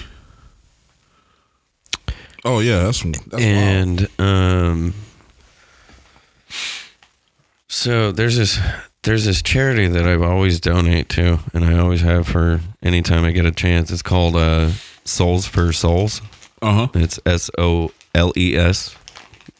Oh 2.45 2.59
yeah, 2.59 2.83
that's. 2.85 3.03
That's 3.03 3.27
wild. 3.33 3.43
and 3.43 4.09
um, 4.19 4.95
so 7.75 8.13
there's 8.13 8.37
this 8.37 8.61
there's 9.03 9.25
this 9.25 9.43
charity 9.43 9.89
that 9.89 10.07
I've 10.07 10.23
always 10.23 10.61
donate 10.61 11.09
to, 11.11 11.41
and 11.53 11.65
I 11.65 11.77
always 11.77 12.03
have 12.03 12.29
for 12.29 12.61
anytime 12.83 13.25
I 13.25 13.33
get 13.33 13.45
a 13.45 13.51
chance. 13.51 13.91
It's 13.91 14.01
called 14.01 14.37
uh, 14.37 14.71
Soles4Souls. 15.05 16.23
Uh 16.63 16.73
huh. 16.73 16.89
It's 16.95 17.19
S 17.27 17.51
O 17.59 17.91
L 18.15 18.33
E 18.37 18.57
S, 18.57 18.95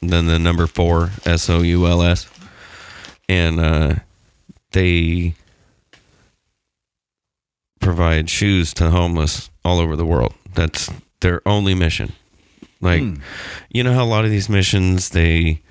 then 0.01 0.27
the 0.27 0.39
number 0.39 0.69
four 0.69 1.11
S 1.27 1.51
O 1.51 1.61
U 1.61 1.87
L 1.89 2.03
S, 2.03 2.29
and 3.29 3.59
uh, 3.59 3.95
they 4.71 5.35
provide 7.81 8.31
shoes 8.31 8.73
to 8.75 8.91
homeless 8.91 9.51
all 9.65 9.81
over 9.81 9.97
the 9.97 10.07
world. 10.07 10.35
That's 10.55 10.89
their 11.21 11.43
only 11.45 11.75
mission. 11.75 12.13
Like, 12.81 13.03
you 13.71 13.83
know 13.83 13.93
how 13.93 14.05
a 14.05 14.07
lot 14.07 14.25
of 14.25 14.31
these 14.31 14.49
missions 14.49 15.11
they 15.11 15.63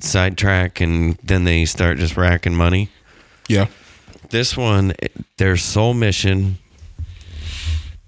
sidetrack 0.00 0.80
and 0.80 1.16
then 1.22 1.44
they 1.44 1.64
start 1.64 1.98
just 1.98 2.16
racking 2.16 2.54
money. 2.54 2.88
Yeah. 3.48 3.66
This 4.30 4.56
one, 4.56 4.94
their 5.36 5.56
sole 5.56 5.94
mission 5.94 6.58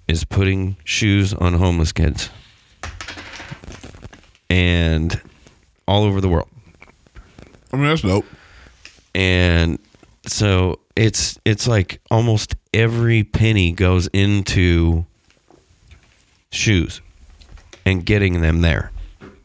is 0.07 0.23
putting 0.23 0.77
shoes 0.83 1.33
on 1.33 1.53
homeless 1.53 1.91
kids, 1.91 2.29
and 4.49 5.19
all 5.87 6.03
over 6.03 6.21
the 6.21 6.29
world. 6.29 6.49
I 7.73 7.77
mean, 7.77 7.87
that's 7.87 8.01
dope. 8.01 8.25
and 9.13 9.79
so 10.27 10.79
it's 10.95 11.37
it's 11.45 11.67
like 11.67 11.99
almost 12.09 12.55
every 12.73 13.23
penny 13.23 13.71
goes 13.71 14.07
into 14.07 15.05
shoes 16.51 17.01
and 17.85 18.05
getting 18.05 18.41
them 18.41 18.61
there 18.61 18.91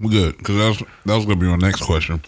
Good, 0.01 0.39
because 0.39 0.57
that 0.57 0.69
was 0.69 0.79
that 1.07 1.15
was 1.17 1.25
gonna 1.27 1.37
be 1.37 1.47
my 1.47 1.57
next 1.57 1.83
question. 1.83 2.23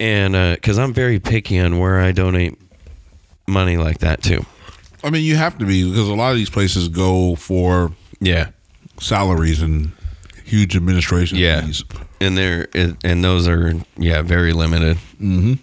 and 0.00 0.34
because 0.56 0.78
i'm 0.78 0.92
very 0.94 1.18
picky 1.18 1.58
on 1.58 1.78
where 1.78 1.98
i 2.00 2.12
donate 2.12 2.56
money 3.46 3.76
like 3.76 3.98
that 3.98 4.22
too. 4.22 4.44
I 5.02 5.10
mean, 5.10 5.24
you 5.24 5.36
have 5.36 5.56
to 5.58 5.64
be 5.64 5.88
because 5.88 6.08
a 6.08 6.14
lot 6.14 6.32
of 6.32 6.36
these 6.36 6.50
places 6.50 6.88
go 6.88 7.34
for 7.36 7.92
yeah 8.20 8.50
salaries 9.00 9.62
and 9.62 9.92
huge 10.44 10.74
administration 10.76 11.38
yeah 11.38 11.60
fees. 11.62 11.84
and 12.20 12.36
they're 12.36 12.68
and 12.74 13.24
those 13.24 13.46
are 13.48 13.74
yeah 13.96 14.22
very 14.22 14.52
limited 14.52 14.96
Mm-hmm. 15.20 15.54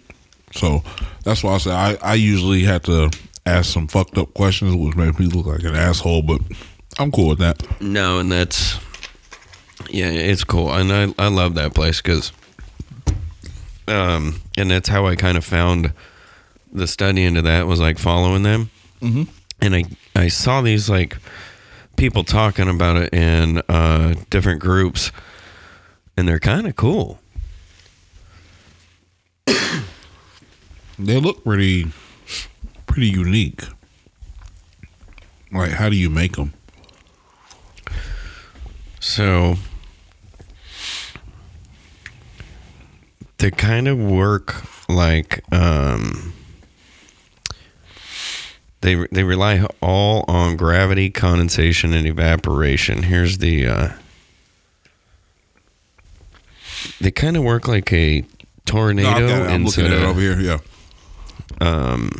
So 0.52 0.82
that's 1.24 1.42
why 1.42 1.54
I 1.54 1.58
say 1.58 1.70
I, 1.70 1.94
I 2.02 2.14
usually 2.14 2.62
have 2.64 2.82
to 2.84 3.10
ask 3.46 3.72
some 3.72 3.86
fucked 3.88 4.16
up 4.18 4.32
questions, 4.34 4.74
which 4.76 4.96
makes 4.96 5.18
me 5.18 5.26
look 5.26 5.46
like 5.46 5.62
an 5.64 5.74
asshole. 5.74 6.22
But 6.22 6.40
I'm 6.98 7.10
cool 7.12 7.28
with 7.28 7.38
that. 7.40 7.62
no 7.80 8.18
and 8.18 8.30
that's 8.32 8.78
yeah 9.90 10.10
it's 10.10 10.44
cool 10.44 10.72
and 10.72 10.92
i, 10.92 11.24
I 11.24 11.28
love 11.28 11.54
that 11.54 11.74
place 11.74 12.00
because 12.00 12.32
um 13.88 14.40
and 14.56 14.70
that's 14.70 14.88
how 14.88 15.06
i 15.06 15.16
kind 15.16 15.36
of 15.36 15.44
found 15.44 15.92
the 16.72 16.86
study 16.86 17.24
into 17.24 17.42
that 17.42 17.66
was 17.66 17.80
like 17.80 17.98
following 17.98 18.42
them 18.42 18.70
mm-hmm. 19.00 19.24
and 19.60 19.76
i 19.76 19.84
i 20.14 20.28
saw 20.28 20.60
these 20.60 20.88
like 20.88 21.16
people 21.96 22.24
talking 22.24 22.68
about 22.68 22.96
it 22.96 23.14
in 23.14 23.62
uh 23.68 24.14
different 24.30 24.60
groups 24.60 25.12
and 26.16 26.26
they're 26.26 26.38
kind 26.38 26.66
of 26.66 26.76
cool 26.76 27.20
They 30.98 31.20
look 31.20 31.44
pretty 31.44 31.92
pretty 32.86 33.08
unique. 33.08 33.62
Like, 35.52 35.72
how 35.72 35.88
do 35.88 35.96
you 35.96 36.08
make 36.08 36.36
them? 36.36 36.54
So 39.06 39.54
they 43.38 43.52
kind 43.52 43.86
of 43.86 43.98
work 43.98 44.64
like 44.88 45.44
um 45.54 46.32
they 48.80 49.06
they 49.12 49.22
rely 49.22 49.64
all 49.80 50.24
on 50.26 50.56
gravity, 50.56 51.08
condensation 51.10 51.94
and 51.94 52.04
evaporation. 52.04 53.04
Here's 53.04 53.38
the 53.38 53.66
uh 53.68 53.88
they 57.00 57.12
kind 57.12 57.36
of 57.36 57.44
work 57.44 57.68
like 57.68 57.92
a 57.92 58.22
No, 58.22 58.26
tornado 58.64 59.44
I'm, 59.44 59.50
I'm 59.50 59.64
looking 59.64 59.86
at 59.86 59.92
it 59.92 60.02
over 60.02 60.20
here. 60.20 60.40
Yeah. 60.40 60.58
Um, 61.60 62.10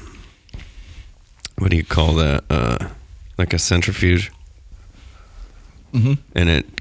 what 1.59 1.73
do 1.73 1.77
you 1.77 1.85
call 1.85 2.15
that? 2.15 2.45
Uh, 2.49 2.91
like 3.37 3.53
a 3.53 3.59
centrifuge. 3.59 4.31
Mm-hmm. 5.93 6.15
And 6.35 6.49
it 6.49 6.76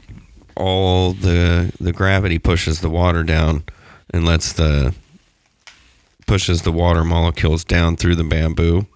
all 0.55 1.13
the 1.13 1.71
the 1.79 1.91
gravity 1.91 2.39
pushes 2.39 2.81
the 2.81 2.89
water 2.89 3.23
down 3.23 3.63
and 4.11 4.25
lets 4.25 4.53
the 4.53 4.93
pushes 6.27 6.63
the 6.63 6.71
water 6.71 7.03
molecules 7.03 7.63
down 7.63 7.95
through 7.95 8.15
the 8.15 8.23
bamboo, 8.23 8.87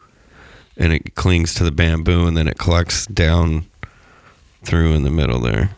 and 0.78 0.94
it 0.94 1.16
clings 1.16 1.54
to 1.56 1.64
the 1.64 1.72
bamboo, 1.72 2.28
and 2.28 2.36
then 2.36 2.48
it 2.48 2.58
collects 2.58 3.06
down 3.08 3.66
through 4.64 4.94
in 4.94 5.04
the 5.04 5.10
middle 5.10 5.40
there. 5.40 5.72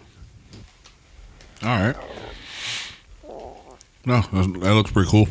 All 1.63 1.69
right. 1.69 1.95
No, 4.03 4.21
that 4.31 4.73
looks 4.73 4.91
pretty 4.91 5.11
cool. 5.11 5.27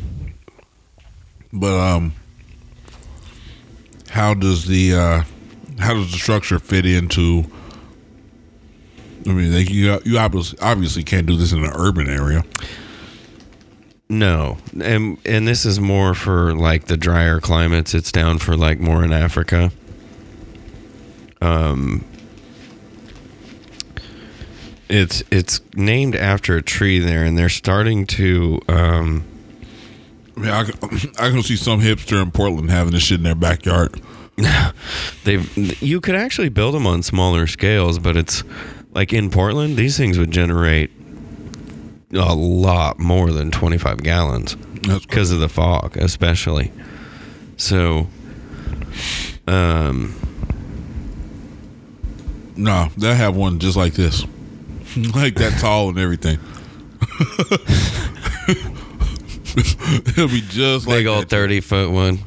But 1.53 1.79
um, 1.79 2.15
how 4.11 4.35
does 4.35 4.67
the 4.67 4.95
uh, 4.95 5.23
how 5.81 5.95
does 5.95 6.13
the 6.13 6.19
structure 6.19 6.59
fit 6.59 6.87
into? 6.87 7.51
I 9.27 9.33
mean, 9.33 9.51
they, 9.53 9.63
you 9.63 10.01
you 10.05 10.19
obviously 10.19 10.59
obviously 10.61 11.05
can't 11.05 11.27
do 11.27 11.37
this 11.37 11.53
in 11.53 11.65
an 11.65 11.73
urban 11.75 12.09
area. 12.09 12.45
No, 14.09 14.59
and 14.83 15.19
and 15.25 15.47
this 15.47 15.65
is 15.65 15.79
more 15.79 16.15
for 16.15 16.53
like 16.55 16.87
the 16.87 16.97
drier 16.97 17.41
climates. 17.41 17.95
It's 17.95 18.11
down 18.11 18.39
for 18.39 18.57
like 18.57 18.81
more 18.81 19.05
in 19.05 19.13
Africa. 19.13 19.71
Um, 21.41 22.05
it's 24.89 25.23
it's 25.31 25.61
named 25.75 26.17
after 26.17 26.57
a 26.57 26.63
tree 26.63 26.99
there, 26.99 27.25
and 27.25 27.39
they're 27.39 27.49
starting 27.49 28.07
to. 28.09 28.61
Um, 28.69 29.25
I 30.37 30.41
mean, 30.41 30.51
I 30.51 30.65
can, 30.65 31.11
I 31.19 31.31
can 31.31 31.43
see 31.43 31.57
some 31.57 31.81
hipster 31.81 32.21
in 32.21 32.31
Portland 32.33 32.71
having 32.71 32.93
this 32.93 33.05
shit 33.05 33.19
in 33.19 33.25
their 33.25 33.35
backyard. 33.35 34.01
They've 35.25 35.83
you 35.83 36.01
could 36.01 36.17
actually 36.17 36.49
build 36.49 36.75
them 36.75 36.87
on 36.87 37.03
smaller 37.03 37.47
scales, 37.47 37.99
but 37.99 38.17
it's 38.17 38.43
like 38.93 39.13
in 39.13 39.31
Portland, 39.31 39.77
these 39.77 39.97
things 39.97 40.19
would 40.19 40.31
generate 40.31 40.91
a 42.13 42.35
lot 42.35 42.99
more 42.99 43.31
than 43.31 43.51
twenty 43.51 43.79
five 43.79 44.03
gallons. 44.03 44.57
Because 44.83 45.31
of 45.31 45.41
the 45.41 45.49
fog, 45.49 45.97
especially. 45.99 46.73
So, 47.59 48.07
um, 49.47 50.15
No, 52.57 52.89
they 52.97 53.15
have 53.15 53.37
one 53.37 53.59
just 53.59 53.77
like 53.77 53.93
this, 53.93 54.25
like 55.15 55.35
that 55.35 55.59
tall 55.61 55.91
and 55.91 55.99
everything. 55.99 56.39
It'll 60.07 60.29
be 60.29 60.41
just 60.49 60.87
like 60.87 60.99
big 61.01 61.07
old 61.07 61.23
that. 61.25 61.29
thirty 61.31 61.61
foot 61.61 61.91
one. 61.91 62.21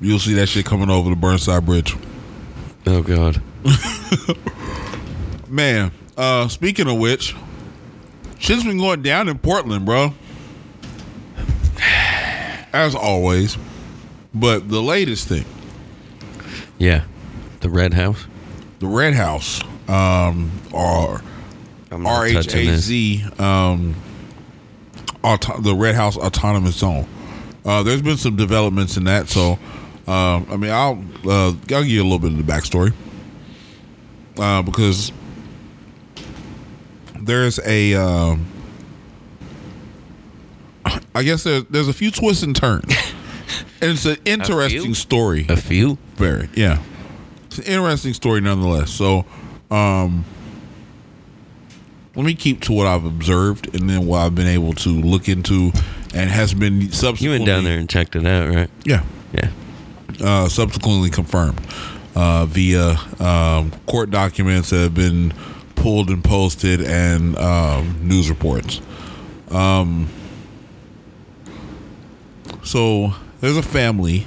You'll 0.00 0.18
see 0.18 0.34
that 0.34 0.48
shit 0.48 0.66
coming 0.66 0.90
over 0.90 1.08
the 1.10 1.16
Burnside 1.16 1.64
Bridge. 1.64 1.94
Oh 2.86 3.02
God, 3.02 3.40
Man, 5.52 5.92
uh, 6.16 6.48
speaking 6.48 6.88
of 6.88 6.96
which, 6.98 7.36
shit's 8.38 8.64
been 8.64 8.78
going 8.78 9.02
down 9.02 9.28
in 9.28 9.36
Portland, 9.38 9.84
bro. 9.84 10.14
As 12.72 12.94
always. 12.94 13.58
But 14.32 14.70
the 14.70 14.80
latest 14.82 15.28
thing, 15.28 15.44
yeah, 16.78 17.04
the 17.60 17.68
red 17.68 17.92
house. 17.92 18.24
the 18.78 18.86
Red 18.86 19.12
House, 19.12 19.60
um, 19.88 20.50
or 20.72 21.20
not 21.90 22.30
touching 22.30 22.66
this. 22.68 22.88
RHAZ, 22.88 23.38
um, 23.38 23.94
auto- 25.22 25.60
the 25.60 25.74
Red 25.74 25.94
House 25.96 26.16
Autonomous 26.16 26.76
Zone. 26.76 27.06
Uh, 27.66 27.82
there's 27.82 28.00
been 28.00 28.16
some 28.16 28.36
developments 28.36 28.96
in 28.96 29.04
that, 29.04 29.28
so 29.28 29.58
um, 30.06 30.46
I 30.50 30.56
mean, 30.56 30.70
I'll 30.70 31.04
uh, 31.26 31.48
I'll 31.48 31.52
give 31.52 31.88
you 31.88 32.00
a 32.00 32.04
little 32.04 32.18
bit 32.18 32.32
of 32.32 32.38
the 32.38 32.50
backstory 32.50 32.94
uh, 34.38 34.62
because 34.62 35.12
there's 37.22 37.58
a 37.60 37.94
um, 37.94 38.46
I 41.14 41.22
guess 41.22 41.44
there's 41.44 41.64
there's 41.64 41.88
a 41.88 41.92
few 41.92 42.10
twists 42.10 42.42
and 42.42 42.54
turns, 42.54 42.94
and 43.80 43.92
it's 43.92 44.04
an 44.04 44.16
interesting 44.24 44.94
story. 44.94 45.46
A 45.48 45.56
few. 45.56 45.98
Very, 46.16 46.48
yeah. 46.54 46.82
It's 47.46 47.58
an 47.58 47.64
interesting 47.64 48.14
story 48.14 48.40
nonetheless. 48.40 48.90
So, 48.90 49.24
um, 49.70 50.24
let 52.14 52.24
me 52.24 52.34
keep 52.34 52.60
to 52.62 52.72
what 52.72 52.86
I've 52.86 53.04
observed 53.04 53.74
and 53.74 53.88
then 53.88 54.06
what 54.06 54.18
I've 54.20 54.34
been 54.34 54.46
able 54.46 54.72
to 54.74 54.88
look 54.88 55.28
into 55.28 55.72
and 56.14 56.30
has 56.30 56.54
been 56.54 56.90
subsequently. 56.92 57.24
You 57.24 57.30
went 57.30 57.46
down 57.46 57.64
there 57.64 57.78
and 57.78 57.88
checked 57.88 58.16
it 58.16 58.26
out, 58.26 58.54
right? 58.54 58.70
Yeah. 58.84 59.04
Yeah. 59.32 59.50
Uh, 60.20 60.48
subsequently 60.48 61.10
confirmed 61.10 61.60
uh, 62.14 62.46
via 62.46 62.96
um, 63.18 63.72
court 63.86 64.10
documents 64.10 64.70
that 64.70 64.78
have 64.78 64.94
been 64.94 65.32
pulled 65.82 66.10
and 66.10 66.22
posted 66.22 66.80
and 66.80 67.36
um, 67.38 67.98
news 68.06 68.30
reports. 68.30 68.80
Um, 69.50 70.08
so 72.62 73.14
there's 73.40 73.56
a 73.56 73.64
family 73.64 74.24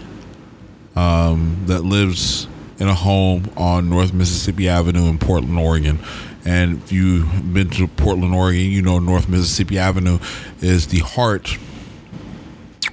um, 0.98 1.64
that 1.68 1.84
lives 1.86 2.50
in 2.78 2.90
a 2.90 2.94
home 2.94 3.50
on 3.56 3.90
North 3.90 4.14
Mississippi 4.14 4.68
Avenue 4.68 5.08
in 5.08 5.18
Portland, 5.18 5.58
Oregon. 5.58 6.00
And 6.44 6.84
if 6.84 6.92
you've 6.92 7.54
been 7.54 7.70
to 7.72 7.88
Portland, 7.88 8.36
Oregon, 8.36 8.70
you 8.70 8.82
know 8.82 9.00
North 9.00 9.30
Mississippi 9.30 9.80
Avenue 9.80 10.20
is 10.60 10.88
the 10.88 11.00
heart 11.00 11.58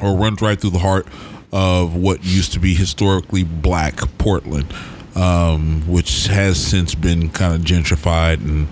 or 0.00 0.16
runs 0.16 0.40
right 0.40 0.60
through 0.60 0.70
the 0.70 0.78
heart 0.78 1.08
of 1.52 1.96
what 1.96 2.24
used 2.24 2.52
to 2.52 2.60
be 2.60 2.74
historically 2.74 3.42
black 3.42 3.96
Portland, 4.18 4.72
um, 5.14 5.82
which 5.86 6.26
has 6.26 6.64
since 6.64 6.94
been 6.94 7.30
kind 7.30 7.54
of 7.54 7.60
gentrified 7.62 8.40
and 8.40 8.68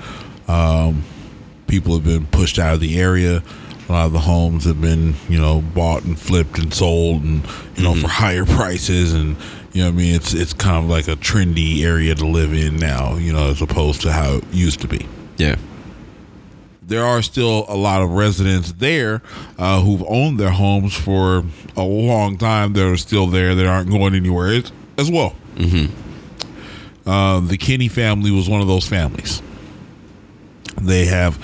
um, 0.48 1.04
people 1.66 1.94
have 1.94 2.04
been 2.04 2.26
pushed 2.26 2.58
out 2.58 2.74
of 2.74 2.80
the 2.80 2.98
area. 2.98 3.42
A 3.88 3.92
lot 3.92 4.06
of 4.06 4.12
the 4.12 4.20
homes 4.20 4.64
have 4.66 4.80
been, 4.80 5.14
you 5.28 5.40
know, 5.40 5.60
bought 5.60 6.04
and 6.04 6.16
flipped 6.18 6.58
and 6.58 6.72
sold, 6.72 7.22
and 7.24 7.44
you 7.76 7.82
know, 7.82 7.94
for 7.94 8.06
higher 8.08 8.44
prices, 8.56 9.12
and 9.12 9.36
you 9.72 9.82
know, 9.82 9.88
I 9.88 9.90
mean, 9.90 10.14
it's 10.14 10.32
it's 10.32 10.52
kind 10.52 10.76
of 10.84 10.88
like 10.88 11.08
a 11.08 11.16
trendy 11.16 11.82
area 11.82 12.14
to 12.14 12.24
live 12.26 12.52
in 12.52 12.76
now, 12.76 13.16
you 13.16 13.32
know, 13.32 13.48
as 13.50 13.60
opposed 13.60 14.00
to 14.02 14.12
how 14.12 14.36
it 14.36 14.44
used 14.52 14.80
to 14.82 14.88
be 14.88 15.06
Yeah. 15.38 15.56
there 16.82 17.04
are 17.04 17.20
still 17.22 17.64
a 17.68 17.74
lot 17.76 18.00
of 18.02 18.10
residents 18.10 18.72
there 18.72 19.22
uh, 19.58 19.80
who've 19.80 20.04
owned 20.08 20.38
their 20.38 20.50
homes 20.50 20.94
for 20.94 21.44
a 21.76 21.82
long 21.82 22.36
time 22.38 22.72
that 22.74 22.84
are 22.86 22.96
still 22.96 23.26
there 23.26 23.54
that 23.56 23.66
aren't 23.66 23.90
going 23.90 24.14
anywhere 24.14 24.48
as, 24.54 24.72
as 24.98 25.10
well. 25.10 25.34
Mm-hmm. 25.56 25.92
Uh, 27.06 27.40
the 27.40 27.56
Kinney 27.56 27.88
family 27.88 28.30
was 28.30 28.48
one 28.48 28.60
of 28.60 28.66
those 28.66 28.86
families. 28.86 29.42
They 30.80 31.06
have 31.06 31.38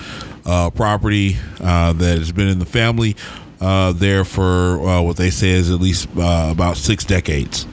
uh, 0.45 0.69
property 0.69 1.37
uh, 1.59 1.93
that 1.93 2.17
has 2.17 2.31
been 2.31 2.47
in 2.47 2.59
the 2.59 2.65
family 2.65 3.15
uh, 3.59 3.91
there 3.91 4.23
for 4.23 4.79
uh, 4.87 5.01
what 5.01 5.17
they 5.17 5.29
say 5.29 5.49
is 5.49 5.69
at 5.71 5.79
least 5.79 6.07
uh, 6.17 6.49
about 6.51 6.77
six 6.77 7.03
decades. 7.03 7.67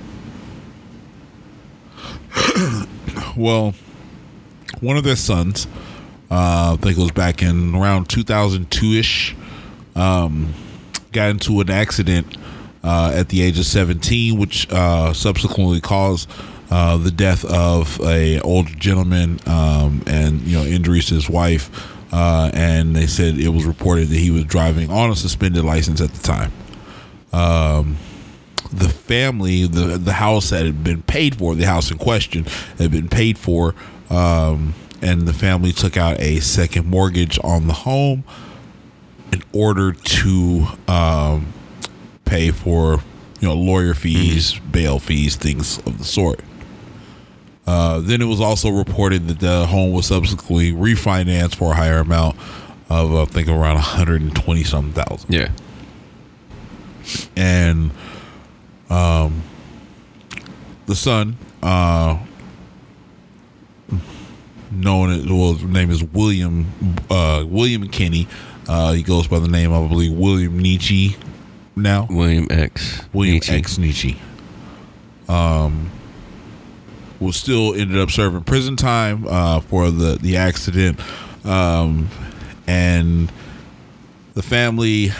well, 3.36 3.74
one 4.80 4.96
of 4.96 5.04
their 5.04 5.16
sons, 5.16 5.68
I 6.30 6.76
think 6.80 6.98
it 6.98 7.00
was 7.00 7.12
back 7.12 7.42
in 7.42 7.74
around 7.76 8.08
2002 8.08 8.86
ish, 8.92 9.36
um, 9.94 10.52
got 11.12 11.30
into 11.30 11.60
an 11.60 11.70
accident 11.70 12.36
at 12.82 13.28
the 13.28 13.42
age 13.42 13.58
of 13.58 13.66
17, 13.66 14.36
which 14.36 14.68
subsequently 14.68 15.80
caused 15.80 16.28
uh, 16.70 16.96
the 16.96 17.10
death 17.10 17.44
of 17.44 18.00
a 18.02 18.40
old 18.40 18.78
gentleman 18.78 19.38
um, 19.46 20.02
and 20.06 20.40
you 20.42 20.56
know 20.56 20.64
injuries 20.64 21.06
to 21.06 21.14
his 21.14 21.28
wife. 21.28 21.92
Uh, 22.12 22.48
and 22.54 22.94
they 22.94 23.08
said 23.08 23.36
it 23.38 23.48
was 23.48 23.64
reported 23.64 24.06
that 24.08 24.18
he 24.18 24.30
was 24.30 24.44
driving 24.44 24.88
on 24.88 25.10
a 25.10 25.16
suspended 25.16 25.64
license 25.64 26.00
at 26.00 26.10
the 26.10 26.22
time. 26.22 26.52
Um, 27.32 27.96
the 28.72 28.88
family, 28.88 29.66
the 29.66 29.98
the 29.98 30.12
house 30.14 30.50
that 30.50 30.64
had 30.64 30.84
been 30.84 31.02
paid 31.02 31.36
for, 31.36 31.54
the 31.54 31.66
house 31.66 31.90
in 31.90 31.98
question 31.98 32.44
had 32.78 32.90
been 32.90 33.08
paid 33.08 33.38
for, 33.38 33.74
um, 34.10 34.74
and 35.02 35.22
the 35.22 35.32
family 35.32 35.72
took 35.72 35.96
out 35.96 36.20
a 36.20 36.40
second 36.40 36.86
mortgage 36.86 37.38
on 37.42 37.66
the 37.66 37.72
home 37.72 38.24
in 39.32 39.42
order 39.52 39.92
to 39.92 40.66
um, 40.86 41.52
pay 42.24 42.50
for 42.50 43.00
you 43.40 43.48
know 43.48 43.54
lawyer 43.54 43.94
fees, 43.94 44.58
bail 44.58 44.98
fees, 44.98 45.36
things 45.36 45.78
of 45.78 45.98
the 45.98 46.04
sort. 46.04 46.40
Uh, 47.66 48.00
then 48.00 48.20
it 48.20 48.26
was 48.26 48.40
also 48.40 48.70
reported 48.70 49.26
that 49.28 49.40
the 49.40 49.66
home 49.66 49.92
was 49.92 50.06
subsequently 50.06 50.72
refinanced 50.72 51.54
for 51.54 51.72
a 51.72 51.74
higher 51.74 51.98
amount 51.98 52.36
of 52.90 53.14
I 53.14 53.24
think 53.24 53.48
around 53.48 53.76
120 53.76 54.64
something 54.64 54.92
thousand 54.92 55.32
Yeah. 55.32 55.48
and 57.36 57.90
um, 58.90 59.42
the 60.86 60.94
son, 60.94 61.36
uh, 61.62 62.18
known 64.70 65.10
as 65.10 65.26
well, 65.26 65.54
his 65.54 65.62
name 65.64 65.90
is 65.90 66.02
William 66.04 66.66
uh, 67.10 67.44
William 67.46 67.88
Kinney. 67.88 68.28
Uh, 68.68 68.92
he 68.92 69.02
goes 69.02 69.26
by 69.26 69.38
the 69.38 69.48
name, 69.48 69.72
I 69.72 69.86
believe, 69.86 70.12
William 70.12 70.58
Nietzsche. 70.58 71.16
Now, 71.76 72.06
William 72.10 72.46
X. 72.50 73.00
William 73.12 73.34
Nietzsche. 73.34 73.52
X 73.54 73.78
Nietzsche. 73.78 74.20
Um, 75.28 75.90
was 77.24 77.36
still 77.36 77.74
ended 77.74 77.98
up 77.98 78.10
serving 78.10 78.44
prison 78.44 78.76
time 78.76 79.26
uh, 79.28 79.60
for 79.60 79.90
the 79.90 80.18
the 80.20 80.36
accident, 80.36 81.00
um, 81.44 82.08
and 82.66 83.32
the 84.34 84.42
family, 84.42 85.10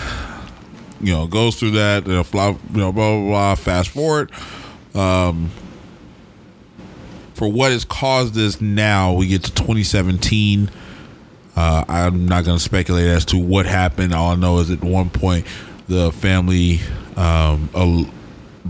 you 1.01 1.13
know, 1.13 1.27
goes 1.27 1.57
through 1.57 1.73
that. 1.73 2.07
You 2.07 2.15
know, 2.15 2.25
fly, 2.25 2.49
you 2.51 2.79
know, 2.79 2.93
blah 2.93 3.19
blah 3.19 3.29
blah. 3.29 3.55
Fast 3.55 3.91
forward. 3.91 4.31
Um, 4.95 5.51
for 7.35 7.49
what 7.49 7.73
has 7.73 7.85
caused 7.85 8.35
this 8.35 8.61
now, 8.61 9.13
we 9.13 9.27
get 9.27 9.43
to 9.45 9.53
2017. 9.53 10.71
Uh, 11.57 11.85
I'm 11.89 12.27
not 12.27 12.45
going 12.45 12.59
to 12.59 12.63
speculate 12.63 13.07
as 13.07 13.25
to 13.27 13.39
what 13.39 13.67
happened. 13.67 14.15
All 14.15 14.31
I 14.31 14.35
know 14.37 14.59
is 14.59 14.71
at 14.71 14.83
one 14.83 15.11
point 15.11 15.47
the 15.89 16.13
family 16.13 16.81
um, 17.17 17.69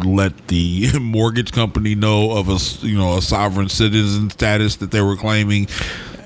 let 0.02 0.48
the 0.48 0.98
mortgage 1.00 1.52
company 1.52 1.94
know 1.94 2.32
of 2.32 2.48
a 2.48 2.86
you 2.86 2.96
know 2.96 3.16
a 3.16 3.22
sovereign 3.22 3.68
citizen 3.68 4.30
status 4.30 4.76
that 4.76 4.90
they 4.90 5.00
were 5.00 5.16
claiming. 5.16 5.68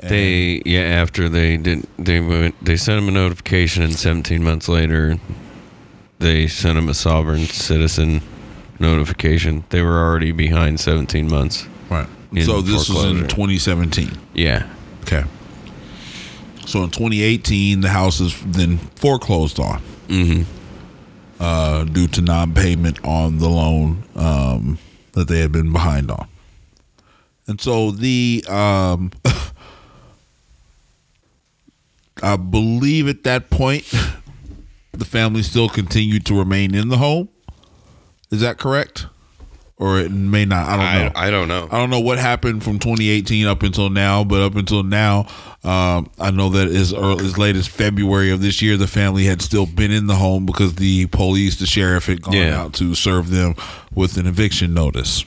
They 0.02 0.62
yeah 0.64 0.80
after 0.82 1.28
they 1.28 1.56
did 1.56 1.86
they 1.98 2.20
went 2.20 2.54
they 2.64 2.76
sent 2.76 3.02
him 3.02 3.08
a 3.08 3.12
notification 3.12 3.82
and 3.82 3.94
17 3.94 4.42
months 4.42 4.68
later 4.68 5.18
they 6.20 6.46
sent 6.46 6.78
him 6.78 6.88
a 6.88 6.94
sovereign 6.94 7.44
citizen 7.46 8.22
notification. 8.78 9.64
They 9.70 9.82
were 9.82 9.98
already 9.98 10.32
behind 10.32 10.80
17 10.80 11.28
months. 11.28 11.66
Right. 11.90 12.08
So 12.44 12.60
this 12.60 12.88
was 12.88 13.04
in 13.04 13.26
2017. 13.28 14.10
Yeah. 14.34 14.68
Okay. 15.02 15.24
So 16.66 16.84
in 16.84 16.90
2018, 16.90 17.80
the 17.80 17.88
house 17.88 18.20
is 18.20 18.38
then 18.44 18.76
foreclosed 18.96 19.58
on 19.58 19.80
Mm-hmm. 20.08 20.57
Uh, 21.38 21.84
due 21.84 22.08
to 22.08 22.20
non-payment 22.20 23.04
on 23.04 23.38
the 23.38 23.48
loan 23.48 24.04
um, 24.16 24.78
that 25.12 25.28
they 25.28 25.40
had 25.40 25.52
been 25.52 25.72
behind 25.72 26.10
on. 26.10 26.28
And 27.46 27.60
so 27.60 27.90
the 27.90 28.44
um, 28.48 29.12
I 32.22 32.36
believe 32.36 33.08
at 33.08 33.24
that 33.24 33.50
point 33.50 33.84
the 34.92 35.04
family 35.04 35.42
still 35.42 35.68
continued 35.68 36.26
to 36.26 36.38
remain 36.38 36.74
in 36.74 36.88
the 36.88 36.98
home. 36.98 37.28
Is 38.30 38.40
that 38.40 38.58
correct? 38.58 39.06
Or 39.80 40.00
it 40.00 40.10
may 40.10 40.44
not. 40.44 40.66
I 40.68 40.76
don't 40.76 41.04
know. 41.14 41.20
I, 41.20 41.26
I 41.26 41.30
don't 41.30 41.46
know. 41.48 41.68
I 41.70 41.78
don't 41.78 41.88
know 41.90 42.00
what 42.00 42.18
happened 42.18 42.64
from 42.64 42.80
2018 42.80 43.46
up 43.46 43.62
until 43.62 43.90
now, 43.90 44.24
but 44.24 44.40
up 44.42 44.56
until 44.56 44.82
now, 44.82 45.28
um, 45.62 46.10
I 46.18 46.32
know 46.32 46.48
that 46.48 46.66
as 46.66 46.92
early, 46.92 47.24
as 47.24 47.38
late 47.38 47.54
as 47.54 47.68
February 47.68 48.32
of 48.32 48.40
this 48.42 48.60
year, 48.60 48.76
the 48.76 48.88
family 48.88 49.24
had 49.26 49.40
still 49.40 49.66
been 49.66 49.92
in 49.92 50.08
the 50.08 50.16
home 50.16 50.46
because 50.46 50.74
the 50.74 51.06
police, 51.06 51.56
the 51.60 51.66
sheriff, 51.66 52.06
had 52.06 52.22
gone 52.22 52.34
Yeah. 52.34 52.60
out 52.62 52.72
to 52.74 52.96
serve 52.96 53.30
them 53.30 53.54
with 53.94 54.16
an 54.16 54.26
eviction 54.26 54.74
notice. 54.74 55.24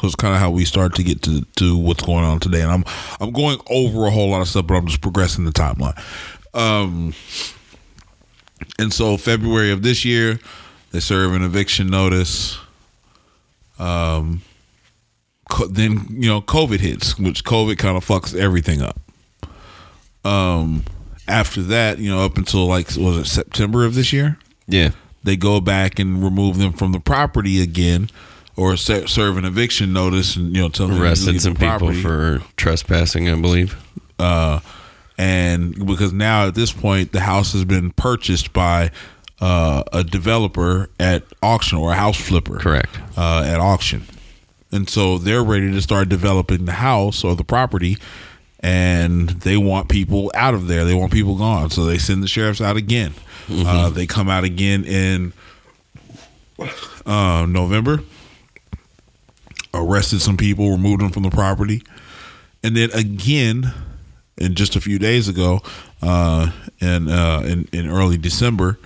So 0.00 0.06
it's 0.06 0.14
kind 0.16 0.34
of 0.34 0.40
how 0.40 0.50
we 0.50 0.64
start 0.64 0.94
to 0.94 1.02
get 1.04 1.20
to 1.22 1.42
to 1.56 1.76
what's 1.76 2.02
going 2.02 2.24
on 2.24 2.40
today, 2.40 2.62
and 2.62 2.70
I'm 2.72 2.84
I'm 3.20 3.32
going 3.32 3.58
over 3.68 4.06
a 4.06 4.10
whole 4.10 4.30
lot 4.30 4.40
of 4.40 4.48
stuff, 4.48 4.66
but 4.66 4.74
I'm 4.76 4.86
just 4.86 5.02
progressing 5.02 5.44
the 5.44 5.52
timeline. 5.52 5.96
Um, 6.54 7.12
and 8.78 8.92
so 8.92 9.16
February 9.18 9.70
of 9.70 9.82
this 9.82 10.04
year, 10.04 10.40
they 10.90 11.00
serve 11.00 11.34
an 11.34 11.42
eviction 11.42 11.88
notice. 11.88 12.56
Um, 13.78 14.42
co- 15.50 15.66
then 15.66 16.06
you 16.10 16.28
know 16.28 16.40
COVID 16.40 16.80
hits, 16.80 17.18
which 17.18 17.44
COVID 17.44 17.78
kind 17.78 17.96
of 17.96 18.06
fucks 18.06 18.34
everything 18.34 18.82
up. 18.82 18.98
Um, 20.24 20.84
after 21.28 21.62
that, 21.62 21.98
you 21.98 22.10
know, 22.10 22.24
up 22.24 22.36
until 22.36 22.66
like 22.66 22.88
was 22.96 23.16
it 23.18 23.26
September 23.26 23.84
of 23.84 23.94
this 23.94 24.12
year, 24.12 24.38
Yeah. 24.66 24.90
they 25.22 25.36
go 25.36 25.60
back 25.60 25.98
and 25.98 26.22
remove 26.22 26.58
them 26.58 26.72
from 26.72 26.92
the 26.92 27.00
property 27.00 27.60
again, 27.62 28.10
or 28.56 28.76
se- 28.76 29.06
serve 29.06 29.36
an 29.36 29.44
eviction 29.44 29.92
notice 29.92 30.36
and 30.36 30.54
you 30.54 30.62
know 30.62 30.68
tell 30.68 30.86
them 30.88 30.96
to 30.98 31.02
Arrested 31.02 31.40
some 31.42 31.54
the 31.54 31.60
people 31.60 31.92
for 31.94 32.42
trespassing, 32.56 33.28
I 33.28 33.34
believe. 33.40 33.76
uh, 34.18 34.60
and 35.18 35.86
because 35.86 36.12
now 36.12 36.46
at 36.48 36.54
this 36.56 36.72
point 36.72 37.12
the 37.12 37.20
house 37.20 37.52
has 37.52 37.64
been 37.64 37.90
purchased 37.92 38.52
by 38.52 38.90
uh, 39.40 39.82
a 39.92 40.04
developer 40.04 40.88
at 40.98 41.22
auction 41.42 41.78
or 41.78 41.92
a 41.92 41.96
house 41.96 42.20
flipper, 42.20 42.58
Correct. 42.58 42.98
uh, 43.16 43.42
at 43.46 43.60
auction, 43.60 44.04
and 44.72 44.88
so 44.88 45.18
they're 45.18 45.44
ready 45.44 45.70
to 45.70 45.82
start 45.82 46.08
developing 46.08 46.64
the 46.64 46.72
house 46.72 47.24
or 47.24 47.34
the 47.36 47.44
property, 47.44 47.96
and 48.60 49.28
they 49.28 49.56
want 49.56 49.88
people 49.88 50.30
out 50.34 50.54
of 50.54 50.66
there. 50.68 50.84
They 50.84 50.94
want 50.94 51.12
people 51.12 51.36
gone, 51.36 51.70
so 51.70 51.84
they 51.84 51.98
send 51.98 52.22
the 52.22 52.28
sheriffs 52.28 52.60
out 52.60 52.76
again. 52.76 53.14
Uh, 53.50 53.90
they 53.90 54.06
come 54.06 54.28
out 54.30 54.42
again 54.44 54.84
in 54.84 55.32
uh, 57.06 57.44
November, 57.48 58.00
arrested 59.74 60.20
some 60.20 60.36
people, 60.36 60.70
removed 60.70 61.00
them 61.02 61.10
from 61.10 61.24
the 61.24 61.30
property, 61.30 61.82
and 62.62 62.76
then 62.76 62.90
again, 62.92 63.72
in 64.38 64.54
just 64.54 64.76
a 64.76 64.80
few 64.80 64.98
days 64.98 65.28
ago, 65.28 65.60
uh, 66.02 66.50
in, 66.80 67.08
uh, 67.08 67.42
in 67.44 67.68
in 67.72 67.90
early 67.90 68.16
December, 68.16 68.78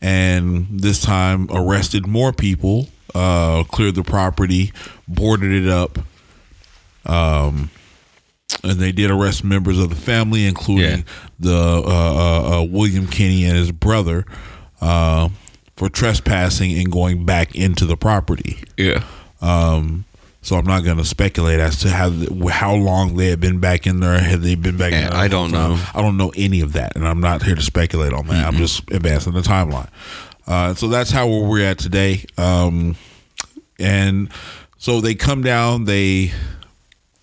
and 0.00 0.66
this 0.80 1.00
time 1.00 1.48
arrested 1.50 2.06
more 2.06 2.32
people, 2.32 2.88
uh, 3.14 3.64
cleared 3.64 3.94
the 3.94 4.02
property, 4.04 4.72
boarded 5.06 5.52
it 5.52 5.68
up. 5.68 5.98
Um, 7.06 7.70
and 8.64 8.78
they 8.78 8.92
did 8.92 9.10
arrest 9.10 9.44
members 9.44 9.78
of 9.78 9.88
the 9.90 9.96
family, 9.96 10.46
including 10.46 10.98
Yeah. 10.98 11.02
the 11.38 11.56
uh, 11.56 11.82
uh, 11.86 12.58
uh, 12.60 12.62
William 12.64 13.06
Kinney 13.06 13.44
and 13.44 13.56
his 13.56 13.72
brother, 13.72 14.24
uh, 14.80 15.28
for 15.76 15.88
trespassing 15.88 16.72
and 16.78 16.90
going 16.90 17.24
back 17.24 17.54
into 17.54 17.84
the 17.86 17.96
property. 17.96 18.58
Yeah. 18.76 19.04
Um, 19.40 20.04
So 20.48 20.56
I'm 20.56 20.64
not 20.64 20.82
going 20.82 20.96
to 20.96 21.04
speculate 21.04 21.60
as 21.60 21.80
to 21.80 21.90
how 21.90 22.10
how 22.48 22.74
long 22.74 23.16
they 23.16 23.26
have 23.26 23.38
been 23.38 23.60
back 23.60 23.86
in 23.86 24.00
there. 24.00 24.18
Have 24.18 24.40
they 24.40 24.54
been 24.54 24.78
back? 24.78 24.92
Yeah, 24.92 25.08
in 25.08 25.10
there 25.10 25.20
I 25.20 25.28
don't 25.28 25.50
time? 25.50 25.72
know. 25.72 25.84
I 25.94 26.00
don't 26.00 26.16
know 26.16 26.32
any 26.36 26.62
of 26.62 26.72
that, 26.72 26.96
and 26.96 27.06
I'm 27.06 27.20
not 27.20 27.42
here 27.42 27.54
to 27.54 27.60
speculate 27.60 28.14
on 28.14 28.28
that. 28.28 28.46
I'm 28.46 28.56
just 28.56 28.90
advancing 28.90 29.34
the 29.34 29.42
timeline. 29.42 29.90
Uh, 30.46 30.72
so 30.72 30.88
that's 30.88 31.10
how 31.10 31.28
we're 31.28 31.66
at 31.66 31.76
today. 31.78 32.24
Um, 32.38 32.96
and 33.78 34.30
so 34.78 35.02
they 35.02 35.14
come 35.14 35.42
down, 35.42 35.84
they 35.84 36.32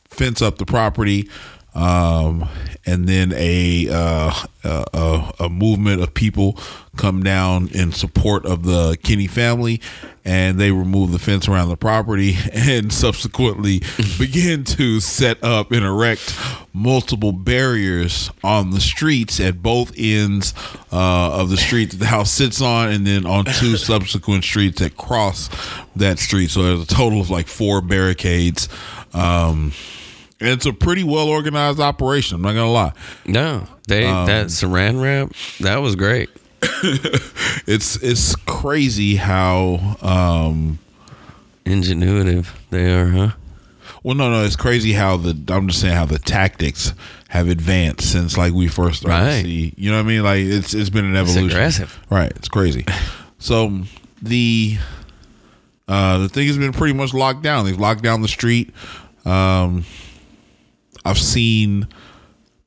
fence 0.03 0.43
up 0.43 0.59
the 0.59 0.65
property, 0.67 1.27
um, 1.73 2.47
and 2.85 3.07
then 3.09 3.33
a, 3.35 3.87
uh, 3.89 4.33
a 4.63 4.85
a 4.93 5.31
a 5.45 5.49
movement 5.49 6.03
of 6.03 6.13
people 6.13 6.59
come 6.95 7.23
down 7.23 7.69
in 7.69 7.91
support 7.91 8.45
of 8.45 8.65
the 8.65 8.99
Kinney 9.01 9.25
family, 9.25 9.81
and 10.25 10.59
they 10.59 10.71
remove 10.71 11.11
the 11.11 11.19
fence 11.19 11.47
around 11.47 11.69
the 11.69 11.77
property, 11.77 12.35
and 12.51 12.91
subsequently 12.91 13.81
begin 14.19 14.63
to 14.63 14.99
set 14.99 15.41
up 15.43 15.71
and 15.71 15.85
erect 15.85 16.35
multiple 16.73 17.31
barriers 17.31 18.31
on 18.43 18.71
the 18.71 18.81
streets 18.81 19.39
at 19.39 19.61
both 19.61 19.93
ends 19.97 20.53
uh, 20.91 21.39
of 21.39 21.49
the 21.49 21.57
street 21.57 21.91
that 21.91 21.97
the 21.97 22.07
house 22.07 22.31
sits 22.31 22.61
on, 22.61 22.89
and 22.91 23.05
then 23.05 23.25
on 23.25 23.45
two 23.45 23.77
subsequent 23.77 24.43
streets 24.43 24.79
that 24.79 24.97
cross 24.97 25.49
that 25.95 26.19
street. 26.19 26.49
So 26.49 26.63
there's 26.63 26.81
a 26.81 26.87
total 26.87 27.21
of 27.21 27.29
like 27.29 27.47
four 27.47 27.81
barricades. 27.81 28.67
Um, 29.13 29.71
and 30.41 30.49
it's 30.49 30.65
a 30.65 30.73
pretty 30.73 31.03
well 31.03 31.29
organized 31.29 31.79
operation. 31.79 32.35
I'm 32.35 32.41
not 32.41 32.53
gonna 32.53 32.71
lie. 32.71 32.93
No, 33.25 33.67
they 33.87 34.05
Um, 34.05 34.25
that 34.25 34.47
saran 34.47 35.01
wrap 35.01 35.31
that 35.61 35.77
was 35.77 35.95
great. 35.95 36.29
It's 37.67 37.95
it's 37.97 38.35
crazy 38.45 39.15
how 39.15 39.97
um, 40.01 40.77
Ingenuitive 41.65 42.47
they 42.69 42.93
are, 42.93 43.07
huh? 43.09 43.29
well 44.03 44.13
no 44.15 44.29
no 44.29 44.43
it's 44.45 44.55
crazy 44.55 44.93
how 44.93 45.17
the 45.17 45.35
I'm 45.51 45.67
just 45.67 45.81
saying 45.81 45.95
how 45.95 46.05
the 46.05 46.19
tactics 46.19 46.93
have 47.29 47.49
advanced 47.49 48.11
since 48.11 48.37
like 48.37 48.53
we 48.53 48.67
first 48.67 49.01
started 49.01 49.25
Right. 49.25 49.35
to 49.41 49.43
see 49.47 49.73
you 49.77 49.89
know 49.89 49.97
what 49.97 50.05
I 50.05 50.07
mean 50.07 50.23
like 50.23 50.41
it's 50.45 50.73
it's 50.75 50.91
been 50.91 51.05
an 51.05 51.15
It's 51.15 51.31
evolution 51.31 51.57
aggressive. 51.57 51.99
right 52.11 52.31
it's 52.35 52.47
crazy 52.47 52.85
so 53.39 53.81
the 54.21 54.77
uh 55.87 56.19
the 56.19 56.29
thing 56.29 56.45
has 56.47 56.57
been 56.57 56.71
pretty 56.73 56.93
much 56.93 57.13
locked 57.15 57.41
down 57.41 57.65
they've 57.65 57.79
locked 57.79 58.03
down 58.03 58.21
the 58.21 58.27
street 58.27 58.71
um 59.25 59.85
I've 61.03 61.17
seen 61.19 61.87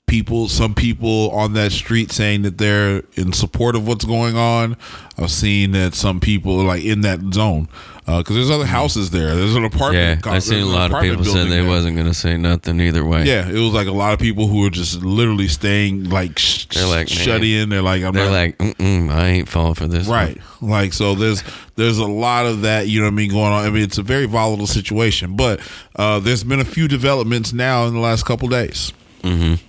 people 0.09 0.49
some 0.49 0.75
people 0.75 1.31
on 1.31 1.53
that 1.53 1.71
street 1.71 2.11
saying 2.11 2.43
that 2.43 2.59
they're 2.59 3.03
in 3.15 3.33
support 3.33 3.77
of 3.77 3.87
what's 3.87 4.05
going 4.05 4.37
on 4.37 4.77
i've 5.19 5.31
seen 5.31 5.71
that 5.73 5.95
some 5.95 6.19
people 6.19 6.57
like 6.65 6.83
in 6.83 7.03
that 7.03 7.21
zone 7.33 7.69
because 8.07 8.37
there's 8.37 8.51
other 8.51 8.65
houses 8.65 9.11
there 9.11 9.35
there's 9.37 9.55
an 9.55 9.65
apartment 9.67 9.95
Yeah, 10.03 10.17
co- 10.17 10.31
I 10.31 10.39
seen 10.39 10.63
a 10.63 10.67
lot 10.67 10.91
of 10.93 11.03
people 11.03 11.23
said 11.25 11.35
building 11.35 11.51
they 11.51 11.61
there. 11.61 11.69
wasn't 11.69 11.97
gonna 11.99 12.15
say 12.15 12.39
nothing 12.39 12.81
either 12.81 13.05
way. 13.05 13.25
yeah 13.25 13.47
it 13.47 13.53
was 13.59 13.75
like 13.75 13.87
a 13.87 13.93
lot 13.93 14.15
of 14.15 14.19
people 14.19 14.47
who 14.47 14.63
were 14.63 14.71
just 14.71 15.03
literally 15.03 15.47
staying 15.49 16.09
like, 16.09 16.39
sh- 16.39 16.65
They're 16.73 16.87
like, 16.87 17.09
shut 17.09 17.45
in 17.45 17.69
they're 17.69 17.83
like 17.83 18.03
i'm 18.03 18.15
they're 18.15 18.25
not 18.25 18.33
like, 18.33 18.57
Mm-mm, 18.59 19.11
I 19.11 19.27
ain't 19.29 19.49
falling 19.49 19.75
for 19.75 19.87
this. 19.87 20.09
one." 20.09 20.17
Right. 20.19 20.39
Like 20.63 20.95
so 20.95 21.15
there's 21.15 21.45
there's 21.77 21.99
a 21.99 22.07
lot 22.07 22.47
of 22.47 22.63
that, 22.63 22.89
you 22.89 23.01
know 23.01 23.07
what 23.07 23.13
I 23.13 23.17
mean, 23.17 23.31
going 23.31 23.53
on. 23.53 23.65
I 23.65 23.71
mean, 23.71 23.83
it's 23.85 23.99
a 23.99 24.03
very 24.03 24.25
volatile 24.27 24.67
situation. 24.67 25.37
But 25.37 25.61
uh 25.97 26.19
there's 26.19 26.43
been 26.45 26.61
a 26.61 26.65
few 26.65 26.89
developments 26.89 27.53
now 27.53 27.87
in 27.87 27.93
the 27.95 28.01
last 28.01 28.25
couple 28.25 28.49
days. 28.49 28.91
Mm-hmm. 29.23 29.63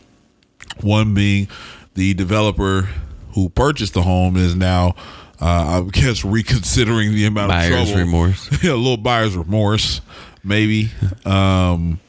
One 0.83 1.13
being 1.13 1.47
the 1.95 2.13
developer 2.13 2.89
who 3.33 3.49
purchased 3.49 3.93
the 3.93 4.01
home 4.01 4.37
is 4.37 4.55
now 4.55 4.95
uh, 5.41 5.83
I 5.85 5.89
guess 5.91 6.25
reconsidering 6.25 7.13
the 7.13 7.25
amount 7.25 7.49
Buyer's 7.49 7.71
of 7.71 7.87
trouble. 7.87 7.99
remorse. 8.01 8.49
yeah, 8.63 8.71
a 8.71 8.73
little 8.73 8.97
buyer's 8.97 9.35
remorse, 9.37 10.01
maybe. 10.43 10.91
Um, 11.25 11.99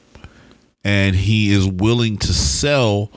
and 0.82 1.14
he 1.14 1.52
is 1.52 1.66
willing 1.66 2.16
to 2.18 2.32
sell 2.32 3.10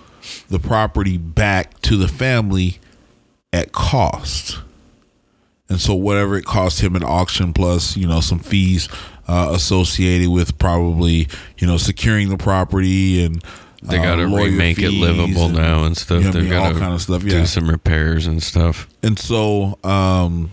the 0.50 0.60
property 0.60 1.18
back 1.18 1.80
to 1.84 1.96
the 1.96 2.10
family 2.10 2.80
at 3.54 3.72
cost. 3.72 4.60
And 5.70 5.80
so 5.80 5.94
whatever 5.94 6.36
it 6.36 6.44
cost 6.44 6.82
him 6.82 6.96
in 6.96 7.04
auction 7.04 7.54
plus, 7.54 7.96
you 7.96 8.06
know, 8.06 8.20
some 8.20 8.40
fees 8.40 8.90
uh, 9.30 9.52
associated 9.54 10.30
with 10.30 10.58
probably, 10.58 11.30
you 11.58 11.66
know, 11.66 11.78
securing 11.78 12.28
the 12.28 12.38
property 12.38 13.24
and 13.24 13.42
They 13.84 13.98
uh, 14.00 14.04
gotta 14.04 14.26
lawyer 14.26 14.46
remake 14.46 14.80
it 14.80 14.92
livable 14.92 15.46
and- 15.46 15.56
now 15.56 15.84
and 15.84 15.98
stuff. 15.98 16.24
you 16.24 16.26
know 16.26 16.32
They've 16.32 16.52
all 16.54 16.64
got 16.70 16.74
to 16.74 16.80
kind 16.80 16.94
of 16.94 17.02
stuff, 17.02 17.24
do 17.24 17.46
some 17.46 17.70
repairs 17.70 18.28
and 18.28 18.42
stuff. 18.42 18.88
And 19.02 19.20
so, 19.20 19.78
um, 19.84 20.52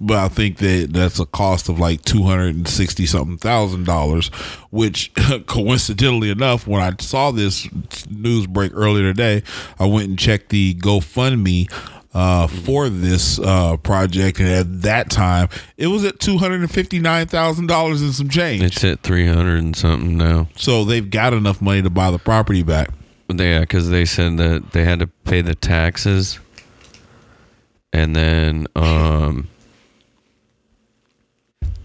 but 0.00 0.18
I 0.18 0.28
think 0.28 0.58
that 0.58 0.88
that's 0.92 1.18
a 1.18 1.26
cost 1.26 1.68
of 1.68 1.78
like 1.78 2.02
two 2.02 2.22
hundred 2.24 2.54
and 2.54 2.68
sixty 2.68 3.06
something 3.06 3.38
thousand 3.38 3.84
dollars, 3.86 4.28
which 4.70 5.12
coincidentally 5.46 6.30
enough, 6.30 6.66
when 6.66 6.82
I 6.82 6.92
saw 7.00 7.30
this 7.30 7.66
news 8.08 8.46
break 8.46 8.72
earlier 8.74 9.04
today, 9.04 9.42
I 9.78 9.86
went 9.86 10.08
and 10.08 10.18
checked 10.18 10.50
the 10.50 10.74
GoFundMe 10.74 11.72
uh, 12.14 12.46
for 12.46 12.88
this 12.88 13.38
uh, 13.38 13.76
project, 13.76 14.40
and 14.40 14.48
at 14.48 14.82
that 14.82 15.10
time, 15.10 15.48
it 15.76 15.88
was 15.88 16.04
at 16.04 16.18
two 16.18 16.38
hundred 16.38 16.60
and 16.60 16.70
fifty 16.70 16.98
nine 16.98 17.26
thousand 17.26 17.66
dollars 17.66 18.00
and 18.00 18.14
some 18.14 18.28
change. 18.28 18.62
It's 18.62 18.82
at 18.84 19.02
three 19.02 19.26
hundred 19.26 19.58
and 19.58 19.76
something 19.76 20.16
now. 20.16 20.48
so 20.56 20.84
they've 20.84 21.08
got 21.08 21.32
enough 21.32 21.60
money 21.60 21.82
to 21.82 21.90
buy 21.90 22.10
the 22.10 22.18
property 22.18 22.62
back. 22.62 22.90
Yeah, 23.28 23.60
because 23.60 23.90
they 23.90 24.06
said 24.06 24.38
that 24.38 24.72
they 24.72 24.84
had 24.84 25.00
to 25.00 25.06
pay 25.06 25.42
the 25.42 25.54
taxes, 25.54 26.38
and 27.92 28.16
then 28.16 28.66
um, 28.74 29.48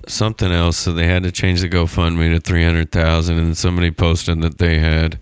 something 0.08 0.52
else. 0.52 0.78
So 0.78 0.94
they 0.94 1.06
had 1.08 1.24
to 1.24 1.32
change 1.34 1.60
the 1.60 1.70
GoFundMe 1.70 2.34
to 2.34 2.40
three 2.40 2.64
hundred 2.64 2.92
thousand, 2.92 3.40
and 3.40 3.58
somebody 3.58 3.92
posted 3.92 4.42
that 4.42 4.58
they 4.58 4.80
had 4.80 5.20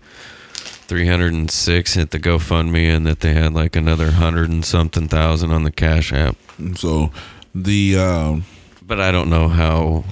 three 0.92 1.06
hundred 1.06 1.32
and 1.32 1.50
six 1.50 1.94
hit 1.94 2.10
the 2.10 2.18
GoFundMe, 2.18 2.94
and 2.94 3.06
that 3.06 3.20
they 3.20 3.32
had 3.32 3.54
like 3.54 3.76
another 3.76 4.10
hundred 4.10 4.50
and 4.50 4.62
something 4.62 5.08
thousand 5.08 5.50
on 5.50 5.62
the 5.64 5.70
Cash 5.70 6.12
App. 6.12 6.36
So 6.74 7.10
the 7.54 7.96
um, 7.96 8.44
But 8.86 9.00
I 9.00 9.10
don't 9.10 9.30
know 9.30 9.48
how 9.48 10.04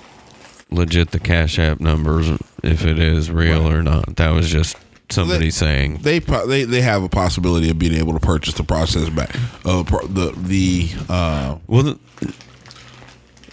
legit 0.71 1.11
the 1.11 1.19
Cash 1.21 1.59
App 1.59 1.81
numbers, 1.81 2.31
if 2.63 2.87
it 2.87 2.99
is 2.99 3.31
real 3.31 3.69
or 3.69 3.83
not. 3.83 4.17
That 4.17 4.31
was 4.31 4.49
just 4.49 4.75
somebody 5.11 5.47
They- 5.47 5.51
saying. 5.51 5.99
they 5.99 6.19
they 6.19 6.65
they 6.65 6.81
have 6.81 7.03
a 7.03 7.11
possibility 7.11 7.69
of 7.69 7.79
being 7.79 7.93
able 7.93 8.15
to 8.15 8.21
purchase 8.21 8.55
the 8.55 8.65
process 8.65 9.11
back 9.11 9.35
uh, 9.67 9.83
the 9.83 10.33
the 10.35 10.89
uh, 11.11 11.59
Well, 11.67 11.83
the, 11.83 11.99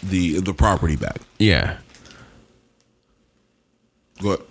the 0.02 0.40
the 0.40 0.54
property 0.54 0.96
back. 0.96 1.18
yeah. 1.40 1.80
Go 4.22 4.30
ahead. 4.30 4.44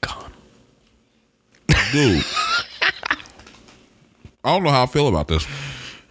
Gone. 0.00 0.32
Dude. 1.92 2.24
I 4.44 4.54
don't 4.54 4.62
know 4.64 4.70
how 4.70 4.82
I 4.82 4.86
feel 4.86 5.08
about 5.08 5.28
this. 5.28 5.46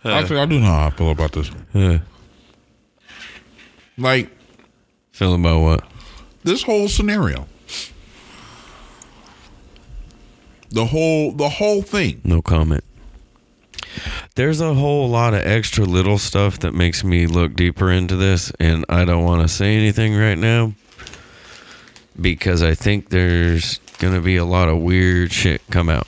Actually, 0.06 0.40
I 0.40 0.46
do 0.46 0.60
know 0.60 0.66
how 0.68 0.88
I 0.88 0.90
feel 0.92 1.12
about 1.12 1.32
this. 1.34 1.52
Uh, 1.76 2.00
Like 3.98 4.30
feel 5.12 5.36
about 5.36 5.60
what? 5.62 5.84
this 6.44 6.64
whole 6.64 6.88
scenario, 6.88 7.46
the 10.70 10.86
whole 10.86 11.32
the 11.34 11.50
whole 11.50 11.82
thing. 11.82 12.22
No 12.24 12.42
comment. 12.42 12.84
There's 14.36 14.62
a 14.62 14.74
whole 14.74 15.10
lot 15.10 15.34
of 15.34 15.42
extra 15.46 15.84
little 15.84 16.18
stuff 16.18 16.60
that 16.60 16.74
makes 16.74 17.04
me 17.04 17.28
look 17.28 17.54
deeper 17.56 17.92
into 17.92 18.16
this, 18.16 18.52
and 18.60 18.86
I 18.88 19.04
don't 19.06 19.26
want 19.26 19.42
to 19.42 19.48
say 19.54 19.76
anything 19.76 20.16
right 20.16 20.38
now 20.38 20.74
because 22.20 22.64
I 22.64 22.74
think 22.74 23.10
there's 23.10 23.80
going 24.02 24.14
to 24.16 24.20
be 24.22 24.36
a 24.36 24.44
lot 24.44 24.68
of 24.68 24.80
weird 24.80 25.32
shit 25.32 25.62
come 25.70 25.88
out 25.88 26.08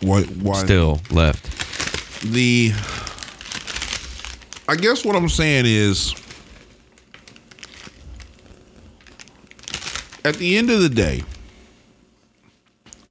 What? 0.00 0.24
Why? 0.26 0.54
still 0.54 1.00
left. 1.10 2.22
the 2.32 2.72
I 4.68 4.76
guess 4.76 5.04
what 5.04 5.16
I'm 5.16 5.28
saying 5.28 5.64
is 5.66 6.14
at 10.24 10.36
the 10.36 10.56
end 10.56 10.70
of 10.70 10.80
the 10.80 10.88
day 10.88 11.22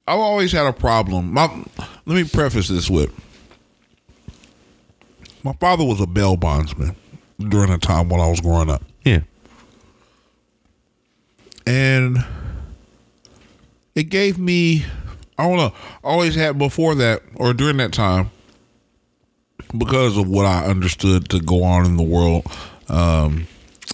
I've 0.06 0.18
always 0.18 0.52
had 0.52 0.66
a 0.66 0.72
problem. 0.72 1.32
My, 1.32 1.46
let 2.06 2.14
me 2.14 2.24
preface 2.24 2.68
this 2.68 2.88
with 2.90 3.10
my 5.42 5.52
father 5.54 5.84
was 5.84 6.00
a 6.00 6.06
bail 6.06 6.36
bondsman 6.36 6.96
during 7.38 7.70
a 7.70 7.78
time 7.78 8.08
when 8.08 8.20
I 8.20 8.28
was 8.28 8.40
growing 8.40 8.70
up. 8.70 8.82
Yeah. 9.04 9.20
and 11.66 12.24
it 13.94 14.04
gave 14.04 14.38
me 14.38 14.84
I 15.36 15.48
don't 15.48 15.56
know. 15.56 15.72
I 16.04 16.08
always 16.08 16.34
had 16.34 16.58
before 16.58 16.94
that 16.96 17.22
or 17.34 17.52
during 17.52 17.78
that 17.78 17.92
time 17.92 18.30
because 19.76 20.16
of 20.16 20.28
what 20.28 20.46
I 20.46 20.64
understood 20.66 21.28
to 21.30 21.40
go 21.40 21.64
on 21.64 21.84
in 21.84 21.96
the 21.96 22.04
world 22.04 22.46
um, 22.88 23.46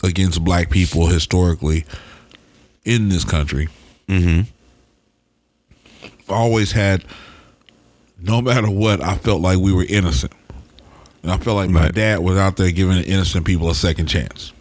against 0.03 0.45
black 0.45 0.71
people 0.71 1.07
historically 1.07 1.87
in 2.85 3.09
this 3.09 3.25
country. 3.25 3.69
Mm-hmm. 4.07 4.43
I 6.31 6.35
always 6.35 6.73
had, 6.73 7.05
no 8.21 8.43
matter 8.43 8.71
what, 8.71 9.03
I 9.03 9.17
felt 9.17 9.41
like 9.41 9.59
we 9.59 9.73
were 9.73 9.87
innocent. 9.89 10.33
And 11.23 11.33
I 11.33 11.39
felt 11.39 11.57
like 11.57 11.71
my 11.71 11.89
dad 11.91 12.21
was 12.21 12.37
out 12.37 12.57
there 12.57 12.71
giving 12.71 13.03
innocent 13.05 13.47
people 13.47 13.71
a 13.71 13.75
second 13.75 14.07
chance. 14.07 14.53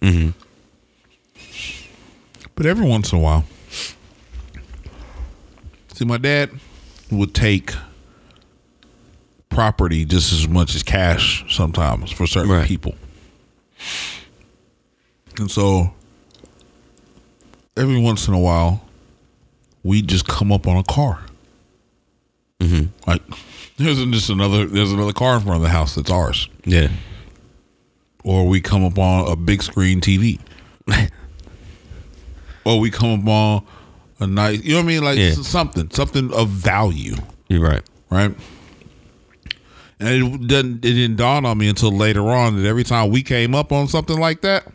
Mm-hmm. 0.00 0.30
But 2.56 2.66
every 2.66 2.86
once 2.86 3.12
in 3.12 3.18
a 3.18 3.20
while, 3.20 3.44
see, 5.94 6.04
my 6.04 6.18
dad 6.18 6.50
would 7.10 7.34
take 7.34 7.72
property 9.48 10.04
just 10.04 10.32
as 10.32 10.48
much 10.48 10.74
as 10.74 10.82
cash 10.82 11.44
sometimes 11.54 12.10
for 12.10 12.26
certain 12.26 12.50
Right. 12.50 12.66
people. 12.66 12.94
And 15.38 15.50
so 15.50 15.94
every 17.76 18.00
once 18.00 18.28
in 18.28 18.34
a 18.34 18.38
while, 18.38 18.84
we 19.82 20.02
just 20.02 20.26
come 20.26 20.50
up 20.52 20.66
on 20.66 20.76
a 20.76 20.82
car. 20.82 21.20
Mm-hmm. 22.60 22.86
Like 23.08 23.22
there's 23.76 24.04
just 24.06 24.30
another 24.30 24.66
there's 24.66 24.92
another 24.92 25.12
car 25.12 25.36
in 25.36 25.42
front 25.42 25.56
of 25.56 25.62
the 25.62 25.68
house 25.68 25.94
that's 25.94 26.10
ours. 26.10 26.48
Yeah. 26.64 26.88
Or 28.22 28.46
we 28.46 28.60
come 28.60 28.84
up 28.84 28.98
on 28.98 29.30
a 29.30 29.36
big 29.36 29.62
screen 29.62 30.00
TV. 30.00 30.40
or 32.64 32.80
we 32.80 32.90
come 32.90 33.20
up 33.20 33.28
on 33.28 33.66
a 34.20 34.26
nice 34.26 34.62
you 34.62 34.70
know 34.72 34.78
what 34.78 34.84
I 34.84 34.86
mean? 34.88 35.04
Like 35.04 35.18
Yeah. 35.18 35.32
something. 35.34 35.90
Something 35.90 36.32
of 36.32 36.48
value. 36.48 37.16
You're 37.48 37.60
right. 37.62 37.82
Right? 38.10 38.34
And 40.00 40.08
it 40.42 40.46
didn't 40.48 40.76
it 40.84 40.92
didn't 40.94 41.16
dawn 41.16 41.44
on 41.46 41.58
me 41.58 41.68
until 41.68 41.90
later 41.92 42.28
on 42.30 42.56
that 42.62 42.68
every 42.68 42.84
time 42.84 43.10
we 43.10 43.22
came 43.22 43.54
up 43.54 43.72
on 43.72 43.88
something 43.88 44.18
like 44.18 44.40
that, 44.42 44.66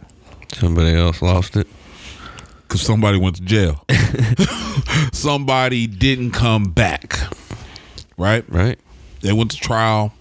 Somebody 0.54 0.96
else 0.96 1.22
lost 1.22 1.56
it. 1.56 1.68
because 2.68 2.82
somebody 2.82 3.18
went 3.18 3.36
to 3.36 3.42
jail. 3.44 3.86
somebody 5.12 5.88
didn't 5.88 6.32
come 6.32 6.66
back. 6.72 7.20
Right? 8.18 8.44
Right. 8.50 8.80
They 9.22 9.34
went 9.34 9.52
to 9.52 9.58
trial. 9.58 10.14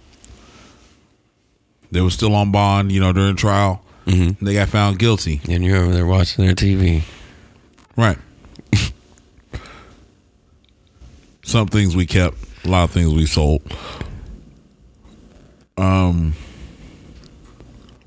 They 1.91 2.01
were 2.03 2.11
still 2.11 2.35
on 2.35 2.53
bond, 2.53 2.93
you 2.93 3.01
know, 3.01 3.13
during 3.13 3.37
trial. 3.37 3.83
Mm-hmm. 4.07 4.45
They 4.45 4.55
got 4.55 4.69
found 4.69 4.99
guilty. 4.99 5.41
And 5.49 5.65
you're 5.65 5.79
over 5.79 5.93
there 5.93 6.07
watching 6.07 6.45
their 6.45 6.55
TV. 6.55 7.03
Right. 7.97 8.19
Some 11.49 11.67
things 11.67 11.97
we 11.97 12.05
kept, 12.05 12.37
a 12.67 12.69
lot 12.69 12.85
of 12.85 12.91
things 12.91 13.15
we 13.15 13.25
sold. 13.25 13.63
Um, 15.79 16.35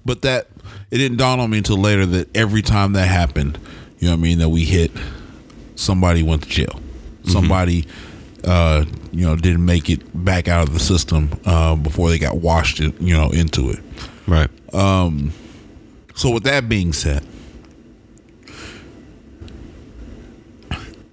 but 0.06 0.22
that 0.22 0.48
it 0.92 0.98
didn't 0.98 1.18
dawn 1.18 1.40
on 1.40 1.50
me 1.50 1.58
until 1.58 1.78
later 1.78 2.06
that 2.06 2.38
every 2.38 2.62
time 2.62 2.94
that 2.94 3.08
happened, 3.08 3.58
you 3.98 4.08
know 4.08 4.14
what 4.14 4.20
I 4.20 4.22
mean, 4.22 4.38
that 4.38 4.50
we 4.50 4.64
hit, 4.64 4.92
somebody 5.74 6.22
went 6.22 6.44
to 6.44 6.50
jail. 6.50 6.80
Somebody, 7.24 7.88
uh, 8.44 8.86
you 9.12 9.26
know, 9.26 9.36
didn't 9.36 9.66
make 9.66 9.90
it 9.90 10.02
back 10.14 10.48
out 10.48 10.68
of 10.68 10.76
the 10.76 10.80
system 10.80 11.32
uh, 11.44 11.76
before 11.76 12.10
they 12.10 12.20
got 12.20 12.38
washed, 12.38 12.80
you 12.80 12.94
know, 13.00 13.32
into 13.32 13.72
it. 13.72 13.80
Right. 14.28 14.52
Um. 14.72 15.34
So 16.14 16.30
with 16.30 16.44
that 16.44 16.70
being 16.70 16.94
said, 16.94 17.26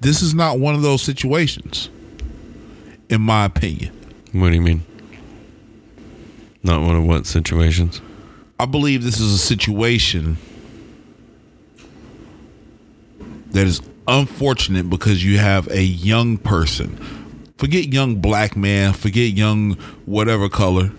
this 0.01 0.21
is 0.21 0.35
not 0.35 0.59
one 0.59 0.75
of 0.75 0.83
those 0.83 1.01
situations, 1.01 1.89
in 3.09 3.21
my 3.21 3.45
opinion. 3.45 3.93
What 4.33 4.49
do 4.49 4.55
you 4.55 4.61
mean? 4.61 4.85
Not 6.63 6.83
one 6.83 6.97
of 6.97 7.05
what 7.05 7.27
situations? 7.27 8.01
I 8.61 8.67
believe 8.67 9.03
this 9.03 9.21
is 9.21 9.33
a 9.33 9.39
situation 9.39 10.37
that 13.51 13.67
is 13.67 13.81
unfortunate 14.07 14.91
because 14.91 15.25
you 15.25 15.39
have 15.39 15.69
a 15.69 15.83
young 15.83 16.39
person. 16.39 16.97
Forget 17.57 17.93
young 17.93 18.17
black 18.17 18.57
man, 18.57 18.93
forget 18.93 19.33
young 19.33 19.73
whatever 20.07 20.49
color. 20.49 20.91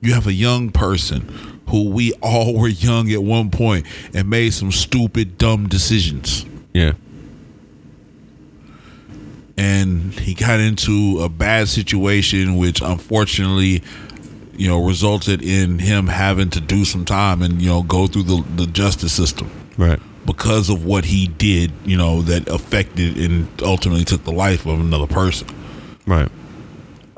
You 0.00 0.14
have 0.14 0.26
a 0.26 0.32
young 0.32 0.70
person 0.70 1.28
who 1.68 1.90
we 1.90 2.12
all 2.22 2.54
were 2.54 2.68
young 2.68 3.10
at 3.10 3.22
one 3.22 3.50
point 3.50 3.86
and 4.14 4.28
made 4.28 4.54
some 4.54 4.72
stupid, 4.72 5.38
dumb 5.38 5.68
decisions. 5.68 6.46
Yeah. 6.72 6.92
And 9.58 10.14
he 10.14 10.32
got 10.34 10.60
into 10.60 11.18
a 11.20 11.28
bad 11.28 11.68
situation 11.68 12.56
which 12.56 12.80
unfortunately 12.80 13.82
you 14.56 14.68
know 14.68 14.82
resulted 14.86 15.42
in 15.42 15.78
him 15.80 16.06
having 16.06 16.48
to 16.48 16.60
do 16.60 16.84
some 16.84 17.04
time 17.04 17.42
and 17.42 17.60
you 17.60 17.68
know 17.68 17.82
go 17.82 18.06
through 18.06 18.22
the, 18.22 18.42
the 18.56 18.66
justice 18.66 19.12
system 19.12 19.50
Right. 19.76 20.00
because 20.26 20.70
of 20.70 20.84
what 20.84 21.04
he 21.06 21.26
did 21.26 21.72
you 21.84 21.96
know 21.96 22.22
that 22.22 22.48
affected 22.48 23.16
and 23.18 23.48
ultimately 23.62 24.04
took 24.04 24.24
the 24.24 24.32
life 24.32 24.64
of 24.64 24.78
another 24.80 25.06
person 25.06 25.48
Right. 26.06 26.30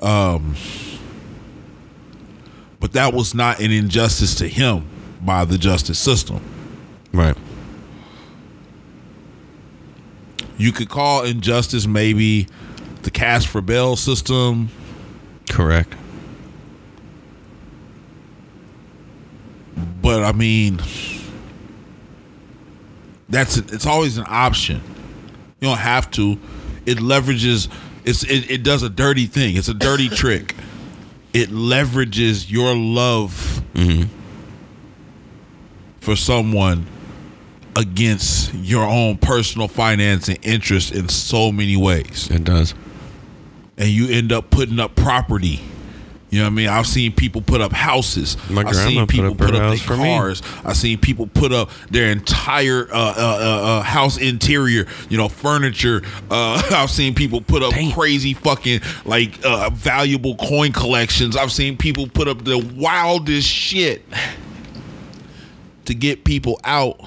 Um, 0.00 0.56
but 2.80 2.92
that 2.94 3.12
was 3.12 3.34
not 3.34 3.60
an 3.60 3.70
injustice 3.70 4.34
to 4.36 4.48
him 4.48 4.84
by 5.20 5.44
the 5.44 5.58
justice 5.58 5.98
system 5.98 6.40
Right. 7.12 7.36
You 10.60 10.72
could 10.72 10.88
call 10.88 11.24
injustice 11.24 11.86
maybe 11.86 12.46
the 13.02 13.10
cash 13.10 13.46
for 13.46 13.60
bail 13.60 13.96
system 13.96 14.68
Correct. 15.48 15.94
but 20.02 20.24
I 20.24 20.32
mean, 20.32 20.80
that's 23.28 23.56
it's 23.56 23.86
always 23.86 24.18
an 24.18 24.24
option. 24.26 24.80
You 25.60 25.68
don't 25.68 25.78
have 25.78 26.10
to. 26.12 26.38
It 26.86 26.98
leverages. 26.98 27.68
It's 28.04 28.24
it, 28.24 28.50
it 28.50 28.62
does 28.62 28.82
a 28.82 28.88
dirty 28.88 29.26
thing. 29.26 29.56
It's 29.56 29.68
a 29.68 29.74
dirty 29.74 30.08
trick. 30.22 30.56
It 31.32 31.50
leverages 31.50 32.50
your 32.50 32.74
love 32.74 33.62
mm-hmm. 33.74 34.08
for 36.00 36.16
someone 36.16 36.86
against 37.80 38.52
your 38.54 38.84
own 38.84 39.16
personal 39.16 39.66
finance 39.66 40.28
and 40.28 40.38
interest 40.42 40.92
in 40.94 41.08
so 41.08 41.50
many 41.50 41.76
ways 41.76 42.28
It 42.30 42.44
does. 42.44 42.74
and 43.78 43.88
you 43.88 44.08
end 44.08 44.32
up 44.32 44.50
putting 44.50 44.78
up 44.78 44.94
property. 44.94 45.60
You 46.28 46.38
know 46.38 46.44
what 46.44 46.50
I 46.52 46.54
mean? 46.54 46.68
I've 46.68 46.86
seen 46.86 47.10
people 47.10 47.42
put 47.42 47.60
up 47.60 47.72
houses. 47.72 48.36
My 48.48 48.62
I've 48.62 48.76
seen 48.76 49.00
put 49.00 49.08
people 49.08 49.32
up 49.32 49.40
her 49.40 49.46
put 49.46 49.54
up, 49.56 49.76
their 49.76 49.96
cars. 49.96 50.42
I've 50.64 50.76
seen 50.76 50.98
people 50.98 51.26
put 51.26 51.50
up 51.52 51.70
their 51.90 52.12
entire 52.12 52.86
uh, 52.92 52.94
uh, 52.94 53.14
uh, 53.16 53.66
uh, 53.78 53.82
house 53.82 54.16
interior, 54.16 54.86
you 55.08 55.16
know, 55.16 55.28
furniture. 55.28 56.02
Uh, 56.30 56.62
I've 56.70 56.90
seen 56.90 57.16
people 57.16 57.40
put 57.40 57.64
up 57.64 57.72
Damn. 57.72 57.90
crazy 57.90 58.34
fucking 58.34 58.80
like 59.04 59.44
uh, 59.44 59.70
valuable 59.70 60.36
coin 60.36 60.70
collections. 60.70 61.36
I've 61.36 61.50
seen 61.50 61.76
people 61.76 62.06
put 62.06 62.28
up 62.28 62.44
the 62.44 62.58
wildest 62.76 63.48
shit 63.48 64.04
to 65.86 65.94
get 65.94 66.22
people 66.22 66.60
out, 66.62 67.00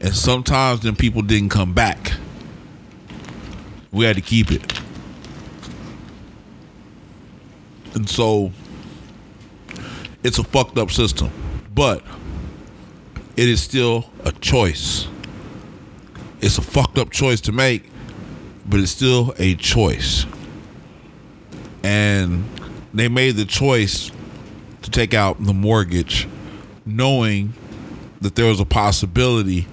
and 0.00 0.14
sometimes 0.14 0.80
then 0.80 0.96
people 0.96 1.22
didn't 1.22 1.50
come 1.50 1.74
back. 1.74 2.12
We 3.92 4.04
had 4.04 4.16
to 4.16 4.22
keep 4.22 4.50
it. 4.50 4.80
And 7.94 8.08
so 8.08 8.52
it's 10.22 10.38
a 10.38 10.44
fucked 10.44 10.78
up 10.78 10.90
system. 10.90 11.30
But 11.74 12.02
it 13.36 13.48
is 13.48 13.62
still 13.62 14.10
a 14.24 14.32
choice. 14.32 15.06
It's 16.40 16.56
a 16.56 16.62
fucked 16.62 16.98
up 16.98 17.10
choice 17.10 17.40
to 17.42 17.52
make, 17.52 17.90
but 18.66 18.80
it's 18.80 18.92
still 18.92 19.34
a 19.38 19.54
choice. 19.56 20.24
And 21.82 22.48
they 22.94 23.08
made 23.08 23.36
the 23.36 23.44
choice 23.44 24.10
to 24.82 24.90
take 24.90 25.12
out 25.12 25.42
the 25.44 25.52
mortgage 25.52 26.26
knowing 26.86 27.52
that 28.20 28.34
there 28.34 28.46
was 28.46 28.60
a 28.60 28.64
possibility 28.64 29.66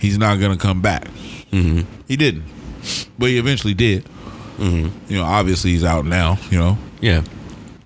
he's 0.00 0.18
not 0.18 0.38
going 0.40 0.56
to 0.56 0.58
come 0.60 0.80
back. 0.80 1.04
Mm-hmm. 1.52 1.80
He 2.08 2.16
didn't, 2.16 2.44
but 3.18 3.28
he 3.30 3.38
eventually 3.38 3.74
did. 3.74 4.04
You 4.58 4.90
know, 5.08 5.24
obviously 5.24 5.70
he's 5.70 5.84
out 5.84 6.04
now. 6.04 6.38
You 6.50 6.58
know, 6.58 6.78
Yeah. 7.00 7.22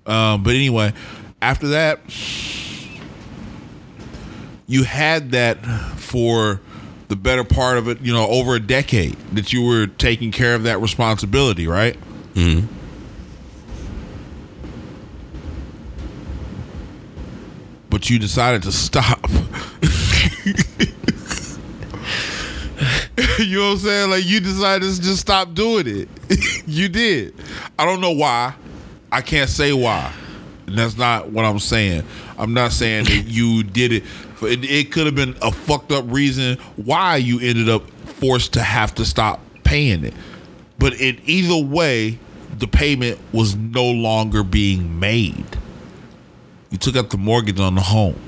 um, 0.06 0.42
but 0.42 0.54
anyway, 0.56 0.92
after 1.40 1.68
that, 1.68 2.00
you 4.66 4.82
had 4.82 5.30
that 5.32 5.64
for 5.98 6.60
the 7.08 7.14
better 7.16 7.44
part 7.44 7.78
of 7.78 7.86
it. 7.88 8.00
You 8.00 8.12
know, 8.12 8.26
over 8.26 8.56
a 8.56 8.60
decade 8.60 9.14
that 9.34 9.52
you 9.52 9.62
were 9.64 9.86
taking 9.86 10.32
care 10.32 10.54
of 10.56 10.64
that 10.64 10.80
responsibility, 10.80 11.68
right? 11.68 11.96
Mm-hmm. 12.34 12.66
But 17.90 18.10
you 18.10 18.18
decided 18.18 18.62
to 18.64 18.72
stop. 18.72 19.30
you 23.38 23.58
know 23.58 23.66
what 23.66 23.72
I'm 23.72 23.78
saying? 23.78 24.10
Like 24.10 24.24
you 24.24 24.40
decided 24.40 24.94
to 24.94 25.00
just 25.00 25.20
stop 25.20 25.54
doing 25.54 25.86
it. 25.86 26.08
you 26.66 26.88
did. 26.88 27.34
I 27.78 27.84
don't 27.84 28.00
know 28.00 28.12
why. 28.12 28.54
I 29.10 29.22
can't 29.22 29.50
say 29.50 29.72
why. 29.72 30.12
And 30.66 30.78
that's 30.78 30.96
not 30.96 31.30
what 31.30 31.44
I'm 31.44 31.58
saying. 31.58 32.04
I'm 32.38 32.54
not 32.54 32.72
saying 32.72 33.04
that 33.04 33.24
you 33.26 33.62
did 33.62 33.92
it. 33.92 34.04
For, 34.04 34.48
it, 34.48 34.64
it 34.64 34.92
could 34.92 35.06
have 35.06 35.14
been 35.14 35.36
a 35.42 35.52
fucked 35.52 35.92
up 35.92 36.04
reason 36.08 36.58
why 36.76 37.16
you 37.16 37.40
ended 37.40 37.68
up 37.68 37.88
forced 37.90 38.54
to 38.54 38.62
have 38.62 38.94
to 38.96 39.04
stop 39.04 39.40
paying 39.64 40.04
it. 40.04 40.14
But 40.78 40.94
in 41.00 41.20
either 41.24 41.64
way, 41.64 42.18
the 42.58 42.66
payment 42.66 43.18
was 43.32 43.56
no 43.56 43.84
longer 43.84 44.42
being 44.42 44.98
made. 44.98 45.46
You 46.70 46.78
took 46.78 46.96
out 46.96 47.10
the 47.10 47.18
mortgage 47.18 47.60
on 47.60 47.74
the 47.74 47.80
home. 47.80 48.18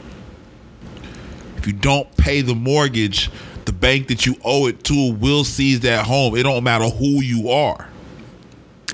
If 1.57 1.67
you 1.67 1.73
don't 1.73 2.15
pay 2.17 2.43
the 2.43 2.55
mortgage, 2.55 3.31
the 3.67 3.73
bank 3.73 4.09
that 4.09 4.25
you 4.25 4.37
owe 4.45 4.67
it 4.67 4.83
to 4.85 5.13
will 5.15 5.45
seize 5.45 5.81
that 5.81 6.07
home. 6.07 6.37
It 6.37 6.45
don't 6.45 6.65
matter 6.65 6.89
who 6.89 7.21
you 7.23 7.51
are. 7.51 7.89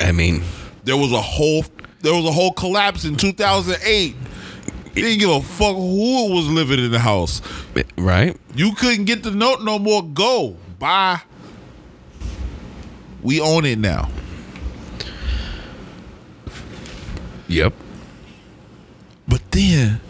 I 0.01 0.11
mean, 0.13 0.43
There 0.85 0.97
was 0.97 1.13
a 1.13 1.21
whole 1.21 1.65
there 2.01 2.13
was 2.15 2.25
a 2.25 2.33
whole 2.33 2.53
collapse 2.53 3.05
in 3.05 3.17
2008. 3.17 4.17
Didn't 4.95 5.19
give 5.21 5.31
a 5.31 5.41
fuck 5.41 5.77
who 5.77 6.35
was 6.35 6.49
living 6.49 6.79
in 6.85 6.91
the 6.91 6.99
house. 6.99 7.41
right? 7.97 8.37
You 8.55 8.75
couldn't 8.75 9.05
get 9.05 9.23
the 9.23 9.31
note 9.31 9.63
no 9.63 9.79
more. 9.79 10.03
Go. 10.03 10.57
Bye. 10.79 11.21
We 13.23 13.41
own 13.41 13.65
it 13.65 13.79
now. 13.79 14.11
Yep. 17.49 17.73
But 19.29 19.51
then 19.53 20.01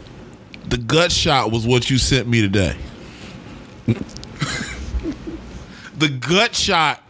the 0.69 0.79
gut 0.79 1.13
shot 1.13 1.51
was 1.53 1.67
what 1.67 1.91
you 1.91 1.99
sent 1.99 2.27
me 2.27 2.41
today. 2.41 2.77
The 6.03 6.09
gut 6.09 6.55
shot 6.55 7.01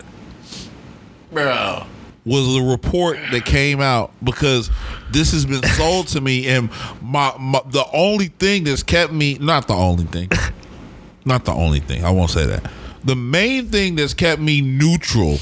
bro, 1.31 1.85
was 2.27 2.55
the 2.55 2.60
report 2.60 3.19
that 3.31 3.44
came 3.47 3.81
out 3.81 4.12
because 4.23 4.70
this 5.10 5.32
has 5.32 5.47
been 5.47 5.62
sold 5.62 6.06
to 6.09 6.20
me 6.20 6.47
and 6.47 6.70
my, 7.01 7.35
my 7.39 7.60
the 7.66 7.85
only 7.94 8.28
thing 8.28 8.64
that's 8.64 8.82
kept 8.82 9.12
me 9.12 9.39
not 9.40 9.66
the 9.66 9.74
only 9.74 10.05
thing 10.05 10.28
not 11.24 11.44
the 11.47 11.52
only 11.52 11.81
thing 11.81 12.05
i 12.05 12.10
won't 12.10 12.31
say 12.31 12.44
that 12.44 12.70
the 13.02 13.16
main 13.16 13.66
thing 13.66 13.97
that's 13.97 14.14
kept 14.14 14.40
me 14.40 14.60
neutral 14.60 15.39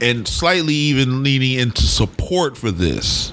and 0.00 0.26
slightly 0.26 0.74
even 0.74 1.22
leaning 1.22 1.58
into 1.58 1.82
support 1.82 2.56
for 2.56 2.70
this 2.70 3.32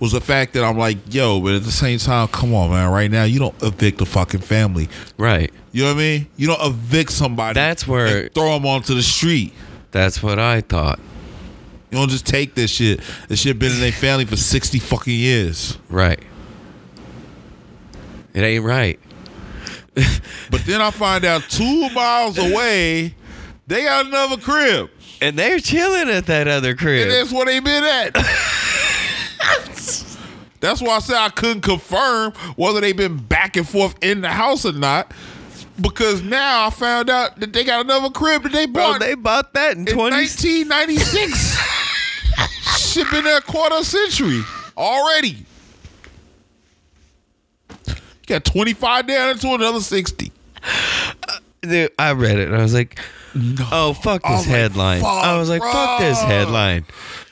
was 0.00 0.12
the 0.12 0.20
fact 0.20 0.52
that 0.54 0.64
I'm 0.64 0.78
like, 0.78 0.96
yo, 1.12 1.40
but 1.40 1.54
at 1.54 1.64
the 1.64 1.72
same 1.72 1.98
time, 1.98 2.28
come 2.28 2.54
on, 2.54 2.70
man. 2.70 2.90
Right 2.90 3.10
now, 3.10 3.24
you 3.24 3.38
don't 3.38 3.62
evict 3.62 4.00
a 4.00 4.06
fucking 4.06 4.40
family. 4.40 4.88
Right. 5.16 5.50
You 5.72 5.82
know 5.84 5.90
what 5.90 5.96
I 5.96 6.00
mean? 6.00 6.26
You 6.36 6.46
don't 6.48 6.60
evict 6.62 7.12
somebody. 7.12 7.54
That's 7.54 7.86
where- 7.86 8.28
throw 8.30 8.54
them 8.54 8.66
onto 8.66 8.94
the 8.94 9.02
street. 9.02 9.52
That's 9.90 10.22
what 10.22 10.38
I 10.38 10.60
thought. 10.62 10.98
You 11.90 11.98
don't 11.98 12.10
just 12.10 12.26
take 12.26 12.54
this 12.54 12.70
shit. 12.70 13.00
This 13.28 13.40
shit 13.40 13.58
been 13.58 13.72
in 13.72 13.80
their 13.80 13.92
family 13.92 14.24
for 14.26 14.36
sixty 14.36 14.78
fucking 14.78 15.14
years. 15.14 15.78
Right. 15.88 16.20
It 18.34 18.42
ain't 18.42 18.64
right. 18.64 18.98
But 20.50 20.64
then 20.64 20.80
I 20.80 20.90
find 20.90 21.24
out 21.24 21.42
two 21.50 21.90
miles 21.90 22.38
away, 22.38 23.14
they 23.66 23.84
got 23.84 24.06
another 24.06 24.38
crib, 24.38 24.88
And 25.20 25.38
they're 25.38 25.58
chilling 25.60 26.08
at 26.08 26.24
that 26.26 26.48
other 26.48 26.74
crib. 26.74 27.02
and 27.02 27.10
that's 27.10 27.30
where 27.32 27.44
they 27.44 27.60
been 27.60 27.84
at. 27.84 28.14
that's 30.60 30.80
why 30.82 30.96
I 30.96 30.98
said 31.00 31.16
I 31.16 31.28
couldn't 31.30 31.60
confirm 31.62 32.32
whether 32.56 32.80
they 32.80 32.92
been 32.92 33.16
back 33.18 33.56
and 33.56 33.68
forth 33.68 33.94
in 34.02 34.20
the 34.22 34.28
house 34.30 34.64
or 34.64 34.72
not. 34.72 35.12
Because 35.80 36.22
now 36.22 36.66
I 36.66 36.70
found 36.70 37.08
out 37.08 37.38
that 37.38 37.52
they 37.52 37.62
got 37.64 37.84
another 37.84 38.10
crib 38.10 38.42
that 38.42 38.52
they 38.52 38.66
Bro, 38.66 38.82
bought 38.82 39.00
they 39.00 39.14
bought 39.14 39.54
that 39.54 39.76
in 39.76 39.86
in 39.86 39.94
20 39.94 40.16
1996. 40.16 41.58
Shit 42.78 43.10
been 43.10 43.24
there 43.24 43.38
a 43.38 43.40
quarter 43.40 43.84
century 43.84 44.42
already. 44.76 45.44
You 47.88 47.94
got 48.26 48.44
25 48.44 49.06
down 49.06 49.30
into 49.30 49.48
another 49.54 49.80
60. 49.80 50.32
Uh, 50.62 51.38
dude, 51.62 51.92
I 51.98 52.12
read 52.12 52.38
it 52.38 52.48
and 52.48 52.56
I 52.56 52.62
was 52.62 52.74
like, 52.74 52.98
"Oh 53.70 53.92
fuck 53.94 54.22
I 54.24 54.36
this 54.36 54.46
like, 54.46 54.56
headline." 54.56 55.00
fuck, 55.00 55.24
I 55.24 55.38
was 55.38 55.48
like, 55.48 55.62
"Fuck 55.62 56.00
this 56.00 56.20
headline." 56.20 56.84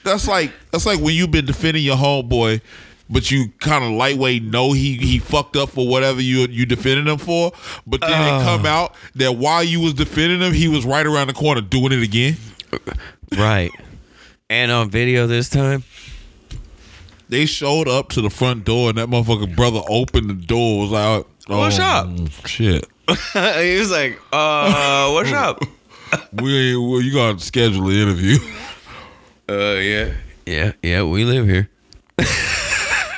That's 0.05 0.29
like 0.29 0.53
that's 0.71 0.87
like 0.87 1.01
when 1.01 1.15
you've 1.15 1.31
been 1.33 1.47
defending 1.47 1.83
your 1.83 1.97
homeboy, 1.97 2.61
but 3.09 3.31
you 3.31 3.49
kind 3.61 3.85
of 3.85 3.91
lightweight 3.91 4.43
know 4.43 4.73
he 4.73 4.97
he 4.97 5.19
fucked 5.19 5.57
up 5.57 5.71
for 5.71 5.87
whatever 5.87 6.21
you 6.21 6.47
you 6.49 6.67
defended 6.67 7.07
him 7.07 7.19
for, 7.19 7.53
but 7.87 8.01
then 8.01 8.11
it 8.11 8.45
come 8.45 8.67
out 8.67 8.95
that 9.15 9.37
while 9.37 9.63
you 9.63 9.81
was 9.81 9.95
defending 9.95 10.41
him, 10.41 10.53
he 10.53 10.69
was 10.69 10.85
right 10.85 11.07
around 11.07 11.29
the 11.29 11.33
corner 11.33 11.61
doing 11.61 11.93
it 11.93 12.03
again. 12.03 12.37
Right. 13.37 13.71
And 14.49 14.71
on 14.71 14.91
video 14.91 15.27
this 15.27 15.49
time. 15.49 15.85
They 17.29 17.47
showed 17.47 17.89
up 17.89 18.11
to 18.11 18.21
the 18.21 18.31
front 18.31 18.65
door, 18.65 18.91
and 18.91 18.99
that 18.99 19.09
motherfucker 19.09 19.55
brother 19.57 19.81
opened 19.89 20.31
the 20.31 20.35
door. 20.35 20.83
Was 20.83 20.91
like, 20.91 21.27
oh, 21.49 21.59
What's 21.59 21.79
up? 21.81 22.09
Shit, 22.47 22.87
he 23.09 23.79
was 23.79 23.91
like, 23.91 24.21
"Uh, 24.33 25.11
what's 25.11 25.33
up?" 25.33 25.61
we 26.33 26.57
ain't. 26.57 26.81
Well, 26.81 27.01
you 27.01 27.13
gotta 27.13 27.41
schedule 27.41 27.89
an 27.89 27.97
interview. 27.97 28.39
Uh, 29.49 29.79
yeah, 29.81 30.15
yeah, 30.47 30.73
yeah. 30.83 31.03
We 31.03 31.25
live 31.25 31.47
here. 31.47 31.69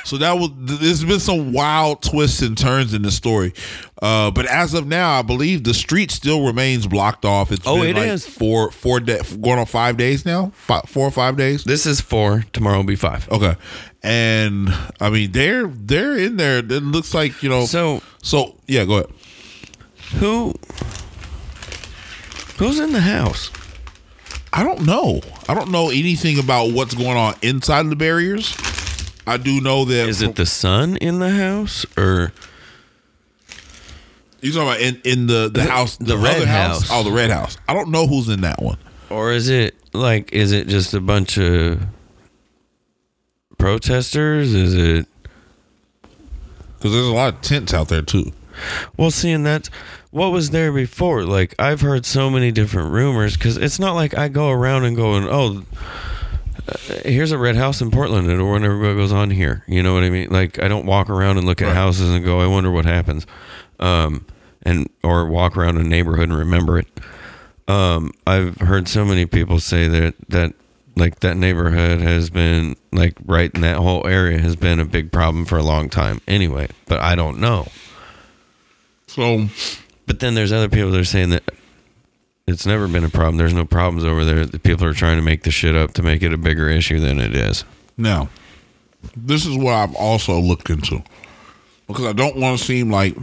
So 0.09 0.17
that 0.17 0.33
was 0.39 0.49
there's 0.57 1.03
been 1.03 1.19
some 1.19 1.53
wild 1.53 2.01
twists 2.01 2.41
and 2.41 2.57
turns 2.57 2.95
in 2.95 3.03
the 3.03 3.11
story, 3.11 3.53
uh, 4.01 4.31
but 4.31 4.47
as 4.47 4.73
of 4.73 4.87
now, 4.87 5.19
I 5.19 5.21
believe 5.21 5.63
the 5.63 5.73
street 5.75 6.09
still 6.09 6.43
remains 6.47 6.87
blocked 6.87 7.25
off. 7.25 7.51
It's 7.51 7.67
Oh, 7.67 7.81
been 7.81 7.95
it 7.95 7.99
like 7.99 8.07
is. 8.09 8.25
four 8.27 8.71
four 8.71 8.99
day, 8.99 9.21
going 9.39 9.59
on 9.59 9.67
five 9.67 9.97
days 9.97 10.25
now, 10.25 10.51
five, 10.55 10.83
four 10.89 11.05
or 11.07 11.11
five 11.11 11.37
days. 11.37 11.63
This 11.63 11.85
is 11.85 12.01
four. 12.01 12.43
Tomorrow 12.53 12.77
will 12.77 12.83
be 12.85 12.95
five. 12.95 13.29
Okay, 13.29 13.55
and 14.01 14.69
I 14.99 15.11
mean 15.11 15.31
they're 15.31 15.67
they're 15.67 16.17
in 16.17 16.37
there. 16.37 16.57
It 16.57 16.65
looks 16.71 17.13
like 17.13 17.43
you 17.43 17.49
know. 17.49 17.65
So 17.65 18.01
so 18.23 18.55
yeah, 18.67 18.85
go 18.85 18.93
ahead. 18.97 19.11
who? 20.19 20.55
Who's 22.57 22.79
in 22.79 22.91
the 22.93 23.01
house? 23.01 23.51
I 24.51 24.63
don't 24.63 24.85
know. 24.85 25.21
I 25.47 25.53
don't 25.53 25.69
know 25.71 25.89
anything 25.89 26.39
about 26.39 26.71
what's 26.71 26.95
going 26.95 27.15
on 27.15 27.35
inside 27.43 27.87
the 27.89 27.95
barriers. 27.95 28.55
I 29.29 29.37
do 29.37 29.61
know 29.61 29.85
that 29.85 30.09
Is 30.09 30.21
it 30.21 30.35
the 30.35 30.45
son 30.45 30.97
in 30.97 31.19
the 31.19 31.29
house 31.29 31.85
or? 31.97 32.31
you 34.41 34.51
talking 34.53 34.67
about 34.67 34.79
in, 34.81 35.01
in 35.03 35.27
the 35.27 35.49
the 35.53 35.63
house, 35.63 35.97
the 35.97 36.17
red 36.17 36.37
other 36.37 36.45
house. 36.47 36.89
Oh, 36.91 37.03
the 37.03 37.11
red 37.11 37.29
house. 37.29 37.57
I 37.67 37.73
don't 37.73 37.89
know 37.89 38.07
who's 38.07 38.29
in 38.29 38.41
that 38.41 38.61
one. 38.61 38.77
Or 39.09 39.31
is 39.31 39.49
it 39.49 39.75
like 39.93 40.31
is 40.33 40.51
it 40.51 40.67
just 40.67 40.93
a 40.93 41.01
bunch 41.01 41.37
of 41.37 41.81
protesters? 43.57 44.53
Is 44.53 44.73
it 44.75 45.07
Because 46.77 46.91
there's 46.93 47.07
a 47.07 47.13
lot 47.13 47.33
of 47.33 47.41
tents 47.41 47.73
out 47.73 47.89
there 47.89 48.01
too. 48.01 48.31
well 48.97 49.11
seeing 49.11 49.43
that 49.43 49.69
what 50.11 50.31
was 50.31 50.49
there 50.49 50.71
before? 50.71 51.23
Like 51.23 51.53
I've 51.59 51.81
heard 51.81 52.05
so 52.05 52.29
many 52.29 52.51
different 52.51 52.91
rumors 52.91 53.37
cuz 53.37 53.57
it's 53.57 53.79
not 53.79 53.93
like 53.93 54.17
I 54.17 54.27
go 54.27 54.49
around 54.49 54.85
and 54.85 54.95
go 54.95 55.13
and 55.15 55.27
oh 55.27 55.63
uh, 56.69 56.99
here's 57.05 57.31
a 57.31 57.37
red 57.37 57.55
house 57.55 57.81
in 57.81 57.91
Portland 57.91 58.29
and 58.29 58.49
whatever 58.49 58.95
goes 58.95 59.11
on 59.11 59.29
here. 59.31 59.63
You 59.67 59.81
know 59.83 59.93
what 59.93 60.03
I 60.03 60.09
mean? 60.09 60.29
Like 60.29 60.61
I 60.61 60.67
don't 60.67 60.85
walk 60.85 61.09
around 61.09 61.37
and 61.37 61.45
look 61.45 61.61
at 61.61 61.67
Right. 61.67 61.75
houses 61.75 62.09
and 62.09 62.23
go 62.23 62.39
I 62.39 62.47
wonder 62.47 62.71
what 62.71 62.85
happens. 62.85 63.25
Um 63.79 64.25
and 64.63 64.89
or 65.03 65.25
walk 65.25 65.55
around 65.57 65.77
a 65.77 65.83
neighborhood 65.83 66.29
and 66.29 66.37
remember 66.37 66.79
it. 66.79 66.87
um, 67.67 68.11
I've 68.27 68.57
heard 68.57 68.87
so 68.87 69.05
many 69.05 69.25
people 69.25 69.59
say 69.59 69.87
that 69.87 70.15
that 70.29 70.53
like 70.95 71.19
that 71.21 71.37
neighborhood 71.37 72.01
has 72.01 72.29
been 72.29 72.75
like 72.91 73.13
right 73.25 73.49
in 73.53 73.61
that 73.61 73.77
whole 73.77 74.05
area 74.07 74.39
has 74.39 74.55
been 74.57 74.79
a 74.79 74.85
big 74.85 75.11
problem 75.11 75.45
for 75.45 75.57
a 75.57 75.63
long 75.63 75.87
time. 75.89 76.19
Anyway, 76.27 76.67
but 76.87 76.99
I 76.99 77.15
don't 77.15 77.39
know. 77.39 77.67
So 79.07 79.47
But 80.05 80.19
then 80.19 80.33
there's 80.35 80.51
other 80.51 80.69
people 80.69 80.91
that 80.91 80.99
are 80.99 81.03
saying 81.05 81.29
that 81.29 81.43
it's 82.49 82.65
never 82.65 82.87
been 82.87 83.03
a 83.03 83.09
problem. 83.09 83.37
There's 83.37 83.53
no 83.53 83.65
problems 83.65 84.05
over 84.05 84.25
there. 84.25 84.45
The 84.45 84.59
people 84.59 84.85
are 84.85 84.93
trying 84.93 85.17
to 85.17 85.23
make 85.23 85.43
the 85.43 85.51
shit 85.51 85.75
up 85.75 85.93
to 85.93 86.03
make 86.03 86.23
it 86.23 86.33
a 86.33 86.37
bigger 86.37 86.69
issue 86.69 86.99
than 86.99 87.19
it 87.19 87.35
is. 87.35 87.63
now, 87.97 88.29
this 89.15 89.45
is 89.45 89.57
what 89.57 89.73
I've 89.73 89.95
also 89.95 90.39
looked 90.39 90.69
into 90.69 91.01
because 91.87 92.05
I 92.05 92.13
don't 92.13 92.35
want 92.35 92.59
to 92.59 92.65
seem 92.65 92.91
like 92.91 93.15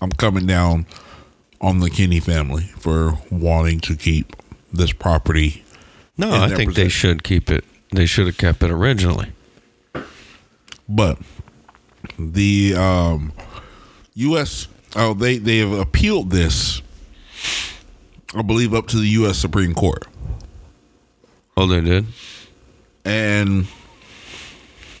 I'm 0.00 0.12
coming 0.12 0.46
down 0.46 0.86
on 1.60 1.80
the 1.80 1.90
Kinney 1.90 2.20
family 2.20 2.64
for 2.78 3.18
wanting 3.30 3.80
to 3.80 3.96
keep 3.96 4.36
this 4.72 4.92
property. 4.92 5.64
No, 6.16 6.30
I 6.30 6.48
think 6.48 6.74
they 6.74 6.88
should 6.88 7.22
keep 7.24 7.50
it. 7.50 7.64
They 7.90 8.06
should 8.06 8.26
have 8.26 8.38
kept 8.38 8.62
it 8.62 8.70
originally. 8.70 9.32
But 10.88 11.18
the 12.18 12.74
um, 12.76 13.32
U.S. 14.14 14.68
Oh, 14.94 15.14
they 15.14 15.38
they 15.38 15.58
have 15.58 15.72
appealed 15.72 16.30
this. 16.30 16.82
I 18.34 18.42
believe 18.42 18.72
up 18.74 18.86
to 18.88 18.96
the 18.96 19.08
U.S. 19.20 19.38
Supreme 19.38 19.74
Court, 19.74 20.06
Oh, 21.56 21.66
they 21.66 21.80
did. 21.82 22.06
and 23.04 23.66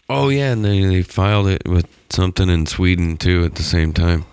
Oh 0.08 0.28
yeah, 0.28 0.52
and 0.52 0.62
they, 0.64 0.84
they 0.84 1.02
filed 1.02 1.48
it 1.48 1.62
with 1.66 1.86
something 2.10 2.48
in 2.50 2.66
Sweden 2.66 3.16
too 3.16 3.44
at 3.44 3.54
the 3.54 3.62
same 3.62 3.92
time. 3.94 4.26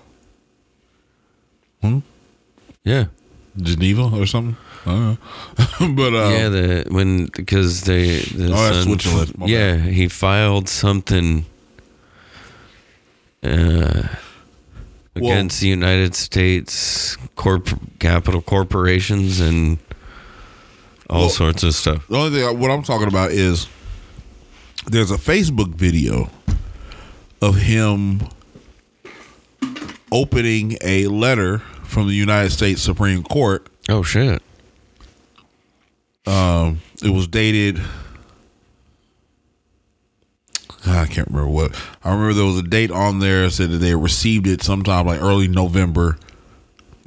Hmm? 1.82 2.00
Yeah. 2.84 3.06
Geneva 3.58 4.04
or 4.14 4.26
something. 4.26 4.58
I 4.86 5.18
don't 5.80 5.90
know. 5.90 5.96
but 5.96 6.14
uh, 6.14 6.30
yeah, 6.30 6.50
the 6.50 6.86
when 6.90 7.26
because 7.28 7.84
they 7.84 8.20
the 8.20 8.52
Oh, 8.54 8.70
that's 8.74 9.04
son- 9.04 9.48
yeah, 9.48 9.78
he 9.78 10.08
filed 10.10 10.68
something 10.70 11.46
uh, 13.44 14.08
against 15.16 15.60
the 15.62 15.68
United 15.68 16.16
States 16.16 17.18
corp 17.36 17.70
capital 18.00 18.42
corporations 18.42 19.40
and 19.40 19.78
all 21.10 21.22
Well- 21.22 21.30
sorts 21.30 21.64
of 21.64 21.74
stuff. 21.76 22.08
The 22.08 22.18
only 22.18 22.40
thing 22.40 22.60
what 22.60 22.72
I'm 22.72 22.84
talking 22.84 23.08
about 23.08 23.32
is 23.32 23.68
there's 24.86 25.12
a 25.12 25.18
Facebook 25.18 25.74
video 25.76 26.30
of 27.42 27.56
him 27.58 28.22
opening 30.12 30.78
a 30.82 31.08
letter 31.08 31.60
from 31.84 32.08
the 32.08 32.14
United 32.14 32.52
States 32.52 32.82
Supreme 32.82 33.24
Court. 33.24 33.68
Oh 33.90 34.04
shit! 34.04 34.42
Um, 36.28 36.82
it 37.04 37.10
was 37.10 37.28
dated. 37.28 37.82
I 40.86 41.06
can't 41.06 41.28
remember 41.28 41.50
what. 41.50 41.76
I 42.04 42.12
remember 42.12 42.34
there 42.34 42.46
was 42.46 42.58
a 42.58 42.64
date 42.64 42.92
on 42.92 43.20
there 43.20 43.44
that 43.44 43.52
said 43.52 43.72
that 43.72 43.78
they 43.78 43.96
received 43.96 44.48
it 44.48 44.62
sometime 44.62 45.06
like 45.08 45.22
early 45.22 45.48
November, 45.48 46.14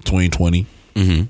2020. 0.05 0.66
Mm-hmm. 0.94 1.24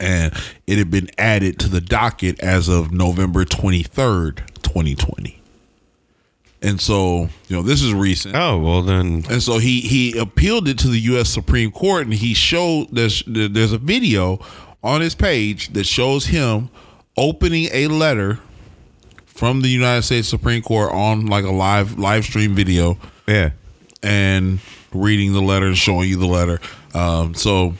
and 0.00 0.32
it 0.66 0.78
had 0.78 0.90
been 0.90 1.10
added 1.18 1.58
to 1.58 1.68
the 1.68 1.82
docket 1.82 2.40
as 2.40 2.68
of 2.68 2.90
November 2.90 3.44
23rd, 3.44 4.46
2020. 4.62 5.42
And 6.62 6.80
so, 6.80 7.28
you 7.48 7.56
know, 7.56 7.60
this 7.62 7.82
is 7.82 7.92
recent. 7.92 8.34
Oh 8.36 8.58
well, 8.58 8.82
then 8.82 9.24
And 9.28 9.42
so 9.42 9.58
he 9.58 9.80
he 9.80 10.16
appealed 10.16 10.68
it 10.68 10.78
to 10.78 10.88
the 10.88 11.00
U.S. 11.00 11.28
Supreme 11.28 11.70
Court, 11.72 12.04
and 12.04 12.14
he 12.14 12.32
showed 12.34 12.88
there's 12.92 13.22
there's 13.26 13.72
a 13.72 13.78
video 13.78 14.38
on 14.82 15.00
his 15.00 15.14
page 15.14 15.72
that 15.72 15.84
shows 15.84 16.26
him 16.26 16.70
opening 17.16 17.68
a 17.72 17.88
letter 17.88 18.38
from 19.34 19.62
the 19.62 19.68
United 19.68 20.02
States 20.02 20.28
Supreme 20.28 20.62
Court 20.62 20.92
on 20.92 21.26
like 21.26 21.44
a 21.44 21.50
live 21.50 21.98
live 21.98 22.24
stream 22.24 22.54
video 22.54 22.98
yeah. 23.26 23.50
and 24.02 24.60
reading 24.92 25.32
the 25.32 25.40
letter 25.40 25.66
and 25.66 25.76
showing 25.76 26.08
you 26.08 26.18
the 26.18 26.26
letter. 26.26 26.60
Um, 26.94 27.34
so 27.34 27.74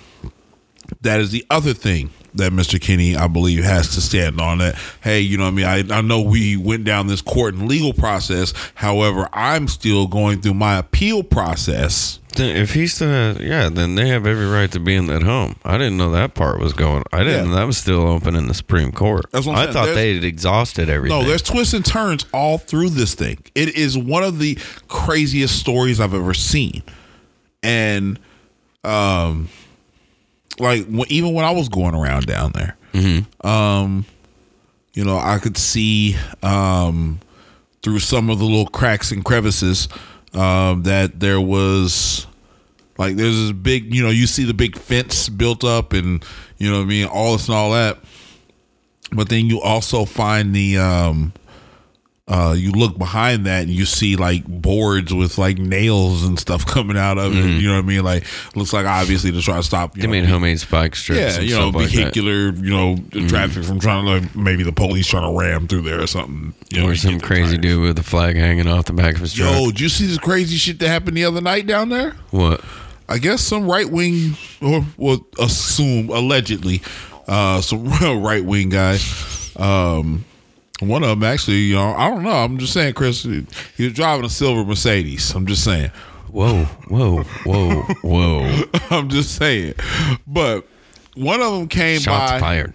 that 1.02 1.20
is 1.20 1.30
the 1.30 1.44
other 1.50 1.74
thing 1.74 2.10
that 2.34 2.52
Mr. 2.52 2.80
Kinney, 2.80 3.14
I 3.16 3.26
believe, 3.26 3.64
has 3.64 3.94
to 3.94 4.00
stand 4.00 4.40
on. 4.40 4.58
That 4.58 4.76
hey, 5.02 5.20
you 5.20 5.36
know, 5.36 5.44
what 5.44 5.50
I 5.50 5.82
mean, 5.82 5.90
I 5.92 5.98
I 5.98 6.00
know 6.00 6.22
we 6.22 6.56
went 6.56 6.84
down 6.84 7.06
this 7.06 7.20
court 7.20 7.54
and 7.54 7.68
legal 7.68 7.92
process. 7.92 8.54
However, 8.74 9.28
I'm 9.32 9.68
still 9.68 10.06
going 10.06 10.40
through 10.40 10.54
my 10.54 10.78
appeal 10.78 11.22
process. 11.22 12.18
Then 12.34 12.56
If 12.56 12.72
he's 12.74 12.98
the 12.98 13.36
yeah, 13.40 13.68
then 13.68 13.94
they 13.94 14.08
have 14.08 14.26
every 14.26 14.46
right 14.46 14.70
to 14.72 14.80
be 14.80 14.94
in 14.94 15.06
that 15.06 15.22
home. 15.22 15.56
I 15.64 15.76
didn't 15.78 15.96
know 15.98 16.10
that 16.12 16.34
part 16.34 16.58
was 16.60 16.72
going. 16.72 17.02
I 17.12 17.22
didn't. 17.22 17.50
Yeah. 17.50 17.56
That 17.56 17.66
was 17.66 17.76
still 17.78 18.06
open 18.08 18.34
in 18.36 18.48
the 18.48 18.54
Supreme 18.54 18.90
Court. 18.92 19.26
That's 19.30 19.46
what 19.46 19.52
I'm 19.56 19.58
I 19.58 19.62
saying. 19.64 19.72
thought 19.74 19.84
There's- 19.86 19.96
they 19.96 20.14
had 20.14 20.24
exhausted 20.24 20.88
everything. 20.88 21.18
No, 21.20 21.26
there's 21.26 21.42
twists 21.42 21.74
and 21.74 21.84
turns 21.84 22.24
all 22.32 22.58
through 22.58 22.90
this 22.90 23.14
thing. 23.14 23.38
It 23.54 23.76
is 23.76 23.98
one 23.98 24.22
of 24.24 24.38
the 24.38 24.56
craziest 24.88 25.58
stories 25.58 26.00
I've 26.00 26.14
ever 26.14 26.34
seen, 26.34 26.82
and 27.62 28.18
um, 28.84 29.48
like 30.58 30.86
when, 30.86 31.06
even 31.10 31.34
when 31.34 31.44
I 31.44 31.50
was 31.52 31.68
going 31.68 31.94
around 31.94 32.26
down 32.26 32.52
there, 32.52 32.76
um, 33.42 34.04
you 34.94 35.04
know, 35.04 35.16
I 35.18 35.38
could 35.38 35.56
see 35.56 36.16
um 36.42 37.20
through 37.82 37.98
some 37.98 38.30
of 38.30 38.38
the 38.38 38.44
little 38.44 38.66
cracks 38.68 39.10
and 39.10 39.24
crevices 39.24 39.88
um 40.34 40.82
that 40.84 41.20
there 41.20 41.40
was 41.40 42.26
like 42.98 43.16
there's 43.16 43.36
this 43.36 43.52
big 43.52 43.94
you 43.94 44.02
know 44.02 44.10
you 44.10 44.26
see 44.26 44.44
the 44.44 44.54
big 44.54 44.76
fence 44.76 45.28
built 45.28 45.64
up 45.64 45.92
and 45.92 46.24
you 46.58 46.70
know 46.70 46.82
I 46.82 46.84
mean 46.84 47.06
all 47.06 47.32
this 47.32 47.48
and 47.48 47.56
all 47.56 47.72
that. 47.72 47.98
But 49.14 49.28
then 49.28 49.46
you 49.46 49.60
also 49.60 50.04
find 50.04 50.54
the 50.54 50.78
um 50.78 51.32
uh 52.32 52.52
you 52.56 52.70
look 52.72 52.96
behind 52.96 53.44
that 53.46 53.62
and 53.62 53.70
you 53.70 53.84
see 53.84 54.16
like 54.16 54.44
boards 54.46 55.12
with 55.12 55.36
like 55.38 55.58
nails 55.58 56.22
and 56.24 56.38
stuff 56.38 56.64
coming 56.76 56.96
out 56.96 57.18
of 57.18 57.32
it 57.36 57.44
you 57.60 57.68
know 57.68 57.74
what 57.74 57.84
i 57.84 57.86
mean 57.86 58.02
like 58.04 58.24
looks 58.56 58.72
like 58.72 58.86
obviously 58.86 59.30
to 59.32 59.40
try 59.42 59.56
to 59.56 59.62
stop 59.62 59.96
you 59.96 60.02
Mm-hmm. 60.04 60.10
they 60.12 60.18
know, 60.20 60.22
made 60.26 60.30
homemade 60.32 60.60
spike 60.60 60.96
strips. 60.96 61.36
yeah 61.36 61.42
you 61.42 61.50
know 61.54 61.70
stuff 61.70 61.74
like. 61.74 61.88
Mm-hmm. 61.88 61.96
vehicular 61.98 62.50
you 62.52 62.70
know 62.70 62.96
traffic 63.28 63.64
from 63.64 63.78
trying 63.80 64.04
to 64.06 64.10
like 64.20 64.36
maybe 64.36 64.62
the 64.62 64.72
police 64.72 65.06
trying 65.06 65.30
to 65.30 65.38
ram 65.38 65.66
through 65.68 65.82
there 65.82 66.00
or 66.00 66.06
something 66.06 66.54
you 66.70 66.80
know 66.80 66.88
or 66.88 66.92
to 66.94 66.98
some 66.98 67.20
crazy 67.20 67.58
dude 67.58 67.82
with 67.82 67.98
a 67.98 68.02
flag 68.02 68.36
hanging 68.36 68.66
off 68.68 68.86
the 68.86 68.92
back 68.92 69.14
of 69.16 69.20
his 69.20 69.34
truck. 69.34 69.52
yo 69.52 69.66
did 69.66 69.80
you 69.80 69.88
see 69.90 70.06
this 70.06 70.18
crazy 70.18 70.56
shit 70.56 70.78
that 70.78 70.88
happened 70.88 71.16
the 71.16 71.24
other 71.24 71.40
night 71.40 71.66
down 71.66 71.88
there 71.90 72.12
What? 72.30 72.64
I 73.08 73.18
guess 73.18 73.42
some 73.42 73.66
right 73.70 73.90
wing, 73.90 74.36
or 74.62 74.86
will 74.96 75.26
assume 75.38 76.08
allegedly, 76.08 76.80
uh, 77.28 77.60
some 77.60 77.84
right 78.22 78.42
wing 78.42 78.70
guys. 78.70 79.52
Um, 79.56 80.24
one 80.88 81.02
of 81.02 81.08
them 81.10 81.22
actually, 81.24 81.58
you 81.58 81.74
know, 81.74 81.92
I 81.94 82.08
don't 82.08 82.22
know. 82.22 82.30
I'm 82.30 82.58
just 82.58 82.72
saying, 82.72 82.94
Chris, 82.94 83.22
he 83.22 83.44
was 83.84 83.92
driving 83.92 84.24
a 84.24 84.28
silver 84.30 84.64
Mercedes. 84.64 85.34
I'm 85.34 85.46
just 85.46 85.64
saying. 85.64 85.90
Whoa! 86.30 86.64
Whoa! 86.88 87.22
Whoa! 87.44 87.82
Whoa! 88.02 88.62
I'm 88.90 89.08
just 89.10 89.34
saying. 89.36 89.74
But 90.26 90.66
one 91.14 91.42
of 91.42 91.52
them 91.52 91.68
came 91.68 92.00
Shots 92.00 92.32
by 92.32 92.40
fired. 92.40 92.74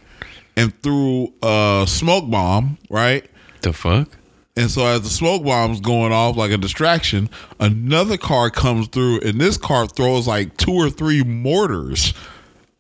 and 0.56 0.80
threw 0.84 1.34
a 1.42 1.86
smoke 1.88 2.30
bomb, 2.30 2.78
right? 2.90 3.26
The 3.62 3.74
fuck? 3.74 4.10
And 4.56 4.70
so 4.72 4.86
as 4.86 5.02
the 5.02 5.10
smoke 5.10 5.44
bomb's 5.44 5.80
going 5.82 6.12
off 6.12 6.36
like 6.36 6.52
a 6.52 6.58
distraction, 6.58 7.30
another 7.60 8.18
car 8.18 8.50
comes 8.52 8.88
through 8.88 9.22
and 9.22 9.40
this 9.42 9.58
car 9.58 9.88
throws 9.88 10.28
like 10.28 10.56
two 10.58 10.74
or 10.74 10.90
three 10.90 11.24
mortars 11.24 12.14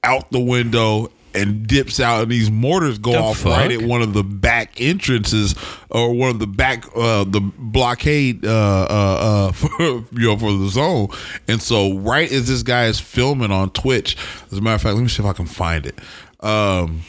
out 0.03 0.31
the 0.31 0.39
window 0.39 1.11
and 1.33 1.67
dips 1.67 1.99
out 1.99 2.23
and 2.23 2.31
these 2.31 2.49
mortars 2.49 2.97
go 2.97 3.11
The 3.11 3.19
off 3.19 3.37
fuck? 3.39 3.57
right 3.57 3.71
at 3.71 3.81
one 3.81 4.01
of 4.01 4.13
the 4.13 4.23
back 4.23 4.81
entrances 4.81 5.53
or 5.89 6.13
one 6.13 6.29
of 6.31 6.39
the 6.39 6.47
back 6.47 6.85
uh 6.95 7.23
the 7.25 7.41
blockade 7.41 8.45
uh 8.45 8.87
uh 8.89 8.89
uh 8.89 9.51
for 9.53 9.69
you 9.81 10.05
know 10.27 10.37
for 10.37 10.51
the 10.53 10.67
zone. 10.69 11.09
And 11.47 11.61
so 11.61 11.97
right 11.97 12.31
as 12.31 12.47
this 12.47 12.63
guy 12.63 12.85
is 12.85 12.99
filming 12.99 13.51
on 13.51 13.69
Twitch, 13.71 14.17
as 14.51 14.57
a 14.57 14.61
matter 14.61 14.75
of 14.75 14.81
fact, 14.81 14.95
let 14.95 15.01
me 15.03 15.09
see 15.09 15.21
if 15.21 15.29
I 15.29 15.33
can 15.33 15.45
find 15.45 15.85
it. 15.85 15.99
Um 16.39 17.01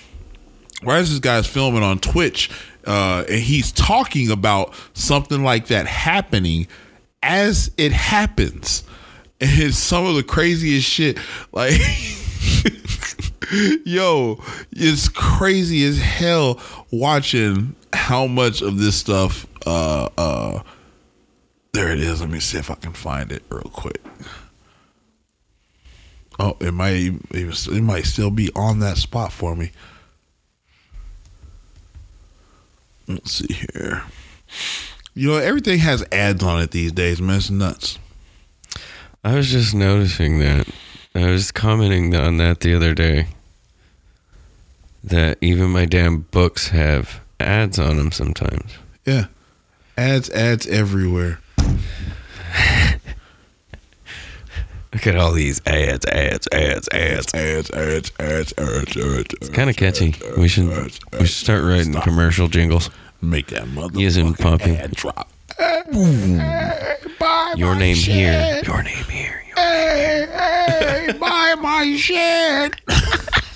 right 0.82 0.98
as 0.98 1.10
this 1.10 1.20
guy's 1.20 1.46
filming 1.46 1.82
on 1.82 1.98
Twitch, 1.98 2.50
uh, 2.86 3.24
and 3.28 3.40
he's 3.40 3.72
talking 3.72 4.30
about 4.30 4.74
something 4.94 5.42
like 5.42 5.66
that 5.68 5.86
happening 5.86 6.66
as 7.22 7.70
it 7.76 7.92
happens. 7.92 8.84
And 9.40 9.50
it's 9.60 9.78
some 9.78 10.04
of 10.04 10.16
the 10.16 10.24
craziest 10.24 10.84
shit. 10.88 11.16
Like, 11.52 11.70
yo, 13.84 14.42
it's 14.72 15.08
crazy 15.08 15.84
as 15.84 15.98
hell 15.98 16.60
watching 16.90 17.74
how 17.92 18.26
much 18.26 18.62
of 18.62 18.78
this 18.78 18.96
stuff. 18.96 19.46
Uh, 19.66 20.08
uh, 20.16 20.62
there 21.72 21.92
it 21.92 22.00
is. 22.00 22.20
Let 22.20 22.30
me 22.30 22.40
see 22.40 22.58
if 22.58 22.70
I 22.70 22.74
can 22.74 22.92
find 22.92 23.32
it 23.32 23.42
real 23.50 23.70
quick. 23.72 24.00
Oh, 26.38 26.56
it 26.60 26.72
might 26.72 27.14
it 27.32 27.82
might 27.82 28.04
still 28.04 28.30
be 28.30 28.50
on 28.54 28.78
that 28.80 28.96
spot 28.96 29.32
for 29.32 29.56
me. 29.56 29.72
Let's 33.08 33.32
see 33.32 33.52
here. 33.52 34.04
You 35.14 35.30
know, 35.30 35.36
everything 35.36 35.78
has 35.80 36.04
ads 36.12 36.44
on 36.44 36.60
it 36.60 36.70
these 36.70 36.92
days, 36.92 37.20
man. 37.20 37.38
It's 37.38 37.50
nuts. 37.50 37.98
I 39.24 39.34
was 39.34 39.50
just 39.50 39.74
noticing 39.74 40.38
that. 40.38 40.68
I 41.14 41.30
was 41.30 41.50
commenting 41.50 42.14
on 42.14 42.36
that 42.36 42.60
the 42.60 42.74
other 42.74 42.94
day. 42.94 43.26
That 45.04 45.38
even 45.40 45.70
my 45.70 45.84
damn 45.86 46.22
books 46.22 46.68
have 46.68 47.20
ads 47.40 47.78
on 47.78 47.96
them 47.96 48.10
sometimes. 48.12 48.72
Yeah. 49.06 49.26
Ads, 49.96 50.28
ads 50.30 50.66
everywhere. 50.66 51.40
Look 54.92 55.06
at 55.06 55.16
all 55.16 55.32
these 55.32 55.60
ads, 55.66 56.06
ads, 56.06 56.48
ads, 56.52 56.88
ads. 56.92 57.34
Ads, 57.34 57.34
ads, 57.34 58.10
ads, 58.18 58.52
ads, 58.58 58.96
ads. 58.96 59.34
It's 59.40 59.48
Kind 59.50 59.68
of 59.70 59.76
catchy. 59.76 60.14
We 60.36 60.48
should 60.48 60.66
we 61.12 61.18
should 61.26 61.28
start 61.28 61.62
writing 61.62 61.92
commercial 61.92 62.48
jingles. 62.48 62.90
Make 63.20 63.48
that 63.48 63.68
mother 63.68 63.98
Using 63.98 64.32
pumping. 64.34 64.76
ad 64.76 64.92
drop. 64.92 65.30
Your 67.56 67.74
name 67.74 67.96
here. 67.96 68.62
Your 68.64 68.82
name 68.82 69.04
here. 69.04 69.42
Your- 69.46 69.54
Hey, 69.58 70.26
hey, 70.30 71.12
buy 71.18 71.54
my 71.60 71.96
shit. 71.96 72.80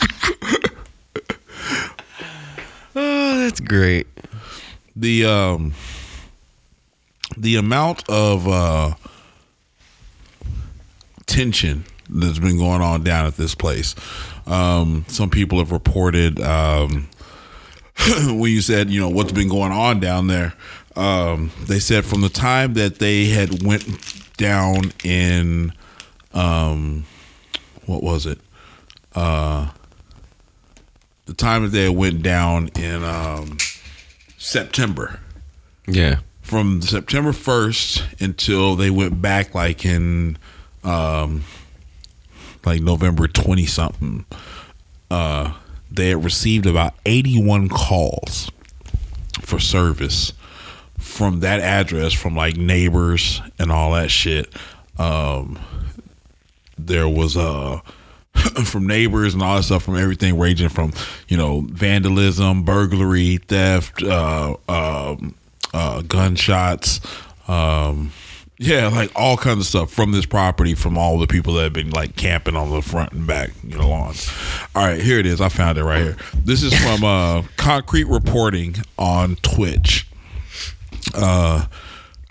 Oh, 2.94 3.38
that's 3.38 3.60
great. 3.60 4.06
the 4.94 5.24
um 5.24 5.74
the 7.36 7.56
amount 7.56 8.06
of 8.10 8.46
uh 8.46 8.94
tension 11.26 11.84
that's 12.10 12.38
been 12.38 12.58
going 12.58 12.82
on 12.82 13.02
down 13.02 13.24
at 13.26 13.36
this 13.36 13.54
place 13.54 13.94
um 14.46 15.04
some 15.08 15.30
people 15.30 15.58
have 15.58 15.72
reported 15.72 16.38
um 16.40 17.08
when 18.26 18.50
you 18.50 18.60
said 18.60 18.90
you 18.90 19.00
know 19.00 19.08
what's 19.08 19.32
been 19.32 19.48
going 19.48 19.72
on 19.72 19.98
down 19.98 20.26
there 20.26 20.52
um 20.96 21.50
they 21.68 21.78
said 21.78 22.04
from 22.04 22.20
the 22.20 22.28
time 22.28 22.74
that 22.74 22.98
they 22.98 23.26
had 23.26 23.62
went 23.62 24.36
down 24.36 24.92
in 25.04 25.72
um 26.34 27.04
what 27.86 28.02
was 28.02 28.26
it 28.26 28.38
uh 29.14 29.70
the 31.32 31.36
time 31.36 31.62
that 31.62 31.68
they 31.70 31.88
went 31.88 32.22
down 32.22 32.68
in 32.78 33.02
um 33.02 33.56
September 34.36 35.18
Yeah. 35.86 36.18
from 36.42 36.82
September 36.82 37.32
1st 37.32 38.20
until 38.20 38.76
they 38.76 38.90
went 38.90 39.22
back 39.22 39.54
like 39.54 39.86
in 39.86 40.36
um 40.84 41.44
like 42.66 42.82
November 42.82 43.26
20 43.28 43.64
something 43.64 44.26
uh 45.10 45.54
they 45.90 46.10
had 46.10 46.22
received 46.22 46.66
about 46.66 46.94
81 47.06 47.68
calls 47.70 48.50
for 49.40 49.58
service 49.58 50.32
from 50.98 51.40
that 51.40 51.60
address 51.60 52.12
from 52.12 52.36
like 52.36 52.56
neighbors 52.56 53.40
and 53.58 53.70
all 53.72 53.92
that 53.92 54.10
shit. 54.10 54.48
Um, 54.98 55.58
there 56.78 57.06
was 57.08 57.36
uh 57.36 57.80
from 58.64 58.86
neighbors 58.86 59.34
and 59.34 59.42
all 59.42 59.56
that 59.56 59.62
stuff 59.62 59.82
from 59.82 59.96
everything 59.96 60.38
ranging 60.38 60.68
from 60.68 60.92
you 61.28 61.36
know 61.36 61.60
vandalism, 61.60 62.64
burglary, 62.64 63.36
theft, 63.36 64.02
uh, 64.02 64.56
um, 64.68 65.34
uh, 65.74 66.02
gunshots, 66.02 67.00
um, 67.48 68.12
yeah, 68.58 68.88
like 68.88 69.10
all 69.16 69.36
kinds 69.36 69.58
of 69.58 69.66
stuff 69.66 69.90
from 69.90 70.12
this 70.12 70.24
property 70.24 70.74
from 70.74 70.96
all 70.96 71.18
the 71.18 71.26
people 71.26 71.54
that 71.54 71.64
have 71.64 71.72
been 71.72 71.90
like 71.90 72.16
camping 72.16 72.56
on 72.56 72.70
the 72.70 72.80
front 72.80 73.12
and 73.12 73.26
back 73.26 73.50
you 73.64 73.76
know 73.76 73.88
lawns. 73.88 74.30
All 74.74 74.84
right, 74.84 75.00
here 75.00 75.18
it 75.18 75.26
is. 75.26 75.40
I 75.40 75.48
found 75.48 75.78
it 75.78 75.84
right 75.84 76.02
here. 76.02 76.16
This 76.44 76.62
is 76.62 76.72
from 76.74 77.04
uh, 77.04 77.42
Concrete 77.56 78.04
Reporting 78.04 78.76
on 78.98 79.36
Twitch. 79.36 80.06
Uh, 81.14 81.66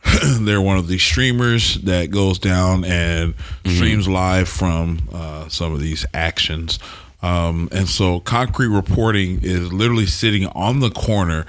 they're 0.40 0.62
one 0.62 0.78
of 0.78 0.88
the 0.88 0.98
streamers 0.98 1.76
that 1.82 2.10
goes 2.10 2.40
down 2.40 2.84
and 2.86 3.36
streams 3.66 4.08
live 4.08 4.50
from 4.50 5.00
uh, 5.14 5.48
some 5.48 5.74
of 5.74 5.80
these 5.80 6.06
actions. 6.14 6.80
Um, 7.22 7.70
and 7.72 7.88
so, 7.88 8.20
concrete 8.20 8.70
reporting 8.70 9.40
is 9.44 9.72
literally 9.72 10.08
sitting 10.08 10.48
on 10.48 10.80
the 10.80 10.90
corner 10.90 11.46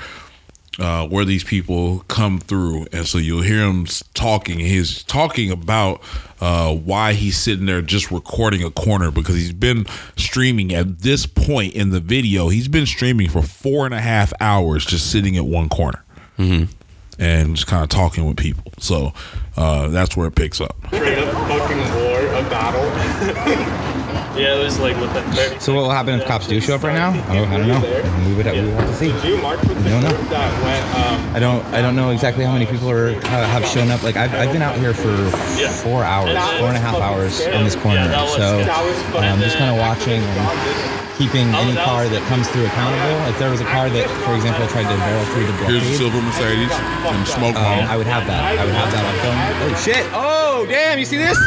uh, 0.79 1.07
where 1.07 1.24
these 1.24 1.45
people 1.45 2.01
come 2.09 2.39
through, 2.41 2.87
and 2.93 3.07
so 3.07 3.19
you'll 3.19 3.43
hear 3.43 3.65
him 3.65 3.87
talking. 4.15 4.59
He's 4.59 5.03
talking 5.03 5.51
about 5.51 6.03
uh, 6.41 6.74
why 6.74 7.12
he's 7.15 7.37
sitting 7.39 7.66
there 7.66 7.83
just 7.83 8.11
recording 8.11 8.62
a 8.62 8.70
corner 8.70 9.11
because 9.11 9.37
he's 9.37 9.53
been 9.53 9.87
streaming 10.16 10.74
at 10.74 11.01
this 11.01 11.24
point 11.24 11.74
in 11.74 11.91
the 11.91 12.01
video. 12.01 12.49
He's 12.49 12.69
been 12.69 12.87
streaming 12.87 13.29
for 13.29 13.43
four 13.43 13.85
and 13.87 13.95
a 13.95 14.01
half 14.01 14.33
hours, 14.41 14.85
just 14.85 15.11
sitting 15.11 15.37
at 15.37 15.45
one 15.45 15.69
corner 15.69 16.05
and 17.18 17.55
just 17.55 17.66
kind 17.66 17.82
of 17.82 17.89
talking 17.89 18.24
with 18.24 18.36
people. 18.36 18.72
So 18.78 19.12
uh, 19.56 19.89
that's 19.89 20.16
where 20.16 20.28
it 20.28 20.34
picks 20.34 20.60
up. 20.60 20.76
straight 20.89 21.18
up 21.18 21.32
fucking 21.48 21.78
war, 21.78 22.20
a 22.20 22.43
battle. 22.48 22.82
yeah, 24.39 24.56
it 24.56 24.64
was 24.64 24.78
like 24.78 24.97
with 24.97 25.12
the 25.12 25.59
So 25.60 25.74
what 25.74 25.82
will 25.82 25.90
happen 25.90 26.18
if 26.18 26.26
cops 26.26 26.47
do 26.47 26.60
show 26.60 26.76
up 26.76 26.82
right 26.82 26.94
now? 26.94 27.10
Oh, 27.28 27.44
I 27.44 27.59
don't 27.59 27.68
know. 27.68 27.80
We 28.28 28.34
would 28.34 28.47
have, 28.47 28.55
we 28.55 28.62
would 28.62 28.74
have 28.74 28.89
to 28.89 28.94
see. 28.94 29.12
Did 29.12 29.24
you 29.24 29.43
march 29.43 29.60
with 29.60 29.82
the 29.84 29.90
I 29.90 30.01
don't 30.01 30.02
know. 30.02 30.22
that 30.30 30.62
went, 30.62 30.97
um, 30.97 31.36
I 31.36 31.39
don't 31.39 31.64
I 31.66 31.82
don't 31.82 31.97
know 31.97 32.10
exactly 32.10 32.44
how 32.44 32.52
many 32.52 32.66
people 32.66 32.90
are 32.90 33.09
uh, 33.10 33.20
have 33.22 33.66
shown 33.66 33.90
up. 33.90 34.02
Like 34.02 34.16
I've, 34.16 34.34
I've 34.34 34.52
been 34.52 34.62
out 34.62 34.76
here 34.76 34.94
for 34.94 35.14
four 35.82 36.05
hours, 36.05 36.32
four 36.59 36.68
and 36.68 36.76
a 36.76 36.80
half 36.80 36.97
hours 36.97 37.40
in 37.40 37.64
this 37.64 37.76
corner. 37.76 38.10
So 38.36 38.60
I'm 39.18 39.40
just 39.40 39.59
kind 39.59 39.70
of 39.70 39.78
watching 39.78 40.22
and 40.22 41.02
keeping 41.23 41.55
any 41.55 41.74
car 41.78 42.09
that 42.11 42.23
comes 42.27 42.51
through 42.51 42.66
accountable. 42.66 43.15
If 43.31 43.39
there 43.39 43.51
was 43.51 43.61
a 43.61 43.69
car 43.70 43.86
that, 43.86 44.07
for 44.27 44.35
example, 44.35 44.66
tried 44.66 44.90
to 44.90 44.97
barrel 44.99 45.23
through 45.31 45.47
the 45.47 45.55
Here's 45.70 45.86
a 45.86 45.94
silver 45.94 46.19
Mercedes 46.19 46.74
and 46.74 47.23
smoke 47.28 47.55
um, 47.55 47.62
bomb. 47.62 47.86
I 47.86 47.97
would 47.97 48.11
have 48.11 48.27
that. 48.27 48.59
I 48.59 48.65
would 48.66 48.74
have 48.74 48.90
that 48.90 49.07
on 49.07 49.15
film. 49.23 49.39
Oh 49.62 49.70
shit! 49.78 50.05
Oh 50.11 50.66
damn! 50.66 50.99
You 50.99 51.05
see 51.05 51.19
this? 51.19 51.39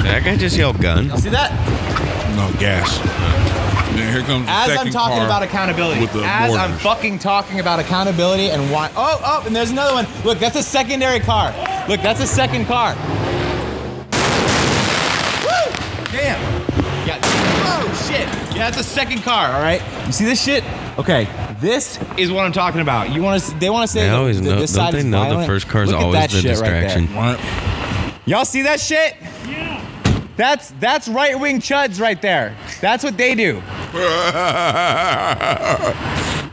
That 0.00 0.24
guy 0.24 0.36
just 0.36 0.56
yelled 0.56 0.80
gun. 0.80 1.10
You 1.10 1.18
see 1.18 1.30
that? 1.30 1.52
no 2.36 2.52
gas. 2.58 3.00
And 3.96 4.12
here 4.12 4.22
comes 4.22 4.44
the 4.44 4.52
As 4.52 4.76
I'm 4.76 4.90
talking 4.90 5.16
car 5.16 5.26
about 5.26 5.42
accountability, 5.42 6.00
with 6.00 6.12
the 6.12 6.22
as 6.22 6.54
I'm 6.54 6.76
fucking 6.78 7.18
talking 7.18 7.60
about 7.60 7.80
accountability 7.80 8.50
and 8.50 8.70
why. 8.70 8.90
Oh, 8.96 9.20
oh, 9.24 9.42
and 9.46 9.56
there's 9.56 9.70
another 9.70 9.94
one. 9.94 10.06
Look, 10.24 10.38
that's 10.38 10.56
a 10.56 10.62
secondary 10.62 11.20
car. 11.20 11.54
Look, 11.88 12.02
that's 12.02 12.20
a 12.20 12.26
second 12.26 12.66
car. 12.66 12.94
Woo! 16.16 16.22
Damn. 16.22 17.06
Yeah. 17.06 17.20
Oh 17.22 18.06
shit. 18.08 18.26
Yeah, 18.56 18.70
that's 18.70 18.78
a 18.78 18.84
second 18.84 19.22
car. 19.22 19.52
All 19.54 19.60
right. 19.60 19.82
You 20.06 20.12
see 20.12 20.24
this 20.24 20.42
shit? 20.42 20.64
Okay. 20.98 21.28
This 21.60 21.98
is 22.18 22.30
what 22.32 22.44
I'm 22.44 22.52
talking 22.52 22.80
about. 22.80 23.10
You 23.10 23.22
want 23.22 23.42
to? 23.42 23.54
They 23.58 23.70
want 23.70 23.86
to 23.86 23.92
say 23.92 24.00
They 24.00 24.06
that 24.08 24.16
always 24.16 24.38
th- 24.40 24.50
know- 24.50 24.60
this 24.60 24.72
don't 24.72 24.84
side 24.86 24.94
they 24.94 24.98
is 24.98 25.04
know 25.04 25.20
the 25.24 25.28
violent? 25.30 25.46
first 25.46 25.68
car 25.68 25.82
is 25.84 25.90
Look 25.90 25.98
at 26.00 26.04
always 26.04 26.20
that 26.20 26.30
the 26.30 26.40
shit 26.40 26.58
right 26.58 26.70
there. 26.70 26.82
distraction? 26.82 27.16
Right. 27.16 28.20
Y'all 28.26 28.44
see 28.44 28.62
that 28.62 28.80
shit? 28.80 29.14
Yeah. 29.48 29.82
That's 30.36 30.70
that's 30.80 31.06
right 31.08 31.38
wing 31.38 31.60
chuds 31.60 32.00
right 32.00 32.20
there. 32.20 32.54
That's 32.80 33.02
what 33.04 33.16
they 33.16 33.34
do. 33.34 33.62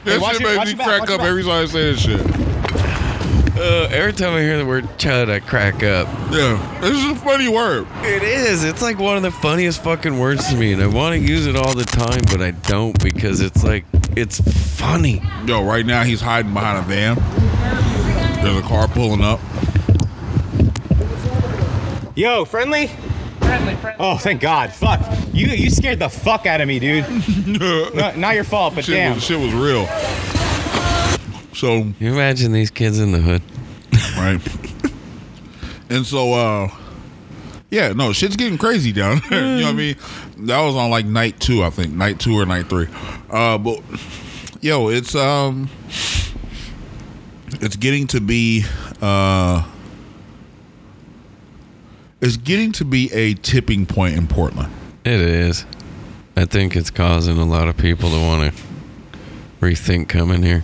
That 0.06 0.20
watch 0.20 0.34
shit 0.34 0.42
your- 0.42 0.56
makes 0.58 0.66
me 0.66 0.70
your 0.72 0.78
back, 0.80 1.00
crack 1.08 1.10
up 1.12 1.22
every 1.22 1.44
time 1.44 1.64
I 1.64 1.66
say 1.66 1.92
this 1.94 2.02
shit. 2.02 2.20
Uh, 3.56 3.88
every 3.92 4.14
time 4.14 4.34
I 4.34 4.42
hear 4.42 4.58
the 4.58 4.66
word 4.66 4.86
chud, 4.98 5.30
I 5.30 5.40
crack 5.40 5.84
up. 5.84 6.08
Yeah, 6.32 6.80
this 6.82 6.92
is 6.98 7.12
a 7.12 7.16
funny 7.16 7.48
word. 7.48 7.86
It 8.02 8.24
is. 8.24 8.64
It's 8.64 8.82
like 8.82 8.98
one 8.98 9.16
of 9.16 9.22
the 9.22 9.30
funniest 9.30 9.84
fucking 9.84 10.18
words 10.18 10.48
to 10.50 10.56
me, 10.56 10.74
and 10.74 10.82
I 10.82 10.88
want 10.88 11.14
to 11.14 11.20
use 11.20 11.46
it 11.46 11.56
all 11.56 11.76
the 11.76 11.84
time, 11.84 12.22
but 12.32 12.42
I 12.42 12.52
don't 12.52 12.98
because 13.04 13.42
it's 13.42 13.64
like 13.64 13.86
it's 14.18 14.40
funny. 14.80 15.22
Yo, 15.46 15.64
right 15.64 15.86
now 15.86 16.04
he's 16.04 16.20
hiding 16.20 16.54
behind 16.54 16.80
a 16.80 16.88
van. 16.88 17.16
There's 18.44 18.58
a 18.58 18.68
car 18.68 18.88
pulling 18.88 19.22
up. 19.22 19.40
Yo, 22.16 22.46
friendly? 22.46 22.88
Friendly, 23.40 23.78
Oh, 24.00 24.18
thank 24.18 24.42
God. 24.42 24.74
Fuck. 24.74 25.00
You 25.32 25.48
you 25.48 25.70
scared 25.70 26.00
the 26.00 26.10
fuck 26.10 26.48
out 26.48 26.60
of 26.60 26.68
me, 26.68 26.80
dude. 26.80 27.06
not, 27.96 28.18
not 28.18 28.34
your 28.34 28.44
fault, 28.46 28.74
but 28.74 28.86
shit, 28.86 28.96
damn. 28.96 29.16
was, 29.16 29.24
shit 29.24 29.40
was 29.40 29.54
real. 29.54 29.86
So 31.54 31.82
Can 31.82 31.96
you 32.00 32.14
imagine 32.14 32.52
these 32.52 32.72
kids 32.72 33.00
in 33.00 33.12
the 33.12 33.20
hood? 33.20 33.42
right, 34.18 34.42
and 35.90 36.06
so 36.06 36.34
uh, 36.34 36.68
yeah, 37.70 37.94
no, 37.94 38.12
shit's 38.14 38.36
getting 38.36 38.58
crazy 38.58 38.92
down 38.92 39.22
there. 39.30 39.42
you 39.58 39.62
know 39.62 39.66
what 39.68 39.74
I 39.74 39.78
mean? 39.78 39.96
That 40.48 40.62
was 40.62 40.76
on 40.76 40.90
like 40.90 41.06
night 41.06 41.40
two, 41.40 41.64
I 41.64 41.70
think, 41.70 41.94
night 41.94 42.20
two 42.20 42.38
or 42.40 42.46
night 42.46 42.68
three. 42.68 42.88
Uh, 43.30 43.58
but 43.58 43.82
yo, 44.62 44.90
it's 44.90 45.14
um, 45.16 45.70
it's 47.62 47.76
getting 47.76 48.08
to 48.08 48.20
be 48.22 48.66
uh. 49.02 49.64
It's 52.22 52.38
getting 52.38 52.72
to 52.74 52.86
be 52.86 53.12
a 53.12 53.34
tipping 53.34 53.86
point 53.86 54.16
in 54.16 54.28
Portland. 54.28 54.72
It 55.04 55.20
is. 55.20 55.66
I 56.38 56.46
think 56.46 56.76
it's 56.76 56.90
causing 56.90 57.38
a 57.38 57.44
lot 57.46 57.68
of 57.68 57.76
people 57.76 58.10
to 58.10 58.18
want 58.20 58.56
to 58.56 58.62
rethink 59.60 60.08
coming 60.08 60.42
here. 60.42 60.64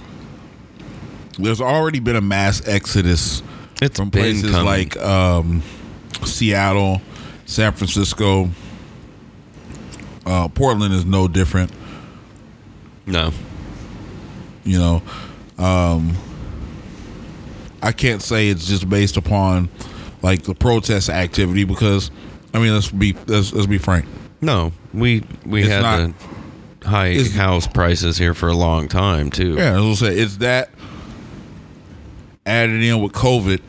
There's 1.39 1.61
already 1.61 1.99
been 1.99 2.15
a 2.15 2.21
mass 2.21 2.67
exodus 2.67 3.41
It's 3.81 3.97
from 3.97 4.11
places 4.11 4.51
coming. 4.51 4.65
like 4.65 4.97
um, 4.97 5.63
Seattle, 6.25 7.01
San 7.45 7.71
Francisco. 7.73 8.49
Uh, 10.25 10.47
Portland 10.49 10.93
is 10.93 11.05
no 11.05 11.27
different. 11.27 11.71
no. 13.05 13.31
You 14.65 14.77
know, 14.77 15.01
um, 15.57 16.15
I 17.81 17.91
can't 17.91 18.21
say 18.21 18.49
it's 18.49 18.67
just 18.67 18.87
based 18.87 19.17
upon 19.17 19.69
like 20.21 20.43
the 20.43 20.53
protest 20.53 21.09
activity 21.09 21.63
because, 21.63 22.11
I 22.53 22.59
mean, 22.59 22.73
let's 22.75 22.91
be 22.91 23.15
let's, 23.25 23.51
let's 23.53 23.65
be 23.65 23.79
frank. 23.79 24.05
No, 24.41 24.73
we 24.93 25.23
we 25.45 25.61
It's 25.61 25.69
had 25.71 25.81
not- 25.81 26.13
the 26.81 26.87
high 26.87 27.15
house 27.35 27.65
prices 27.65 28.17
here 28.17 28.33
for 28.35 28.47
a 28.49 28.53
long 28.55 28.87
time 28.89 29.31
too. 29.31 29.55
Yeah, 29.55 29.79
as 29.81 30.03
I 30.03 30.07
say, 30.09 30.17
it's 30.19 30.37
that 30.37 30.69
added 32.49 32.81
in 32.81 33.01
with 33.01 33.13
COVID, 33.13 33.61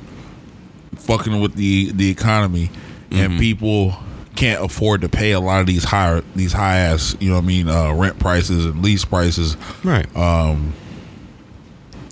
fucking 0.97 1.40
with 1.40 1.55
the 1.55 1.93
the 1.93 2.11
economy, 2.11 2.70
and 3.11 3.39
people 3.39 3.97
can't 4.36 4.65
afford 4.65 5.02
to 5.02 5.09
pay 5.09 5.32
a 5.32 5.40
lot 5.40 5.61
of 5.61 5.66
these 5.66 5.85
higher 5.85 6.23
these 6.35 6.52
high 6.52 6.78
ass 6.78 7.15
you 7.20 7.28
know 7.28 7.35
what 7.35 7.44
I 7.44 7.47
mean 7.47 7.69
uh, 7.69 7.93
rent 7.93 8.19
prices 8.19 8.65
and 8.65 8.82
lease 8.82 9.05
prices 9.05 9.57
Right. 9.85 10.07
Um, 10.16 10.73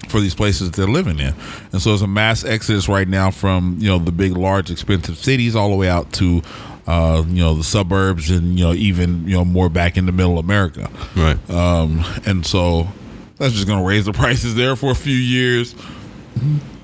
for 0.08 0.20
these 0.20 0.34
places 0.34 0.70
that 0.70 0.76
they're 0.76 0.88
living 0.88 1.18
in, 1.18 1.34
and 1.70 1.82
so 1.82 1.90
there's 1.90 2.02
a 2.02 2.06
mass 2.06 2.42
exodus 2.42 2.88
right 2.88 3.06
now 3.06 3.30
from 3.30 3.76
you 3.78 3.88
know 3.88 3.98
the 3.98 4.12
big 4.12 4.36
large 4.36 4.70
expensive 4.70 5.18
cities 5.18 5.54
all 5.54 5.70
the 5.70 5.76
way 5.76 5.88
out 5.88 6.12
to. 6.14 6.42
Uh, 6.86 7.22
you 7.28 7.42
know 7.42 7.52
the 7.52 7.62
suburbs 7.62 8.30
and 8.30 8.58
you 8.58 8.64
know 8.64 8.72
even 8.72 9.28
you 9.28 9.34
know 9.34 9.44
more 9.44 9.68
back 9.68 9.98
in 9.98 10.06
the 10.06 10.12
middle 10.12 10.38
America, 10.38 10.90
right. 11.14 11.50
um, 11.50 12.02
and 12.24 12.46
so 12.46 12.88
that's 13.36 13.52
just 13.52 13.66
going 13.66 13.78
to 13.78 13.86
raise 13.86 14.06
the 14.06 14.12
prices 14.14 14.54
there 14.54 14.74
for 14.74 14.90
a 14.90 14.94
few 14.94 15.14
years. 15.14 15.74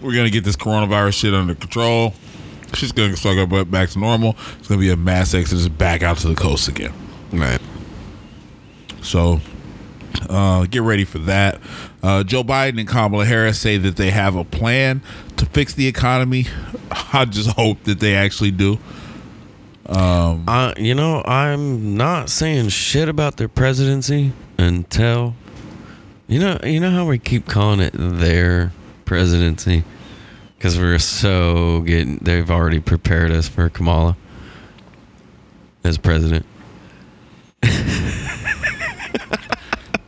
We're 0.01 0.13
going 0.13 0.25
to 0.25 0.31
get 0.31 0.45
this 0.45 0.57
coronavirus 0.57 1.15
shit 1.15 1.35
under 1.35 1.55
control. 1.55 2.15
She's 2.75 2.93
going 2.93 3.11
to 3.11 3.17
start 3.17 3.37
going 3.49 3.71
back 3.71 3.91
to 3.91 3.99
normal. 3.99 4.37
It's 4.59 4.69
going 4.69 4.81
to 4.81 4.87
be 4.87 4.91
a 4.91 4.97
mass 4.97 5.35
exodus 5.35 5.69
back 5.69 6.03
out 6.03 6.19
to 6.19 6.29
the 6.29 6.35
coast 6.35 6.69
again. 6.69 6.93
right. 7.33 7.61
So 9.03 9.41
uh, 10.29 10.67
get 10.67 10.83
ready 10.83 11.05
for 11.05 11.19
that. 11.19 11.61
Uh, 12.03 12.25
Joe 12.25 12.43
Biden 12.43 12.79
and 12.79 12.89
Kamala 12.89 13.25
Harris 13.25 13.61
say 13.61 13.77
that 13.79 13.97
they 13.97 14.11
have 14.11 14.37
a 14.37 14.45
plan 14.45 15.03
to 15.37 15.47
fix 15.47 15.75
the 15.75 15.87
economy. 15.87 16.47
I 17.13 17.25
just 17.25 17.51
hope 17.51 17.85
that 17.85 18.01
they 18.01 18.15
actually 18.15 18.51
do. 18.51 18.79
Uh, 19.87 20.73
you 20.79 20.95
know, 20.95 21.23
I'm 21.27 21.97
not 21.97 22.31
saying 22.31 22.71
shit 22.71 23.09
about 23.09 23.37
their 23.37 23.49
presidency 23.49 24.33
until 24.57 25.35
you 26.27 26.39
know, 26.39 26.59
you 26.65 26.81
know 26.81 26.91
how 26.91 27.07
we 27.07 27.19
keep 27.19 27.47
calling 27.47 27.81
it 27.81 27.93
their 27.95 28.73
presidency 29.05 29.85
because 30.57 30.79
we're 30.79 30.99
so 30.99 31.81
getting. 31.81 32.19
They've 32.19 32.51
already 32.51 32.81
prepared 32.81 33.31
us 33.31 33.49
for 33.49 33.69
Kamala 33.69 34.17
as 35.85 35.99
president, 35.99 36.47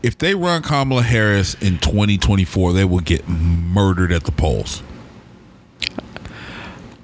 If 0.02 0.18
they 0.18 0.34
run 0.36 0.62
Kamala 0.62 1.02
Harris 1.02 1.54
in 1.54 1.78
2024, 1.78 2.72
they 2.72 2.84
will 2.84 3.00
get 3.00 3.28
murdered 3.28 4.12
at 4.12 4.22
the 4.22 4.30
polls. 4.30 4.82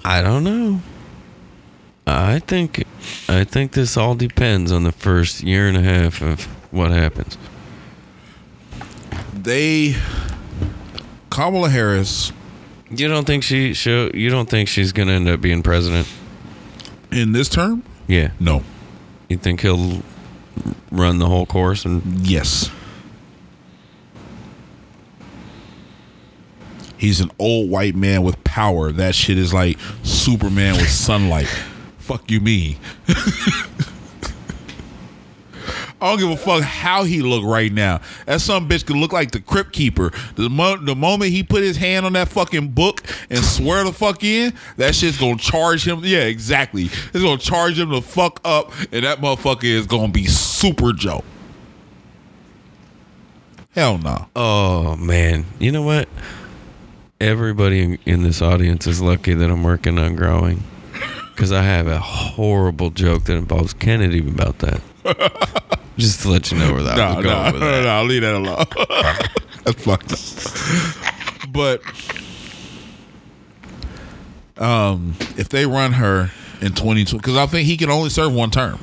I 0.04 0.22
don't 0.22 0.44
know. 0.44 0.80
I 2.06 2.38
think 2.38 2.84
I 3.28 3.42
think 3.44 3.72
this 3.72 3.96
all 3.96 4.14
depends 4.14 4.70
on 4.70 4.84
the 4.84 4.92
first 4.92 5.42
year 5.42 5.66
and 5.66 5.76
a 5.76 5.82
half 5.82 6.22
of 6.22 6.44
what 6.72 6.92
happens. 6.92 7.36
They 9.34 9.96
Kamala 11.32 11.70
Harris 11.70 12.32
You 12.90 13.08
don't 13.08 13.26
think 13.26 13.42
she 13.42 13.72
she 13.74 14.10
you 14.14 14.28
don't 14.30 14.48
think 14.48 14.68
she's 14.68 14.92
going 14.92 15.08
to 15.08 15.14
end 15.14 15.28
up 15.28 15.40
being 15.40 15.62
president? 15.62 16.06
in 17.10 17.32
this 17.32 17.48
term? 17.48 17.82
Yeah. 18.06 18.30
No. 18.40 18.62
You 19.28 19.36
think 19.36 19.60
he'll 19.60 20.02
run 20.90 21.18
the 21.18 21.26
whole 21.26 21.46
course 21.46 21.84
and 21.84 22.26
Yes. 22.26 22.70
He's 26.96 27.20
an 27.20 27.30
old 27.38 27.68
white 27.68 27.96
man 27.96 28.22
with 28.22 28.42
power. 28.44 28.92
That 28.92 29.14
shit 29.16 29.36
is 29.36 29.52
like 29.52 29.76
Superman 30.04 30.74
with 30.76 30.88
sunlight. 30.88 31.48
Fuck 31.98 32.30
you, 32.30 32.40
me. 32.40 32.78
I 36.02 36.10
don't 36.10 36.18
give 36.18 36.30
a 36.30 36.36
fuck 36.36 36.64
how 36.64 37.04
he 37.04 37.22
look 37.22 37.44
right 37.44 37.72
now. 37.72 38.00
That 38.26 38.40
some 38.40 38.68
bitch 38.68 38.84
could 38.84 38.96
look 38.96 39.12
like 39.12 39.30
the 39.30 39.38
crypt 39.38 39.72
keeper. 39.72 40.10
The, 40.34 40.50
mo- 40.50 40.76
the 40.76 40.96
moment 40.96 41.30
he 41.30 41.44
put 41.44 41.62
his 41.62 41.76
hand 41.76 42.04
on 42.04 42.14
that 42.14 42.26
fucking 42.26 42.70
book 42.70 43.04
and 43.30 43.38
swear 43.44 43.84
the 43.84 43.92
fuck 43.92 44.24
in, 44.24 44.52
that 44.78 44.96
shit's 44.96 45.16
gonna 45.20 45.36
charge 45.38 45.86
him. 45.86 46.00
Yeah, 46.02 46.24
exactly. 46.24 46.86
It's 46.86 47.22
gonna 47.22 47.38
charge 47.38 47.78
him 47.78 47.90
the 47.90 48.02
fuck 48.02 48.40
up, 48.44 48.72
and 48.90 49.04
that 49.04 49.18
motherfucker 49.18 49.62
is 49.62 49.86
gonna 49.86 50.10
be 50.10 50.26
super 50.26 50.92
Joe. 50.92 51.22
Hell 53.70 53.98
no. 53.98 54.26
Oh 54.34 54.96
man, 54.96 55.46
you 55.60 55.70
know 55.70 55.82
what? 55.82 56.08
Everybody 57.20 57.80
in, 57.80 57.98
in 58.06 58.22
this 58.24 58.42
audience 58.42 58.88
is 58.88 59.00
lucky 59.00 59.34
that 59.34 59.48
I'm 59.48 59.62
working 59.62 60.00
on 60.00 60.16
growing, 60.16 60.64
because 61.30 61.52
I 61.52 61.62
have 61.62 61.86
a 61.86 62.00
horrible 62.00 62.90
joke 62.90 63.26
that 63.26 63.36
involves 63.36 63.72
Kennedy 63.72 64.18
about 64.18 64.58
that. 64.58 64.80
Just 65.96 66.22
to 66.22 66.30
let 66.30 66.50
you 66.50 66.58
know 66.58 66.72
where 66.72 66.82
that 66.82 66.96
No, 66.96 67.16
was 67.16 67.24
no, 67.24 67.30
going 67.32 67.52
with 67.52 67.62
no, 67.62 67.70
that. 67.72 67.82
no, 67.84 67.88
I'll 67.90 68.04
leave 68.04 68.22
that 68.22 68.34
alone. 68.34 68.64
That's 69.64 69.82
fucked 69.84 70.12
up. 70.12 71.48
But 71.52 71.82
um, 74.56 75.14
if 75.36 75.48
they 75.48 75.66
run 75.66 75.92
her 75.92 76.30
in 76.60 76.72
2020, 76.74 77.18
because 77.18 77.36
I 77.36 77.46
think 77.46 77.66
he 77.66 77.76
can 77.76 77.90
only 77.90 78.10
serve 78.10 78.32
one 78.34 78.50
term. 78.50 78.78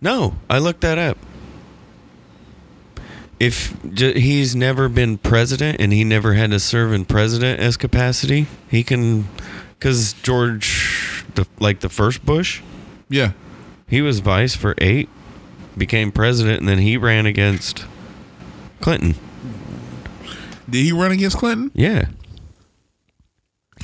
No, 0.00 0.34
I 0.48 0.58
looked 0.58 0.80
that 0.80 0.98
up. 0.98 1.18
If 3.38 3.74
j- 3.94 4.18
he's 4.20 4.54
never 4.54 4.88
been 4.88 5.16
president 5.18 5.80
and 5.80 5.92
he 5.92 6.04
never 6.04 6.34
had 6.34 6.50
to 6.50 6.60
serve 6.60 6.92
in 6.92 7.04
president 7.04 7.60
as 7.60 7.76
capacity, 7.76 8.46
he 8.70 8.82
can, 8.82 9.28
because 9.78 10.12
George, 10.22 11.24
the 11.34 11.46
like 11.58 11.80
the 11.80 11.88
first 11.88 12.24
Bush, 12.24 12.60
Yeah. 13.08 13.32
he 13.88 14.02
was 14.02 14.20
vice 14.20 14.54
for 14.56 14.74
eight, 14.78 15.08
became 15.76 16.12
president, 16.12 16.60
and 16.60 16.68
then 16.68 16.78
he 16.78 16.96
ran 16.96 17.26
against 17.26 17.84
Clinton. 18.80 19.14
Did 20.68 20.84
he 20.84 20.92
run 20.92 21.10
against 21.12 21.36
Clinton? 21.38 21.70
Yeah, 21.74 22.06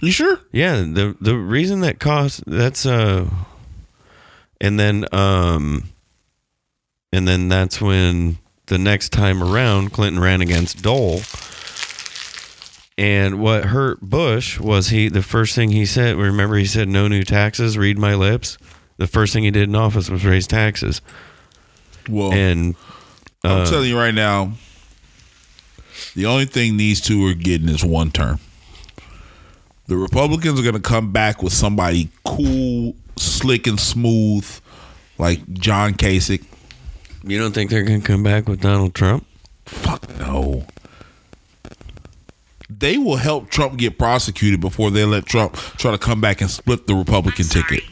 You 0.01 0.11
sure? 0.13 0.41
yeah. 0.53 0.77
The 0.83 1.17
the 1.21 1.37
reason 1.37 1.81
that 1.81 1.99
cost 1.99 2.45
that's 2.47 2.87
uh, 2.87 3.29
and 4.61 4.79
then 4.79 5.05
um, 5.13 5.91
and 7.13 7.27
then 7.27 7.49
that's 7.49 7.81
when 7.81 8.39
the 8.67 8.79
next 8.79 9.11
time 9.11 9.43
around 9.43 9.93
Clinton 9.93 10.21
ran 10.21 10.41
against 10.41 10.83
Dole. 10.83 11.21
And 12.99 13.41
what 13.41 13.67
hurt 13.67 14.01
Bush 14.01 14.59
was 14.59 14.89
he 14.89 15.09
the 15.09 15.23
first 15.23 15.55
thing 15.55 15.71
he 15.71 15.85
said. 15.85 16.17
Remember, 16.17 16.57
he 16.57 16.65
said, 16.65 16.89
"No 16.89 17.09
new 17.09 17.23
taxes. 17.25 17.77
Read 17.77 17.99
my 17.99 18.15
lips." 18.15 18.57
The 18.97 19.07
first 19.07 19.35
thing 19.35 19.45
he 19.45 19.51
did 19.51 19.69
in 19.69 19.75
office 19.75 20.09
was 20.09 20.25
raise 20.25 20.47
taxes, 20.47 21.03
Well, 22.09 22.33
and 22.33 22.75
I'm 23.45 23.63
uh, 23.63 23.67
telling 23.67 23.89
you 23.89 23.99
right 23.99 24.15
now, 24.15 24.53
the 26.15 26.27
only 26.27 26.47
thing 26.47 26.77
these 26.77 27.01
two 27.01 27.27
are 27.27 27.35
getting 27.35 27.69
is 27.69 27.85
one 27.85 28.11
term. 28.11 28.41
The 29.87 29.97
Republicans 29.97 30.59
are 30.59 30.63
going 30.63 30.75
to 30.75 30.81
come 30.81 31.13
back 31.13 31.43
with 31.43 31.53
somebody 31.53 32.11
cool, 32.25 32.95
slick, 33.17 33.67
and 33.67 33.79
smooth, 33.79 34.45
like 35.19 35.53
John 35.53 35.95
Kasich. 35.95 36.45
you 37.23 37.39
don't 37.39 37.53
think 37.53 37.71
they're 37.71 37.85
going 37.85 38.01
to 38.01 38.07
come 38.07 38.23
back 38.23 38.49
with 38.49 38.61
Donald 38.61 38.95
Trump? 38.95 39.27
Fuck 39.65 40.09
no. 40.19 40.67
They 42.69 42.99
will 42.99 43.17
help 43.17 43.49
Trump 43.49 43.79
get 43.79 43.97
prosecuted 43.97 44.61
before 44.61 44.91
they 44.91 45.05
let 45.05 45.25
Trump 45.25 45.55
try 45.55 45.93
to 45.93 45.99
come 45.99 46.21
back 46.21 46.41
and 46.41 46.51
split 46.51 46.89
the 46.89 46.95
Republican 46.95 47.47
ticket. 47.47 47.85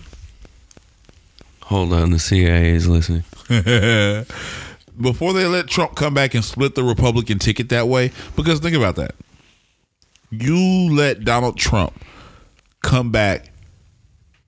Hold 1.63 1.93
on, 1.93 2.11
the 2.11 2.19
CIA 2.19 2.71
is 2.71 2.89
listening. 2.89 3.25
before 5.01 5.33
they 5.33 5.47
let 5.47 5.69
Trump 5.69 5.95
come 5.97 6.15
back 6.15 6.35
and 6.35 6.45
split 6.45 6.75
the 6.75 6.85
Republican 6.85 7.39
ticket 7.39 7.69
that 7.71 7.89
way. 7.89 8.13
Because 8.37 8.61
think 8.61 8.77
about 8.77 8.97
that. 8.97 9.15
You 10.31 10.95
let 10.95 11.25
Donald 11.25 11.57
Trump 11.57 12.05
come 12.83 13.11
back 13.11 13.51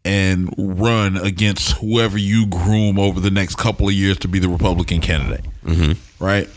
and 0.04 0.54
run 0.56 1.16
against 1.16 1.72
whoever 1.78 2.16
you 2.16 2.46
groom 2.46 2.98
over 2.98 3.18
the 3.18 3.30
next 3.30 3.56
couple 3.56 3.88
of 3.88 3.94
years 3.94 4.18
to 4.18 4.28
be 4.28 4.38
the 4.38 4.48
Republican 4.48 5.00
candidate. 5.00 5.44
Mm-hmm. 5.64 6.24
Right? 6.24 6.48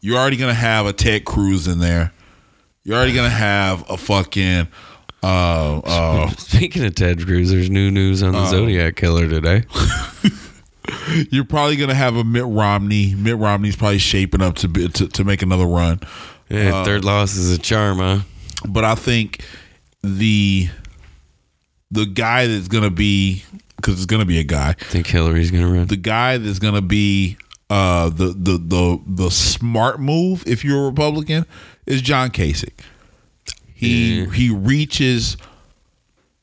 You're 0.00 0.18
already 0.18 0.36
going 0.36 0.54
to 0.54 0.60
have 0.60 0.86
a 0.86 0.92
Ted 0.92 1.24
Cruz 1.24 1.66
in 1.66 1.80
there. 1.80 2.12
You're 2.84 2.96
already 2.96 3.12
going 3.12 3.28
to 3.28 3.36
have 3.36 3.88
a 3.90 3.96
fucking. 3.96 4.68
Uh, 5.22 5.80
uh, 5.84 6.30
Speaking 6.38 6.84
of 6.84 6.94
Ted 6.94 7.24
Cruz, 7.24 7.50
there's 7.50 7.68
new 7.68 7.90
news 7.90 8.22
on 8.22 8.32
the 8.32 8.46
Zodiac 8.46 8.96
killer 8.96 9.28
today. 9.28 9.64
you're 11.30 11.44
probably 11.44 11.76
going 11.76 11.88
to 11.88 11.94
have 11.94 12.16
a 12.16 12.24
Mitt 12.24 12.44
Romney. 12.46 13.14
Mitt 13.14 13.36
Romney's 13.36 13.76
probably 13.76 13.98
shaping 13.98 14.42
up 14.42 14.56
to, 14.56 14.68
be, 14.68 14.88
to 14.88 15.08
to 15.08 15.24
make 15.24 15.42
another 15.42 15.66
run. 15.66 16.00
Yeah, 16.48 16.84
third 16.84 17.04
loss 17.04 17.36
is 17.36 17.52
a 17.56 17.58
charm, 17.58 17.98
huh? 17.98 18.20
but 18.68 18.84
I 18.84 18.94
think 18.94 19.44
the 20.02 20.68
the 21.90 22.06
guy 22.06 22.46
that's 22.46 22.68
gonna 22.68 22.90
be 22.90 23.44
because 23.76 23.94
it's 23.94 24.06
gonna 24.06 24.24
be 24.24 24.38
a 24.38 24.44
guy. 24.44 24.70
I 24.70 24.84
think 24.84 25.06
Hillary's 25.06 25.50
gonna 25.50 25.68
run. 25.72 25.86
The 25.86 25.96
guy 25.96 26.38
that's 26.38 26.58
gonna 26.58 26.82
be 26.82 27.36
uh, 27.70 28.08
the 28.10 28.26
the 28.36 28.58
the 28.58 29.00
the 29.06 29.30
smart 29.30 30.00
move 30.00 30.42
if 30.46 30.64
you're 30.64 30.82
a 30.82 30.88
Republican 30.88 31.46
is 31.86 32.02
John 32.02 32.30
Kasich. 32.30 32.72
He 33.74 34.20
Yeah. 34.20 34.30
he 34.32 34.50
reaches 34.50 35.36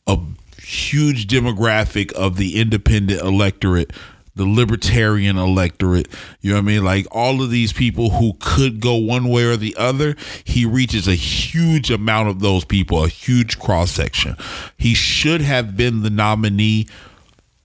a 0.07 0.18
huge 0.61 1.28
demographic 1.28 2.11
of 2.14 2.38
the 2.38 2.60
independent 2.60 3.22
electorate, 3.22 3.91
the 4.38 4.45
libertarian 4.45 5.38
electorate. 5.38 6.07
You 6.41 6.51
know 6.51 6.57
what 6.57 6.61
I 6.64 6.65
mean? 6.65 6.84
Like 6.84 7.07
all 7.11 7.41
of 7.41 7.49
these 7.49 7.73
people 7.73 8.11
who 8.11 8.34
could 8.39 8.80
go 8.80 8.95
one 8.95 9.30
way 9.30 9.43
or 9.43 9.57
the 9.57 9.76
other, 9.77 10.15
he 10.43 10.65
reaches 10.65 11.07
a 11.07 11.15
huge 11.15 11.91
amount 11.91 12.30
of 12.30 12.39
those 12.39 12.64
people, 12.65 13.03
a 13.03 13.09
huge 13.09 13.59
cross 13.59 13.91
section. 13.91 14.35
He 14.77 14.93
should 14.93 15.41
have 15.41 15.76
been 15.76 16.03
the 16.03 16.09
nominee 16.09 16.88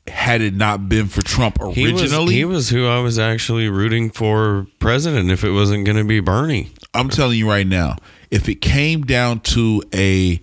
had 0.09 0.41
it 0.41 0.55
not 0.55 0.89
been 0.89 1.07
for 1.07 1.23
Trump 1.23 1.59
He 1.75 1.93
was, 1.93 2.03
originally. 2.03 2.35
he 2.35 2.45
was 2.45 2.71
who 2.71 2.87
I 2.89 2.99
was 3.01 3.19
actually 3.21 3.69
rooting 3.69 4.11
for 4.11 4.67
president 4.81 5.31
if 5.31 5.45
it 5.45 5.53
wasn't 5.53 5.85
going 5.85 5.97
to 5.97 6.05
be 6.05 6.19
Bernie. 6.19 6.73
I'm 6.93 7.09
telling 7.09 7.39
you 7.39 7.49
right 7.49 7.67
now, 7.67 7.97
if 8.31 8.49
it 8.49 8.57
came 8.57 9.03
down 9.03 9.41
to 9.41 9.83
a 9.95 10.41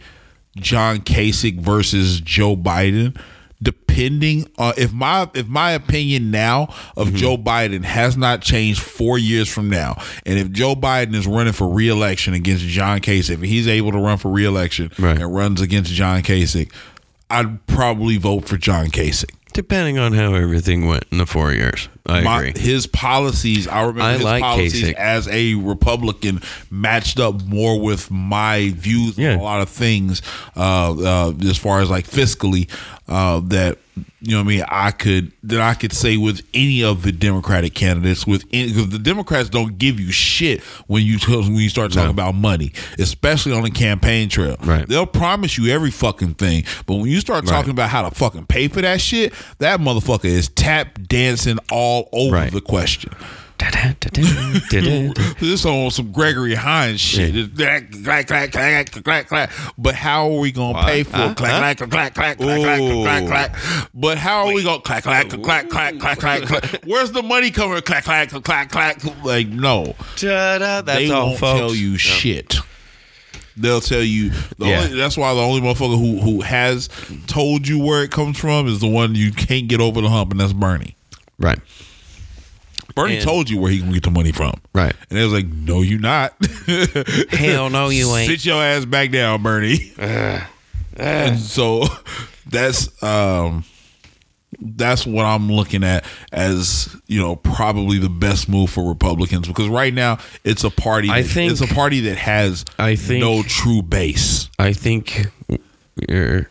John 0.56 1.00
Kasich 1.00 1.60
versus 1.60 2.22
Joe 2.22 2.56
Biden, 2.56 3.20
depending 4.04 4.48
on 4.58 4.74
if 4.78 4.94
my 4.94 5.30
if 5.34 5.48
my 5.48 5.72
opinion 5.72 6.32
now 6.32 6.74
of 6.96 7.14
Joe 7.14 7.38
Biden 7.38 7.84
has 7.84 8.16
not 8.16 8.42
changed 8.42 8.82
four 8.82 9.18
years 9.18 9.50
from 9.50 9.70
now, 9.70 10.02
and 10.26 10.40
if 10.40 10.52
Joe 10.52 10.76
Biden 10.76 11.14
is 11.16 11.28
running 11.28 11.54
for 11.54 11.68
reelection 11.70 12.34
against 12.34 12.64
John 12.66 13.00
Kasich, 13.02 13.30
if 13.30 13.42
he's 13.42 13.68
able 13.68 13.92
to 13.92 13.98
run 13.98 14.18
for 14.18 14.32
reelection 14.32 14.92
Right. 14.98 15.18
and 15.20 15.34
runs 15.34 15.60
against 15.62 15.92
John 15.92 16.22
Kasich, 16.22 16.72
I'd 17.30 17.66
probably 17.68 18.18
vote 18.18 18.48
for 18.48 18.58
John 18.58 18.88
Kasich. 18.88 19.32
Depending 19.52 19.98
on 19.98 20.14
how 20.14 20.36
everything 20.36 20.86
went 20.86 21.06
in 21.12 21.18
the 21.18 21.26
four 21.26 21.52
years. 21.52 21.90
I 22.06 22.22
My- 22.22 22.44
agree. 22.46 22.62
his 22.62 22.86
policies, 22.86 23.68
I 23.68 23.82
remember 23.82 24.02
I 24.04 24.14
his 24.14 24.22
like 24.24 24.42
policies 24.44 24.84
Kasich. 24.90 24.94
as 24.94 25.28
a 25.28 25.56
Republican 25.56 26.42
matched 26.70 27.20
up 27.20 27.44
more 27.46 27.80
with 27.82 28.12
my 28.12 28.72
views 28.78 29.18
Yeah. 29.18 29.34
on 29.34 29.40
a 29.40 29.44
lot 29.44 29.62
of 29.62 29.70
things, 29.70 30.22
uh, 30.56 30.94
uh, 30.94 31.34
as 31.50 31.58
far 31.58 31.82
as 31.82 31.90
like 31.90 32.08
fiscally, 32.10 32.70
uh, 33.10 33.42
that 33.46 33.78
you 34.22 34.32
know 34.32 34.38
what 34.38 34.44
I 34.44 34.48
mean. 34.48 34.64
I 34.70 34.92
could 34.92 35.32
that 35.44 35.60
I 35.60 35.74
could 35.74 35.92
say 35.92 36.16
with 36.16 36.42
any 36.54 36.84
of 36.84 37.02
the 37.04 37.12
Democratic 37.12 37.74
candidates 37.74 38.26
with 38.28 38.50
because 38.52 38.90
the 38.90 39.00
Democrats 39.00 39.50
don't 39.50 39.78
give 39.78 40.00
you 40.00 40.12
shit 40.12 40.62
when 40.88 41.04
you 41.04 41.18
when 41.28 41.56
you 41.56 41.70
start 41.70 41.92
talking 41.92 42.12
about 42.12 42.36
money, 42.36 42.72
especially 43.00 43.52
on 43.54 43.64
the 43.64 43.72
campaign 43.72 44.30
trail. 44.30 44.56
Right. 44.64 44.88
They'll 44.88 45.06
promise 45.06 45.58
you 45.58 45.68
every 45.74 45.92
fucking 45.92 46.36
thing, 46.36 46.64
but 46.86 46.96
when 46.96 47.08
you 47.08 47.20
start 47.20 47.46
Right. 47.46 47.52
talking 47.52 47.72
about 47.72 47.90
how 47.90 48.08
to 48.08 48.12
fucking 48.16 48.46
pay 48.46 48.68
for 48.68 48.82
that 48.82 49.02
shit, 49.02 49.34
that 49.58 49.80
motherfucker 49.80 50.26
is 50.26 50.48
tap 50.50 51.00
dancing 51.08 51.58
all 51.72 52.08
over 52.14 52.36
Right. 52.36 52.52
the 52.52 52.62
question. 52.62 53.12
This 55.40 55.66
on 55.66 55.92
some 55.92 56.12
Gregory 56.12 56.56
Hines 56.56 57.00
shit. 57.00 57.36
It's 57.36 57.56
clack, 57.56 57.92
clack, 58.28 58.28
clack, 58.28 58.52
clack, 58.52 59.04
clack, 59.04 59.28
clack. 59.28 59.52
But 59.78 59.96
how 59.96 60.32
are 60.32 60.40
we 60.40 60.52
gonna 60.52 60.84
pay 60.86 61.04
for 61.04 61.18
it? 61.18 61.38
Clack, 61.38 61.78
clack, 61.78 61.78
clack, 61.90 62.14
clack, 62.14 62.38
clack, 62.38 62.38
clack, 62.38 62.80
clack, 62.80 63.28
clack. 63.28 63.90
But 63.94 64.18
how 64.18 64.48
are 64.48 64.54
we 64.54 64.64
gonna 64.64 64.82
clack, 64.82 65.04
clack, 65.04 65.30
clack, 65.30 65.70
clack, 65.70 66.00
clack, 66.00 66.20
clack, 66.20 66.42
clack? 66.44 66.82
Where's 66.86 67.12
the 67.12 67.24
money 67.24 67.52
coming? 67.52 67.82
Clack, 67.82 68.04
clack, 68.06 68.30
clack, 68.30 68.70
clack. 68.72 69.04
Like 69.24 69.48
no, 69.48 69.96
That's 70.20 70.86
they 70.86 71.12
all, 71.12 71.28
won't 71.28 71.40
folks. 71.40 71.60
tell 71.60 71.76
you 71.76 71.98
shit. 71.98 72.56
They'll 73.58 73.82
tell 73.82 74.02
you. 74.04 74.30
The 74.58 74.68
Yeah. 74.68 74.84
only, 74.86 74.98
that's 74.98 75.18
why 75.18 75.34
the 75.34 75.42
only 75.42 75.60
motherfucker 75.62 75.98
who 76.00 76.22
who 76.22 76.42
has 76.42 76.88
told 77.28 77.68
you 77.68 77.78
where 77.80 78.04
it 78.04 78.12
comes 78.12 78.38
from 78.38 78.68
is 78.68 78.80
the 78.80 78.88
one 78.88 79.16
you 79.16 79.32
can't 79.34 79.68
get 79.68 79.82
over 79.82 80.00
the 80.00 80.08
hump, 80.10 80.32
and 80.32 80.40
that's 80.40 80.54
Bernie. 80.54 80.96
Right. 81.38 81.60
Bernie 82.96 83.16
And- 83.16 83.24
told 83.24 83.50
you 83.50 83.60
where 83.60 83.72
he 83.72 83.80
gonna 83.80 83.94
get 83.94 84.04
the 84.04 84.12
money 84.12 84.32
from. 84.32 84.54
Right. 84.74 84.94
And 85.10 85.18
it 85.20 85.24
was 85.24 85.34
like, 85.34 85.48
no, 85.48 85.82
you 85.82 85.98
not. 86.00 86.34
Hell 87.30 87.70
no, 87.70 87.90
you 87.90 88.14
ain't. 88.16 88.30
Sit 88.30 88.46
your 88.46 88.62
ass 88.64 88.86
back 88.86 89.12
down, 89.12 89.42
Bernie. 89.44 89.94
and 90.98 91.40
so 91.40 91.84
that's 92.50 93.02
um 93.04 93.64
that's 94.62 95.06
what 95.06 95.26
I'm 95.26 95.50
looking 95.52 95.84
at 95.86 96.04
as 96.34 96.94
you 97.08 97.22
know 97.22 97.36
probably 97.38 97.98
the 98.00 98.10
best 98.10 98.50
move 98.50 98.70
for 98.70 98.90
Republicans 98.90 99.48
because 99.48 99.70
right 99.70 99.94
now 99.94 100.18
it's 100.44 100.64
a 100.64 100.70
party. 100.70 101.10
I 101.10 101.22
that- 101.22 101.28
think- 101.30 101.52
it's 101.52 101.62
a 101.62 101.68
party 101.68 102.02
that 102.02 102.18
has 102.18 102.66
I 102.78 102.96
think- 102.96 103.22
no 103.22 103.44
true 103.44 103.82
base. 103.82 104.50
I 104.60 104.74
think 104.74 105.28
you're 106.10 106.50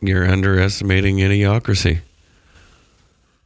you're 0.00 0.26
underestimating 0.30 1.16
idiocracy. 1.16 2.00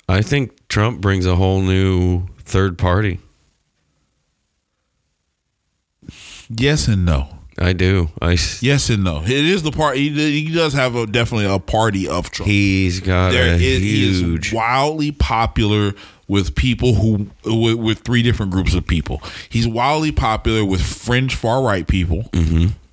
I 0.09 0.23
think 0.23 0.69
Trump 0.69 1.01
brings 1.01 1.27
a 1.27 1.37
whole 1.37 1.61
new 1.61 2.27
third 2.45 2.79
party. 2.79 3.21
Yes 6.49 6.89
and 6.89 7.05
no. 7.05 7.29
I 7.61 7.73
do. 7.73 8.09
I 8.23 8.39
Yes 8.61 8.89
and 8.89 9.03
no. 9.03 9.23
It 9.25 9.31
is 9.31 9.65
the 9.65 9.73
party. 9.73 10.09
He, 10.11 10.45
he 10.47 10.55
does 10.55 10.73
have 10.75 10.95
a 10.95 11.07
definitely 11.07 11.47
a 11.47 11.59
party 11.59 12.07
of 12.09 12.31
Trump. 12.31 12.49
he's 12.49 13.01
got 13.01 13.33
There 13.33 13.49
a 13.53 13.57
is, 13.57 13.61
he 13.61 14.09
is 14.09 14.21
huge. 14.21 14.53
wildly 14.53 15.11
popular 15.13 15.93
with 16.29 16.55
people 16.55 16.95
who 16.95 17.27
with, 17.45 17.75
with 17.75 17.99
three 18.01 18.23
different 18.23 18.53
groups 18.53 18.75
of 18.75 18.87
people. 18.87 19.21
He's 19.49 19.67
wildly 19.67 20.13
popular 20.13 20.65
with 20.65 20.81
fringe 20.81 21.35
far 21.35 21.63
right 21.63 21.87
people, 21.87 22.31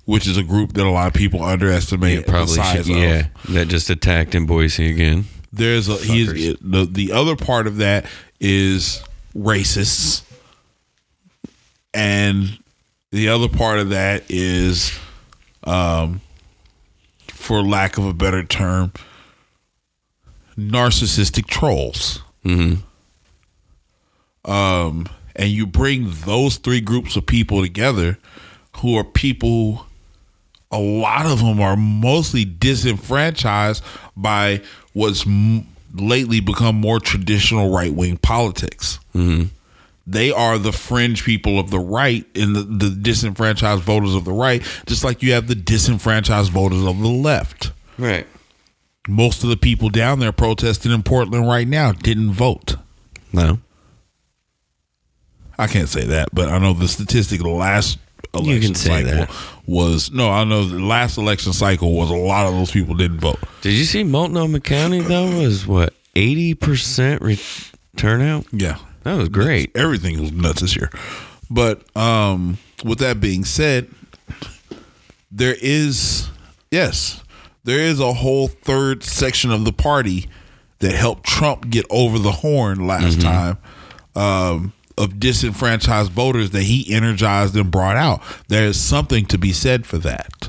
which 0.04 0.26
is 0.26 0.36
a 0.36 0.42
group 0.42 0.72
that 0.72 0.84
a 0.84 0.90
lot 0.90 1.06
of 1.06 1.14
people 1.14 1.42
underestimate 1.44 2.20
Mm-hmm. 2.24 2.30
Yeah, 2.30 2.36
probably 2.36 2.56
the 2.56 2.62
size 2.64 2.86
should, 2.86 2.96
of. 2.96 3.00
yeah. 3.02 3.26
That 3.50 3.68
just 3.68 3.88
attacked 3.88 4.34
in 4.34 4.46
Boise 4.46 4.90
again. 4.90 5.26
There's 5.56 5.88
a 5.88 5.96
he's 5.96 6.56
the 6.60 6.84
the 6.84 7.12
other 7.12 7.34
part 7.34 7.66
of 7.66 7.78
that 7.78 8.04
is 8.38 9.02
racists, 9.34 10.22
and 11.94 12.58
the 13.10 13.30
other 13.30 13.48
part 13.48 13.78
of 13.78 13.88
that 13.88 14.24
is, 14.28 14.98
um, 15.64 16.20
for 17.28 17.62
lack 17.62 17.96
of 17.96 18.04
a 18.04 18.12
better 18.12 18.44
term, 18.44 18.92
narcissistic 20.58 21.46
trolls. 21.46 22.20
Mm-hmm. 22.44 22.82
Um, 24.50 25.06
and 25.34 25.48
you 25.48 25.66
bring 25.66 26.10
those 26.26 26.58
three 26.58 26.82
groups 26.82 27.16
of 27.16 27.24
people 27.24 27.62
together, 27.62 28.18
who 28.76 28.94
are 28.96 29.04
people 29.04 29.86
a 30.70 30.78
lot 30.78 31.26
of 31.26 31.38
them 31.38 31.60
are 31.60 31.76
mostly 31.76 32.44
disenfranchised 32.44 33.82
by 34.16 34.62
what's 34.92 35.26
m- 35.26 35.66
lately 35.94 36.40
become 36.40 36.76
more 36.76 37.00
traditional 37.00 37.70
right 37.70 37.92
wing 37.92 38.16
politics. 38.16 38.98
Mm-hmm. 39.14 39.46
They 40.08 40.30
are 40.30 40.58
the 40.58 40.72
fringe 40.72 41.24
people 41.24 41.58
of 41.58 41.70
the 41.70 41.80
right 41.80 42.24
and 42.36 42.54
the, 42.54 42.62
the 42.62 42.90
disenfranchised 42.90 43.82
voters 43.82 44.14
of 44.14 44.24
the 44.24 44.32
right, 44.32 44.62
just 44.86 45.02
like 45.02 45.22
you 45.22 45.32
have 45.32 45.48
the 45.48 45.56
disenfranchised 45.56 46.52
voters 46.52 46.84
of 46.84 47.00
the 47.00 47.08
left. 47.08 47.72
Right. 47.98 48.26
Most 49.08 49.42
of 49.42 49.50
the 49.50 49.56
people 49.56 49.88
down 49.88 50.20
there 50.20 50.32
protesting 50.32 50.92
in 50.92 51.02
Portland 51.02 51.48
right 51.48 51.66
now 51.66 51.92
didn't 51.92 52.32
vote. 52.32 52.76
No. 53.32 53.58
I 55.58 55.66
can't 55.66 55.88
say 55.88 56.04
that, 56.04 56.28
but 56.32 56.48
I 56.48 56.58
know 56.58 56.72
the 56.72 56.88
statistic 56.88 57.40
the 57.40 57.48
last 57.48 57.98
election 58.36 58.54
You 58.62 58.68
can 58.68 58.74
say 58.74 58.88
cycle 59.04 59.10
that. 59.26 59.34
was 59.66 60.10
no. 60.12 60.30
I 60.30 60.44
know 60.44 60.64
the 60.64 60.78
last 60.78 61.18
election 61.18 61.52
cycle 61.52 61.92
was 61.94 62.10
a 62.10 62.14
lot 62.16 62.46
of 62.46 62.52
those 62.54 62.70
people 62.70 62.94
didn't 62.94 63.18
vote. 63.20 63.38
Did 63.62 63.72
you 63.74 63.84
see 63.84 64.02
Multnomah 64.04 64.60
County 64.60 65.00
though 65.00 65.38
was 65.40 65.66
what 65.66 65.94
eighty 66.14 66.54
percent 66.54 67.22
re- 67.22 67.40
turnout? 67.96 68.46
Yeah, 68.52 68.78
That 69.04 69.16
was 69.16 69.28
great. 69.28 69.74
Everything 69.76 70.20
was 70.20 70.32
nuts 70.32 70.60
this 70.60 70.76
year. 70.76 70.90
But 71.50 71.82
um, 71.96 72.58
with 72.84 72.98
that 72.98 73.20
being 73.20 73.44
said, 73.44 73.88
there 75.30 75.56
is 75.60 76.28
yes, 76.70 77.22
there 77.64 77.78
is 77.80 78.00
a 78.00 78.12
whole 78.12 78.48
third 78.48 79.02
section 79.02 79.50
of 79.50 79.64
the 79.64 79.72
party 79.72 80.28
that 80.80 80.92
helped 80.92 81.24
Trump 81.24 81.68
get 81.70 81.86
over 81.90 82.18
the 82.18 82.30
horn 82.32 82.86
last 82.86 83.20
time. 83.20 83.58
Um, 84.14 84.72
of 84.98 85.20
disenfranchised 85.20 86.10
voters 86.10 86.50
that 86.50 86.62
he 86.62 86.92
energized 86.92 87.54
and 87.56 87.70
brought 87.70 87.96
out. 87.96 88.22
There 88.48 88.66
is 88.66 88.80
something 88.80 89.26
to 89.26 89.38
be 89.38 89.52
said 89.52 89.86
for 89.86 89.98
that. 89.98 90.48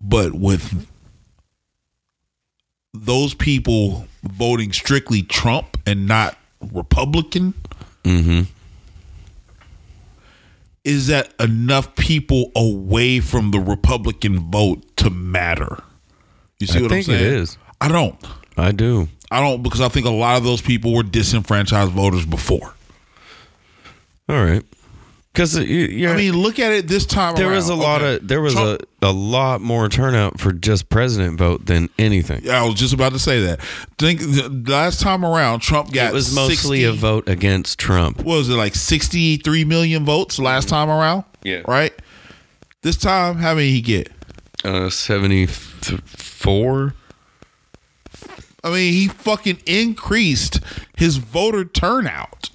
But 0.00 0.32
with 0.34 0.86
those 2.94 3.34
people 3.34 4.06
voting 4.22 4.72
strictly 4.72 5.22
Trump 5.22 5.76
and 5.86 6.06
not 6.06 6.36
Republican, 6.72 7.54
Mm-hmm. 8.04 8.42
is 10.84 11.08
that 11.08 11.34
enough 11.38 11.94
people 11.96 12.50
away 12.56 13.20
from 13.20 13.50
the 13.50 13.58
Republican 13.60 14.50
vote 14.50 14.96
to 14.96 15.10
matter? 15.10 15.82
You 16.58 16.66
see 16.66 16.78
I 16.78 16.82
what 16.82 16.90
think 16.90 17.08
I'm 17.08 17.14
it 17.14 17.18
saying? 17.18 17.34
is. 17.34 17.58
I 17.80 17.88
don't. 17.88 18.16
I 18.56 18.72
do. 18.72 19.08
I 19.30 19.40
don't 19.40 19.62
because 19.62 19.80
I 19.80 19.88
think 19.88 20.06
a 20.06 20.10
lot 20.10 20.36
of 20.36 20.44
those 20.44 20.60
people 20.60 20.92
were 20.94 21.02
disenfranchised 21.02 21.92
voters 21.92 22.26
before. 22.26 22.74
All 24.28 24.44
right. 24.44 24.62
Because 25.32 25.56
I 25.56 25.60
mean, 25.62 26.32
look 26.36 26.58
at 26.58 26.72
it 26.72 26.88
this 26.88 27.06
time. 27.06 27.36
there 27.36 27.48
was 27.50 27.68
a 27.68 27.72
around. 27.72 27.78
lot 27.80 28.02
Okay. 28.02 28.16
of 28.16 28.26
there 28.28 28.40
was 28.40 28.54
Trump- 28.54 28.82
a, 29.00 29.06
a 29.06 29.12
lot 29.12 29.60
more 29.60 29.88
turnout 29.88 30.40
for 30.40 30.52
just 30.52 30.88
president 30.88 31.38
vote 31.38 31.66
than 31.66 31.88
anything. 32.00 32.40
Yeah, 32.42 32.60
I 32.60 32.64
was 32.66 32.74
just 32.74 32.92
about 32.92 33.12
to 33.12 33.20
say 33.20 33.40
that. 33.42 33.60
Think 33.96 34.18
the 34.20 34.64
last 34.66 35.00
time 35.00 35.24
around, 35.24 35.60
Trump 35.60 35.92
got 35.92 36.10
It 36.10 36.14
was 36.14 36.34
mostly 36.34 36.80
60 36.80 36.84
a 36.84 36.92
vote 36.92 37.28
against 37.28 37.78
Trump. 37.78 38.18
What 38.18 38.38
was 38.38 38.48
it 38.48 38.54
like 38.54 38.74
sixty 38.74 39.36
three 39.36 39.64
million 39.64 40.04
votes 40.04 40.40
last 40.40 40.68
time 40.68 40.90
around? 40.90 41.22
Yeah. 41.44 41.62
Right. 41.68 41.92
This 42.82 42.96
time, 42.96 43.36
how 43.36 43.54
many 43.54 43.70
he 43.70 43.80
get? 43.82 44.10
Uh, 44.64 44.90
seventy 44.90 45.46
four. 45.46 46.94
I 48.62 48.70
mean, 48.70 48.92
he 48.92 49.08
fucking 49.08 49.60
increased 49.66 50.60
his 50.96 51.16
voter 51.16 51.64
turnout 51.64 52.50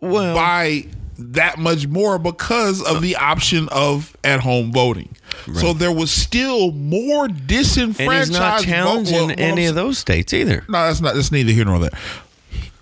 Well, 0.00 0.34
by 0.34 0.86
that 1.18 1.58
much 1.58 1.86
more 1.88 2.18
because 2.18 2.82
of 2.82 3.02
the 3.02 3.16
option 3.16 3.68
of 3.70 4.16
at 4.22 4.40
home 4.40 4.72
voting. 4.72 5.16
So 5.54 5.72
there 5.72 5.90
was 5.92 6.10
still 6.10 6.72
more 6.72 7.26
disenfranchised. 7.28 8.00
and 8.10 8.18
he's 8.28 8.30
not 8.38 8.58
vote- 8.60 8.64
challenging 8.66 9.26
well, 9.28 9.34
any 9.38 9.66
of 9.66 9.74
those 9.74 9.98
states 9.98 10.32
either. 10.34 10.64
No, 10.68 10.86
that's 10.86 11.00
not. 11.00 11.14
That's 11.14 11.32
neither 11.32 11.52
here 11.52 11.64
nor 11.64 11.78
there. 11.78 11.90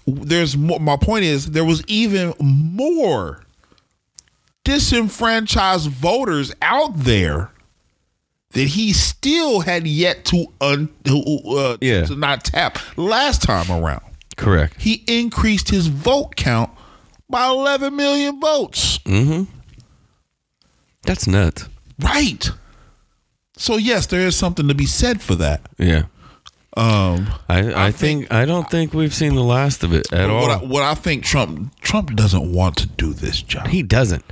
There's 0.06 0.56
more. 0.56 0.80
My 0.80 0.96
point 0.96 1.24
is, 1.24 1.46
there 1.52 1.64
was 1.64 1.82
even 1.86 2.34
more 2.40 3.44
disenfranchised 4.64 5.88
voters 5.90 6.52
out 6.62 6.90
there 6.96 7.50
that 8.56 8.68
he 8.68 8.90
still 8.94 9.60
had 9.60 9.86
yet 9.86 10.24
to 10.24 10.46
un 10.62 10.88
uh, 11.06 11.76
Yeah. 11.82 12.06
to 12.06 12.16
not 12.16 12.42
tap 12.42 12.78
last 12.96 13.42
time 13.42 13.70
around. 13.70 14.00
Correct. 14.38 14.80
He 14.80 15.04
increased 15.06 15.68
his 15.68 15.88
vote 15.88 16.36
count 16.36 16.70
by 17.28 17.46
11 17.48 17.94
million 17.94 18.40
votes. 18.40 18.98
Mm-hmm. 19.00 19.44
That's 21.02 21.26
nuts. 21.26 21.68
Right. 22.00 22.48
So 23.58 23.76
yes, 23.76 24.06
there 24.06 24.20
is 24.26 24.36
something 24.36 24.68
to 24.68 24.74
be 24.74 24.86
said 24.86 25.20
for 25.20 25.34
that. 25.34 25.60
Yeah. 25.78 26.04
Um, 26.78 27.28
I, 27.50 27.86
I, 27.88 27.90
think, 27.90 28.32
I 28.32 28.46
don't 28.46 28.70
think 28.70 28.94
we've 28.94 29.14
seen 29.14 29.34
the 29.34 29.42
last 29.42 29.84
of 29.84 29.92
it 29.92 30.10
at 30.12 30.30
all. 30.30 30.40
what 30.42 30.50
I, 30.50 30.64
what 30.64 30.82
I 30.82 30.94
think 30.94 31.24
Trump 31.24 31.78
Trump 31.80 32.14
doesn't 32.14 32.52
want 32.52 32.76
to 32.78 32.86
do 32.86 33.12
this 33.12 33.40
job. 33.42 33.66
he 33.68 33.82
doesn't. 33.82 34.24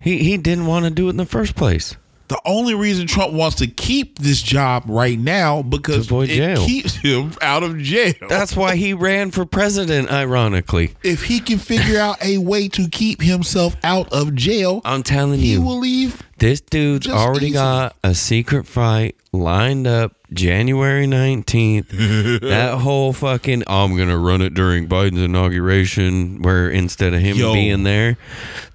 He 0.00 0.18
he 0.18 0.36
didn't 0.36 0.66
want 0.66 0.84
to 0.84 0.90
do 0.90 1.06
it 1.06 1.10
in 1.10 1.16
the 1.16 1.26
first 1.26 1.54
place. 1.56 1.96
The 2.28 2.40
only 2.44 2.74
reason 2.74 3.06
Trump 3.06 3.32
wants 3.32 3.56
to 3.56 3.66
keep 3.66 4.18
this 4.18 4.42
job 4.42 4.84
right 4.86 5.18
now 5.18 5.62
because 5.62 6.10
it 6.10 6.26
jail. 6.26 6.64
keeps 6.66 6.94
him 6.94 7.32
out 7.40 7.62
of 7.62 7.78
jail. 7.78 8.14
That's 8.28 8.56
why 8.56 8.76
he 8.76 8.94
ran 8.94 9.30
for 9.30 9.46
president. 9.46 10.10
Ironically, 10.10 10.94
if 11.02 11.22
he 11.24 11.38
can 11.40 11.58
figure 11.58 11.98
out 12.00 12.22
a 12.22 12.38
way 12.38 12.68
to 12.68 12.88
keep 12.88 13.22
himself 13.22 13.76
out 13.84 14.12
of 14.12 14.34
jail, 14.34 14.80
I'm 14.84 15.02
telling 15.02 15.38
he 15.38 15.52
you, 15.52 15.62
will 15.62 15.78
leave. 15.78 16.22
this 16.38 16.60
dude's 16.60 17.06
already 17.08 17.46
easily. 17.46 17.52
got 17.52 17.96
a 18.02 18.14
secret 18.14 18.66
fight 18.66 19.16
lined 19.32 19.86
up 19.86 20.12
January 20.32 21.06
19th, 21.06 22.40
that 22.40 22.78
whole 22.78 23.12
fucking, 23.12 23.62
I'm 23.68 23.96
going 23.96 24.08
to 24.08 24.18
run 24.18 24.42
it 24.42 24.54
during 24.54 24.88
Biden's 24.88 25.20
inauguration, 25.22 26.42
where 26.42 26.68
instead 26.68 27.14
of 27.14 27.20
him 27.20 27.36
Yo. 27.36 27.52
being 27.52 27.84
there, 27.84 28.16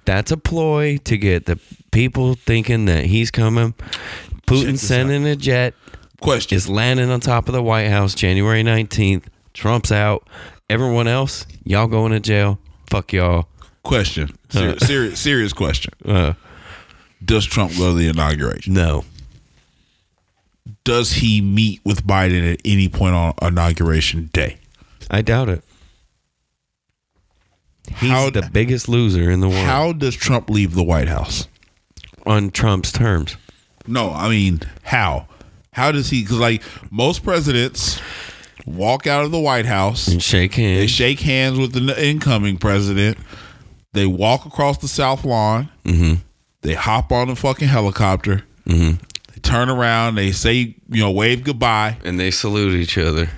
that's 0.06 0.30
a 0.30 0.36
ploy 0.38 0.96
to 1.04 1.18
get 1.18 1.44
the 1.46 1.58
people 1.92 2.34
thinking 2.34 2.86
that 2.86 3.04
he's 3.06 3.30
coming. 3.30 3.74
Putin 4.46 4.76
sending 4.76 5.24
a 5.26 5.36
jet 5.36 5.74
Question. 6.20 6.56
is 6.56 6.68
landing 6.68 7.10
on 7.10 7.20
top 7.20 7.48
of 7.48 7.54
the 7.54 7.62
White 7.62 7.88
House 7.88 8.14
January 8.14 8.62
19th. 8.64 9.24
Trump's 9.54 9.92
out. 9.92 10.26
Everyone 10.68 11.06
else, 11.06 11.46
y'all 11.64 11.86
going 11.86 12.10
to 12.12 12.18
jail. 12.20 12.58
Fuck 12.90 13.12
y'all. 13.12 13.46
Question. 13.84 14.30
Ser- 14.50 14.78
serious, 14.80 15.20
serious 15.20 15.52
question. 15.52 15.92
Uh, 16.04 16.34
Does 17.24 17.46
Trump 17.46 17.72
go 17.78 17.90
to 17.92 17.94
the 17.98 18.08
inauguration? 18.08 18.74
no. 18.74 19.04
Does 20.84 21.12
he 21.12 21.40
meet 21.40 21.80
with 21.84 22.04
Biden 22.04 22.52
at 22.52 22.60
any 22.64 22.88
point 22.88 23.14
on 23.14 23.34
inauguration 23.40 24.30
day? 24.32 24.58
I 25.10 25.22
doubt 25.22 25.48
it. 25.48 25.62
He's 27.98 28.10
How- 28.10 28.30
the 28.30 28.48
biggest 28.52 28.88
loser 28.88 29.30
in 29.30 29.40
the 29.40 29.48
world 29.48 29.64
How 29.66 29.92
does 29.92 30.16
Trump 30.16 30.50
leave 30.50 30.74
the 30.74 30.82
White 30.82 31.08
House? 31.08 31.46
On 32.26 32.50
Trump's 32.50 32.92
terms. 32.92 33.36
No, 33.86 34.10
I 34.12 34.28
mean 34.28 34.60
how? 34.82 35.26
How 35.72 35.90
does 35.92 36.10
he? 36.10 36.22
Because 36.22 36.38
like 36.38 36.62
most 36.90 37.24
presidents 37.24 38.00
walk 38.66 39.06
out 39.06 39.24
of 39.24 39.30
the 39.32 39.40
White 39.40 39.66
House, 39.66 40.06
And 40.08 40.22
shake 40.22 40.54
hands. 40.54 40.78
they 40.80 40.86
shake 40.86 41.20
hands 41.20 41.58
with 41.58 41.72
the 41.72 42.06
incoming 42.06 42.58
president, 42.58 43.18
they 43.92 44.06
walk 44.06 44.46
across 44.46 44.78
the 44.78 44.88
South 44.88 45.24
Lawn, 45.24 45.68
Mm-hmm. 45.84 46.14
they 46.60 46.74
hop 46.74 47.10
on 47.10 47.28
a 47.30 47.36
fucking 47.36 47.68
helicopter, 47.68 48.42
Mm-hmm. 48.66 49.02
they 49.32 49.40
turn 49.40 49.68
around, 49.68 50.14
they 50.14 50.30
say 50.30 50.76
you 50.88 51.00
know 51.00 51.10
wave 51.10 51.42
goodbye, 51.42 51.96
And 52.04 52.20
they 52.20 52.30
salute 52.30 52.74
each 52.74 52.96
other. 52.98 53.28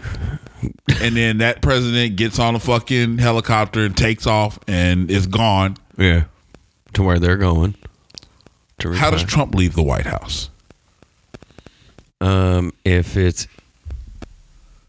and 1.00 1.16
then 1.16 1.38
that 1.38 1.62
president 1.62 2.16
gets 2.16 2.38
on 2.38 2.54
a 2.54 2.60
fucking 2.60 3.18
helicopter 3.18 3.80
and 3.84 3.96
takes 3.96 4.26
off 4.26 4.58
and 4.68 5.10
is 5.10 5.26
gone. 5.26 5.76
Yeah. 5.96 6.24
To 6.94 7.02
where 7.02 7.18
they're 7.18 7.36
going. 7.36 7.74
To 8.80 8.92
How 8.92 9.10
does. 9.10 9.22
Trump 9.24 9.54
leave 9.54 9.74
the 9.74 9.82
White 9.82 10.06
House? 10.06 10.50
um 12.20 12.72
if 12.84 13.16
it's 13.16 13.46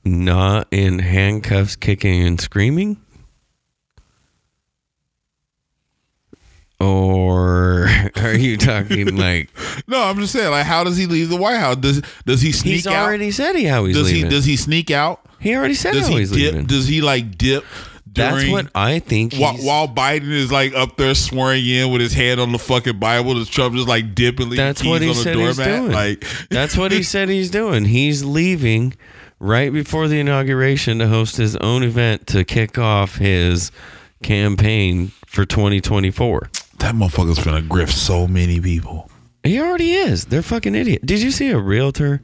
not 0.06 0.68
in 0.72 1.00
handcuffs 1.00 1.76
kicking 1.76 2.22
and 2.26 2.40
screaming? 2.40 2.98
Or 6.80 7.88
are 8.18 8.36
you 8.36 8.58
talking 8.58 9.16
like 9.18 9.50
No, 9.88 10.04
I'm 10.04 10.18
just 10.20 10.34
saying, 10.34 10.52
like, 10.52 10.66
how 10.66 10.84
does 10.84 10.98
he 10.98 11.06
leave 11.06 11.30
the 11.30 11.38
White 11.38 11.58
House? 11.58 11.78
Does 11.78 12.02
does 12.26 12.42
he 12.42 12.52
sneak 12.52 12.74
he's 12.76 12.88
out? 12.88 13.06
already 13.06 13.32
said 13.32 13.56
he 13.56 13.64
how 13.66 13.86
he's 13.86 13.96
does 13.96 14.06
leaving? 14.12 14.24
he 14.26 14.30
does 14.30 14.46
he 14.46 14.58
sneak 14.58 14.92
out? 14.92 15.22
he 15.40 15.56
already 15.56 15.74
said 15.76 15.94
Does 15.94 16.08
how 16.08 16.14
he 16.14 16.20
he's 16.20 16.32
dip? 16.32 16.38
leaving. 16.54 16.66
Does 16.68 16.88
he 16.88 17.02
like 17.02 17.38
dip? 17.38 17.64
That's 18.16 18.50
what 18.50 18.68
I 18.74 19.00
think. 19.00 19.36
While, 19.36 19.58
while 19.58 19.88
Biden 19.88 20.32
is 20.32 20.52
like 20.52 20.74
up 20.74 20.98
there 20.98 21.14
swearing 21.16 21.66
in 21.66 21.92
with 21.92 22.02
his 22.02 22.14
hand 22.14 22.40
on 22.40 22.52
the 22.52 22.60
fucking 22.60 23.00
Bible, 23.00 23.36
does 23.36 23.50
Trump 23.50 23.76
just 23.76 23.88
like 23.88 24.16
dip 24.16 24.40
and 24.40 24.50
leave 24.50 24.58
That's 24.58 24.82
the 24.82 24.90
what 24.90 25.02
he 25.02 25.10
on 25.10 25.16
the 25.16 25.22
said 25.22 25.36
he's 25.38 25.58
doing. 25.58 25.92
Like 25.92 26.26
That's 26.50 26.78
what 26.78 26.92
he 26.92 27.04
said 27.14 27.30
he's 27.30 27.50
doing. 27.50 27.86
He's 27.86 28.24
leaving 28.24 28.94
right 29.40 29.72
before 29.72 30.08
the 30.08 30.20
inauguration 30.20 31.00
to 31.00 31.08
host 31.08 31.38
his 31.38 31.56
own 31.58 31.84
event 31.84 32.26
to 32.28 32.44
kick 32.46 32.78
off 32.78 33.18
his 33.18 33.72
campaign 34.24 35.12
for 35.28 35.46
2024. 35.46 36.50
that 36.80 36.96
motherfucker's 36.96 37.44
gonna 37.44 37.62
grift 37.62 37.92
so 37.92 38.28
many 38.28 38.60
people. 38.60 39.10
He 39.44 39.60
already 39.60 39.94
is. 39.94 40.26
They're 40.26 40.42
fucking 40.42 40.74
idiot. 40.74 41.06
Did 41.06 41.22
you 41.22 41.30
see 41.32 41.50
a 41.50 41.60
realtor 41.60 42.22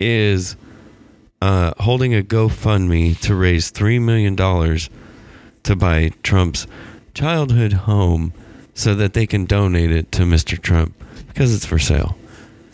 is 0.00 0.56
uh, 1.40 1.72
holding 1.78 2.14
a 2.14 2.22
GoFundMe 2.22 3.18
to 3.20 3.34
raise 3.34 3.70
three 3.70 3.98
million 3.98 4.34
dollars 4.34 4.90
to 5.66 5.76
buy 5.76 6.10
Trump's 6.22 6.66
childhood 7.14 7.72
home 7.72 8.32
so 8.74 8.94
that 8.94 9.14
they 9.14 9.26
can 9.26 9.44
donate 9.44 9.90
it 9.90 10.10
to 10.12 10.22
Mr. 10.22 10.60
Trump 10.60 10.94
because 11.28 11.54
it's 11.54 11.66
for 11.66 11.78
sale. 11.78 12.16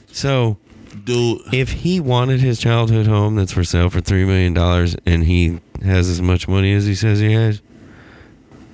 So 0.08 0.58
Dude, 1.04 1.40
if 1.52 1.70
he 1.72 2.00
wanted 2.00 2.40
his 2.40 2.58
childhood 2.58 3.06
home 3.06 3.36
that's 3.36 3.52
for 3.52 3.64
sale 3.64 3.88
for 3.90 4.00
three 4.00 4.24
million 4.24 4.54
dollars 4.54 4.94
and 5.06 5.24
he 5.24 5.60
has 5.84 6.08
as 6.08 6.20
much 6.20 6.46
money 6.46 6.72
as 6.72 6.86
he 6.86 6.94
says 6.94 7.18
he 7.18 7.32
has, 7.32 7.62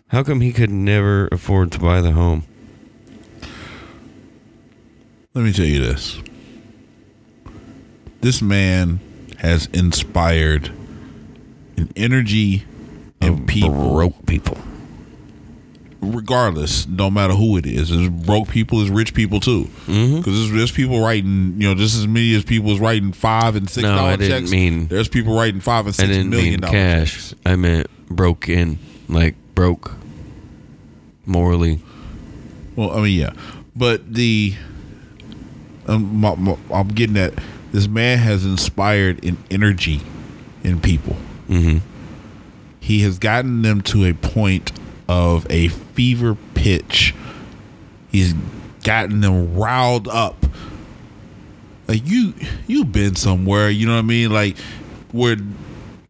how 0.09 0.23
come 0.23 0.41
he 0.41 0.53
could 0.53 0.71
never 0.71 1.29
afford 1.29 1.73
to 1.73 1.79
buy 1.79 2.01
the 2.01 2.13
home? 2.13 2.45
let 5.35 5.45
me 5.45 5.53
tell 5.53 5.65
you 5.65 5.79
this. 5.79 6.21
This 8.23 8.43
man 8.43 8.99
has 9.39 9.67
inspired 9.67 10.73
an 11.77 11.93
energy 11.95 12.65
in 13.21 13.47
people 13.47 13.93
Broke 13.95 14.27
people. 14.27 14.57
regardless, 16.01 16.87
no 16.87 17.11
matter 17.11 17.35
who 17.35 17.57
it 17.57 17.67
is. 17.67 17.91
There's 17.91 18.09
broke 18.09 18.49
people, 18.49 18.79
there's 18.79 18.91
rich 18.91 19.15
people 19.15 19.41
too. 19.41 19.65
Because 19.65 19.87
Mm-hmm. 19.89 20.21
there's, 20.31 20.53
there's 20.53 20.73
people 20.73 21.01
writing, 21.01 21.55
you 21.61 21.69
know, 21.69 21.75
just 21.75 21.97
as 21.97 22.07
many 22.07 22.35
as 22.35 22.45
people 22.45 22.71
is 22.71 22.79
writing 22.79 23.13
five 23.13 23.57
and 23.57 23.69
six 23.69 23.83
No, 23.83 23.97
dollar 23.97 24.11
I 24.11 24.17
didn't 24.17 24.43
checks. 24.43 24.51
mean- 24.53 24.87
there's 24.87 25.09
people 25.09 25.35
writing 25.37 25.61
five 25.61 25.87
and 25.87 25.95
six 25.95 26.09
million 26.09 26.31
mean 26.31 26.61
cash. 26.61 27.13
checks. 27.31 27.35
I 27.45 27.57
meant 27.57 27.89
broke 28.09 28.49
in, 28.49 28.79
like 29.09 29.35
broke 29.55 29.93
morally. 31.27 31.81
Well, 32.77 32.93
I 32.93 33.03
mean, 33.03 33.19
yeah, 33.19 33.33
but 33.75 34.15
the 34.15 34.55
um, 35.89 36.17
my, 36.21 36.35
my, 36.37 36.57
I'm 36.73 36.89
getting 36.89 37.17
at 37.17 37.35
this 37.73 37.89
man 37.89 38.19
has 38.19 38.45
inspired 38.45 39.25
an 39.25 39.37
energy 39.51 40.01
in 40.63 40.81
people. 40.81 41.17
Mm-hmm. 41.49 41.79
He 42.81 43.01
has 43.01 43.19
gotten 43.19 43.63
them 43.63 43.81
to 43.83 44.05
a 44.05 44.13
point 44.15 44.73
of 45.09 45.47
a 45.51 45.69
fever 45.69 46.37
pitch. 46.55 47.15
He's 48.11 48.35
gotten 48.85 49.21
them 49.21 49.55
riled 49.55 50.09
up. 50.09 50.47
Like 51.87 52.03
you, 52.07 52.35
you've 52.67 52.93
been 52.93 53.15
somewhere. 53.17 53.71
You 53.71 53.87
know 53.87 53.93
what 53.95 53.99
I 54.01 54.03
mean? 54.03 54.31
Like 54.31 54.57
where 55.13 55.37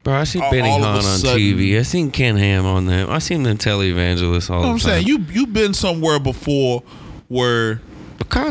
Bro, 0.04 0.14
I 0.14 0.24
see 0.24 0.40
All- 0.40 0.50
Benny 0.50 0.68
all 0.70 0.80
Hinn 0.80 0.84
on 0.96 1.02
sudden- 1.02 1.38
TV. 1.40 1.78
I 1.78 1.82
seen 1.82 2.10
Ken 2.10 2.36
Ham 2.36 2.64
on 2.66 2.86
them. 2.86 3.10
I 3.10 3.18
seen 3.18 3.42
them 3.42 3.58
televangelists 3.58 4.50
all 4.50 4.60
You 4.60 4.66
know 4.66 4.72
what 4.72 4.82
the 4.82 4.90
I'm 4.90 5.02
time. 5.02 5.04
saying 5.04 5.06
you 5.06 5.24
you've 5.32 5.52
been 5.52 5.74
somewhere 5.74 6.18
before 6.18 6.82
where 7.28 7.80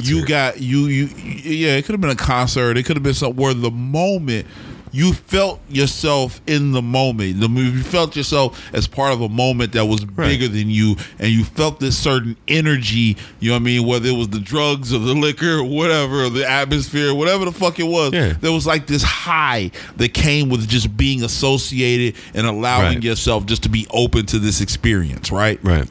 you 0.03 0.26
got 0.26 0.60
you 0.61 0.85
you 0.88 1.06
yeah 1.44 1.76
it 1.76 1.85
could 1.85 1.94
have 1.94 2.02
been 2.02 2.10
a 2.10 2.15
concert 2.15 2.77
it 2.77 2.84
could 2.85 2.95
have 2.95 3.03
been 3.03 3.14
somewhere 3.14 3.53
the 3.53 3.69
moment 3.72 4.48
you 4.91 5.14
felt 5.14 5.59
yourself 5.69 6.39
in 6.47 6.72
the 6.72 6.81
moment 6.81 7.39
the 7.39 7.47
you 7.49 7.84
felt 7.84 8.15
yourself 8.15 8.73
as 8.73 8.88
part 8.88 9.11
of 9.14 9.22
a 9.22 9.30
moment 9.30 9.73
that 9.73 9.85
was 9.85 10.03
bigger 10.05 10.47
than 10.47 10.69
you 10.69 10.95
and 11.19 11.30
you 11.31 11.43
felt 11.43 11.80
this 11.80 11.97
certain 11.97 12.35
energy 12.47 13.18
you 13.39 13.49
know 13.49 13.55
what 13.55 13.61
I 13.61 13.64
mean 13.64 13.85
whether 13.88 14.07
it 14.09 14.15
was 14.18 14.30
the 14.30 14.39
drugs 14.39 14.93
or 14.93 14.99
the 14.99 15.14
liquor 15.14 15.57
or 15.59 15.64
whatever 15.64 16.23
or 16.26 16.30
the 16.30 16.49
atmosphere 16.49 17.14
whatever 17.14 17.45
the 17.45 17.51
fuck 17.51 17.80
it 17.80 17.84
was 17.84 18.14
Yeah. 18.14 18.34
there 18.39 18.51
was 18.51 18.65
like 18.65 18.88
this 18.88 19.03
high 19.03 19.72
that 19.97 20.14
came 20.14 20.49
with 20.49 20.68
just 20.68 20.95
being 20.95 21.23
associated 21.23 22.15
and 22.34 22.47
allowing 22.47 22.95
Right. 22.95 23.03
yourself 23.03 23.45
just 23.45 23.64
to 23.64 23.69
be 23.69 23.85
open 23.91 24.26
to 24.27 24.39
this 24.39 24.61
experience 24.61 25.31
right 25.31 25.59
right. 25.64 25.88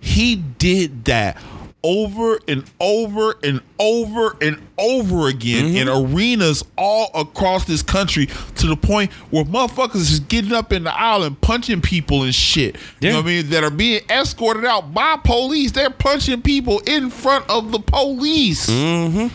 he 0.00 0.36
did 0.36 1.04
that 1.06 1.36
over 1.82 2.38
and 2.46 2.62
over 2.78 3.36
and 3.42 3.62
over 3.78 4.36
and 4.42 4.60
over 4.76 5.28
again 5.28 5.74
in 5.76 5.86
Mm-hmm. 5.88 6.14
arenas 6.14 6.62
all 6.76 7.10
across 7.14 7.64
this 7.64 7.82
country 7.82 8.26
to 8.56 8.66
the 8.66 8.76
point 8.76 9.10
where 9.30 9.44
motherfuckers 9.44 9.96
is 10.10 10.20
getting 10.20 10.52
up 10.52 10.72
in 10.72 10.84
the 10.84 10.94
aisle 10.94 11.22
and 11.22 11.40
punching 11.40 11.80
people 11.80 12.22
and 12.22 12.34
shit. 12.34 12.76
You 13.00 13.10
know 13.10 13.16
what 13.16 13.24
I 13.24 13.28
mean? 13.28 13.50
That 13.50 13.64
are 13.64 13.70
being 13.70 14.02
escorted 14.10 14.64
out 14.66 14.92
by 14.92 15.16
police. 15.24 15.72
They're 15.72 15.88
punching 15.90 16.42
people 16.42 16.80
in 16.86 17.08
front 17.08 17.48
of 17.48 17.72
the 17.72 17.78
police. 17.78 18.68
Mm-hmm. 18.68 19.28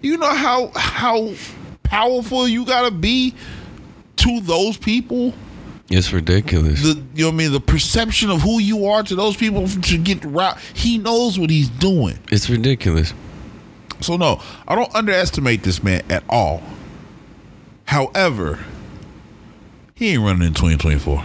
You 0.00 0.16
know 0.16 0.32
how 0.34 0.70
how 0.74 1.34
powerful 1.82 2.46
you 2.48 2.64
gotta 2.64 2.90
be 2.90 3.34
to 4.16 4.40
those 4.40 4.76
people? 4.76 5.34
It's 5.90 6.12
ridiculous. 6.12 6.82
the 6.82 7.02
you 7.14 7.22
know 7.24 7.28
what 7.28 7.34
I 7.34 7.36
mean 7.36 7.52
the 7.52 7.60
perception 7.60 8.28
of 8.30 8.42
who 8.42 8.58
you 8.60 8.86
are 8.86 9.02
to 9.02 9.14
those 9.14 9.36
people 9.36 9.66
to 9.68 9.98
get 9.98 10.22
right. 10.24 10.56
He 10.74 10.98
knows 10.98 11.38
what 11.38 11.48
he's 11.50 11.68
doing. 11.70 12.18
it's 12.30 12.50
ridiculous. 12.50 13.14
So 14.00 14.16
no, 14.16 14.40
I 14.66 14.74
don't 14.74 14.94
underestimate 14.94 15.62
this 15.62 15.82
man 15.82 16.02
at 16.10 16.22
all. 16.28 16.62
However, 17.84 18.58
he 19.94 20.10
ain't 20.10 20.22
running 20.22 20.46
in 20.48 20.54
2024. 20.54 21.24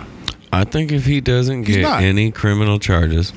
I 0.52 0.64
think 0.64 0.92
if 0.92 1.06
he 1.06 1.20
doesn't 1.20 1.66
He's 1.68 1.76
get 1.78 1.82
not. 1.82 2.04
any 2.04 2.32
criminal 2.32 2.80
charges, 2.80 3.34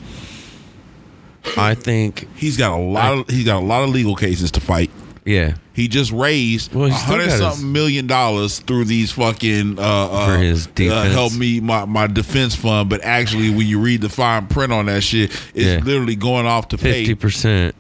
I 1.57 1.75
think 1.75 2.29
He's 2.37 2.57
got 2.57 2.79
a 2.79 2.83
lot 2.83 3.13
of 3.19 3.29
he's 3.29 3.45
got 3.47 3.63
a 3.63 3.65
lot 3.65 3.83
of 3.83 3.91
legal 3.91 4.15
cases 4.15 4.51
to 4.53 4.61
fight. 4.61 4.91
Yeah. 5.27 5.55
He 5.75 5.89
just 5.89 6.11
raised 6.13 6.75
a 6.75 6.89
hundred 6.91 7.25
got 7.27 7.31
his- 7.33 7.39
something 7.41 7.71
million 7.73 8.07
dollars 8.07 8.61
through 8.61 8.87
these 8.87 9.13
fucking 9.13 9.79
uh, 9.79 9.83
uh, 9.83 10.27
For 10.27 10.39
his 10.39 10.67
uh, 10.69 11.05
help 11.11 11.35
me 11.35 11.61
my, 11.61 11.85
my 11.85 12.07
defense 12.07 12.55
fund. 12.55 12.89
But 12.89 13.05
actually, 13.05 13.51
when 13.51 13.67
you 13.67 13.79
read 13.81 14.01
the 14.01 14.09
fine 14.09 14.47
print 14.47 14.73
on 14.73 14.87
that 14.87 15.03
shit, 15.03 15.31
it's 15.55 15.67
Yeah. 15.67 15.81
literally 15.85 16.17
going 16.17 16.47
off 16.47 16.69
to 16.69 16.79
pay 16.79 17.01
Fifty 17.05 17.15
percent. 17.15 17.75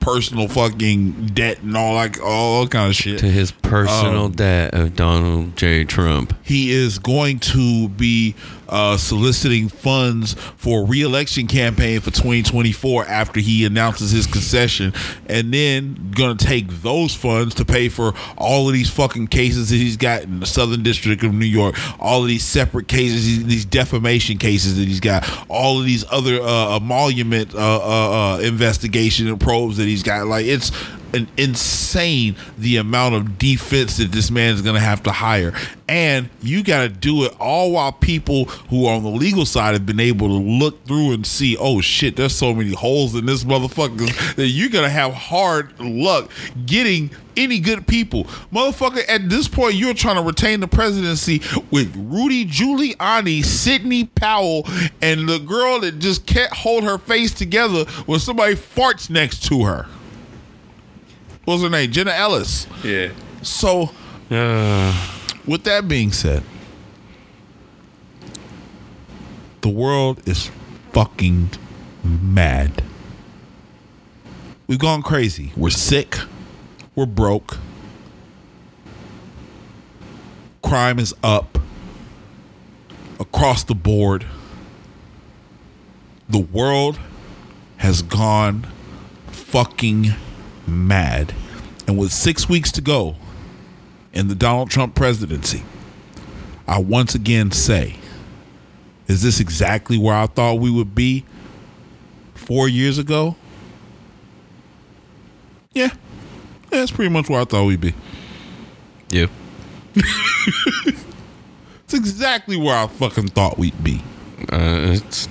personal 0.00 0.48
fucking 0.48 1.26
debt 1.32 1.62
and 1.62 1.74
all 1.76 1.94
like 1.94 2.20
all 2.22 2.66
kind 2.68 2.90
of 2.90 2.94
shit. 2.96 3.18
To 3.20 3.26
his 3.26 3.50
personal 3.50 4.26
Um, 4.26 4.32
debt 4.32 4.74
of 4.74 4.94
Donald 4.96 5.56
J. 5.56 5.84
Trump. 5.84 6.34
he 6.42 6.70
is 6.70 6.98
going 6.98 7.38
to 7.40 7.88
be 7.88 8.34
uh, 8.68 8.96
soliciting 8.96 9.68
funds 9.68 10.34
for 10.56 10.82
a 10.82 10.84
re-election 10.84 11.46
campaign 11.46 12.00
for 12.00 12.10
2024 12.10 13.06
after 13.06 13.40
he 13.40 13.64
announces 13.64 14.10
his 14.10 14.26
concession, 14.26 14.92
and 15.26 15.52
then 15.52 16.12
going 16.16 16.36
to 16.36 16.44
take 16.44 16.68
those 16.68 17.14
funds 17.14 17.54
to 17.54 17.64
pay 17.64 17.88
for 17.88 18.14
all 18.38 18.68
of 18.68 18.72
these 18.72 18.90
fucking 18.90 19.26
cases 19.26 19.70
that 19.70 19.76
he's 19.76 19.96
got 19.96 20.22
in 20.22 20.40
the 20.40 20.46
Southern 20.46 20.82
District 20.82 21.22
of 21.22 21.34
New 21.34 21.44
York, 21.44 21.74
all 22.00 22.22
of 22.22 22.28
these 22.28 22.44
separate 22.44 22.88
cases, 22.88 23.44
these- 23.44 23.64
defamation 23.64 24.38
cases 24.38 24.76
that 24.76 24.86
he's 24.86 25.00
got, 25.00 25.28
all 25.48 25.80
of 25.80 25.84
these 25.84 26.04
other 26.12 26.40
uh, 26.40 26.76
emolument 26.76 27.52
uh, 27.54 27.58
uh, 27.58 28.36
uh, 28.36 28.38
investigation 28.40 29.26
and 29.26 29.40
probes 29.40 29.76
that 29.78 29.86
he's 29.86 30.02
got. 30.02 30.26
Like 30.26 30.46
it's 30.46 30.70
an 31.14 31.28
insane 31.36 32.36
the 32.58 32.76
amount 32.76 33.14
of 33.14 33.38
defense 33.38 33.96
that 33.98 34.12
this 34.12 34.30
man 34.30 34.54
is 34.54 34.62
going 34.62 34.74
to 34.74 34.80
have 34.80 35.02
to 35.04 35.12
hire. 35.12 35.54
And 35.88 36.28
you 36.42 36.64
got 36.64 36.82
to 36.82 36.88
do 36.88 37.24
it 37.24 37.34
all 37.38 37.72
while 37.72 37.92
people 37.92 38.46
who 38.46 38.86
are 38.86 38.96
on 38.96 39.02
the 39.02 39.10
legal 39.10 39.46
side 39.46 39.74
have 39.74 39.86
been 39.86 40.00
able 40.00 40.28
to 40.28 40.34
look 40.34 40.84
through 40.86 41.12
and 41.12 41.26
see 41.26 41.56
oh 41.58 41.80
shit 41.80 42.16
there's 42.16 42.34
so 42.34 42.54
many 42.54 42.72
holes 42.72 43.14
in 43.14 43.26
this 43.26 43.44
motherfucker 43.44 44.34
that 44.34 44.46
you're 44.46 44.70
going 44.70 44.84
to 44.84 44.90
have 44.90 45.12
hard 45.12 45.78
luck 45.78 46.30
getting 46.66 47.10
any 47.36 47.58
good 47.58 47.86
people. 47.86 48.24
Motherfucker 48.52 49.02
at 49.08 49.28
this 49.28 49.46
point 49.46 49.74
you're 49.74 49.94
trying 49.94 50.16
to 50.16 50.22
retain 50.22 50.60
the 50.60 50.68
presidency 50.68 51.42
with 51.70 51.94
Rudy 51.96 52.46
Giuliani 52.46 53.44
Sidney 53.44 54.06
Powell 54.06 54.66
and 55.02 55.28
the 55.28 55.38
girl 55.38 55.80
that 55.80 55.98
just 55.98 56.26
can't 56.26 56.52
hold 56.52 56.84
her 56.84 56.98
face 56.98 57.34
together 57.34 57.84
when 58.06 58.20
somebody 58.20 58.54
farts 58.54 59.10
next 59.10 59.44
to 59.48 59.64
her 59.64 59.86
what's 61.44 61.62
her 61.62 61.70
name? 61.70 61.90
Jenna 61.90 62.12
Ellis. 62.12 62.66
Yeah. 62.82 63.08
So, 63.42 63.90
Uh, 64.30 64.92
with 65.46 65.64
that 65.64 65.86
being 65.86 66.10
said, 66.12 66.42
the 69.60 69.68
world 69.68 70.26
is 70.26 70.50
fucking 70.92 71.50
mad. 72.02 72.82
We've 74.66 74.78
gone 74.78 75.02
crazy. 75.02 75.52
We're 75.56 75.70
sick. 75.70 76.18
We're 76.94 77.06
broke. 77.06 77.58
Crime 80.62 80.98
is 80.98 81.14
up 81.22 81.58
across 83.20 83.62
the 83.62 83.74
board. 83.74 84.24
The 86.28 86.38
world 86.38 86.98
has 87.76 88.00
gone 88.00 88.66
fucking 89.26 90.14
mad. 90.66 91.34
And 91.86 91.98
with 91.98 92.12
six 92.12 92.48
weeks 92.48 92.72
to 92.72 92.80
go 92.80 93.16
in 94.12 94.28
the 94.28 94.34
Donald 94.34 94.70
Trump 94.70 94.94
presidency, 94.94 95.62
I 96.66 96.78
once 96.78 97.14
again 97.14 97.50
say, 97.50 97.96
is 99.06 99.22
this 99.22 99.40
exactly 99.40 99.98
where 99.98 100.14
I 100.14 100.26
thought 100.26 100.54
we 100.54 100.70
would 100.70 100.94
be 100.94 101.24
four 102.34 102.68
years 102.68 102.98
ago? 102.98 103.36
Yeah. 105.72 105.90
yeah 106.72 106.80
that's 106.80 106.90
pretty 106.90 107.10
much 107.10 107.28
where 107.28 107.40
I 107.40 107.44
thought 107.44 107.66
we'd 107.66 107.80
be. 107.80 107.94
yeah. 109.10 109.26
It's 111.84 111.92
exactly 111.94 112.56
where 112.56 112.74
I 112.76 112.86
fucking 112.86 113.28
thought 113.28 113.58
we'd 113.58 113.84
be. 113.84 114.02
Uh, 114.52 114.94
it's, 114.94 115.28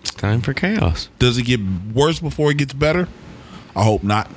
it's 0.00 0.10
time 0.12 0.40
for 0.40 0.54
chaos. 0.54 1.08
Does 1.18 1.36
it 1.38 1.42
get 1.42 1.60
worse 1.94 2.20
before 2.20 2.50
it 2.50 2.56
gets 2.56 2.72
better? 2.72 3.06
I 3.76 3.84
hope 3.84 4.02
not. 4.02 4.28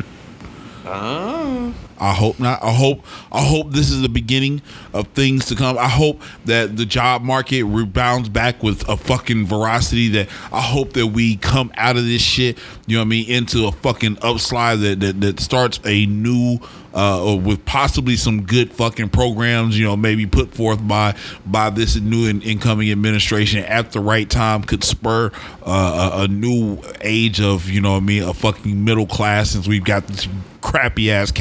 Uh-huh. 0.86 1.72
I 2.00 2.14
hope 2.14 2.40
not. 2.40 2.64
I 2.64 2.74
hope 2.74 3.06
I 3.32 3.44
hope 3.44 3.72
this 3.72 3.90
is 3.90 4.02
the 4.02 4.10
beginning 4.10 4.62
of 4.94 5.08
things 5.10 5.46
to 5.48 5.56
come. 5.56 5.78
I 5.78 5.90
hope 5.90 6.22
that 6.46 6.78
the 6.78 6.86
job 6.86 7.22
market 7.22 7.64
rebounds 7.64 8.30
back 8.30 8.62
with 8.64 8.88
a 8.88 8.98
fucking 8.98 9.46
veracity 9.46 10.10
that 10.10 10.30
I 10.52 10.62
hope 10.62 10.94
that 10.94 11.08
we 11.08 11.38
come 11.38 11.72
out 11.76 11.98
of 11.98 12.06
this 12.06 12.22
shit, 12.22 12.58
you 12.88 12.98
know 12.98 13.02
what 13.02 13.08
I 13.08 13.10
mean, 13.10 13.30
into 13.30 13.68
a 13.68 13.72
fucking 13.72 14.18
upslide 14.18 14.82
that 14.82 15.00
that, 15.00 15.22
that 15.22 15.40
starts 15.40 15.80
a 15.86 16.06
new 16.06 16.60
uh, 16.94 17.40
with 17.44 17.66
possibly 17.66 18.16
some 18.16 18.44
good 18.44 18.72
fucking 18.72 19.10
programs, 19.10 19.78
you 19.78 19.86
know, 19.86 19.98
maybe 19.98 20.26
put 20.26 20.54
forth 20.54 20.86
by 20.88 21.16
by 21.46 21.70
this 21.70 21.96
new 21.96 22.28
in, 22.28 22.42
incoming 22.42 22.92
administration 22.92 23.64
at 23.66 23.92
the 23.92 24.00
right 24.00 24.30
time 24.30 24.64
could 24.64 24.84
spur 24.84 25.32
uh, 25.64 26.12
a, 26.14 26.24
a 26.24 26.28
new 26.28 26.80
age 27.02 27.42
of, 27.42 27.70
you 27.70 27.82
know, 27.82 27.94
what 27.94 28.04
I 28.04 28.06
mean, 28.06 28.24
a 28.24 28.34
fucking 28.34 28.84
middle 28.84 29.08
class 29.08 29.52
since 29.52 29.68
we've 29.68 29.84
got 29.84 30.08
this 30.08 30.28
crappy 30.62 31.12
ass 31.12 31.32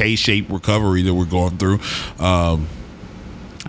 Recovery 0.49 1.01
that 1.03 1.13
we're 1.13 1.25
going 1.25 1.57
through. 1.57 1.79
Um, 2.19 2.67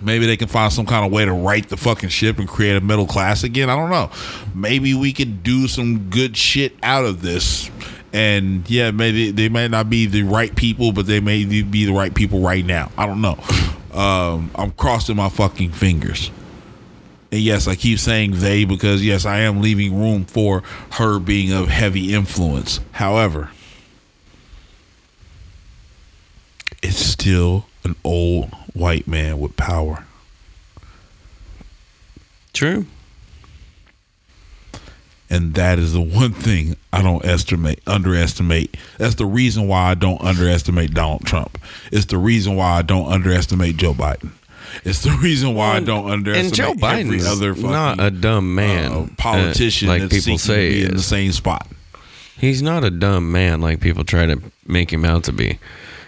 maybe 0.03 0.27
they 0.27 0.37
can 0.37 0.49
find 0.49 0.73
some 0.73 0.87
kind 0.87 1.05
of 1.05 1.13
way 1.13 1.25
to 1.25 1.33
right 1.33 1.69
the 1.69 1.77
fucking 1.77 2.11
ship 2.11 2.39
and 2.39 2.49
create 2.49 2.77
a 2.77 2.81
middle 2.81 3.07
class 3.07 3.43
again. 3.45 3.71
I 3.71 3.77
don't 3.77 3.91
know. 3.91 4.11
Maybe 4.55 4.95
we 4.95 5.13
could 5.13 5.43
do 5.43 5.69
some 5.69 6.11
good 6.11 6.37
shit 6.37 6.75
out 6.83 7.05
of 7.05 7.23
this. 7.23 7.71
And 8.13 8.69
yeah, 8.71 8.93
maybe 8.93 9.33
they 9.33 9.49
might 9.49 9.71
not 9.71 9.91
be 9.91 10.07
the 10.07 10.23
right 10.23 10.55
people, 10.55 10.93
but 10.93 11.07
they 11.07 11.21
may 11.21 11.45
be 11.45 11.85
the 11.85 11.93
right 11.93 12.15
people 12.15 12.41
right 12.41 12.65
now. 12.65 12.93
I 12.97 13.07
don't 13.07 13.21
know. 13.21 13.39
Um, 13.93 14.51
I'm 14.55 14.71
crossing 14.73 15.17
my 15.17 15.29
fucking 15.29 15.73
fingers. 15.73 16.31
And 17.33 17.41
yes, 17.41 17.67
I 17.67 17.75
keep 17.75 17.99
saying 17.99 18.33
they 18.37 18.65
because 18.65 19.05
yes, 19.05 19.27
I 19.27 19.39
am 19.39 19.61
leaving 19.61 19.99
room 19.99 20.25
for 20.25 20.63
her 20.93 21.19
being 21.19 21.53
of 21.53 21.67
heavy 21.69 22.15
influence. 22.15 22.79
However, 22.93 23.51
it's 26.85 26.99
still 26.99 27.65
an 27.83 27.97
old 28.05 28.53
white 28.75 29.09
man 29.09 29.41
with 29.41 29.57
power. 29.57 30.05
True. 32.53 32.85
And 35.31 35.55
that 35.55 35.79
is 35.79 35.95
the 35.95 36.01
one 36.03 36.33
thing 36.33 36.77
I 36.93 37.03
don't 37.03 37.25
estimate, 37.25 37.81
underestimate. 37.87 38.77
That's 38.99 39.15
the 39.15 39.25
reason 39.25 39.67
why 39.67 39.91
I 39.91 39.95
don't 39.95 40.21
underestimate 40.21 40.93
Donald 40.93 41.25
Trump. 41.25 41.59
It's 41.91 42.05
the 42.05 42.19
reason 42.19 42.55
why 42.55 42.73
I 42.73 42.83
don't 42.83 43.11
underestimate 43.11 43.79
Joe 43.79 43.95
Biden. 43.95 44.33
It's 44.85 45.03
the 45.03 45.11
reason 45.23 45.55
why 45.55 45.77
I 45.77 45.81
don't 45.81 46.11
underestimate 46.11 46.47
And 46.47 46.55
Joe 46.55 46.87
every 46.87 47.19
Biden's 47.19 47.27
other 47.27 47.55
fucking, 47.55 47.71
not 47.71 47.99
a 47.99 48.11
dumb 48.11 48.55
man, 48.55 48.93
uh, 48.93 49.07
politician 49.17 49.89
uh, 49.89 49.93
like 49.93 50.11
people 50.11 50.37
say 50.37 50.69
to 50.69 50.75
be 50.75 50.85
in 50.85 50.97
the 50.97 51.03
same 51.03 51.33
spot. 51.33 51.67
He's 52.37 52.61
not 52.61 52.85
a 52.85 52.91
dumb 52.91 53.33
man 53.33 53.63
like 53.63 53.81
people 53.81 54.05
try 54.05 54.27
to 54.27 54.41
make 54.67 54.93
him 54.93 55.05
out 55.07 55.25
to 55.25 55.33
be. 55.33 55.59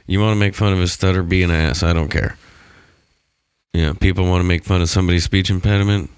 You 0.06 0.20
want 0.20 0.34
to 0.34 0.40
make 0.40 0.54
fun 0.54 0.72
of 0.72 0.78
his 0.78 0.92
stutter, 0.92 1.22
be 1.22 1.42
an 1.42 1.50
ass. 1.50 1.82
I 1.82 1.92
don't 1.92 2.10
care. 2.10 2.36
Yeah, 3.72 3.92
people 3.92 4.24
want 4.24 4.40
to 4.40 4.48
make 4.48 4.64
fun 4.64 4.80
of 4.80 4.88
somebody's 4.88 5.24
speech 5.24 5.50
impediment. 5.50 6.10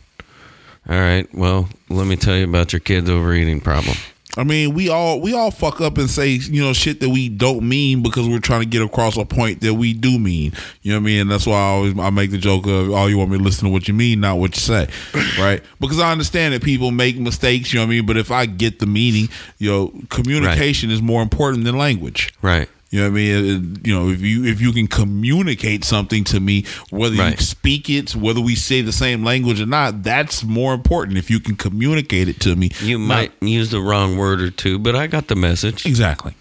All 0.89 0.99
right, 0.99 1.27
well, 1.35 1.69
let 1.89 2.07
me 2.07 2.17
tell 2.17 2.37
you 2.37 2.45
about 2.45 2.73
your 2.73 2.81
kid's 2.81 3.11
overeating 3.11 3.61
problem. 3.61 3.97
I 4.37 4.45
mean, 4.45 4.73
we 4.73 4.89
all 4.89 5.21
we 5.21 5.35
all 5.35 5.51
fuck 5.51 5.81
up 5.81 5.99
and 5.99 6.09
say 6.09 6.29
you 6.29 6.63
know 6.63 6.73
shit 6.73 7.01
that 7.01 7.09
we 7.09 7.29
don't 7.29 7.69
mean 7.69 8.03
because 8.03 8.29
we're 8.29 8.39
trying 8.39 8.61
to 8.61 8.67
get 8.67 8.83
across 8.83 9.17
a 9.17 9.25
point 9.25 9.63
that 9.63 9.75
we 9.75 9.93
do 9.93 10.17
mean. 10.19 10.53
You 10.83 10.93
know 10.93 10.99
what 10.99 11.03
I 11.03 11.07
mean? 11.07 11.21
And 11.23 11.31
that's 11.31 11.47
why 11.47 11.57
I 11.57 11.69
always 11.71 11.99
I 11.99 12.11
make 12.11 12.31
the 12.31 12.39
joke 12.39 12.67
of 12.67 12.93
all 12.93 13.11
you 13.11 13.19
want 13.19 13.31
me 13.31 13.39
to 13.39 13.43
listen 13.43 13.67
to 13.67 13.73
what 13.73 13.89
you 13.89 13.95
mean, 13.95 14.21
not 14.21 14.39
what 14.39 14.55
you 14.55 14.61
say, 14.61 14.89
right? 15.41 15.61
Because 15.81 15.99
I 15.99 16.13
understand 16.13 16.55
that 16.55 16.63
people 16.63 16.93
make 16.93 17.19
mistakes. 17.19 17.73
You 17.73 17.81
know 17.81 17.87
what 17.87 17.93
I 17.93 17.97
mean? 17.97 18.07
But 18.07 18.17
if 18.17 18.31
I 18.31 18.47
get 18.47 18.79
the 18.79 18.87
meaning, 18.87 19.29
you 19.59 19.71
know, 19.71 19.93
communication 20.09 20.93
is 20.93 21.03
more 21.03 21.21
important 21.21 21.65
than 21.65 21.77
language. 21.77 22.33
Right. 22.41 22.69
You 22.91 23.01
know 23.01 23.05
what 23.07 23.11
I 23.11 23.15
mean? 23.15 23.45
It- 23.83 23.87
you 23.87 23.95
know, 23.95 24.09
if 24.09 24.23
you 24.23 24.45
if 24.47 24.61
you 24.63 24.73
can 24.73 24.87
communicate 24.87 25.85
something 25.85 26.25
to 26.25 26.41
me, 26.41 26.65
whether 26.91 27.17
you 27.33 27.37
speak 27.37 27.91
it, 27.91 28.17
whether 28.17 28.41
we 28.41 28.55
say 28.55 28.81
the 28.81 28.93
same 28.93 29.25
language 29.25 29.61
or 29.61 29.67
not, 29.67 30.03
that's 30.03 30.43
more 30.43 30.73
important. 30.73 31.19
If 31.19 31.29
you 31.31 31.39
can 31.39 31.55
communicate 31.57 32.29
it 32.29 32.41
to 32.41 32.57
me, 32.57 32.71
You 32.83 32.99
Not- 32.99 33.07
might 33.09 33.33
use 33.43 33.71
the 33.71 33.81
wrong 33.81 34.17
word 34.17 34.41
or 34.41 34.51
two, 34.51 34.79
but 34.79 34.97
I 34.97 35.07
got 35.07 35.29
the 35.29 35.35
message. 35.37 35.85
Exactly. 35.85 36.33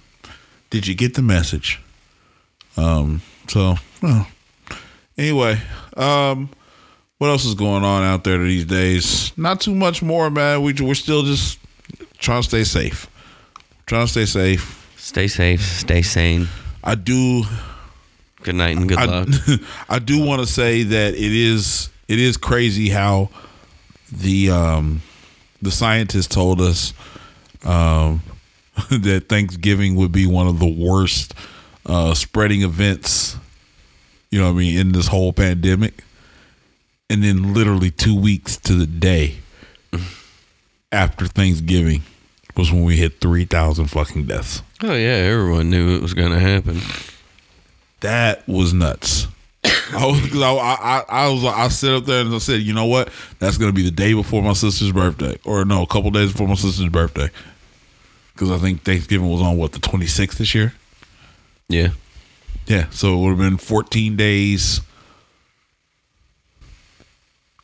Did 0.69 0.88
you 0.88 0.95
get 0.95 1.15
the 1.15 1.22
message? 1.22 1.80
Um. 2.78 3.22
So, 3.48 3.76
well, 4.02 4.28
anyway, 5.18 5.61
um, 5.95 6.49
what 7.18 7.30
else 7.30 7.45
is 7.45 7.56
going 7.56 7.84
on 7.84 8.03
out 8.03 8.24
there 8.24 8.38
these 8.44 8.65
days? 8.65 9.32
Not 9.38 9.60
too 9.61 9.74
much 9.76 10.02
more, 10.02 10.30
man. 10.30 10.61
We 10.61 10.74
we're 10.74 10.94
still 10.95 11.24
just 11.24 11.60
trying 12.19 12.41
to 12.41 12.48
stay 12.48 12.64
safe. 12.64 13.07
Trying 13.86 14.06
to 14.06 14.11
stay 14.11 14.26
safe. 14.26 14.86
Stay 15.08 15.30
safe, 15.30 15.62
stay 15.62 16.02
sane. 16.02 16.50
I 16.84 16.96
do. 16.96 17.44
Good 18.42 18.56
night 18.56 18.76
and 18.76 18.90
good 18.90 18.98
I, 18.98 19.06
luck. 19.06 19.30
I 19.90 20.00
do 20.00 20.22
want 20.22 20.42
to 20.42 20.46
say 20.46 20.84
that 20.84 21.14
it 21.14 21.32
is 21.34 21.90
it 22.10 22.20
is 22.20 22.36
crazy 22.36 22.90
how 22.90 23.30
the 24.12 24.52
um 24.52 25.02
the 25.62 25.72
scientists 25.72 26.28
told 26.28 26.60
us 26.60 26.94
um 27.64 28.22
that 28.90 29.30
Thanksgiving 29.30 29.96
would 29.96 30.12
be 30.12 30.28
one 30.28 30.46
of 30.46 30.60
the 30.60 30.68
worst 30.68 31.34
uh 31.86 32.14
spreading 32.14 32.64
events 32.64 33.38
you 34.30 34.40
know 34.40 34.48
what 34.48 34.56
I 34.56 34.60
mean 34.60 34.78
in 34.78 34.92
this 34.92 35.08
whole 35.08 35.32
pandemic 35.32 36.04
and 37.10 37.24
then 37.24 37.54
literally 37.54 37.92
2 37.92 38.14
weeks 38.14 38.58
to 38.58 38.74
the 38.74 38.86
day 38.86 39.38
after 40.92 41.28
Thanksgiving 41.28 42.02
was 42.58 42.72
when 42.72 42.84
we 42.84 42.98
hit 42.98 43.22
three 43.22 43.46
thousand 43.46 43.88
fucking 43.88 44.26
deaths. 44.26 44.62
Oh 44.84 44.94
yeah, 44.94 45.16
everyone 45.16 45.70
knew 45.70 45.96
it 45.96 46.02
was 46.02 46.14
going 46.14 46.32
to 46.32 46.40
happen. 46.40 46.80
That 48.02 48.48
was 48.48 48.74
nuts. 48.74 49.28
I 49.64 50.06
was, 50.06 50.36
I, 50.36 50.54
I, 50.54 51.04
I 51.08 51.30
was, 51.30 51.44
I 51.44 51.68
sit 51.70 51.94
up 51.94 52.06
there 52.06 52.22
and 52.22 52.34
I 52.34 52.38
said, 52.38 52.62
you 52.62 52.74
know 52.74 52.86
what? 52.86 53.10
That's 53.40 53.58
gonna 53.58 53.72
be 53.74 53.84
the 53.84 53.92
day 53.92 54.14
before 54.14 54.42
my 54.44 54.54
sister's 54.54 54.92
birthday, 54.92 55.38
or 55.46 55.66
no, 55.66 55.84
a 55.84 55.88
couple 55.88 56.12
days 56.12 56.32
before 56.32 56.48
my 56.48 56.56
sister's 56.56 56.90
birthday. 56.90 57.30
Because 58.34 58.52
I 58.52 58.58
think 58.58 58.84
Thanksgiving 58.84 59.30
was 59.30 59.42
on 59.42 59.58
what 59.58 59.72
the 59.72 59.80
twenty 59.80 60.06
sixth 60.08 60.38
this 60.38 60.54
year. 60.54 60.74
Yeah. 61.70 61.90
Yeah, 62.68 62.90
so 62.90 63.14
it 63.14 63.22
would 63.22 63.30
have 63.30 63.38
been 63.38 63.58
14 63.58 64.18
days. 64.18 64.82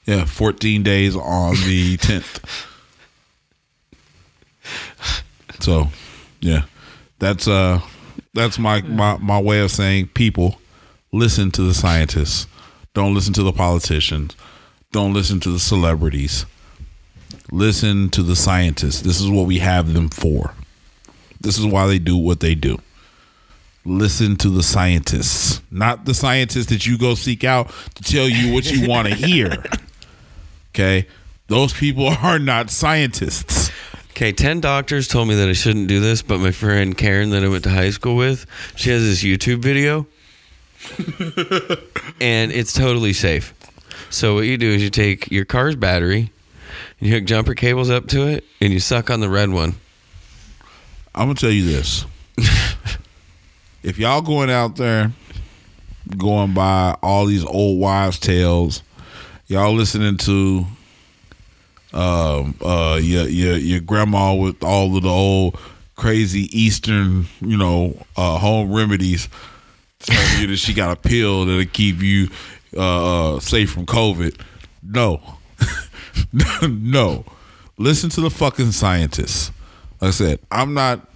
Yeah, 0.06 0.24
14 0.26 0.82
days 0.82 1.14
on 1.16 1.56
the 1.56 1.98
10th. 2.02 2.66
So, 5.64 5.88
yeah. 6.42 6.64
That's 7.20 7.48
uh 7.48 7.80
that's 8.34 8.60
my 8.60 8.82
my 8.82 9.18
my 9.18 9.40
way 9.40 9.62
of 9.62 9.72
saying 9.72 10.10
people 10.10 10.60
listen 11.14 11.52
to 11.52 11.62
the 11.62 11.74
scientists. 11.74 12.48
Don't 12.94 13.16
listen 13.16 13.34
to 13.34 13.44
the 13.44 13.54
politicians. 13.54 14.36
Don't 14.92 15.14
listen 15.14 15.40
to 15.40 15.52
the 15.52 15.60
celebrities. 15.60 16.46
Listen 17.50 18.10
to 18.10 18.24
the 18.24 18.36
scientists. 18.36 19.02
This 19.02 19.22
is 19.22 19.30
what 19.30 19.48
we 19.48 19.60
have 19.60 19.94
them 19.94 20.10
for. 20.10 20.54
This 21.40 21.58
is 21.58 21.66
why 21.66 21.88
they 21.88 22.00
do 22.00 22.18
what 22.18 22.42
they 22.42 22.56
do 22.56 22.80
listen 23.86 24.38
to 24.38 24.50
the 24.50 24.64
scientists, 24.64 25.62
not 25.70 26.06
the 26.06 26.14
scientists 26.14 26.68
that 26.68 26.86
you 26.86 26.98
go 26.98 27.16
seek 27.16 27.44
out 27.44 27.70
to 27.96 28.04
tell 28.04 28.30
you 28.30 28.54
what 28.54 28.72
you 28.72 28.88
want 28.88 29.08
to 29.08 29.16
hear. 29.16 29.64
Okay? 30.76 31.08
Those 31.50 31.72
people 31.72 32.08
are 32.24 32.40
not 32.40 32.72
scientists. 32.72 33.63
Okay, 34.14 34.32
10 34.32 34.62
doctors 34.62 35.08
told 35.08 35.28
me 35.28 35.34
that 35.34 35.50
I 35.50 35.54
shouldn't 35.54 35.88
do 35.88 36.00
this, 36.00 36.22
but 36.22 36.40
my 36.40 36.52
friend 36.52 36.96
Karen 36.96 37.32
that 37.32 37.44
I 37.44 37.48
went 37.48 37.64
to 37.64 37.72
high 37.72 37.90
school 37.90 38.16
with, 38.16 38.46
she 38.76 38.92
has 38.92 39.02
this 39.02 39.24
YouTube 39.24 39.58
video. 39.58 40.06
and 42.22 42.52
it's 42.52 42.74
totally 42.74 43.14
safe. 43.14 43.56
So 44.12 44.36
what 44.36 44.42
you 44.42 44.56
do 44.60 44.70
is 44.70 44.84
you 44.84 44.92
take 44.92 45.32
your 45.32 45.46
car's 45.46 45.76
battery, 45.76 46.32
and 47.00 47.10
you 47.10 47.16
hook 47.16 47.24
jumper 47.24 47.56
cables 47.56 47.90
up 47.90 48.06
to 48.10 48.28
it, 48.28 48.44
and 48.62 48.72
you 48.72 48.80
suck 48.80 49.10
on 49.10 49.20
the 49.20 49.30
red 49.30 49.50
one. 49.50 49.74
I'm 51.16 51.26
going 51.26 51.36
to 51.36 51.42
tell 51.42 51.50
you 51.50 51.66
this. 51.66 52.06
if 53.82 53.98
y'all 53.98 54.22
going 54.22 54.52
out 54.52 54.76
there 54.76 55.12
going 56.16 56.54
by 56.54 56.96
all 57.02 57.26
these 57.26 57.46
old 57.46 57.80
wives' 57.80 58.20
tales, 58.20 58.84
y'all 59.48 59.74
listening 59.74 60.18
to 60.18 60.68
um 61.94 62.56
uh 62.62 63.00
your 63.02 63.28
your 63.28 63.58
your 63.58 63.80
grandma 63.80 64.34
with 64.34 64.64
all 64.64 64.96
of 64.96 65.04
the 65.04 65.10
old 65.10 65.58
crazy 65.96 66.50
Eastern, 66.58 67.26
you 67.42 67.58
know, 67.58 67.98
uh 68.18 68.38
home 68.38 68.74
remedies 68.74 69.30
telling 70.00 70.42
you 70.42 70.48
that 70.48 70.58
she 70.58 70.74
got 70.74 70.92
a 70.92 71.00
pill 71.00 71.46
that'll 71.46 71.66
keep 71.66 72.02
you 72.02 72.30
uh, 72.76 73.36
uh 73.36 73.40
safe 73.40 73.72
from 73.72 73.86
COVID. 73.86 74.40
No. 74.82 75.22
no. 76.68 77.26
Listen 77.78 78.10
to 78.12 78.22
the 78.22 78.30
fucking 78.30 78.72
scientists. 78.72 79.52
Like 80.02 80.10
I 80.10 80.12
said, 80.12 80.40
I'm 80.52 80.74
not 80.74 81.08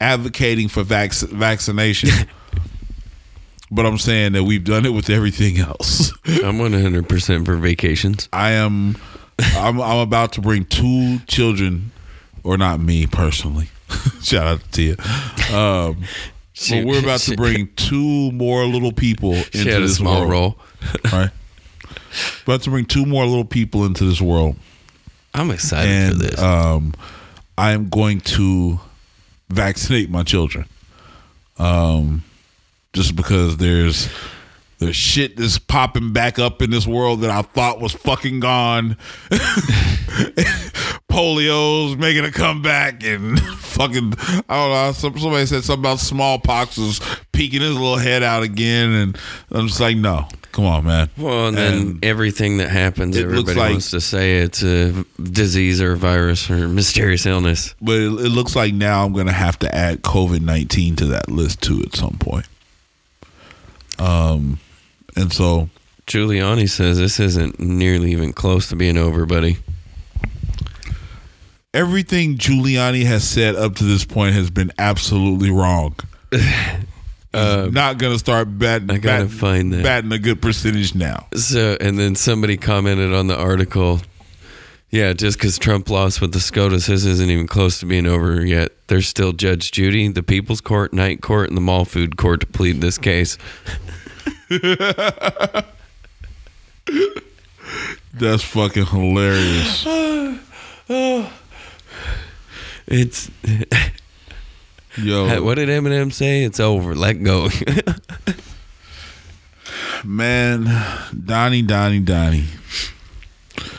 advocating 0.00 0.68
for 0.68 0.82
vac- 0.82 1.12
vaccination. 1.12 2.10
but 3.70 3.86
I'm 3.86 3.98
saying 3.98 4.32
that 4.32 4.44
we've 4.44 4.64
done 4.64 4.84
it 4.84 4.90
with 4.90 5.08
everything 5.08 5.58
else. 5.58 6.12
I'm 6.26 6.58
100% 6.58 7.46
for 7.46 7.56
vacations. 7.56 8.28
I 8.32 8.50
am 8.52 8.96
I'm 9.38 9.80
I'm 9.80 9.98
about 9.98 10.32
to 10.34 10.40
bring 10.40 10.64
two 10.64 11.18
children 11.20 11.92
or 12.44 12.56
not 12.58 12.80
me 12.80 13.06
personally. 13.06 13.68
Shout 14.22 14.46
out 14.46 14.72
to 14.72 14.82
you. 14.82 14.96
Um 15.56 16.04
but 16.70 16.84
we're 16.84 17.00
about 17.00 17.20
to 17.20 17.36
bring 17.36 17.68
two 17.76 18.30
more 18.32 18.64
little 18.66 18.92
people 18.92 19.32
into 19.32 19.58
She 19.58 19.68
had 19.68 19.78
a 19.82 19.86
this 19.86 19.96
small 19.96 20.26
world. 20.28 20.30
role. 20.30 20.58
right? 21.12 21.30
About 22.44 22.62
to 22.62 22.70
bring 22.70 22.84
two 22.84 23.06
more 23.06 23.24
little 23.24 23.44
people 23.44 23.84
into 23.84 24.04
this 24.04 24.20
world. 24.20 24.56
I'm 25.34 25.50
excited 25.50 25.90
and, 25.90 26.12
for 26.12 26.18
this. 26.18 26.40
Um, 26.40 26.94
I 27.56 27.72
am 27.72 27.88
going 27.88 28.20
to 28.20 28.78
vaccinate 29.48 30.10
my 30.10 30.22
children. 30.22 30.66
Um, 31.58 32.22
just 32.92 33.16
because 33.16 33.56
there's 33.56 34.08
there's 34.82 34.96
shit 34.96 35.36
that's 35.36 35.58
popping 35.58 36.12
back 36.12 36.38
up 36.38 36.60
in 36.62 36.70
this 36.70 36.86
world 36.86 37.20
that 37.22 37.30
I 37.30 37.42
thought 37.42 37.80
was 37.80 37.92
fucking 37.92 38.40
gone. 38.40 38.96
Polio's 41.08 41.96
making 41.96 42.24
a 42.24 42.30
comeback 42.32 43.04
and 43.04 43.38
fucking 43.58 44.14
I 44.18 44.42
don't 44.48 44.70
know. 44.72 44.92
Some, 44.94 45.18
somebody 45.18 45.46
said 45.46 45.62
something 45.64 45.82
about 45.82 46.00
smallpox 46.00 46.78
was 46.78 47.00
peeking 47.32 47.60
his 47.60 47.72
little 47.74 47.96
head 47.98 48.22
out 48.22 48.42
again, 48.42 48.90
and 48.92 49.18
I'm 49.50 49.66
just 49.68 49.80
like, 49.80 49.96
no, 49.96 50.26
come 50.52 50.64
on, 50.64 50.84
man. 50.84 51.10
well, 51.18 51.48
and 51.48 51.56
then 51.56 51.78
And 51.78 52.04
everything 52.04 52.58
that 52.58 52.70
happens, 52.70 53.16
it 53.16 53.26
looks 53.28 53.50
everybody 53.50 53.58
like- 53.60 53.70
wants 53.72 53.90
to 53.90 54.00
say 54.00 54.38
it's 54.38 54.62
a 54.62 55.04
disease 55.22 55.82
or 55.82 55.92
a 55.92 55.96
virus 55.96 56.50
or 56.50 56.66
mysterious 56.68 57.26
illness. 57.26 57.74
but 57.82 57.92
it, 57.96 58.04
it 58.06 58.28
looks 58.30 58.56
like 58.56 58.72
now 58.72 59.04
I'm 59.04 59.12
going 59.12 59.26
to 59.26 59.32
have 59.32 59.58
to 59.60 59.74
add 59.74 60.02
COVID 60.02 60.40
nineteen 60.40 60.96
to 60.96 61.06
that 61.06 61.28
list 61.30 61.60
too 61.62 61.82
at 61.82 61.94
some 61.94 62.16
point. 62.18 62.46
Um, 63.98 64.58
and 65.16 65.32
so 65.32 65.68
Giuliani 66.06 66.68
says 66.68 66.98
this 66.98 67.20
isn't 67.20 67.60
nearly 67.60 68.12
even 68.12 68.32
close 68.32 68.68
to 68.68 68.76
being 68.76 68.96
over, 68.96 69.24
buddy. 69.26 69.58
everything 71.74 72.36
Giuliani 72.38 73.04
has 73.04 73.26
said 73.28 73.54
up 73.56 73.76
to 73.76 73.84
this 73.84 74.04
point 74.04 74.34
has 74.34 74.50
been 74.50 74.72
absolutely 74.78 75.50
wrong. 75.50 75.96
He's 76.32 77.72
not 77.72 77.96
going 77.96 78.12
to 78.12 78.18
start 78.18 78.58
batting, 78.58 78.90
Uh, 78.90 78.94
I 78.94 78.98
gotta 78.98 79.24
batting, 79.24 79.38
find 79.38 79.72
that. 79.72 79.82
batting 79.82 80.12
a 80.12 80.18
good 80.18 80.42
percentage 80.42 80.94
now. 80.94 81.28
So, 81.34 81.78
and 81.80 81.98
then 81.98 82.14
somebody 82.14 82.58
commented 82.58 83.14
on 83.14 83.26
the 83.26 83.36
article. 83.36 84.02
Yeah, 84.90 85.14
just 85.14 85.38
because 85.38 85.58
Trump 85.58 85.88
lost 85.88 86.20
with 86.20 86.32
the 86.34 86.40
SCOTUS, 86.40 86.84
his 86.84 87.06
isn't 87.06 87.30
even 87.30 87.46
close 87.46 87.80
to 87.80 87.86
being 87.86 88.06
over 88.06 88.44
yet. 88.44 88.72
There's 88.88 89.08
still 89.08 89.32
Judge 89.32 89.72
Judy, 89.72 90.06
the 90.08 90.22
People's 90.22 90.60
Court, 90.60 90.92
Night 90.92 91.22
Court, 91.22 91.48
and 91.48 91.56
the 91.56 91.62
Mall 91.62 91.86
Food 91.86 92.18
Court 92.18 92.40
to 92.40 92.46
plead 92.46 92.82
this 92.82 92.98
case. 92.98 93.38
That's 98.14 98.42
fucking 98.42 98.86
hilarious. 98.86 99.86
It's 102.88 103.30
Yo, 104.98 105.42
what 105.42 105.54
did 105.54 105.68
Eminem 105.70 106.12
say? 106.12 106.42
It's 106.44 106.60
over. 106.60 106.94
Let 106.94 107.14
go. 107.22 107.48
man, 110.04 110.64
Donnie, 111.24 111.62
Donnie, 111.62 112.00
Donnie. 112.00 112.44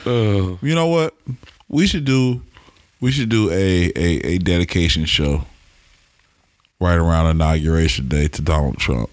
oh, 0.08 0.58
You 0.64 0.74
know 0.74 0.88
what? 0.88 1.14
We 1.68 1.86
should 1.86 2.06
do 2.06 2.42
we 3.00 3.12
should 3.12 3.30
do 3.30 3.52
a, 3.52 3.92
a, 3.96 4.20
a 4.26 4.38
dedication 4.40 5.06
show 5.06 5.46
right 6.80 6.96
around 6.96 7.28
inauguration 7.28 8.08
day 8.08 8.28
to 8.30 8.42
Donald 8.42 8.78
Trump. 8.78 9.10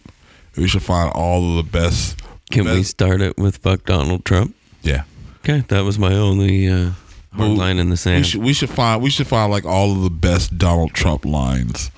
We 0.56 0.68
should 0.68 0.82
find 0.82 1.10
all 1.14 1.59
of 1.59 1.64
the 1.64 1.70
best 1.70 2.18
can 2.51 2.64
we 2.64 2.82
start 2.82 3.20
it 3.20 3.36
with 3.39 3.59
fuck 3.59 3.85
Donald 3.85 4.24
Trump? 4.24 4.56
Yeah. 4.82 5.05
Okay, 5.39 5.64
that 5.68 5.81
was 5.85 5.98
my 5.98 6.12
only 6.14 6.66
uh, 6.68 6.90
hard 7.32 7.39
Well, 7.39 7.55
line 7.56 7.78
in 7.78 7.86
the 7.89 7.93
We 7.93 7.97
sand. 7.97 8.27
should 8.27 8.43
we 8.43 8.52
should 8.52 8.70
find 8.70 9.01
we 9.02 9.09
should 9.10 9.27
find 9.28 9.51
like 9.52 9.64
all 9.64 9.93
of 9.93 10.02
the 10.02 10.10
best 10.10 10.59
Donald 10.59 10.93
Trump 10.93 11.24
lines. 11.24 11.90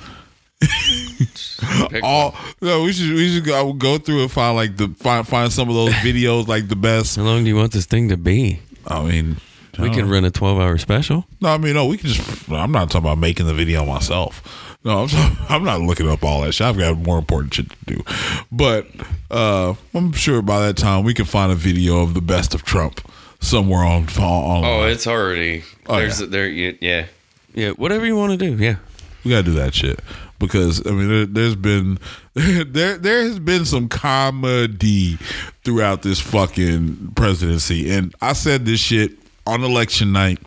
all 2.02 2.34
no, 2.60 2.82
we 2.84 2.92
should 2.92 3.14
we 3.14 3.32
should 3.34 3.44
go 3.44 3.72
go 3.72 3.98
through 3.98 4.22
and 4.22 4.30
find 4.30 4.56
like 4.56 4.76
the 4.76 4.88
find 4.98 5.26
find 5.26 5.52
some 5.52 5.68
of 5.68 5.74
those 5.74 5.90
videos 6.06 6.46
like 6.46 6.68
the 6.68 6.76
best. 6.76 7.16
How 7.16 7.22
long 7.22 7.42
do 7.44 7.48
you 7.48 7.56
want 7.56 7.72
this 7.72 7.86
thing 7.86 8.08
to 8.10 8.16
be? 8.16 8.60
I 8.86 9.02
mean, 9.02 9.36
We 9.78 9.86
I 9.86 9.88
can 9.90 10.00
don't- 10.02 10.10
run 10.10 10.24
a 10.24 10.30
12 10.30 10.58
hour 10.60 10.76
special. 10.78 11.26
No, 11.40 11.48
I 11.50 11.58
mean, 11.58 11.74
no, 11.74 11.86
we 11.86 11.96
can 11.96 12.10
just. 12.10 12.50
I'm 12.50 12.72
not 12.72 12.90
talking 12.90 13.06
about 13.06 13.18
making 13.18 13.46
the 13.46 13.54
video 13.54 13.84
myself. 13.84 14.71
No, 14.84 15.02
I'm, 15.02 15.08
talking, 15.08 15.36
I'm 15.48 15.64
not 15.64 15.80
looking 15.80 16.08
up 16.08 16.24
all 16.24 16.42
that 16.42 16.52
shit. 16.52 16.66
I've 16.66 16.78
got 16.78 16.98
more 16.98 17.18
important 17.18 17.54
shit 17.54 17.70
to 17.70 17.76
do. 17.86 18.02
But 18.50 18.86
uh, 19.30 19.74
I'm 19.94 20.12
sure 20.12 20.42
by 20.42 20.66
that 20.66 20.76
time 20.76 21.04
we 21.04 21.14
can 21.14 21.24
find 21.24 21.52
a 21.52 21.56
video 21.56 22.02
of 22.02 22.14
the 22.14 22.20
best 22.20 22.54
of 22.54 22.64
Trump 22.64 23.00
somewhere 23.40 23.84
on 23.84 24.08
on. 24.18 24.64
Oh, 24.64 24.82
it's 24.84 25.06
already. 25.06 25.64
Oh, 25.86 25.98
there's 25.98 26.20
yeah. 26.20 26.26
there. 26.28 26.48
Yeah, 26.48 26.72
yeah, 26.80 27.06
yeah. 27.54 27.70
Whatever 27.70 28.06
you 28.06 28.16
want 28.16 28.32
to 28.32 28.36
do. 28.38 28.62
Yeah. 28.62 28.76
we 29.24 29.30
gotta 29.30 29.44
do 29.44 29.54
that 29.54 29.74
shit 29.74 30.00
because 30.42 30.84
I 30.86 30.90
mean, 30.90 31.08
there, 31.08 31.26
there's 31.26 31.54
been 31.54 31.98
there 32.34 32.98
there 32.98 33.22
has 33.22 33.38
been 33.38 33.64
some 33.64 33.88
comedy 33.88 35.16
throughout 35.64 36.02
this 36.02 36.20
fucking 36.20 37.12
presidency, 37.14 37.90
and 37.90 38.14
I 38.20 38.32
said 38.32 38.66
this 38.66 38.80
shit 38.80 39.12
on 39.46 39.62
election 39.62 40.12
night, 40.12 40.38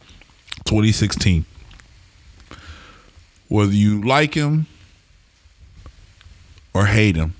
2016. 0.65 1.45
Whether 3.47 3.73
you 3.73 4.01
like 4.01 4.33
him 4.33 4.65
or 6.73 6.85
hate 6.85 7.15
him, 7.15 7.33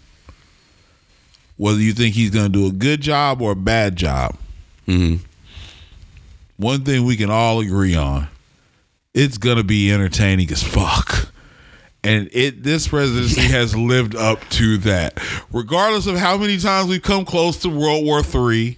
whether 1.57 1.80
you 1.80 1.94
think 1.94 2.15
he's 2.15 2.30
gonna 2.30 2.49
do 2.49 2.68
a 2.68 2.72
good 2.72 3.02
job 3.02 3.41
or 3.41 3.52
a 3.52 3.56
bad 3.56 3.95
job, 3.95 4.36
hmm 4.86 5.15
one 6.57 6.86
thing 6.86 7.03
we 7.03 7.18
can 7.18 7.30
all 7.30 7.60
agree 7.60 7.95
on 7.95 8.30
it's 9.14 9.38
gonna 9.38 9.64
be 9.64 9.91
entertaining 9.91 10.52
as 10.52 10.61
fuck. 10.61 11.30
And 12.03 12.30
it 12.34 12.61
this 12.64 12.88
presidency 12.90 13.41
has 13.41 13.76
lived 13.76 14.15
up 14.15 14.48
to 14.52 14.77
that. 14.80 15.18
Regardless 15.52 16.06
of 16.06 16.18
how 16.18 16.38
many 16.38 16.57
times 16.60 16.90
we've 16.90 17.02
come 17.02 17.26
close 17.26 17.57
to 17.61 17.69
World 17.69 18.06
War 18.06 18.22
Three, 18.22 18.77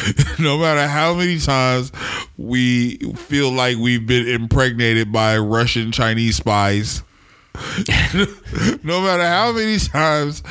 no 0.38 0.58
matter 0.58 0.86
how 0.86 1.14
many 1.14 1.38
times 1.38 1.92
we 2.36 2.96
feel 3.14 3.50
like 3.50 3.76
we've 3.76 4.06
been 4.06 4.26
impregnated 4.26 5.12
by 5.12 5.38
Russian 5.38 5.92
Chinese 5.92 6.36
spies. 6.36 7.02
no 8.82 9.02
matter 9.02 9.26
how 9.26 9.52
many 9.52 9.78
times 9.78 10.42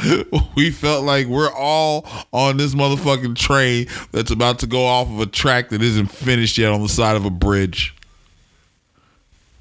we 0.55 0.69
felt 0.69 1.03
like 1.03 1.25
we're 1.25 1.51
all 1.51 2.05
on 2.31 2.57
this 2.57 2.75
motherfucking 2.75 3.35
train 3.35 3.87
that's 4.11 4.29
about 4.29 4.59
to 4.59 4.67
go 4.67 4.85
off 4.85 5.07
of 5.07 5.19
a 5.19 5.25
track 5.25 5.69
that 5.69 5.81
isn't 5.81 6.07
finished 6.07 6.59
yet 6.59 6.71
on 6.71 6.81
the 6.83 6.89
side 6.89 7.15
of 7.15 7.25
a 7.25 7.31
bridge, 7.31 7.95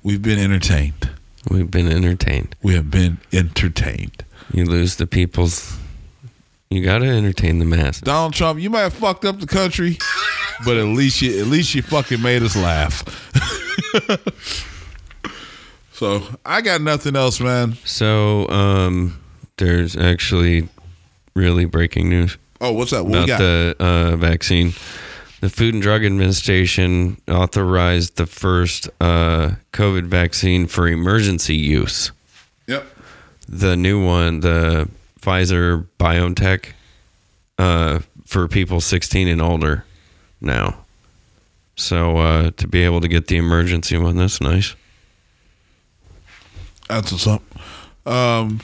we've 0.02 0.20
been 0.20 0.38
entertained. 0.38 1.10
We've 1.48 1.70
been 1.70 1.90
entertained. 1.90 2.54
We 2.62 2.74
have 2.74 2.90
been 2.90 3.18
entertained. 3.32 4.24
You 4.52 4.66
lose 4.66 4.96
the 4.96 5.06
people's. 5.06 5.79
You 6.70 6.84
got 6.84 6.98
to 6.98 7.06
entertain 7.06 7.58
the 7.58 7.64
masses. 7.64 8.02
Donald 8.02 8.32
Trump, 8.32 8.60
you 8.60 8.70
might 8.70 8.82
have 8.82 8.94
fucked 8.94 9.24
up 9.24 9.40
the 9.40 9.46
country, 9.46 9.98
but 10.64 10.76
at 10.76 10.84
least 10.84 11.20
you 11.20 11.40
at 11.40 11.48
least 11.48 11.74
you 11.74 11.82
fucking 11.82 12.22
made 12.22 12.42
us 12.44 12.54
laugh. 12.56 13.02
so 15.92 16.22
I 16.46 16.60
got 16.60 16.80
nothing 16.80 17.16
else, 17.16 17.40
man. 17.40 17.74
So, 17.84 18.48
um, 18.48 19.20
there's 19.56 19.96
actually 19.96 20.68
really 21.34 21.64
breaking 21.64 22.08
news 22.08 22.38
Oh, 22.60 22.72
what's 22.72 22.90
that? 22.90 23.04
What 23.04 23.12
we 23.12 23.18
about 23.18 23.26
got? 23.26 23.38
the 23.38 23.76
uh, 23.80 24.16
vaccine. 24.16 24.72
The 25.40 25.48
Food 25.48 25.72
and 25.74 25.82
Drug 25.82 26.04
Administration 26.04 27.16
authorized 27.26 28.16
the 28.16 28.26
first 28.26 28.90
uh, 29.00 29.52
COVID 29.72 30.04
vaccine 30.04 30.66
for 30.66 30.86
emergency 30.86 31.56
use. 31.56 32.12
yep. 32.66 32.86
The 33.48 33.76
new 33.76 34.04
one, 34.04 34.40
the 34.40 34.88
Pfizer 35.20 35.86
BioNTech, 35.98 36.66
uh, 37.58 38.00
for 38.24 38.48
people 38.48 38.80
16 38.80 39.28
and 39.28 39.42
older 39.42 39.84
now. 40.40 40.84
So 41.76 42.18
uh, 42.18 42.50
to 42.56 42.68
be 42.68 42.82
able 42.84 43.00
to 43.00 43.08
get 43.08 43.26
the 43.26 43.36
emergency 43.36 43.96
one, 43.96 44.16
that's 44.16 44.40
nice. 44.40 44.74
That's 46.88 47.12
what's 47.12 47.26
up. 47.26 47.42
Um, 48.06 48.60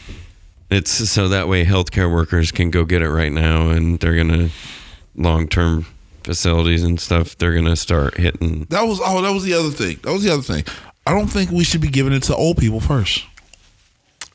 It's 0.71 0.91
so 0.91 1.29
that 1.29 1.47
way 1.49 1.65
healthcare 1.65 2.13
workers 2.13 2.51
can 2.51 2.71
go 2.71 2.85
get 2.85 3.01
it 3.03 3.09
right 3.09 3.33
now, 3.33 3.69
and 3.69 4.01
they're 4.01 4.17
gonna 4.17 4.49
long 5.15 5.47
term 5.47 5.87
facilities 6.25 6.83
and 6.83 7.01
stuff. 7.01 7.39
They're 7.39 7.55
gonna 7.55 7.77
start 7.77 8.17
hitting. 8.17 8.67
that 8.71 8.83
was 8.83 9.01
oh, 9.03 9.23
that 9.23 9.33
was 9.33 9.45
the 9.45 9.55
other 9.55 9.71
thing. 9.71 9.99
That 10.03 10.13
was 10.13 10.25
the 10.25 10.33
other 10.33 10.43
thing. 10.43 10.65
I 11.07 11.13
don't 11.13 11.29
think 11.29 11.51
we 11.53 11.63
should 11.63 11.81
be 11.81 11.89
giving 11.89 12.13
it 12.13 12.25
to 12.25 12.35
old 12.35 12.57
people 12.59 12.81
first. 12.81 13.25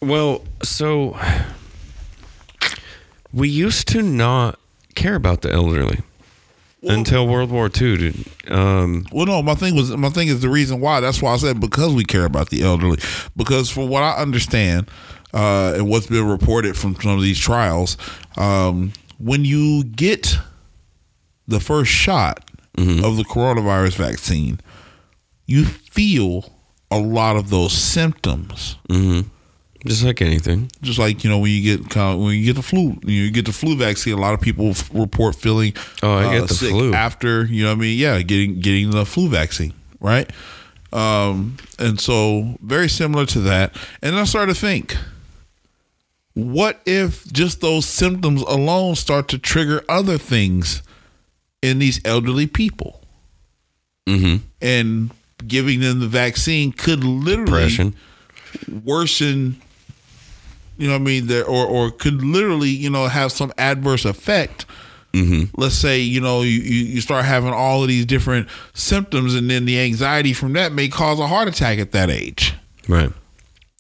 Well, 0.02 0.43
so 0.64 1.19
we 3.33 3.49
used 3.49 3.87
to 3.89 4.01
not 4.01 4.59
care 4.95 5.15
about 5.15 5.41
the 5.41 5.51
elderly 5.51 5.99
until 6.83 7.27
World 7.27 7.51
War 7.51 7.65
II. 7.65 7.97
Dude. 7.97 8.25
Um, 8.51 9.05
Well, 9.11 9.25
no, 9.25 9.41
my 9.41 9.55
thing 9.55 9.75
was 9.75 9.91
my 9.95 10.09
thing 10.09 10.27
is 10.27 10.41
the 10.41 10.49
reason 10.49 10.79
why. 10.81 10.99
That's 10.99 11.21
why 11.21 11.33
I 11.33 11.37
said 11.37 11.59
because 11.59 11.93
we 11.93 12.03
care 12.03 12.25
about 12.25 12.49
the 12.49 12.63
elderly. 12.63 12.97
Because 13.35 13.69
from 13.69 13.87
what 13.89 14.03
I 14.03 14.13
understand, 14.17 14.89
uh, 15.33 15.73
and 15.75 15.87
what's 15.87 16.07
been 16.07 16.27
reported 16.27 16.75
from 16.77 16.95
some 16.95 17.11
of 17.15 17.21
these 17.21 17.39
trials, 17.39 17.97
um, 18.37 18.93
when 19.19 19.45
you 19.45 19.83
get 19.83 20.37
the 21.47 21.59
first 21.59 21.91
shot 21.91 22.43
of 23.03 23.17
the 23.17 23.23
coronavirus 23.23 23.95
vaccine, 23.95 24.59
you 25.45 25.65
feel 25.65 26.51
a 26.89 26.97
lot 26.97 27.35
of 27.35 27.49
those 27.49 27.73
symptoms. 27.73 28.77
Just 29.85 30.03
like 30.03 30.21
anything. 30.21 30.71
Just 30.81 30.99
like 30.99 31.23
you 31.23 31.29
know 31.29 31.39
when 31.39 31.51
you 31.51 31.77
get 31.77 31.95
when 31.95 32.35
you 32.35 32.45
get 32.45 32.55
the 32.55 32.61
flu, 32.61 32.97
you 33.03 33.31
get 33.31 33.45
the 33.45 33.51
flu 33.51 33.75
vaccine. 33.75 34.13
A 34.17 34.21
lot 34.21 34.33
of 34.33 34.41
people 34.41 34.69
f- 34.71 34.89
report 34.93 35.35
feeling 35.35 35.73
Oh, 36.03 36.11
I 36.13 36.37
get 36.39 36.47
the 36.47 36.53
sick 36.53 36.69
flu. 36.71 36.93
after 36.93 37.45
you 37.45 37.63
know. 37.63 37.69
what 37.71 37.77
I 37.77 37.81
mean, 37.81 37.97
yeah, 37.99 38.21
getting 38.21 38.59
getting 38.59 38.91
the 38.91 39.05
flu 39.05 39.27
vaccine, 39.29 39.73
right? 39.99 40.29
Um, 40.93 41.57
and 41.79 41.99
so 41.99 42.57
very 42.61 42.89
similar 42.89 43.25
to 43.27 43.39
that. 43.41 43.75
And 44.01 44.15
I 44.15 44.25
started 44.25 44.53
to 44.55 44.59
think, 44.59 44.97
what 46.33 46.81
if 46.85 47.31
just 47.31 47.61
those 47.61 47.85
symptoms 47.85 48.41
alone 48.41 48.95
start 48.95 49.27
to 49.29 49.37
trigger 49.37 49.83
other 49.89 50.17
things 50.17 50.81
in 51.61 51.79
these 51.79 51.99
elderly 52.05 52.47
people, 52.47 52.97
Mm-hmm. 54.07 54.37
and 54.61 55.11
giving 55.47 55.79
them 55.79 55.99
the 55.99 56.07
vaccine 56.07 56.71
could 56.71 57.03
literally 57.03 57.45
Depression. 57.45 57.95
worsen 58.83 59.61
you 60.81 60.87
know 60.87 60.93
what 60.93 61.01
I 61.01 61.05
mean 61.05 61.27
there 61.27 61.45
or 61.45 61.65
or 61.65 61.91
could 61.91 62.23
literally 62.23 62.69
you 62.69 62.89
know 62.89 63.07
have 63.07 63.31
some 63.31 63.53
adverse 63.57 64.03
effect 64.05 64.65
Mm-hmm. 65.13 65.59
let's 65.61 65.75
say 65.75 65.99
you 65.99 66.21
know 66.21 66.41
you, 66.41 66.51
you 66.61 66.85
you 66.85 67.01
start 67.01 67.25
having 67.25 67.51
all 67.53 67.81
of 67.81 67.89
these 67.89 68.05
different 68.05 68.47
symptoms 68.73 69.35
and 69.35 69.49
then 69.49 69.65
the 69.65 69.77
anxiety 69.77 70.31
from 70.31 70.53
that 70.53 70.71
may 70.71 70.87
cause 70.87 71.19
a 71.19 71.27
heart 71.27 71.49
attack 71.49 71.79
at 71.79 71.91
that 71.91 72.09
age 72.09 72.53
Right. 72.87 73.11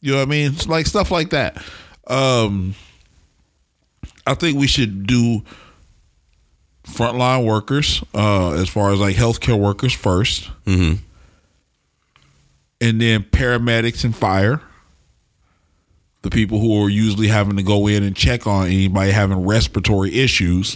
you 0.01 0.11
know 0.11 0.17
what 0.17 0.23
I 0.27 0.29
mean 0.29 0.51
it's 0.51 0.67
like 0.67 0.87
stuff 0.87 1.09
like 1.09 1.29
that 1.29 1.55
um 2.07 2.75
I 4.27 4.33
think 4.33 4.57
we 4.59 4.67
should 4.67 5.07
do 5.07 5.43
frontline 6.83 7.45
workers 7.45 8.03
uh 8.13 8.51
as 8.51 8.67
far 8.67 8.91
as 8.91 8.99
like 8.99 9.15
healthcare 9.15 9.57
workers 9.57 9.95
1st 9.95 10.49
Mm-hmm. 10.65 10.93
and 12.81 13.01
then 13.01 13.23
paramedics 13.23 14.03
and 14.03 14.13
fire. 14.15 14.61
The 16.23 16.29
people 16.29 16.59
who 16.59 16.83
are 16.83 16.89
usually 16.89 17.27
having 17.29 17.57
to 17.57 17.63
go 17.63 17.87
in 17.87 18.03
and 18.03 18.15
check 18.15 18.45
on 18.45 18.67
anybody 18.67 19.11
having 19.11 19.43
respiratory 19.45 20.13
issues, 20.19 20.75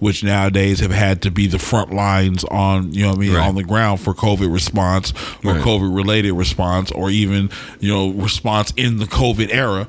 which 0.00 0.24
nowadays 0.24 0.80
have 0.80 0.90
had 0.90 1.22
to 1.22 1.30
be 1.30 1.46
the 1.46 1.58
front 1.58 1.92
lines 1.92 2.42
on, 2.44 2.92
you 2.92 3.02
know 3.02 3.10
what 3.10 3.18
I 3.18 3.20
mean, 3.20 3.32
Right. 3.34 3.46
on 3.48 3.54
the 3.54 3.62
ground 3.64 4.00
for 4.00 4.14
COVID 4.14 4.52
response 4.52 5.12
or 5.44 5.52
Right. 5.54 5.62
COVID 5.62 5.94
related 5.94 6.32
response 6.32 6.90
or 6.90 7.10
even, 7.10 7.50
you 7.80 7.92
know, 7.92 8.10
response 8.10 8.72
in 8.76 8.96
the 8.96 9.04
COVID 9.04 9.50
era. 9.52 9.86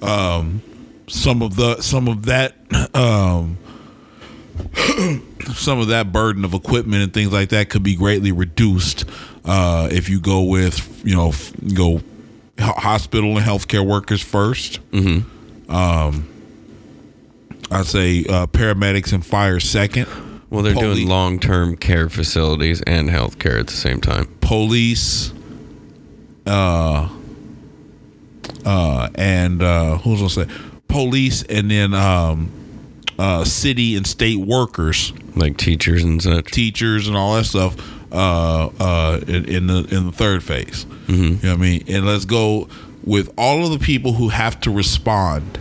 Um, 0.00 0.62
some 1.08 1.42
of 1.42 1.56
the 1.56 1.80
some 1.82 2.08
of 2.08 2.24
that 2.24 2.54
um 2.94 3.58
some 5.54 5.78
of 5.78 5.88
that 5.88 6.12
burden 6.12 6.44
of 6.44 6.54
equipment 6.54 7.02
and 7.02 7.12
things 7.12 7.32
like 7.32 7.50
that 7.50 7.68
could 7.68 7.82
be 7.82 7.94
greatly 7.96 8.32
reduced 8.32 9.04
uh, 9.44 9.88
if 9.90 10.08
you 10.08 10.20
go 10.20 10.42
with 10.42 11.02
you 11.04 11.14
know 11.14 11.28
f- 11.28 11.52
go 11.74 12.00
hospital 12.62 13.36
and 13.36 13.46
healthcare 13.46 13.86
workers 13.86 14.22
1st 14.24 14.78
Mm-hmm. 14.92 15.70
Um, 15.74 16.28
I'd 17.70 17.86
say 17.86 18.24
uh, 18.28 18.46
paramedics 18.46 19.12
and 19.14 19.24
fire 19.24 19.58
second. 19.60 20.06
Well, 20.50 20.62
they're 20.62 20.74
Poli- 20.74 20.96
doing 20.96 21.08
long 21.08 21.38
term 21.40 21.76
care 21.76 22.10
facilities 22.10 22.82
and 22.82 23.08
healthcare 23.08 23.58
at 23.58 23.68
the 23.68 23.72
same 23.72 24.00
time. 24.02 24.26
police, 24.42 25.32
uh, 26.46 27.08
uh, 28.66 29.08
and 29.14 29.62
uh, 29.62 29.96
who's 29.98 30.18
gonna 30.18 30.28
say 30.28 30.54
police, 30.88 31.42
and 31.44 31.70
then 31.70 31.94
um, 31.94 32.50
uh, 33.18 33.44
city 33.44 33.96
and 33.96 34.06
state 34.06 34.36
workers. 34.38 35.12
Like 35.34 35.56
teachers 35.56 36.02
and 36.04 36.22
such. 36.22 36.50
teachers 36.52 37.08
and 37.08 37.16
all 37.16 37.36
that 37.36 37.44
stuff 37.44 37.76
uh, 38.12 38.68
uh, 38.78 39.20
in, 39.26 39.46
in 39.46 39.66
the 39.68 39.86
in 39.90 40.06
the 40.06 40.12
third 40.12 40.42
phase. 40.44 40.84
Mm-hmm. 41.06 41.22
You 41.22 41.30
know 41.30 41.48
what 41.50 41.52
I 41.52 41.56
mean? 41.56 41.84
And 41.88 42.06
let's 42.06 42.24
go 42.24 42.68
with 43.04 43.32
all 43.36 43.64
of 43.64 43.72
the 43.78 43.84
people 43.84 44.12
who 44.14 44.28
have 44.28 44.60
to 44.60 44.70
respond 44.70 45.58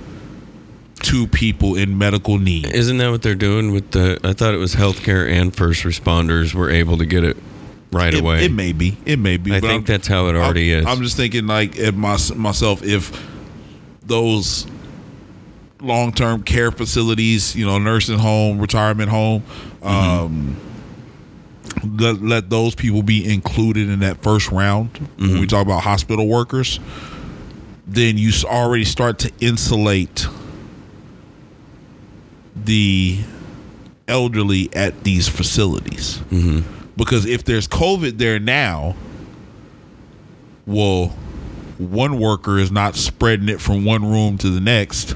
to 1.03 1.25
people 1.27 1.75
in 1.75 1.97
medical 1.97 2.37
need. 2.37 2.67
Isn't 2.67 2.97
that 2.99 3.09
what 3.09 3.23
they're 3.23 3.33
doing 3.35 3.71
with 3.71 3.91
the? 3.91 4.19
I 4.23 4.33
thought 4.33 4.53
it 4.53 4.57
was 4.59 4.75
healthcare 4.75 5.27
and 5.29 5.55
first 5.55 5.83
responders 5.83 6.53
were 6.53 6.69
able 6.69 6.97
to 6.99 7.05
get 7.05 7.23
it 7.23 7.37
right 7.91 8.13
It, 8.13 8.19
away. 8.21 8.45
it 8.45 8.51
may 8.51 8.71
be. 8.71 8.97
It 9.05 9.17
may 9.17 9.37
be. 9.37 9.51
I 9.55 9.59
think 9.59 9.71
I'm- 9.71 9.83
that's 9.83 10.07
how 10.07 10.27
it 10.27 10.35
already 10.35 10.73
I'm, 10.75 10.79
is. 10.81 10.85
I'm 10.85 11.01
just 11.01 11.17
thinking, 11.17 11.47
like, 11.47 11.75
if 11.77 11.95
my, 11.95 12.17
myself, 12.35 12.83
if 12.83 13.11
those 14.03 14.67
long 15.81 16.11
term 16.11 16.43
care 16.43 16.69
facilities, 16.71 17.55
you 17.55 17.65
know, 17.65 17.79
nursing 17.79 18.19
home, 18.19 18.59
retirement 18.59 19.09
home, 19.09 19.43
um, 19.81 20.55
let, 21.83 22.21
let 22.21 22.49
those 22.49 22.75
people 22.75 23.03
be 23.03 23.31
included 23.31 23.89
in 23.89 23.99
that 23.99 24.21
first 24.21 24.51
round 24.51 24.97
when 25.17 25.29
we 25.29 25.35
mm-hmm. 25.35 25.45
talk 25.45 25.65
about 25.65 25.83
hospital 25.83 26.27
workers, 26.27 26.79
then 27.87 28.17
you 28.17 28.31
already 28.45 28.85
start 28.85 29.19
to 29.19 29.31
insulate 29.39 30.27
the 32.55 33.19
elderly 34.07 34.69
at 34.73 35.03
these 35.03 35.27
facilities. 35.27 36.19
Mm-hmm. 36.29 36.87
Because 36.95 37.25
if 37.25 37.43
there's 37.43 37.67
COVID 37.67 38.17
there 38.17 38.39
now, 38.39 38.95
well, 40.65 41.07
one 41.77 42.19
worker 42.19 42.59
is 42.59 42.71
not 42.71 42.95
spreading 42.95 43.49
it 43.49 43.59
from 43.59 43.85
one 43.85 44.09
room 44.09 44.37
to 44.39 44.49
the 44.49 44.59
next, 44.59 45.15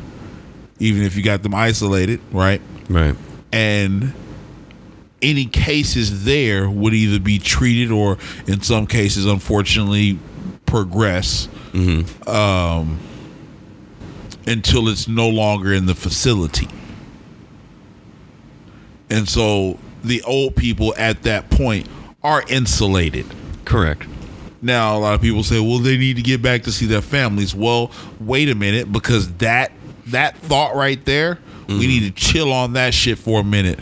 even 0.79 1.03
if 1.03 1.15
you 1.15 1.23
got 1.23 1.43
them 1.43 1.53
isolated, 1.53 2.19
right? 2.31 2.61
right. 2.89 3.15
And 3.51 4.13
any 5.21 5.45
cases 5.45 6.25
there 6.25 6.69
would 6.69 6.93
either 6.93 7.19
be 7.19 7.39
treated 7.39 7.91
or, 7.91 8.17
in 8.47 8.61
some 8.61 8.85
cases, 8.85 9.25
unfortunately, 9.25 10.19
progress 10.65 11.47
um, 12.27 12.99
until 14.45 14.87
it's 14.89 15.07
no 15.07 15.29
longer 15.29 15.73
in 15.73 15.85
the 15.85 15.95
facility. 15.95 16.67
And 19.09 19.27
so 19.27 19.79
the 20.03 20.21
old 20.23 20.55
people 20.55 20.93
at 20.97 21.23
that 21.23 21.49
point 21.49 21.87
are 22.23 22.43
insulated. 22.47 23.25
Correct. 23.65 24.07
Now, 24.61 24.97
a 24.97 24.99
lot 24.99 25.13
of 25.13 25.21
people 25.21 25.43
say, 25.43 25.59
well, 25.59 25.79
they 25.79 25.97
need 25.97 26.15
to 26.15 26.23
get 26.23 26.41
back 26.41 26.63
to 26.63 26.71
see 26.71 26.85
their 26.87 27.01
families. 27.01 27.53
Well, 27.53 27.91
wait 28.19 28.49
a 28.49 28.55
minute, 28.55 28.91
because 28.91 29.31
that 29.35 29.71
that 30.07 30.37
thought 30.37 30.75
right 30.75 31.03
there, 31.05 31.39
we 31.67 31.87
need 31.87 32.01
to 32.01 32.11
chill 32.11 32.51
on 32.51 32.73
that 32.73 32.93
shit 32.93 33.17
for 33.17 33.41
a 33.41 33.43
minute 33.43 33.79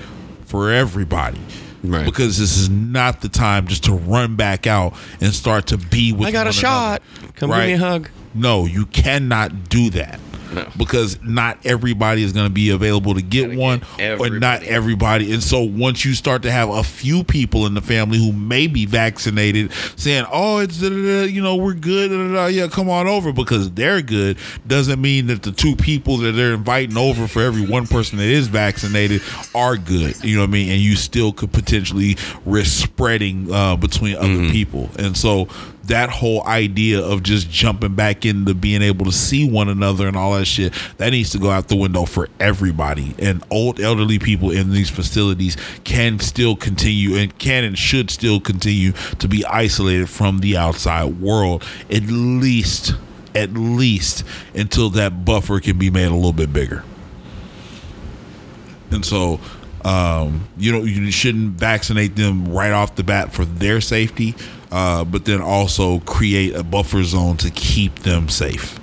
for 0.53 0.69
everybody. 0.69 1.41
Right. 1.83 2.05
Because 2.05 2.37
this 2.37 2.59
is 2.59 2.69
not 2.69 3.21
the 3.21 3.27
time 3.27 3.65
just 3.65 3.85
to 3.85 3.91
run 3.91 4.35
back 4.35 4.67
out 4.67 4.93
and 5.19 5.33
start 5.33 5.65
to 5.67 5.77
be 5.79 6.13
with 6.13 6.27
I 6.27 6.31
got 6.31 6.45
a 6.45 6.53
shot. 6.53 7.01
another. 7.17 7.33
Come 7.33 7.49
give 7.49 7.59
me 7.59 7.73
a 7.73 7.77
hug. 7.79 8.09
No, 8.35 8.65
you 8.65 8.85
cannot 8.85 9.67
do 9.67 9.89
that. 9.89 10.19
No. 10.53 10.69
Because 10.77 11.21
not 11.23 11.57
everybody 11.65 12.23
is 12.23 12.33
going 12.33 12.47
to 12.47 12.53
be 12.53 12.69
available 12.69 13.15
to 13.15 13.21
get 13.21 13.57
one, 13.57 13.81
or 13.99 14.29
not 14.29 14.63
everybody. 14.63 15.33
And 15.33 15.41
so 15.41 15.61
once 15.61 16.05
you 16.05 16.13
start 16.13 16.43
to 16.43 16.51
have 16.51 16.69
a 16.69 16.83
few 16.83 17.23
people 17.23 17.65
in 17.65 17.73
the 17.73 17.81
family 17.81 18.17
who 18.17 18.31
may 18.31 18.67
be 18.67 18.85
vaccinated, 18.85 19.71
saying, 19.95 20.25
"Oh, 20.31 20.59
it's 20.59 20.81
you 20.81 21.41
know 21.41 21.55
we're 21.55 21.73
good," 21.73 22.53
yeah, 22.53 22.67
come 22.67 22.89
on 22.89 23.07
over 23.07 23.33
because 23.33 23.71
they're 23.71 24.01
good, 24.01 24.37
doesn't 24.67 25.01
mean 25.01 25.27
that 25.27 25.43
the 25.43 25.51
two 25.51 25.75
people 25.75 26.17
that 26.17 26.33
they're 26.33 26.53
inviting 26.53 26.97
over 26.97 27.27
for 27.27 27.41
every 27.41 27.65
one 27.65 27.87
person 27.87 28.17
that 28.17 28.27
is 28.27 28.47
vaccinated 28.47 29.21
are 29.55 29.77
good. 29.77 30.23
You 30.23 30.35
know 30.35 30.41
what 30.43 30.49
I 30.49 30.51
mean? 30.51 30.71
And 30.71 30.79
you 30.81 30.95
still 30.95 31.33
could 31.33 31.51
potentially 31.51 32.17
risk 32.45 32.83
spreading 32.83 33.51
uh, 33.51 33.75
between 33.75 34.15
other 34.15 34.49
people. 34.51 34.89
And 34.97 35.15
so 35.17 35.47
that 35.85 36.09
whole 36.09 36.45
idea 36.47 37.01
of 37.01 37.23
just 37.23 37.49
jumping 37.49 37.93
back 37.95 38.25
into 38.25 38.53
being 38.53 38.81
able 38.81 39.05
to 39.05 39.11
see 39.11 39.49
one 39.49 39.67
another 39.67 40.07
and 40.07 40.15
all 40.15 40.33
that 40.33 40.45
shit 40.45 40.73
that 40.97 41.09
needs 41.09 41.31
to 41.31 41.37
go 41.37 41.49
out 41.49 41.67
the 41.67 41.75
window 41.75 42.05
for 42.05 42.29
everybody. 42.39 43.13
And 43.19 43.43
old 43.49 43.79
elderly 43.79 44.19
people 44.19 44.49
in 44.51 44.71
these 44.71 44.89
facilities 44.89 45.57
can 45.83 46.19
still 46.19 46.55
continue 46.55 47.17
and 47.17 47.37
can 47.37 47.63
and 47.63 47.77
should 47.77 48.09
still 48.09 48.39
continue 48.39 48.93
to 49.19 49.27
be 49.27 49.45
isolated 49.45 50.09
from 50.09 50.39
the 50.39 50.55
outside 50.57 51.19
world 51.19 51.63
at 51.89 52.03
least 52.03 52.93
at 53.35 53.51
least 53.53 54.23
until 54.53 54.89
that 54.91 55.25
buffer 55.25 55.59
can 55.59 55.77
be 55.77 55.89
made 55.89 56.05
a 56.05 56.15
little 56.15 56.33
bit 56.33 56.53
bigger. 56.53 56.83
And 58.91 59.03
so 59.03 59.39
um, 59.83 60.47
you 60.55 60.71
know 60.71 60.83
you 60.83 61.11
shouldn't 61.11 61.53
vaccinate 61.53 62.15
them 62.15 62.47
right 62.47 62.71
off 62.71 62.95
the 62.95 63.03
bat 63.03 63.33
for 63.33 63.43
their 63.43 63.81
safety 63.81 64.35
uh, 64.73 65.03
but 65.05 65.23
then 65.25 65.39
also 65.39 65.99
create 65.99 66.55
a 66.55 66.63
buffer 66.63 67.03
zone 67.03 67.37
to 67.37 67.49
keep 67.51 67.99
them 67.99 68.27
safe 68.27 68.79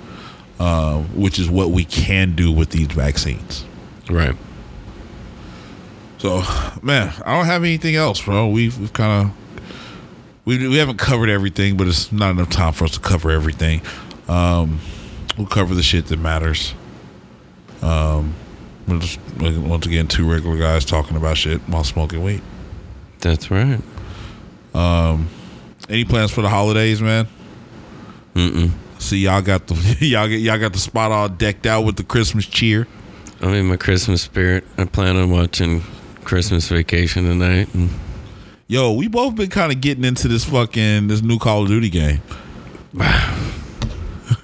uh, 0.61 0.99
which 1.15 1.39
is 1.39 1.49
what 1.49 1.71
we 1.71 1.83
can 1.83 2.35
do 2.35 2.51
with 2.51 2.69
these 2.69 2.87
vaccines. 2.87 3.65
Right. 4.09 4.35
so 6.17 6.43
man 6.81 7.13
i 7.25 7.35
don't 7.35 7.45
have 7.45 7.63
anything 7.63 7.95
else 7.95 8.23
bro. 8.23 8.47
We've, 8.47 8.77
we've 8.77 8.93
kind 8.93 9.27
of 9.27 9.35
we, 10.45 10.67
we 10.67 10.77
haven't 10.77 10.97
covered 10.97 11.29
everything 11.29 11.77
but 11.77 11.87
it's 11.87 12.11
not 12.11 12.31
enough 12.31 12.49
time 12.49 12.73
for 12.73 12.85
us 12.85 12.91
to 12.91 12.99
cover 12.99 13.31
everything. 13.31 13.81
Um, 14.27 14.79
we'll 15.37 15.47
cover 15.47 15.73
the 15.75 15.83
shit 15.83 16.07
that 16.07 16.19
matters. 16.19 16.73
Um, 17.81 18.33
we're 18.87 18.99
just 18.99 19.19
once 19.39 19.85
again 19.85 20.07
two 20.07 20.29
regular 20.29 20.57
guys 20.57 20.85
talking 20.85 21.17
about 21.17 21.37
shit 21.37 21.61
while 21.61 21.83
smoking 21.83 22.23
weed. 22.23 22.41
That's 23.19 23.49
right. 23.49 23.81
Any 25.89 26.05
plans 26.05 26.31
for 26.31 26.41
the 26.41 26.49
holidays, 26.49 27.01
man? 27.01 27.27
Mm-mm. 28.35 28.71
See, 28.99 29.19
y'all 29.19 29.41
got 29.41 29.67
the 29.67 29.75
y'all 30.05 30.27
get 30.27 30.41
y'all 30.41 30.59
got 30.59 30.73
the 30.73 30.79
spot 30.79 31.11
all 31.11 31.27
decked 31.27 31.65
out 31.65 31.81
with 31.83 31.97
the 31.97 32.03
Christmas 32.03 32.45
cheer. 32.45 32.87
I'm 33.41 33.53
in 33.53 33.65
my 33.65 33.77
Christmas 33.77 34.21
spirit. 34.21 34.63
I 34.77 34.85
plan 34.85 35.15
on 35.15 35.31
watching 35.31 35.81
Christmas 36.23 36.67
Vacation 36.69 37.23
tonight. 37.25 37.67
Yo, 38.67 38.93
we 38.93 39.07
both 39.07 39.35
been 39.35 39.49
kind 39.49 39.71
of 39.71 39.81
getting 39.81 40.05
into 40.05 40.27
this 40.27 40.45
fucking 40.45 41.07
this 41.07 41.21
new 41.21 41.39
Call 41.39 41.63
of 41.63 41.67
Duty 41.67 41.89
game. 41.89 42.21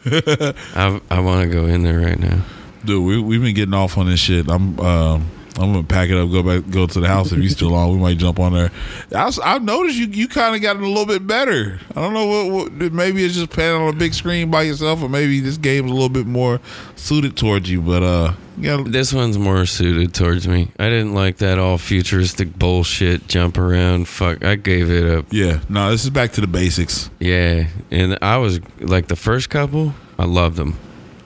I 0.06 1.02
I 1.10 1.20
want 1.20 1.44
to 1.44 1.50
go 1.50 1.66
in 1.66 1.84
there 1.84 2.00
right 2.00 2.20
now. 2.20 2.42
Dude, 2.84 3.06
we 3.06 3.20
we've 3.20 3.42
been 3.42 3.56
getting 3.56 3.74
off 3.74 3.98
on 3.98 4.08
this 4.08 4.20
shit. 4.20 4.50
I'm 4.50 4.80
um 4.80 5.30
I'm 5.60 5.74
gonna 5.74 5.84
pack 5.84 6.10
it 6.10 6.18
up, 6.18 6.30
go 6.32 6.44
back, 6.44 6.70
go 6.70 6.86
to 6.88 7.00
the 7.00 7.08
house. 7.08 7.32
If 7.32 7.40
you 7.40 7.50
still 7.50 7.74
on, 7.74 7.92
we 7.92 7.98
might 7.98 8.18
jump 8.18 8.40
on 8.40 8.54
there. 8.54 8.72
I 9.16 9.26
was, 9.26 9.40
I've 9.40 9.64
noticed 9.64 9.98
you 9.98 10.06
you 10.08 10.28
kind 10.28 10.56
of 10.56 10.62
got 10.62 10.76
it 10.76 10.84
a 10.84 10.88
little 10.88 11.06
bit 11.06 11.26
better. 11.26 11.80
I 11.96 12.02
don't 12.02 12.14
know 12.14 12.26
what, 12.28 12.72
what 12.72 12.94
maybe 12.94 13.26
it's 13.26 13.36
just 13.36 13.50
playing 13.50 13.76
on 13.82 13.94
a 13.94 13.98
big 13.98 14.14
screen 14.14 14.52
by 14.52 14.64
yourself, 14.64 15.02
or 15.02 15.10
maybe 15.10 15.40
this 15.40 15.58
game's 15.58 15.90
a 15.90 15.94
little 15.94 16.10
bit 16.10 16.28
more 16.28 16.60
suited 16.96 17.36
towards 17.36 17.70
you. 17.72 17.82
But 17.82 18.04
uh, 18.04 18.34
got 18.62 18.92
This 18.92 19.12
one's 19.14 19.38
more 19.40 19.66
suited 19.66 20.14
towards 20.14 20.48
me. 20.48 20.70
I 20.80 20.90
didn't 20.90 21.16
like 21.16 21.38
that 21.38 21.58
all 21.58 21.78
futuristic 21.80 22.54
bullshit 22.58 23.28
jump 23.28 23.58
around. 23.58 24.08
Fuck, 24.08 24.46
I 24.46 24.56
gave 24.56 24.92
it 24.92 25.10
up. 25.10 25.26
yeah, 25.32 25.60
no, 25.70 25.90
this 25.90 26.04
is 26.04 26.12
back 26.12 26.34
to 26.34 26.42
the 26.42 26.48
basics. 26.48 27.10
Yeah, 27.20 27.68
and 27.90 28.18
I 28.22 28.38
was 28.38 28.60
like 28.80 29.08
the 29.08 29.16
first 29.16 29.50
couple, 29.50 29.96
I 30.20 30.26
loved 30.26 30.56
them, 30.58 30.78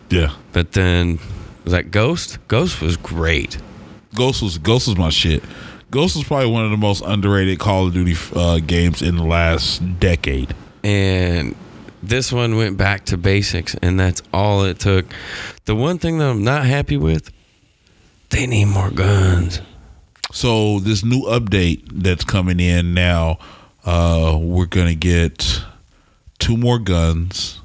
Yeah. 0.10 0.34
but 0.54 0.72
then 0.72 1.20
was 1.66 1.74
that 1.74 1.92
Ghost? 1.92 2.38
Ghost 2.48 2.82
was 2.82 2.96
great. 2.98 3.58
Ghost 4.16 4.42
was 4.42 4.58
Ghost 4.58 4.88
was 4.88 4.98
my 4.98 5.10
shit. 5.10 5.44
Ghost 5.90 6.16
was 6.16 6.26
probably 6.26 6.50
one 6.52 6.64
of 6.66 6.72
the 6.72 6.78
most 6.78 7.04
underrated 7.06 7.60
Call 7.60 7.88
of 7.88 7.94
Duty 7.94 8.16
uh, 8.36 8.60
games 8.60 9.02
in 9.02 9.18
the 9.18 9.24
last 9.24 9.80
decade. 10.00 10.54
and 10.84 11.56
this 12.04 12.32
one 12.32 12.56
went 12.56 12.78
back 12.78 13.06
to 13.06 13.18
basics 13.18 13.76
and 13.84 14.00
that's 14.00 14.24
all 14.34 14.64
it 14.64 14.80
took 14.80 15.06
the 15.66 15.76
one 15.76 16.00
thing 16.00 16.18
that 16.18 16.28
i'm 16.28 16.44
not 16.44 16.66
happy 16.66 16.98
with 16.98 17.30
they 18.32 18.48
need 18.48 18.66
more 18.66 18.90
guns 18.90 19.62
So 20.32 20.80
this 20.80 21.04
new 21.06 21.22
update 21.24 21.84
that's 22.02 22.24
coming 22.24 22.60
in 22.60 22.94
now, 22.96 23.38
uh, 23.86 24.36
we're 24.42 24.66
gonna 24.66 24.96
get 24.96 25.62
two 26.40 26.56
more 26.58 26.80
guns. 26.80 27.60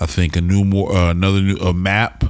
I 0.00 0.06
think 0.06 0.36
a 0.36 0.40
new 0.40 0.64
more 0.64 0.94
uh, 0.94 1.10
another 1.10 1.40
new 1.42 1.56
a 1.56 1.74
map, 1.74 2.22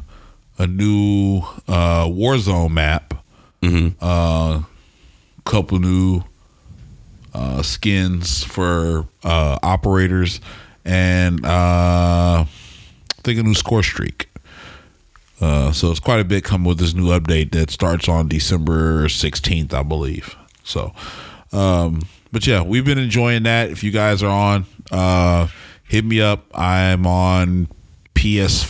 a 0.59 0.67
new 0.67 1.43
uh, 1.69 2.05
Warzone 2.07 2.71
map, 2.71 3.15
mm-hmm. 3.63 3.97
uh, 4.01 4.63
couple 5.45 5.79
new 5.79 6.23
uh, 7.33 7.63
skins 7.63 8.45
for 8.45 9.07
uh, 9.25 9.59
operators, 9.63 10.41
and 10.85 11.45
uh, 11.45 12.45
I 12.45 12.49
think 13.23 13.39
a 13.39 13.43
new 13.43 13.55
score 13.55 13.83
streak. 13.83 14.29
Uh, 15.41 15.71
so 15.71 15.91
it's 15.91 16.01
quite 16.01 16.21
a 16.21 16.25
bit 16.25 16.43
coming 16.43 16.67
with 16.67 16.79
this 16.79 16.95
new 16.95 17.09
update 17.09 17.53
that 17.53 17.71
starts 17.71 18.09
on 18.09 18.29
December 18.29 19.05
16th, 19.05 19.73
I 19.73 19.85
believe. 19.85 20.37
So, 20.65 20.93
um, 21.53 22.03
but 22.33 22.47
yeah, 22.47 22.63
we've 22.63 22.85
been 22.85 22.99
enjoying 22.99 23.45
that. 23.45 23.71
If 23.71 23.85
you 23.85 23.93
guys 23.93 24.23
are 24.23 24.31
on, 24.31 24.67
uh, 24.91 25.47
hit 25.85 26.05
me 26.05 26.21
up. 26.21 26.45
I'm 26.55 27.07
on 27.07 27.69
PS, 28.15 28.65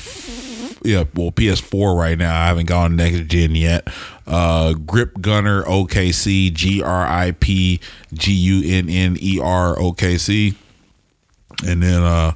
yeah, 0.83 1.05
well 1.15 1.31
PS4 1.31 1.99
right 1.99 2.19
now. 2.19 2.41
I 2.41 2.47
haven't 2.47 2.67
gone 2.67 2.97
next 2.97 3.27
gen 3.27 3.55
yet. 3.55 3.89
Uh, 4.27 4.75
Grip 4.75 5.21
Gunner 5.21 5.63
OKC 5.65 6.53
G 6.53 6.83
R 6.83 7.07
I 7.07 7.33
P 7.33 7.81
G 8.13 8.33
U 8.33 8.77
N 8.79 8.89
N 8.89 9.17
E 9.21 9.41
R 9.41 9.77
OKC, 9.77 10.55
and 11.67 11.83
then 11.83 12.03
uh. 12.03 12.33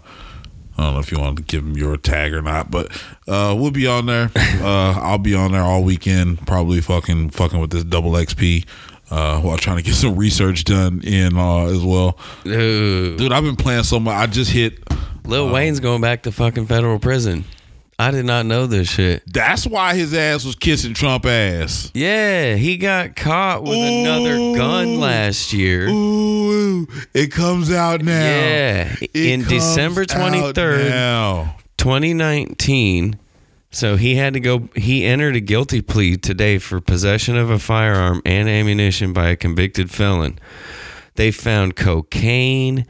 I 0.79 0.85
don't 0.87 0.95
know 0.95 1.01
if 1.01 1.13
you 1.13 1.19
want 1.21 1.37
to 1.37 1.43
give 1.43 1.63
him 1.63 1.77
your 1.77 1.99
tag 1.99 2.33
or 2.33 2.41
not, 2.41 2.71
but 2.71 2.91
uh, 3.29 3.55
we'll 3.57 3.71
be 3.71 3.87
on 3.87 4.07
there. 4.07 4.31
Uh, 4.63 4.93
I'll 5.01 5.19
be 5.19 5.35
on 5.35 5.53
there 5.53 5.63
all 5.63 5.83
weekend, 5.83 6.47
probably 6.47 6.81
fucking 6.81 7.31
fucking 7.31 7.61
with 7.61 7.71
this 7.71 7.83
double 7.83 8.13
XP 8.13 8.65
uh, 9.11 9.41
while 9.41 9.57
trying 9.59 9.77
to 9.79 9.83
get 9.83 9.95
some 9.95 10.15
research 10.17 10.65
done 10.65 11.01
in 11.03 11.37
uh, 11.37 11.65
as 11.67 11.81
well. 11.83 12.17
Dude, 12.45 13.19
Dude, 13.19 13.33
I've 13.33 13.43
been 13.43 13.57
playing 13.57 13.83
so 13.83 13.99
much. 13.99 14.15
I 14.15 14.27
just 14.27 14.53
hit. 14.53 14.79
lil 15.25 15.51
wayne's 15.53 15.81
going 15.81 16.01
back 16.01 16.23
to 16.23 16.33
fucking 16.33 16.67
federal 16.67 16.99
prison 16.99 17.45
i 18.03 18.11
did 18.11 18.25
not 18.25 18.47
know 18.47 18.67
this 18.67 18.89
shit 18.89 19.23
That's 19.27 19.67
why 19.67 19.95
his 19.95 20.13
ass 20.15 20.45
was 20.45 20.55
kissing 20.57 20.95
Trump 20.95 21.25
ass. 21.27 21.91
yeah 21.95 22.55
he 22.57 22.77
got 22.77 23.17
caught 23.17 23.63
with 23.63 23.79
another 23.79 24.37
gun 24.59 24.99
last 24.99 25.53
year 25.53 25.89
Ooh, 25.89 26.87
it 27.15 27.31
comes 27.33 27.71
out 27.73 28.03
now. 28.03 28.13
Yeah, 28.13 28.95
It 29.01 29.11
in 29.15 29.45
December 29.45 30.05
23rd, 30.05 31.55
2019. 31.77 33.19
so 33.71 33.97
he 33.97 34.17
had 34.17 34.35
to 34.35 34.41
go 34.41 34.69
he 34.75 35.05
entered 35.05 35.37
a 35.37 35.41
guilty 35.41 35.81
plea 35.83 36.17
today 36.17 36.59
for 36.59 36.81
possession 36.81 37.37
of 37.37 37.51
a 37.51 37.59
firearm 37.59 38.21
and 38.25 38.49
ammunition 38.49 39.13
by 39.13 39.29
a 39.31 39.37
convicted 39.37 39.91
felon 39.91 40.39
they 41.15 41.31
found 41.31 41.77
cocaine 41.77 42.87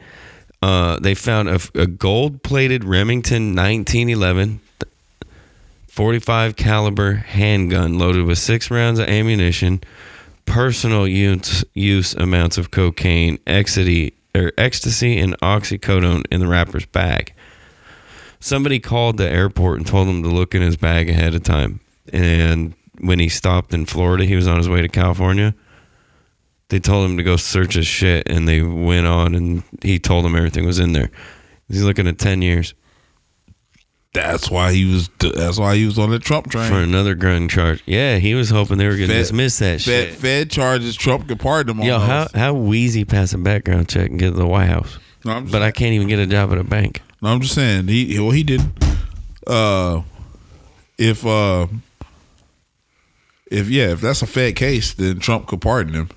uh, 0.61 0.97
they 0.99 1.13
found 1.13 1.49
a, 1.49 1.59
a 1.75 1.85
gold-plated 1.87 2.83
remington 2.85 3.53
1911 3.55 4.61
45 5.93 6.55
caliber 6.55 7.13
handgun 7.13 7.99
loaded 7.99 8.25
with 8.25 8.39
six 8.39 8.71
rounds 8.71 8.97
of 8.97 9.07
ammunition 9.07 9.79
personal 10.47 11.07
use, 11.07 11.63
use 11.75 12.15
amounts 12.15 12.57
of 12.57 12.71
cocaine, 12.71 13.37
ecstasy, 13.45 14.15
or 14.33 14.51
ecstasy 14.57 15.19
and 15.19 15.39
oxycodone 15.41 16.23
in 16.31 16.39
the 16.39 16.47
rapper's 16.47 16.87
bag. 16.87 17.31
Somebody 18.39 18.79
called 18.79 19.17
the 19.17 19.29
airport 19.29 19.77
and 19.77 19.85
told 19.85 20.07
him 20.07 20.23
to 20.23 20.29
look 20.29 20.55
in 20.55 20.63
his 20.63 20.77
bag 20.77 21.09
ahead 21.09 21.35
of 21.35 21.43
time. 21.43 21.79
And 22.11 22.73
when 22.99 23.19
he 23.19 23.29
stopped 23.29 23.71
in 23.71 23.85
Florida, 23.85 24.25
he 24.25 24.35
was 24.35 24.47
on 24.47 24.57
his 24.57 24.67
way 24.67 24.81
to 24.81 24.89
California. 24.89 25.53
They 26.69 26.79
told 26.79 27.07
him 27.07 27.17
to 27.17 27.23
go 27.23 27.37
search 27.37 27.75
his 27.75 27.85
shit, 27.85 28.27
and 28.27 28.47
they 28.47 28.63
went 28.63 29.05
on, 29.05 29.35
and 29.35 29.61
he 29.83 29.99
told 29.99 30.25
them 30.25 30.35
everything 30.35 30.65
was 30.65 30.79
in 30.79 30.93
there. 30.93 31.11
He's 31.67 31.83
looking 31.83 32.07
at 32.07 32.17
ten 32.17 32.41
years 32.41 32.73
That's 34.13 34.49
why 34.51 34.71
he 34.73 34.85
was. 34.85 35.09
That's 35.19 35.57
why 35.57 35.75
he 35.75 35.85
was 35.87 35.97
on 35.97 36.11
the 36.11 36.19
Trump 36.19 36.49
train. 36.51 36.69
for 36.69 36.75
another 36.77 37.15
gun 37.15 37.49
charge. 37.49 37.81
Yeah, 37.87 38.17
he 38.17 38.35
was 38.35 38.49
hoping 38.51 38.77
they 38.77 38.85
were 38.87 38.95
going 38.95 39.09
to 39.09 39.13
dismiss 39.15 39.57
that 39.59 39.81
Fed, 39.81 40.09
shit. 40.09 40.13
Fed 40.13 40.51
charges 40.51 40.95
Trump 40.95 41.27
could 41.27 41.39
pardon 41.39 41.71
him. 41.75 41.81
On 41.81 41.85
Yo, 41.87 41.97
how 41.99 42.27
how 42.35 42.53
Weezy 42.53 43.07
pass 43.07 43.33
a 43.33 43.39
background 43.39 43.89
check 43.89 44.11
and 44.11 44.19
get 44.19 44.27
to 44.31 44.35
the 44.37 44.45
White 44.47 44.67
House? 44.67 44.99
No, 45.25 45.41
But 45.41 45.63
I 45.63 45.71
can't 45.71 45.93
even 45.93 46.07
get 46.07 46.19
a 46.19 46.27
job 46.27 46.51
at 46.51 46.59
a 46.59 46.63
bank. 46.63 47.01
no, 47.21 47.29
I'm 47.29 47.41
just 47.41 47.55
saying. 47.55 47.87
He 47.87 48.19
well, 48.19 48.29
he 48.31 48.43
didn't. 48.43 48.71
Uh, 49.47 50.03
if 50.99 51.25
uh, 51.25 51.65
if 53.49 53.67
yeah, 53.69 53.91
if 53.93 54.01
that's 54.01 54.21
a 54.21 54.27
Fed 54.27 54.55
case, 54.55 54.93
then 54.93 55.19
Trump 55.19 55.47
could 55.47 55.59
pardon 55.61 55.93
him. 55.95 56.09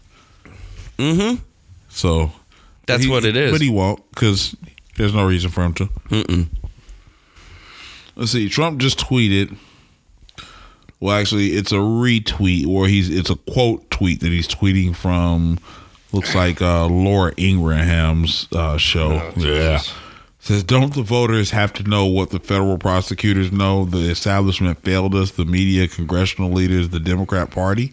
Mm-hmm. 0.98 1.42
So 1.88 2.32
That's 2.86 3.04
he- 3.04 3.10
what 3.10 3.24
it 3.24 3.36
is. 3.36 3.52
But 3.52 3.60
he 3.62 3.70
won't 3.70 4.02
because 4.10 4.54
there's 4.96 5.14
no 5.14 5.26
reason 5.26 5.50
for 5.50 5.64
him 5.64 5.72
to. 5.74 5.86
Mm-mm. 6.10 6.48
Let's 8.16 8.32
see. 8.32 8.48
Trump 8.48 8.80
just 8.80 8.98
tweeted. 8.98 9.56
Well, 10.98 11.16
actually, 11.16 11.48
it's 11.48 11.72
a 11.72 11.76
retweet, 11.76 12.66
or 12.66 12.88
he's 12.88 13.10
it's 13.10 13.28
a 13.28 13.36
quote 13.36 13.90
tweet 13.90 14.20
that 14.20 14.32
he's 14.32 14.48
tweeting 14.48 14.96
from. 14.96 15.58
Looks 16.12 16.34
like 16.34 16.62
uh, 16.62 16.86
Laura 16.86 17.32
Ingraham's 17.36 18.48
uh, 18.52 18.78
show. 18.78 19.32
yeah. 19.36 19.80
Says, 20.38 20.62
don't 20.62 20.94
the 20.94 21.02
voters 21.02 21.50
have 21.50 21.72
to 21.72 21.82
know 21.82 22.06
what 22.06 22.30
the 22.30 22.38
federal 22.38 22.78
prosecutors 22.78 23.50
know? 23.50 23.84
The 23.84 24.08
establishment 24.10 24.80
failed 24.82 25.14
us, 25.14 25.32
the 25.32 25.44
media, 25.44 25.88
congressional 25.88 26.52
leaders, 26.52 26.90
the 26.90 27.00
Democrat 27.00 27.50
Party. 27.50 27.92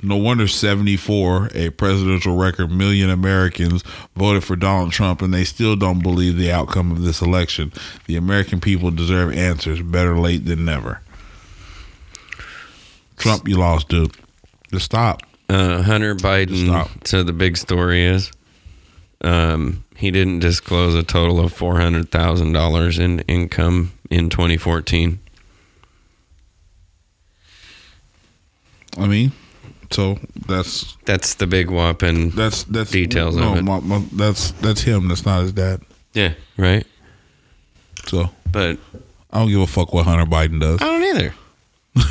No 0.00 0.16
wonder 0.16 0.46
74, 0.46 1.50
a 1.54 1.70
presidential 1.70 2.36
record 2.36 2.70
million 2.70 3.10
Americans 3.10 3.82
voted 4.14 4.44
for 4.44 4.54
Donald 4.54 4.92
Trump 4.92 5.22
and 5.22 5.34
they 5.34 5.44
still 5.44 5.74
don't 5.74 6.02
believe 6.02 6.36
the 6.36 6.52
outcome 6.52 6.92
of 6.92 7.02
this 7.02 7.20
election. 7.20 7.72
The 8.06 8.16
American 8.16 8.60
people 8.60 8.90
deserve 8.90 9.32
answers. 9.32 9.82
Better 9.82 10.16
late 10.16 10.44
than 10.44 10.64
never. 10.64 11.00
Trump, 13.16 13.48
you 13.48 13.56
lost, 13.56 13.88
dude. 13.88 14.14
Just 14.70 14.84
stop. 14.84 15.22
Uh, 15.48 15.82
Hunter 15.82 16.14
Biden 16.14 16.66
Stop. 16.66 17.06
said 17.06 17.26
the 17.26 17.32
big 17.32 17.56
story 17.56 18.04
is 18.04 18.30
um, 19.22 19.84
he 19.96 20.10
didn't 20.10 20.38
disclose 20.40 20.94
a 20.94 21.02
total 21.02 21.40
of 21.40 21.52
four 21.52 21.80
hundred 21.80 22.10
thousand 22.10 22.52
dollars 22.52 22.98
in 22.98 23.20
income 23.20 23.92
in 24.10 24.30
2014. 24.30 25.18
I 28.96 29.06
mean, 29.06 29.32
so 29.90 30.18
that's 30.46 30.96
That's 31.04 31.34
the 31.34 31.46
big 31.46 31.70
whopping. 31.70 32.30
that's 32.30 32.64
that's 32.64 32.90
Details 32.90 33.36
of 33.36 33.42
no, 33.42 33.54
it. 33.54 33.62
my- 33.62 33.80
my- 33.80 34.04
that's 34.12 34.50
that's 34.52 34.82
him. 34.82 35.08
That's 35.08 35.24
not 35.24 35.42
his 35.42 35.52
dad. 35.52 35.80
Yeah, 36.14 36.34
right. 36.56 36.86
So 38.06 38.30
But 38.50 38.78
I 39.30 39.38
don't 39.40 39.48
give 39.50 39.60
a 39.60 39.66
fuck 39.66 39.92
what 39.92 40.04
Hunter 40.06 40.24
Biden 40.24 40.60
does. 40.60 40.80
I 40.80 40.84
don't 40.86 41.02
either. 41.04 41.34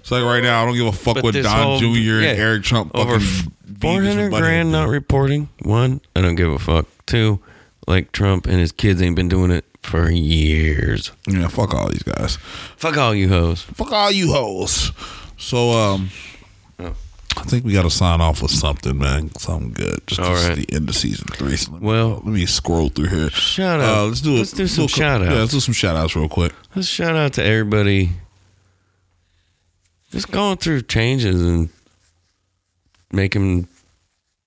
It's 0.00 0.12
like 0.12 0.22
right 0.22 0.40
now, 0.40 0.62
I 0.62 0.66
don't 0.66 0.76
give 0.76 0.86
a 0.86 0.92
fuck 0.92 1.16
But 1.16 1.24
what 1.24 1.34
Don 1.34 1.62
whole- 1.62 1.78
Jr. 1.80 1.86
yeah, 1.86 2.28
and 2.30 2.38
Eric 2.38 2.62
Trump 2.62 2.92
Over 2.94 3.18
fucking 3.18 3.52
four 3.80 4.00
hundred 4.04 4.30
grand 4.30 4.70
not 4.70 4.88
reporting. 4.88 5.48
One, 5.62 6.00
I 6.14 6.20
don't 6.20 6.36
give 6.36 6.48
a 6.48 6.60
fuck. 6.60 6.86
Two, 7.06 7.40
like 7.88 8.12
Trump 8.12 8.46
and 8.46 8.60
his 8.60 8.70
kids 8.70 9.02
ain't 9.02 9.16
been 9.16 9.28
doing 9.28 9.50
it 9.50 9.64
for 9.82 10.08
years. 10.08 11.10
Yeah, 11.26 11.48
fuck 11.48 11.74
all 11.74 11.88
these 11.88 12.04
guys. 12.04 12.36
Fuck 12.76 12.96
all 12.96 13.16
you 13.16 13.28
hoes. 13.30 13.62
Fuck 13.62 13.90
all 13.90 14.12
you 14.12 14.32
hoes. 14.32 14.92
So 15.38 15.70
um. 15.72 16.10
I 17.38 17.42
think 17.42 17.64
we 17.64 17.72
got 17.72 17.82
to 17.82 17.90
sign 17.90 18.20
off 18.20 18.40
with 18.42 18.50
something, 18.50 18.96
man. 18.98 19.30
Something 19.36 19.72
good. 19.72 20.00
Just 20.06 20.20
All 20.20 20.32
right. 20.34 20.56
the 20.56 20.72
end 20.74 20.88
of 20.88 20.96
season 20.96 21.28
three. 21.28 21.56
So 21.56 21.72
let 21.72 21.82
me- 21.82 21.86
Well- 21.86 22.14
let 22.24 22.26
me 22.26 22.46
scroll 22.46 22.88
through 22.88 23.08
here. 23.08 23.30
Shout 23.30 23.80
Uh, 23.80 23.84
out. 23.84 24.08
let's 24.08 24.20
do. 24.22 24.36
Let's 24.36 24.52
do 24.52 24.66
some 24.66 24.84
a- 24.84 24.88
shout 24.88 25.20
outs. 25.22 25.30
Yeah, 25.30 25.38
let's 25.40 25.52
do 25.52 25.60
some 25.60 25.74
shout 25.74 25.96
outs 25.96 26.16
real 26.16 26.28
quick. 26.28 26.52
Let's 26.74 26.88
shout 26.88 27.14
out 27.14 27.34
to 27.34 27.44
everybody 27.44 28.12
just 30.12 30.30
going 30.30 30.56
through 30.56 30.82
changes 30.82 31.40
and 31.42 31.68
making 33.12 33.68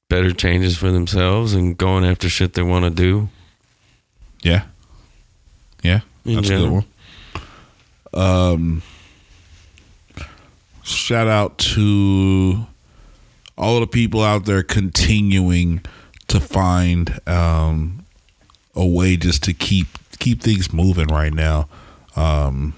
better 0.09 0.31
changes 0.33 0.75
for 0.77 0.91
themselves 0.91 1.53
and 1.53 1.77
going 1.77 2.03
after 2.03 2.27
shit 2.27 2.53
they 2.53 2.63
want 2.63 2.85
to 2.85 2.89
do. 2.89 3.29
Yeah. 4.41 4.63
Yeah. 5.83 5.99
In 6.25 6.35
that's 6.37 6.49
a 6.49 6.57
good 6.57 6.69
one. 6.71 6.85
Um, 8.13 8.81
shout 10.83 11.27
out 11.27 11.57
to 11.59 12.65
all 13.59 13.79
the 13.81 13.87
people 13.87 14.23
out 14.23 14.45
there 14.45 14.63
continuing 14.63 15.81
to 16.27 16.39
find 16.39 17.19
um, 17.27 18.05
a 18.73 18.85
way 18.85 19.17
just 19.17 19.43
to 19.43 19.53
keep 19.53 19.87
keep 20.19 20.41
things 20.41 20.71
moving 20.73 21.07
right 21.07 21.33
now. 21.33 21.67
Um, 22.15 22.73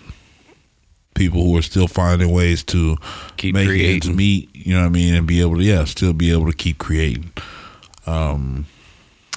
people 1.14 1.43
who 1.43 1.58
are 1.58 1.61
still 1.61 1.88
finding 1.88 2.32
ways 2.32 2.64
to 2.64 2.98
Keep 3.38 3.53
make 3.53 3.68
ends 3.68 3.76
creating. 3.76 4.16
meet, 4.16 4.56
you 4.56 4.74
know 4.74 4.82
what 4.82 4.88
I 4.88 4.90
mean, 4.90 5.14
and 5.14 5.27
be 5.27 5.42
able 5.42 5.58
to 5.58 5.64
yeah, 5.64 5.84
still 5.85 6.14
be 6.14 6.32
able 6.32 6.48
to 6.50 6.58
keep 6.58 6.80
creating. 6.80 7.32
Um, 8.08 8.66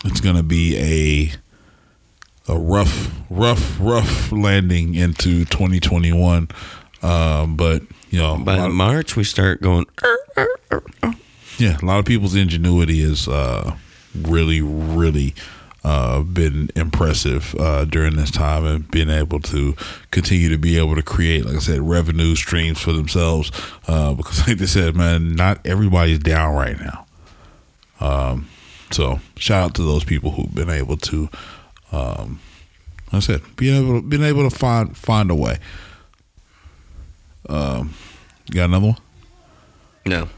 it's 0.04 0.20
gonna 0.20 0.42
be 0.42 0.76
a 0.78 2.52
a 2.52 2.58
rough, 2.58 3.10
rough, 3.30 3.78
rough 3.80 4.32
landing 4.32 4.94
into 4.94 5.44
2021. 5.46 6.48
Um, 7.02 7.56
but 7.56 7.82
you 8.10 8.18
know, 8.18 8.38
By 8.38 8.68
March, 8.68 9.16
we 9.16 9.24
start 9.24 9.60
going. 9.60 9.86
"Er, 10.02 10.18
er, 10.38 10.48
er, 10.72 10.82
er." 11.02 11.14
Yeah, 11.58 11.76
a 11.80 11.84
lot 11.84 11.98
of 11.98 12.04
people's 12.04 12.34
ingenuity 12.34 13.00
is 13.00 13.28
uh, 13.28 13.76
really, 14.14 14.60
really 14.60 15.34
uh, 15.84 16.22
been 16.22 16.70
impressive 16.74 17.54
uh, 17.58 17.84
during 17.84 18.16
this 18.16 18.30
time 18.30 18.64
and 18.64 18.90
being 18.90 19.10
able 19.10 19.38
to 19.38 19.76
continue 20.10 20.48
to 20.48 20.58
be 20.58 20.78
able 20.78 20.94
to 20.94 21.02
create, 21.02 21.44
like 21.44 21.56
I 21.56 21.58
said, 21.58 21.80
revenue 21.80 22.34
streams 22.34 22.80
for 22.80 22.92
themselves. 22.92 23.52
Uh, 23.86 24.14
because, 24.14 24.38
like 24.48 24.58
they 24.58 24.66
said, 24.66 24.96
man, 24.96 25.34
not 25.34 25.64
everybody's 25.66 26.18
down 26.18 26.54
right 26.54 26.78
now. 26.80 27.06
Um, 28.00 28.48
so 28.90 29.20
shout 29.36 29.64
out 29.64 29.74
to 29.76 29.82
those 29.82 30.04
people 30.04 30.32
who've 30.32 30.54
been 30.54 30.70
able 30.70 30.96
to, 30.96 31.28
um, 31.92 32.40
like 33.06 33.14
I 33.14 33.20
said, 33.20 33.42
being 33.56 33.82
able 33.82 34.00
to, 34.00 34.06
being 34.06 34.22
able 34.22 34.48
to 34.48 34.56
find 34.56 34.96
find 34.96 35.30
a 35.30 35.34
way. 35.34 35.58
Um, 37.48 37.94
you 38.46 38.54
got 38.54 38.64
another 38.64 38.86
one? 38.86 38.96
No. 40.06 40.28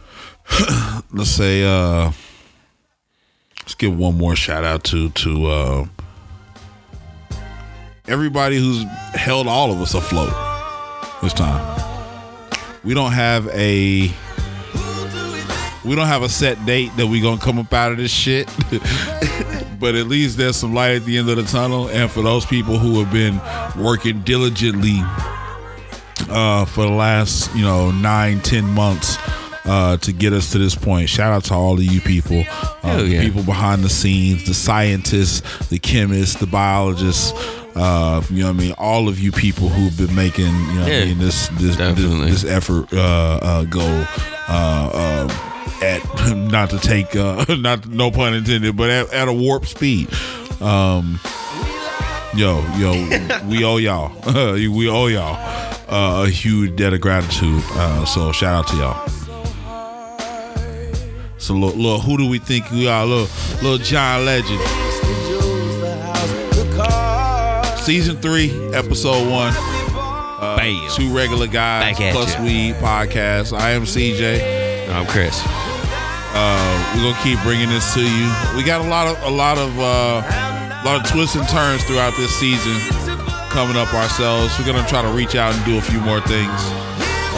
let's 1.12 1.30
say 1.30 1.64
uh 1.64 2.12
let's 3.60 3.74
give 3.74 3.96
one 3.96 4.16
more 4.16 4.36
shout 4.36 4.64
out 4.64 4.84
to 4.84 5.10
to 5.10 5.46
uh 5.46 5.86
everybody 8.08 8.56
who's 8.58 8.82
held 9.14 9.46
all 9.48 9.72
of 9.72 9.80
us 9.80 9.94
afloat 9.94 10.32
this 11.22 11.32
time. 11.32 11.82
We 12.84 12.94
don't 12.94 13.12
have 13.12 13.48
a 13.48 14.10
we 15.84 15.94
don't 15.94 16.06
have 16.06 16.22
a 16.22 16.28
set 16.28 16.64
date 16.66 16.90
that 16.96 17.06
we 17.06 17.20
gonna 17.20 17.40
come 17.40 17.58
up 17.58 17.72
out 17.72 17.92
of 17.92 17.98
this 17.98 18.10
shit 18.10 18.48
but 19.80 19.94
at 19.94 20.06
least 20.06 20.36
there's 20.36 20.56
some 20.56 20.74
light 20.74 20.96
at 20.96 21.04
the 21.04 21.18
end 21.18 21.28
of 21.28 21.36
the 21.36 21.42
tunnel. 21.44 21.88
And 21.88 22.10
for 22.10 22.22
those 22.22 22.46
people 22.46 22.78
who 22.78 23.02
have 23.02 23.12
been 23.12 23.40
working 23.82 24.22
diligently 24.22 24.98
uh, 26.28 26.64
for 26.64 26.84
the 26.84 26.92
last 26.92 27.54
you 27.54 27.62
know 27.62 27.90
nine 27.90 28.40
ten 28.40 28.64
months 28.64 29.16
uh, 29.66 29.96
to 29.98 30.12
get 30.12 30.32
us 30.32 30.52
to 30.52 30.58
this 30.58 30.74
point. 30.74 31.08
Shout 31.08 31.32
out 31.32 31.44
to 31.44 31.54
all 31.54 31.74
of 31.74 31.82
you 31.82 32.00
people, 32.00 32.44
uh, 32.82 32.96
the 32.96 33.08
yeah. 33.08 33.20
people 33.22 33.42
behind 33.42 33.82
the 33.82 33.88
scenes, 33.88 34.44
the 34.44 34.54
scientists, 34.54 35.68
the 35.68 35.78
chemists, 35.78 36.36
the 36.36 36.46
biologists. 36.46 37.32
Uh, 37.74 38.22
you 38.30 38.42
know 38.42 38.52
what 38.52 38.56
I 38.56 38.58
mean? 38.58 38.74
All 38.78 39.08
of 39.08 39.18
you 39.18 39.32
people 39.32 39.68
who've 39.68 39.96
been 39.96 40.14
making 40.14 40.46
you 40.46 40.74
know 40.74 40.80
what 40.82 40.92
I 40.92 41.04
mean 41.04 41.18
this 41.18 41.48
this, 41.48 41.76
this 41.76 41.96
this 41.96 42.44
effort 42.44 42.92
uh, 42.92 43.38
uh, 43.42 43.64
go. 43.64 44.06
Uh, 44.48 44.90
uh, 45.28 45.52
at 45.82 46.00
not 46.36 46.70
to 46.70 46.78
take 46.78 47.14
uh, 47.14 47.44
not 47.58 47.86
no 47.86 48.10
pun 48.10 48.32
intended, 48.32 48.76
but 48.76 48.88
at, 48.88 49.12
at 49.12 49.28
a 49.28 49.32
warp 49.32 49.66
speed. 49.66 50.08
Um, 50.62 51.20
yo, 52.34 52.64
yo, 52.78 52.92
we 53.46 53.62
owe 53.64 53.76
y'all. 53.76 54.10
we 54.56 54.88
owe 54.88 55.08
y'all 55.08 55.36
uh, 55.88 56.24
a 56.26 56.30
huge 56.30 56.76
debt 56.76 56.92
of 56.92 57.00
gratitude. 57.00 57.62
Uh, 57.70 58.04
so 58.04 58.32
shout 58.32 58.54
out 58.54 58.68
to 58.68 58.76
y'all. 58.76 59.25
So 61.46 61.54
look, 61.54 61.76
look, 61.76 62.02
who 62.02 62.18
do 62.18 62.26
we 62.26 62.40
think 62.40 62.68
we 62.72 62.88
are? 62.88 63.06
Little, 63.06 63.28
little 63.62 63.78
John 63.78 64.24
Legend. 64.24 64.58
Season 67.78 68.16
three, 68.16 68.50
episode 68.74 69.30
one. 69.30 69.54
Uh, 69.54 70.56
Bam. 70.56 70.90
Two 70.90 71.14
regular 71.14 71.46
guys 71.46 71.94
plus 71.94 72.34
ya. 72.34 72.42
weed 72.42 72.74
podcast. 72.82 73.56
I 73.56 73.70
am 73.70 73.82
CJ. 73.82 74.88
I'm 74.90 75.06
Chris. 75.06 75.40
Uh, 76.34 76.94
we're 76.96 77.12
gonna 77.12 77.22
keep 77.22 77.40
bringing 77.44 77.68
this 77.68 77.94
to 77.94 78.02
you. 78.02 78.26
We 78.56 78.64
got 78.64 78.84
a 78.84 78.88
lot 78.88 79.06
of 79.06 79.22
a 79.22 79.30
lot 79.30 79.56
of 79.56 79.78
uh, 79.78 80.26
a 80.26 80.82
lot 80.84 81.00
of 81.00 81.08
twists 81.08 81.36
and 81.36 81.46
turns 81.46 81.84
throughout 81.84 82.16
this 82.16 82.34
season 82.40 82.74
coming 83.50 83.76
up 83.76 83.94
ourselves. 83.94 84.52
We're 84.58 84.66
gonna 84.66 84.88
try 84.88 85.02
to 85.02 85.12
reach 85.12 85.36
out 85.36 85.54
and 85.54 85.64
do 85.64 85.78
a 85.78 85.82
few 85.82 86.00
more 86.00 86.20
things. 86.22 86.60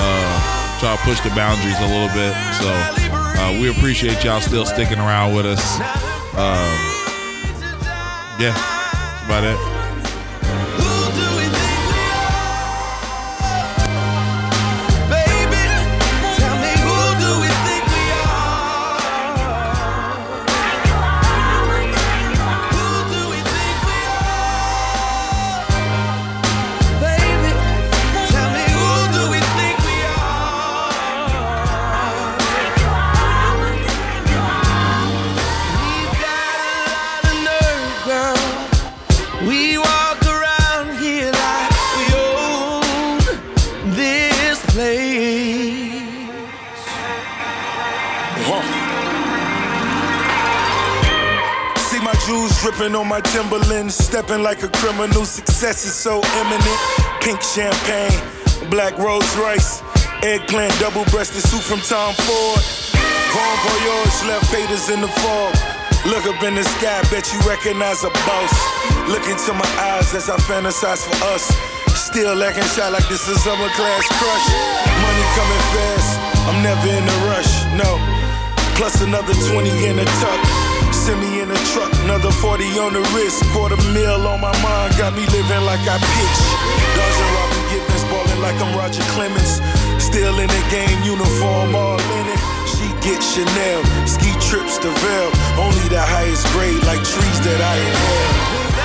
Uh, 0.01 0.79
try 0.81 0.97
to 0.97 1.03
push 1.03 1.21
the 1.21 1.29
boundaries 1.37 1.77
a 1.77 1.89
little 1.93 2.09
bit. 2.17 2.33
So 2.57 3.08
uh, 3.39 3.59
we 3.61 3.71
appreciate 3.71 4.25
y'all 4.25 4.41
still 4.41 4.67
sticking 4.67 4.99
around 4.99 5.35
with 5.35 5.47
us. 5.47 5.81
Um, 6.35 6.75
yeah, 8.41 8.53
that's 8.53 9.25
about 9.25 9.45
it. 9.45 9.78
On 52.95 53.09
my 53.09 53.21
Timberlands, 53.21 53.95
stepping 53.95 54.43
like 54.43 54.63
a 54.63 54.69
criminal. 54.69 55.25
Success 55.25 55.85
is 55.85 55.95
so 55.95 56.21
imminent. 56.41 56.79
Pink 57.21 57.41
champagne, 57.43 58.15
black 58.71 58.97
Rolls 58.99 59.29
Royce, 59.37 59.83
eggplant, 60.23 60.73
double 60.79 61.05
breasted 61.11 61.43
suit 61.43 61.63
from 61.63 61.81
Tom 61.81 62.15
Ford. 62.15 62.63
Von 63.35 63.57
Voyage 63.65 64.19
left 64.29 64.49
haters 64.55 64.89
in 64.91 65.01
the 65.01 65.09
fog. 65.09 65.55
Look 66.07 66.25
up 66.27 66.43
in 66.43 66.55
the 66.55 66.63
sky, 66.63 67.03
bet 67.11 67.27
you 67.33 67.41
recognize 67.49 68.05
a 68.05 68.11
boss. 68.29 68.55
Look 69.09 69.27
into 69.27 69.53
my 69.53 69.69
eyes 69.93 70.15
as 70.15 70.31
I 70.31 70.37
fantasize 70.47 71.03
for 71.03 71.19
us. 71.35 71.49
Still 71.99 72.35
lacking 72.37 72.69
shot 72.77 72.93
like 72.93 73.09
this 73.09 73.29
is 73.29 73.43
summer 73.43 73.69
class 73.75 74.07
crush. 74.17 74.47
Money 75.03 75.25
coming 75.35 75.65
fast, 75.75 76.11
I'm 76.47 76.63
never 76.63 76.89
in 76.89 77.05
a 77.05 77.17
rush, 77.27 77.65
no. 77.75 77.99
Plus 78.77 79.03
another 79.03 79.35
20 79.51 79.69
in 79.89 79.99
a 79.99 80.05
tuck. 80.05 80.68
Send 80.93 81.21
me 81.21 81.41
in 81.41 81.51
a 81.51 81.61
truck, 81.73 81.93
another 82.05 82.31
40 82.31 82.65
on 82.79 82.93
the 82.93 83.05
wrist. 83.15 83.45
Quarter 83.53 83.81
mil 83.93 84.27
on 84.27 84.41
my 84.41 84.53
mind, 84.63 84.97
got 84.97 85.15
me 85.15 85.25
living 85.27 85.65
like 85.65 85.81
I 85.89 85.97
pitch. 85.97 86.41
Dodging 86.97 87.31
Robin 87.37 87.65
Givens, 87.73 88.05
balling 88.11 88.41
like 88.41 88.59
I'm 88.61 88.77
Roger 88.77 89.03
Clemens. 89.15 89.61
Still 90.03 90.39
in 90.39 90.49
the 90.49 90.65
game, 90.71 90.99
uniform 91.05 91.75
all 91.75 92.01
in 92.19 92.27
it. 92.29 92.41
She 92.69 92.89
get 93.05 93.21
Chanel, 93.23 93.81
ski 94.07 94.33
trips 94.41 94.79
to 94.79 94.89
Vail. 94.89 95.31
Only 95.61 95.87
the 95.89 96.01
highest 96.01 96.47
grade, 96.53 96.83
like 96.85 97.03
trees 97.05 97.39
that 97.45 97.61
I 97.61 97.75
inhale. 97.77 98.78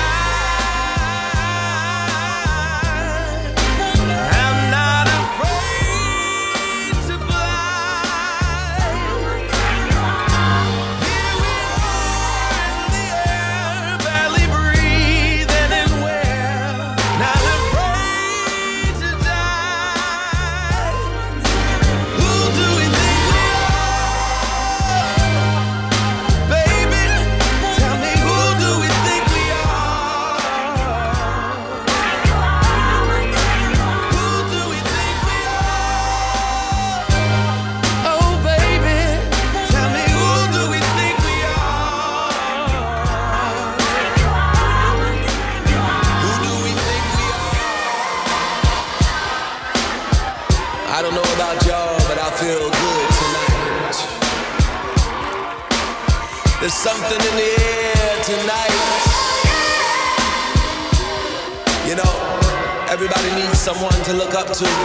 To. 64.52 64.83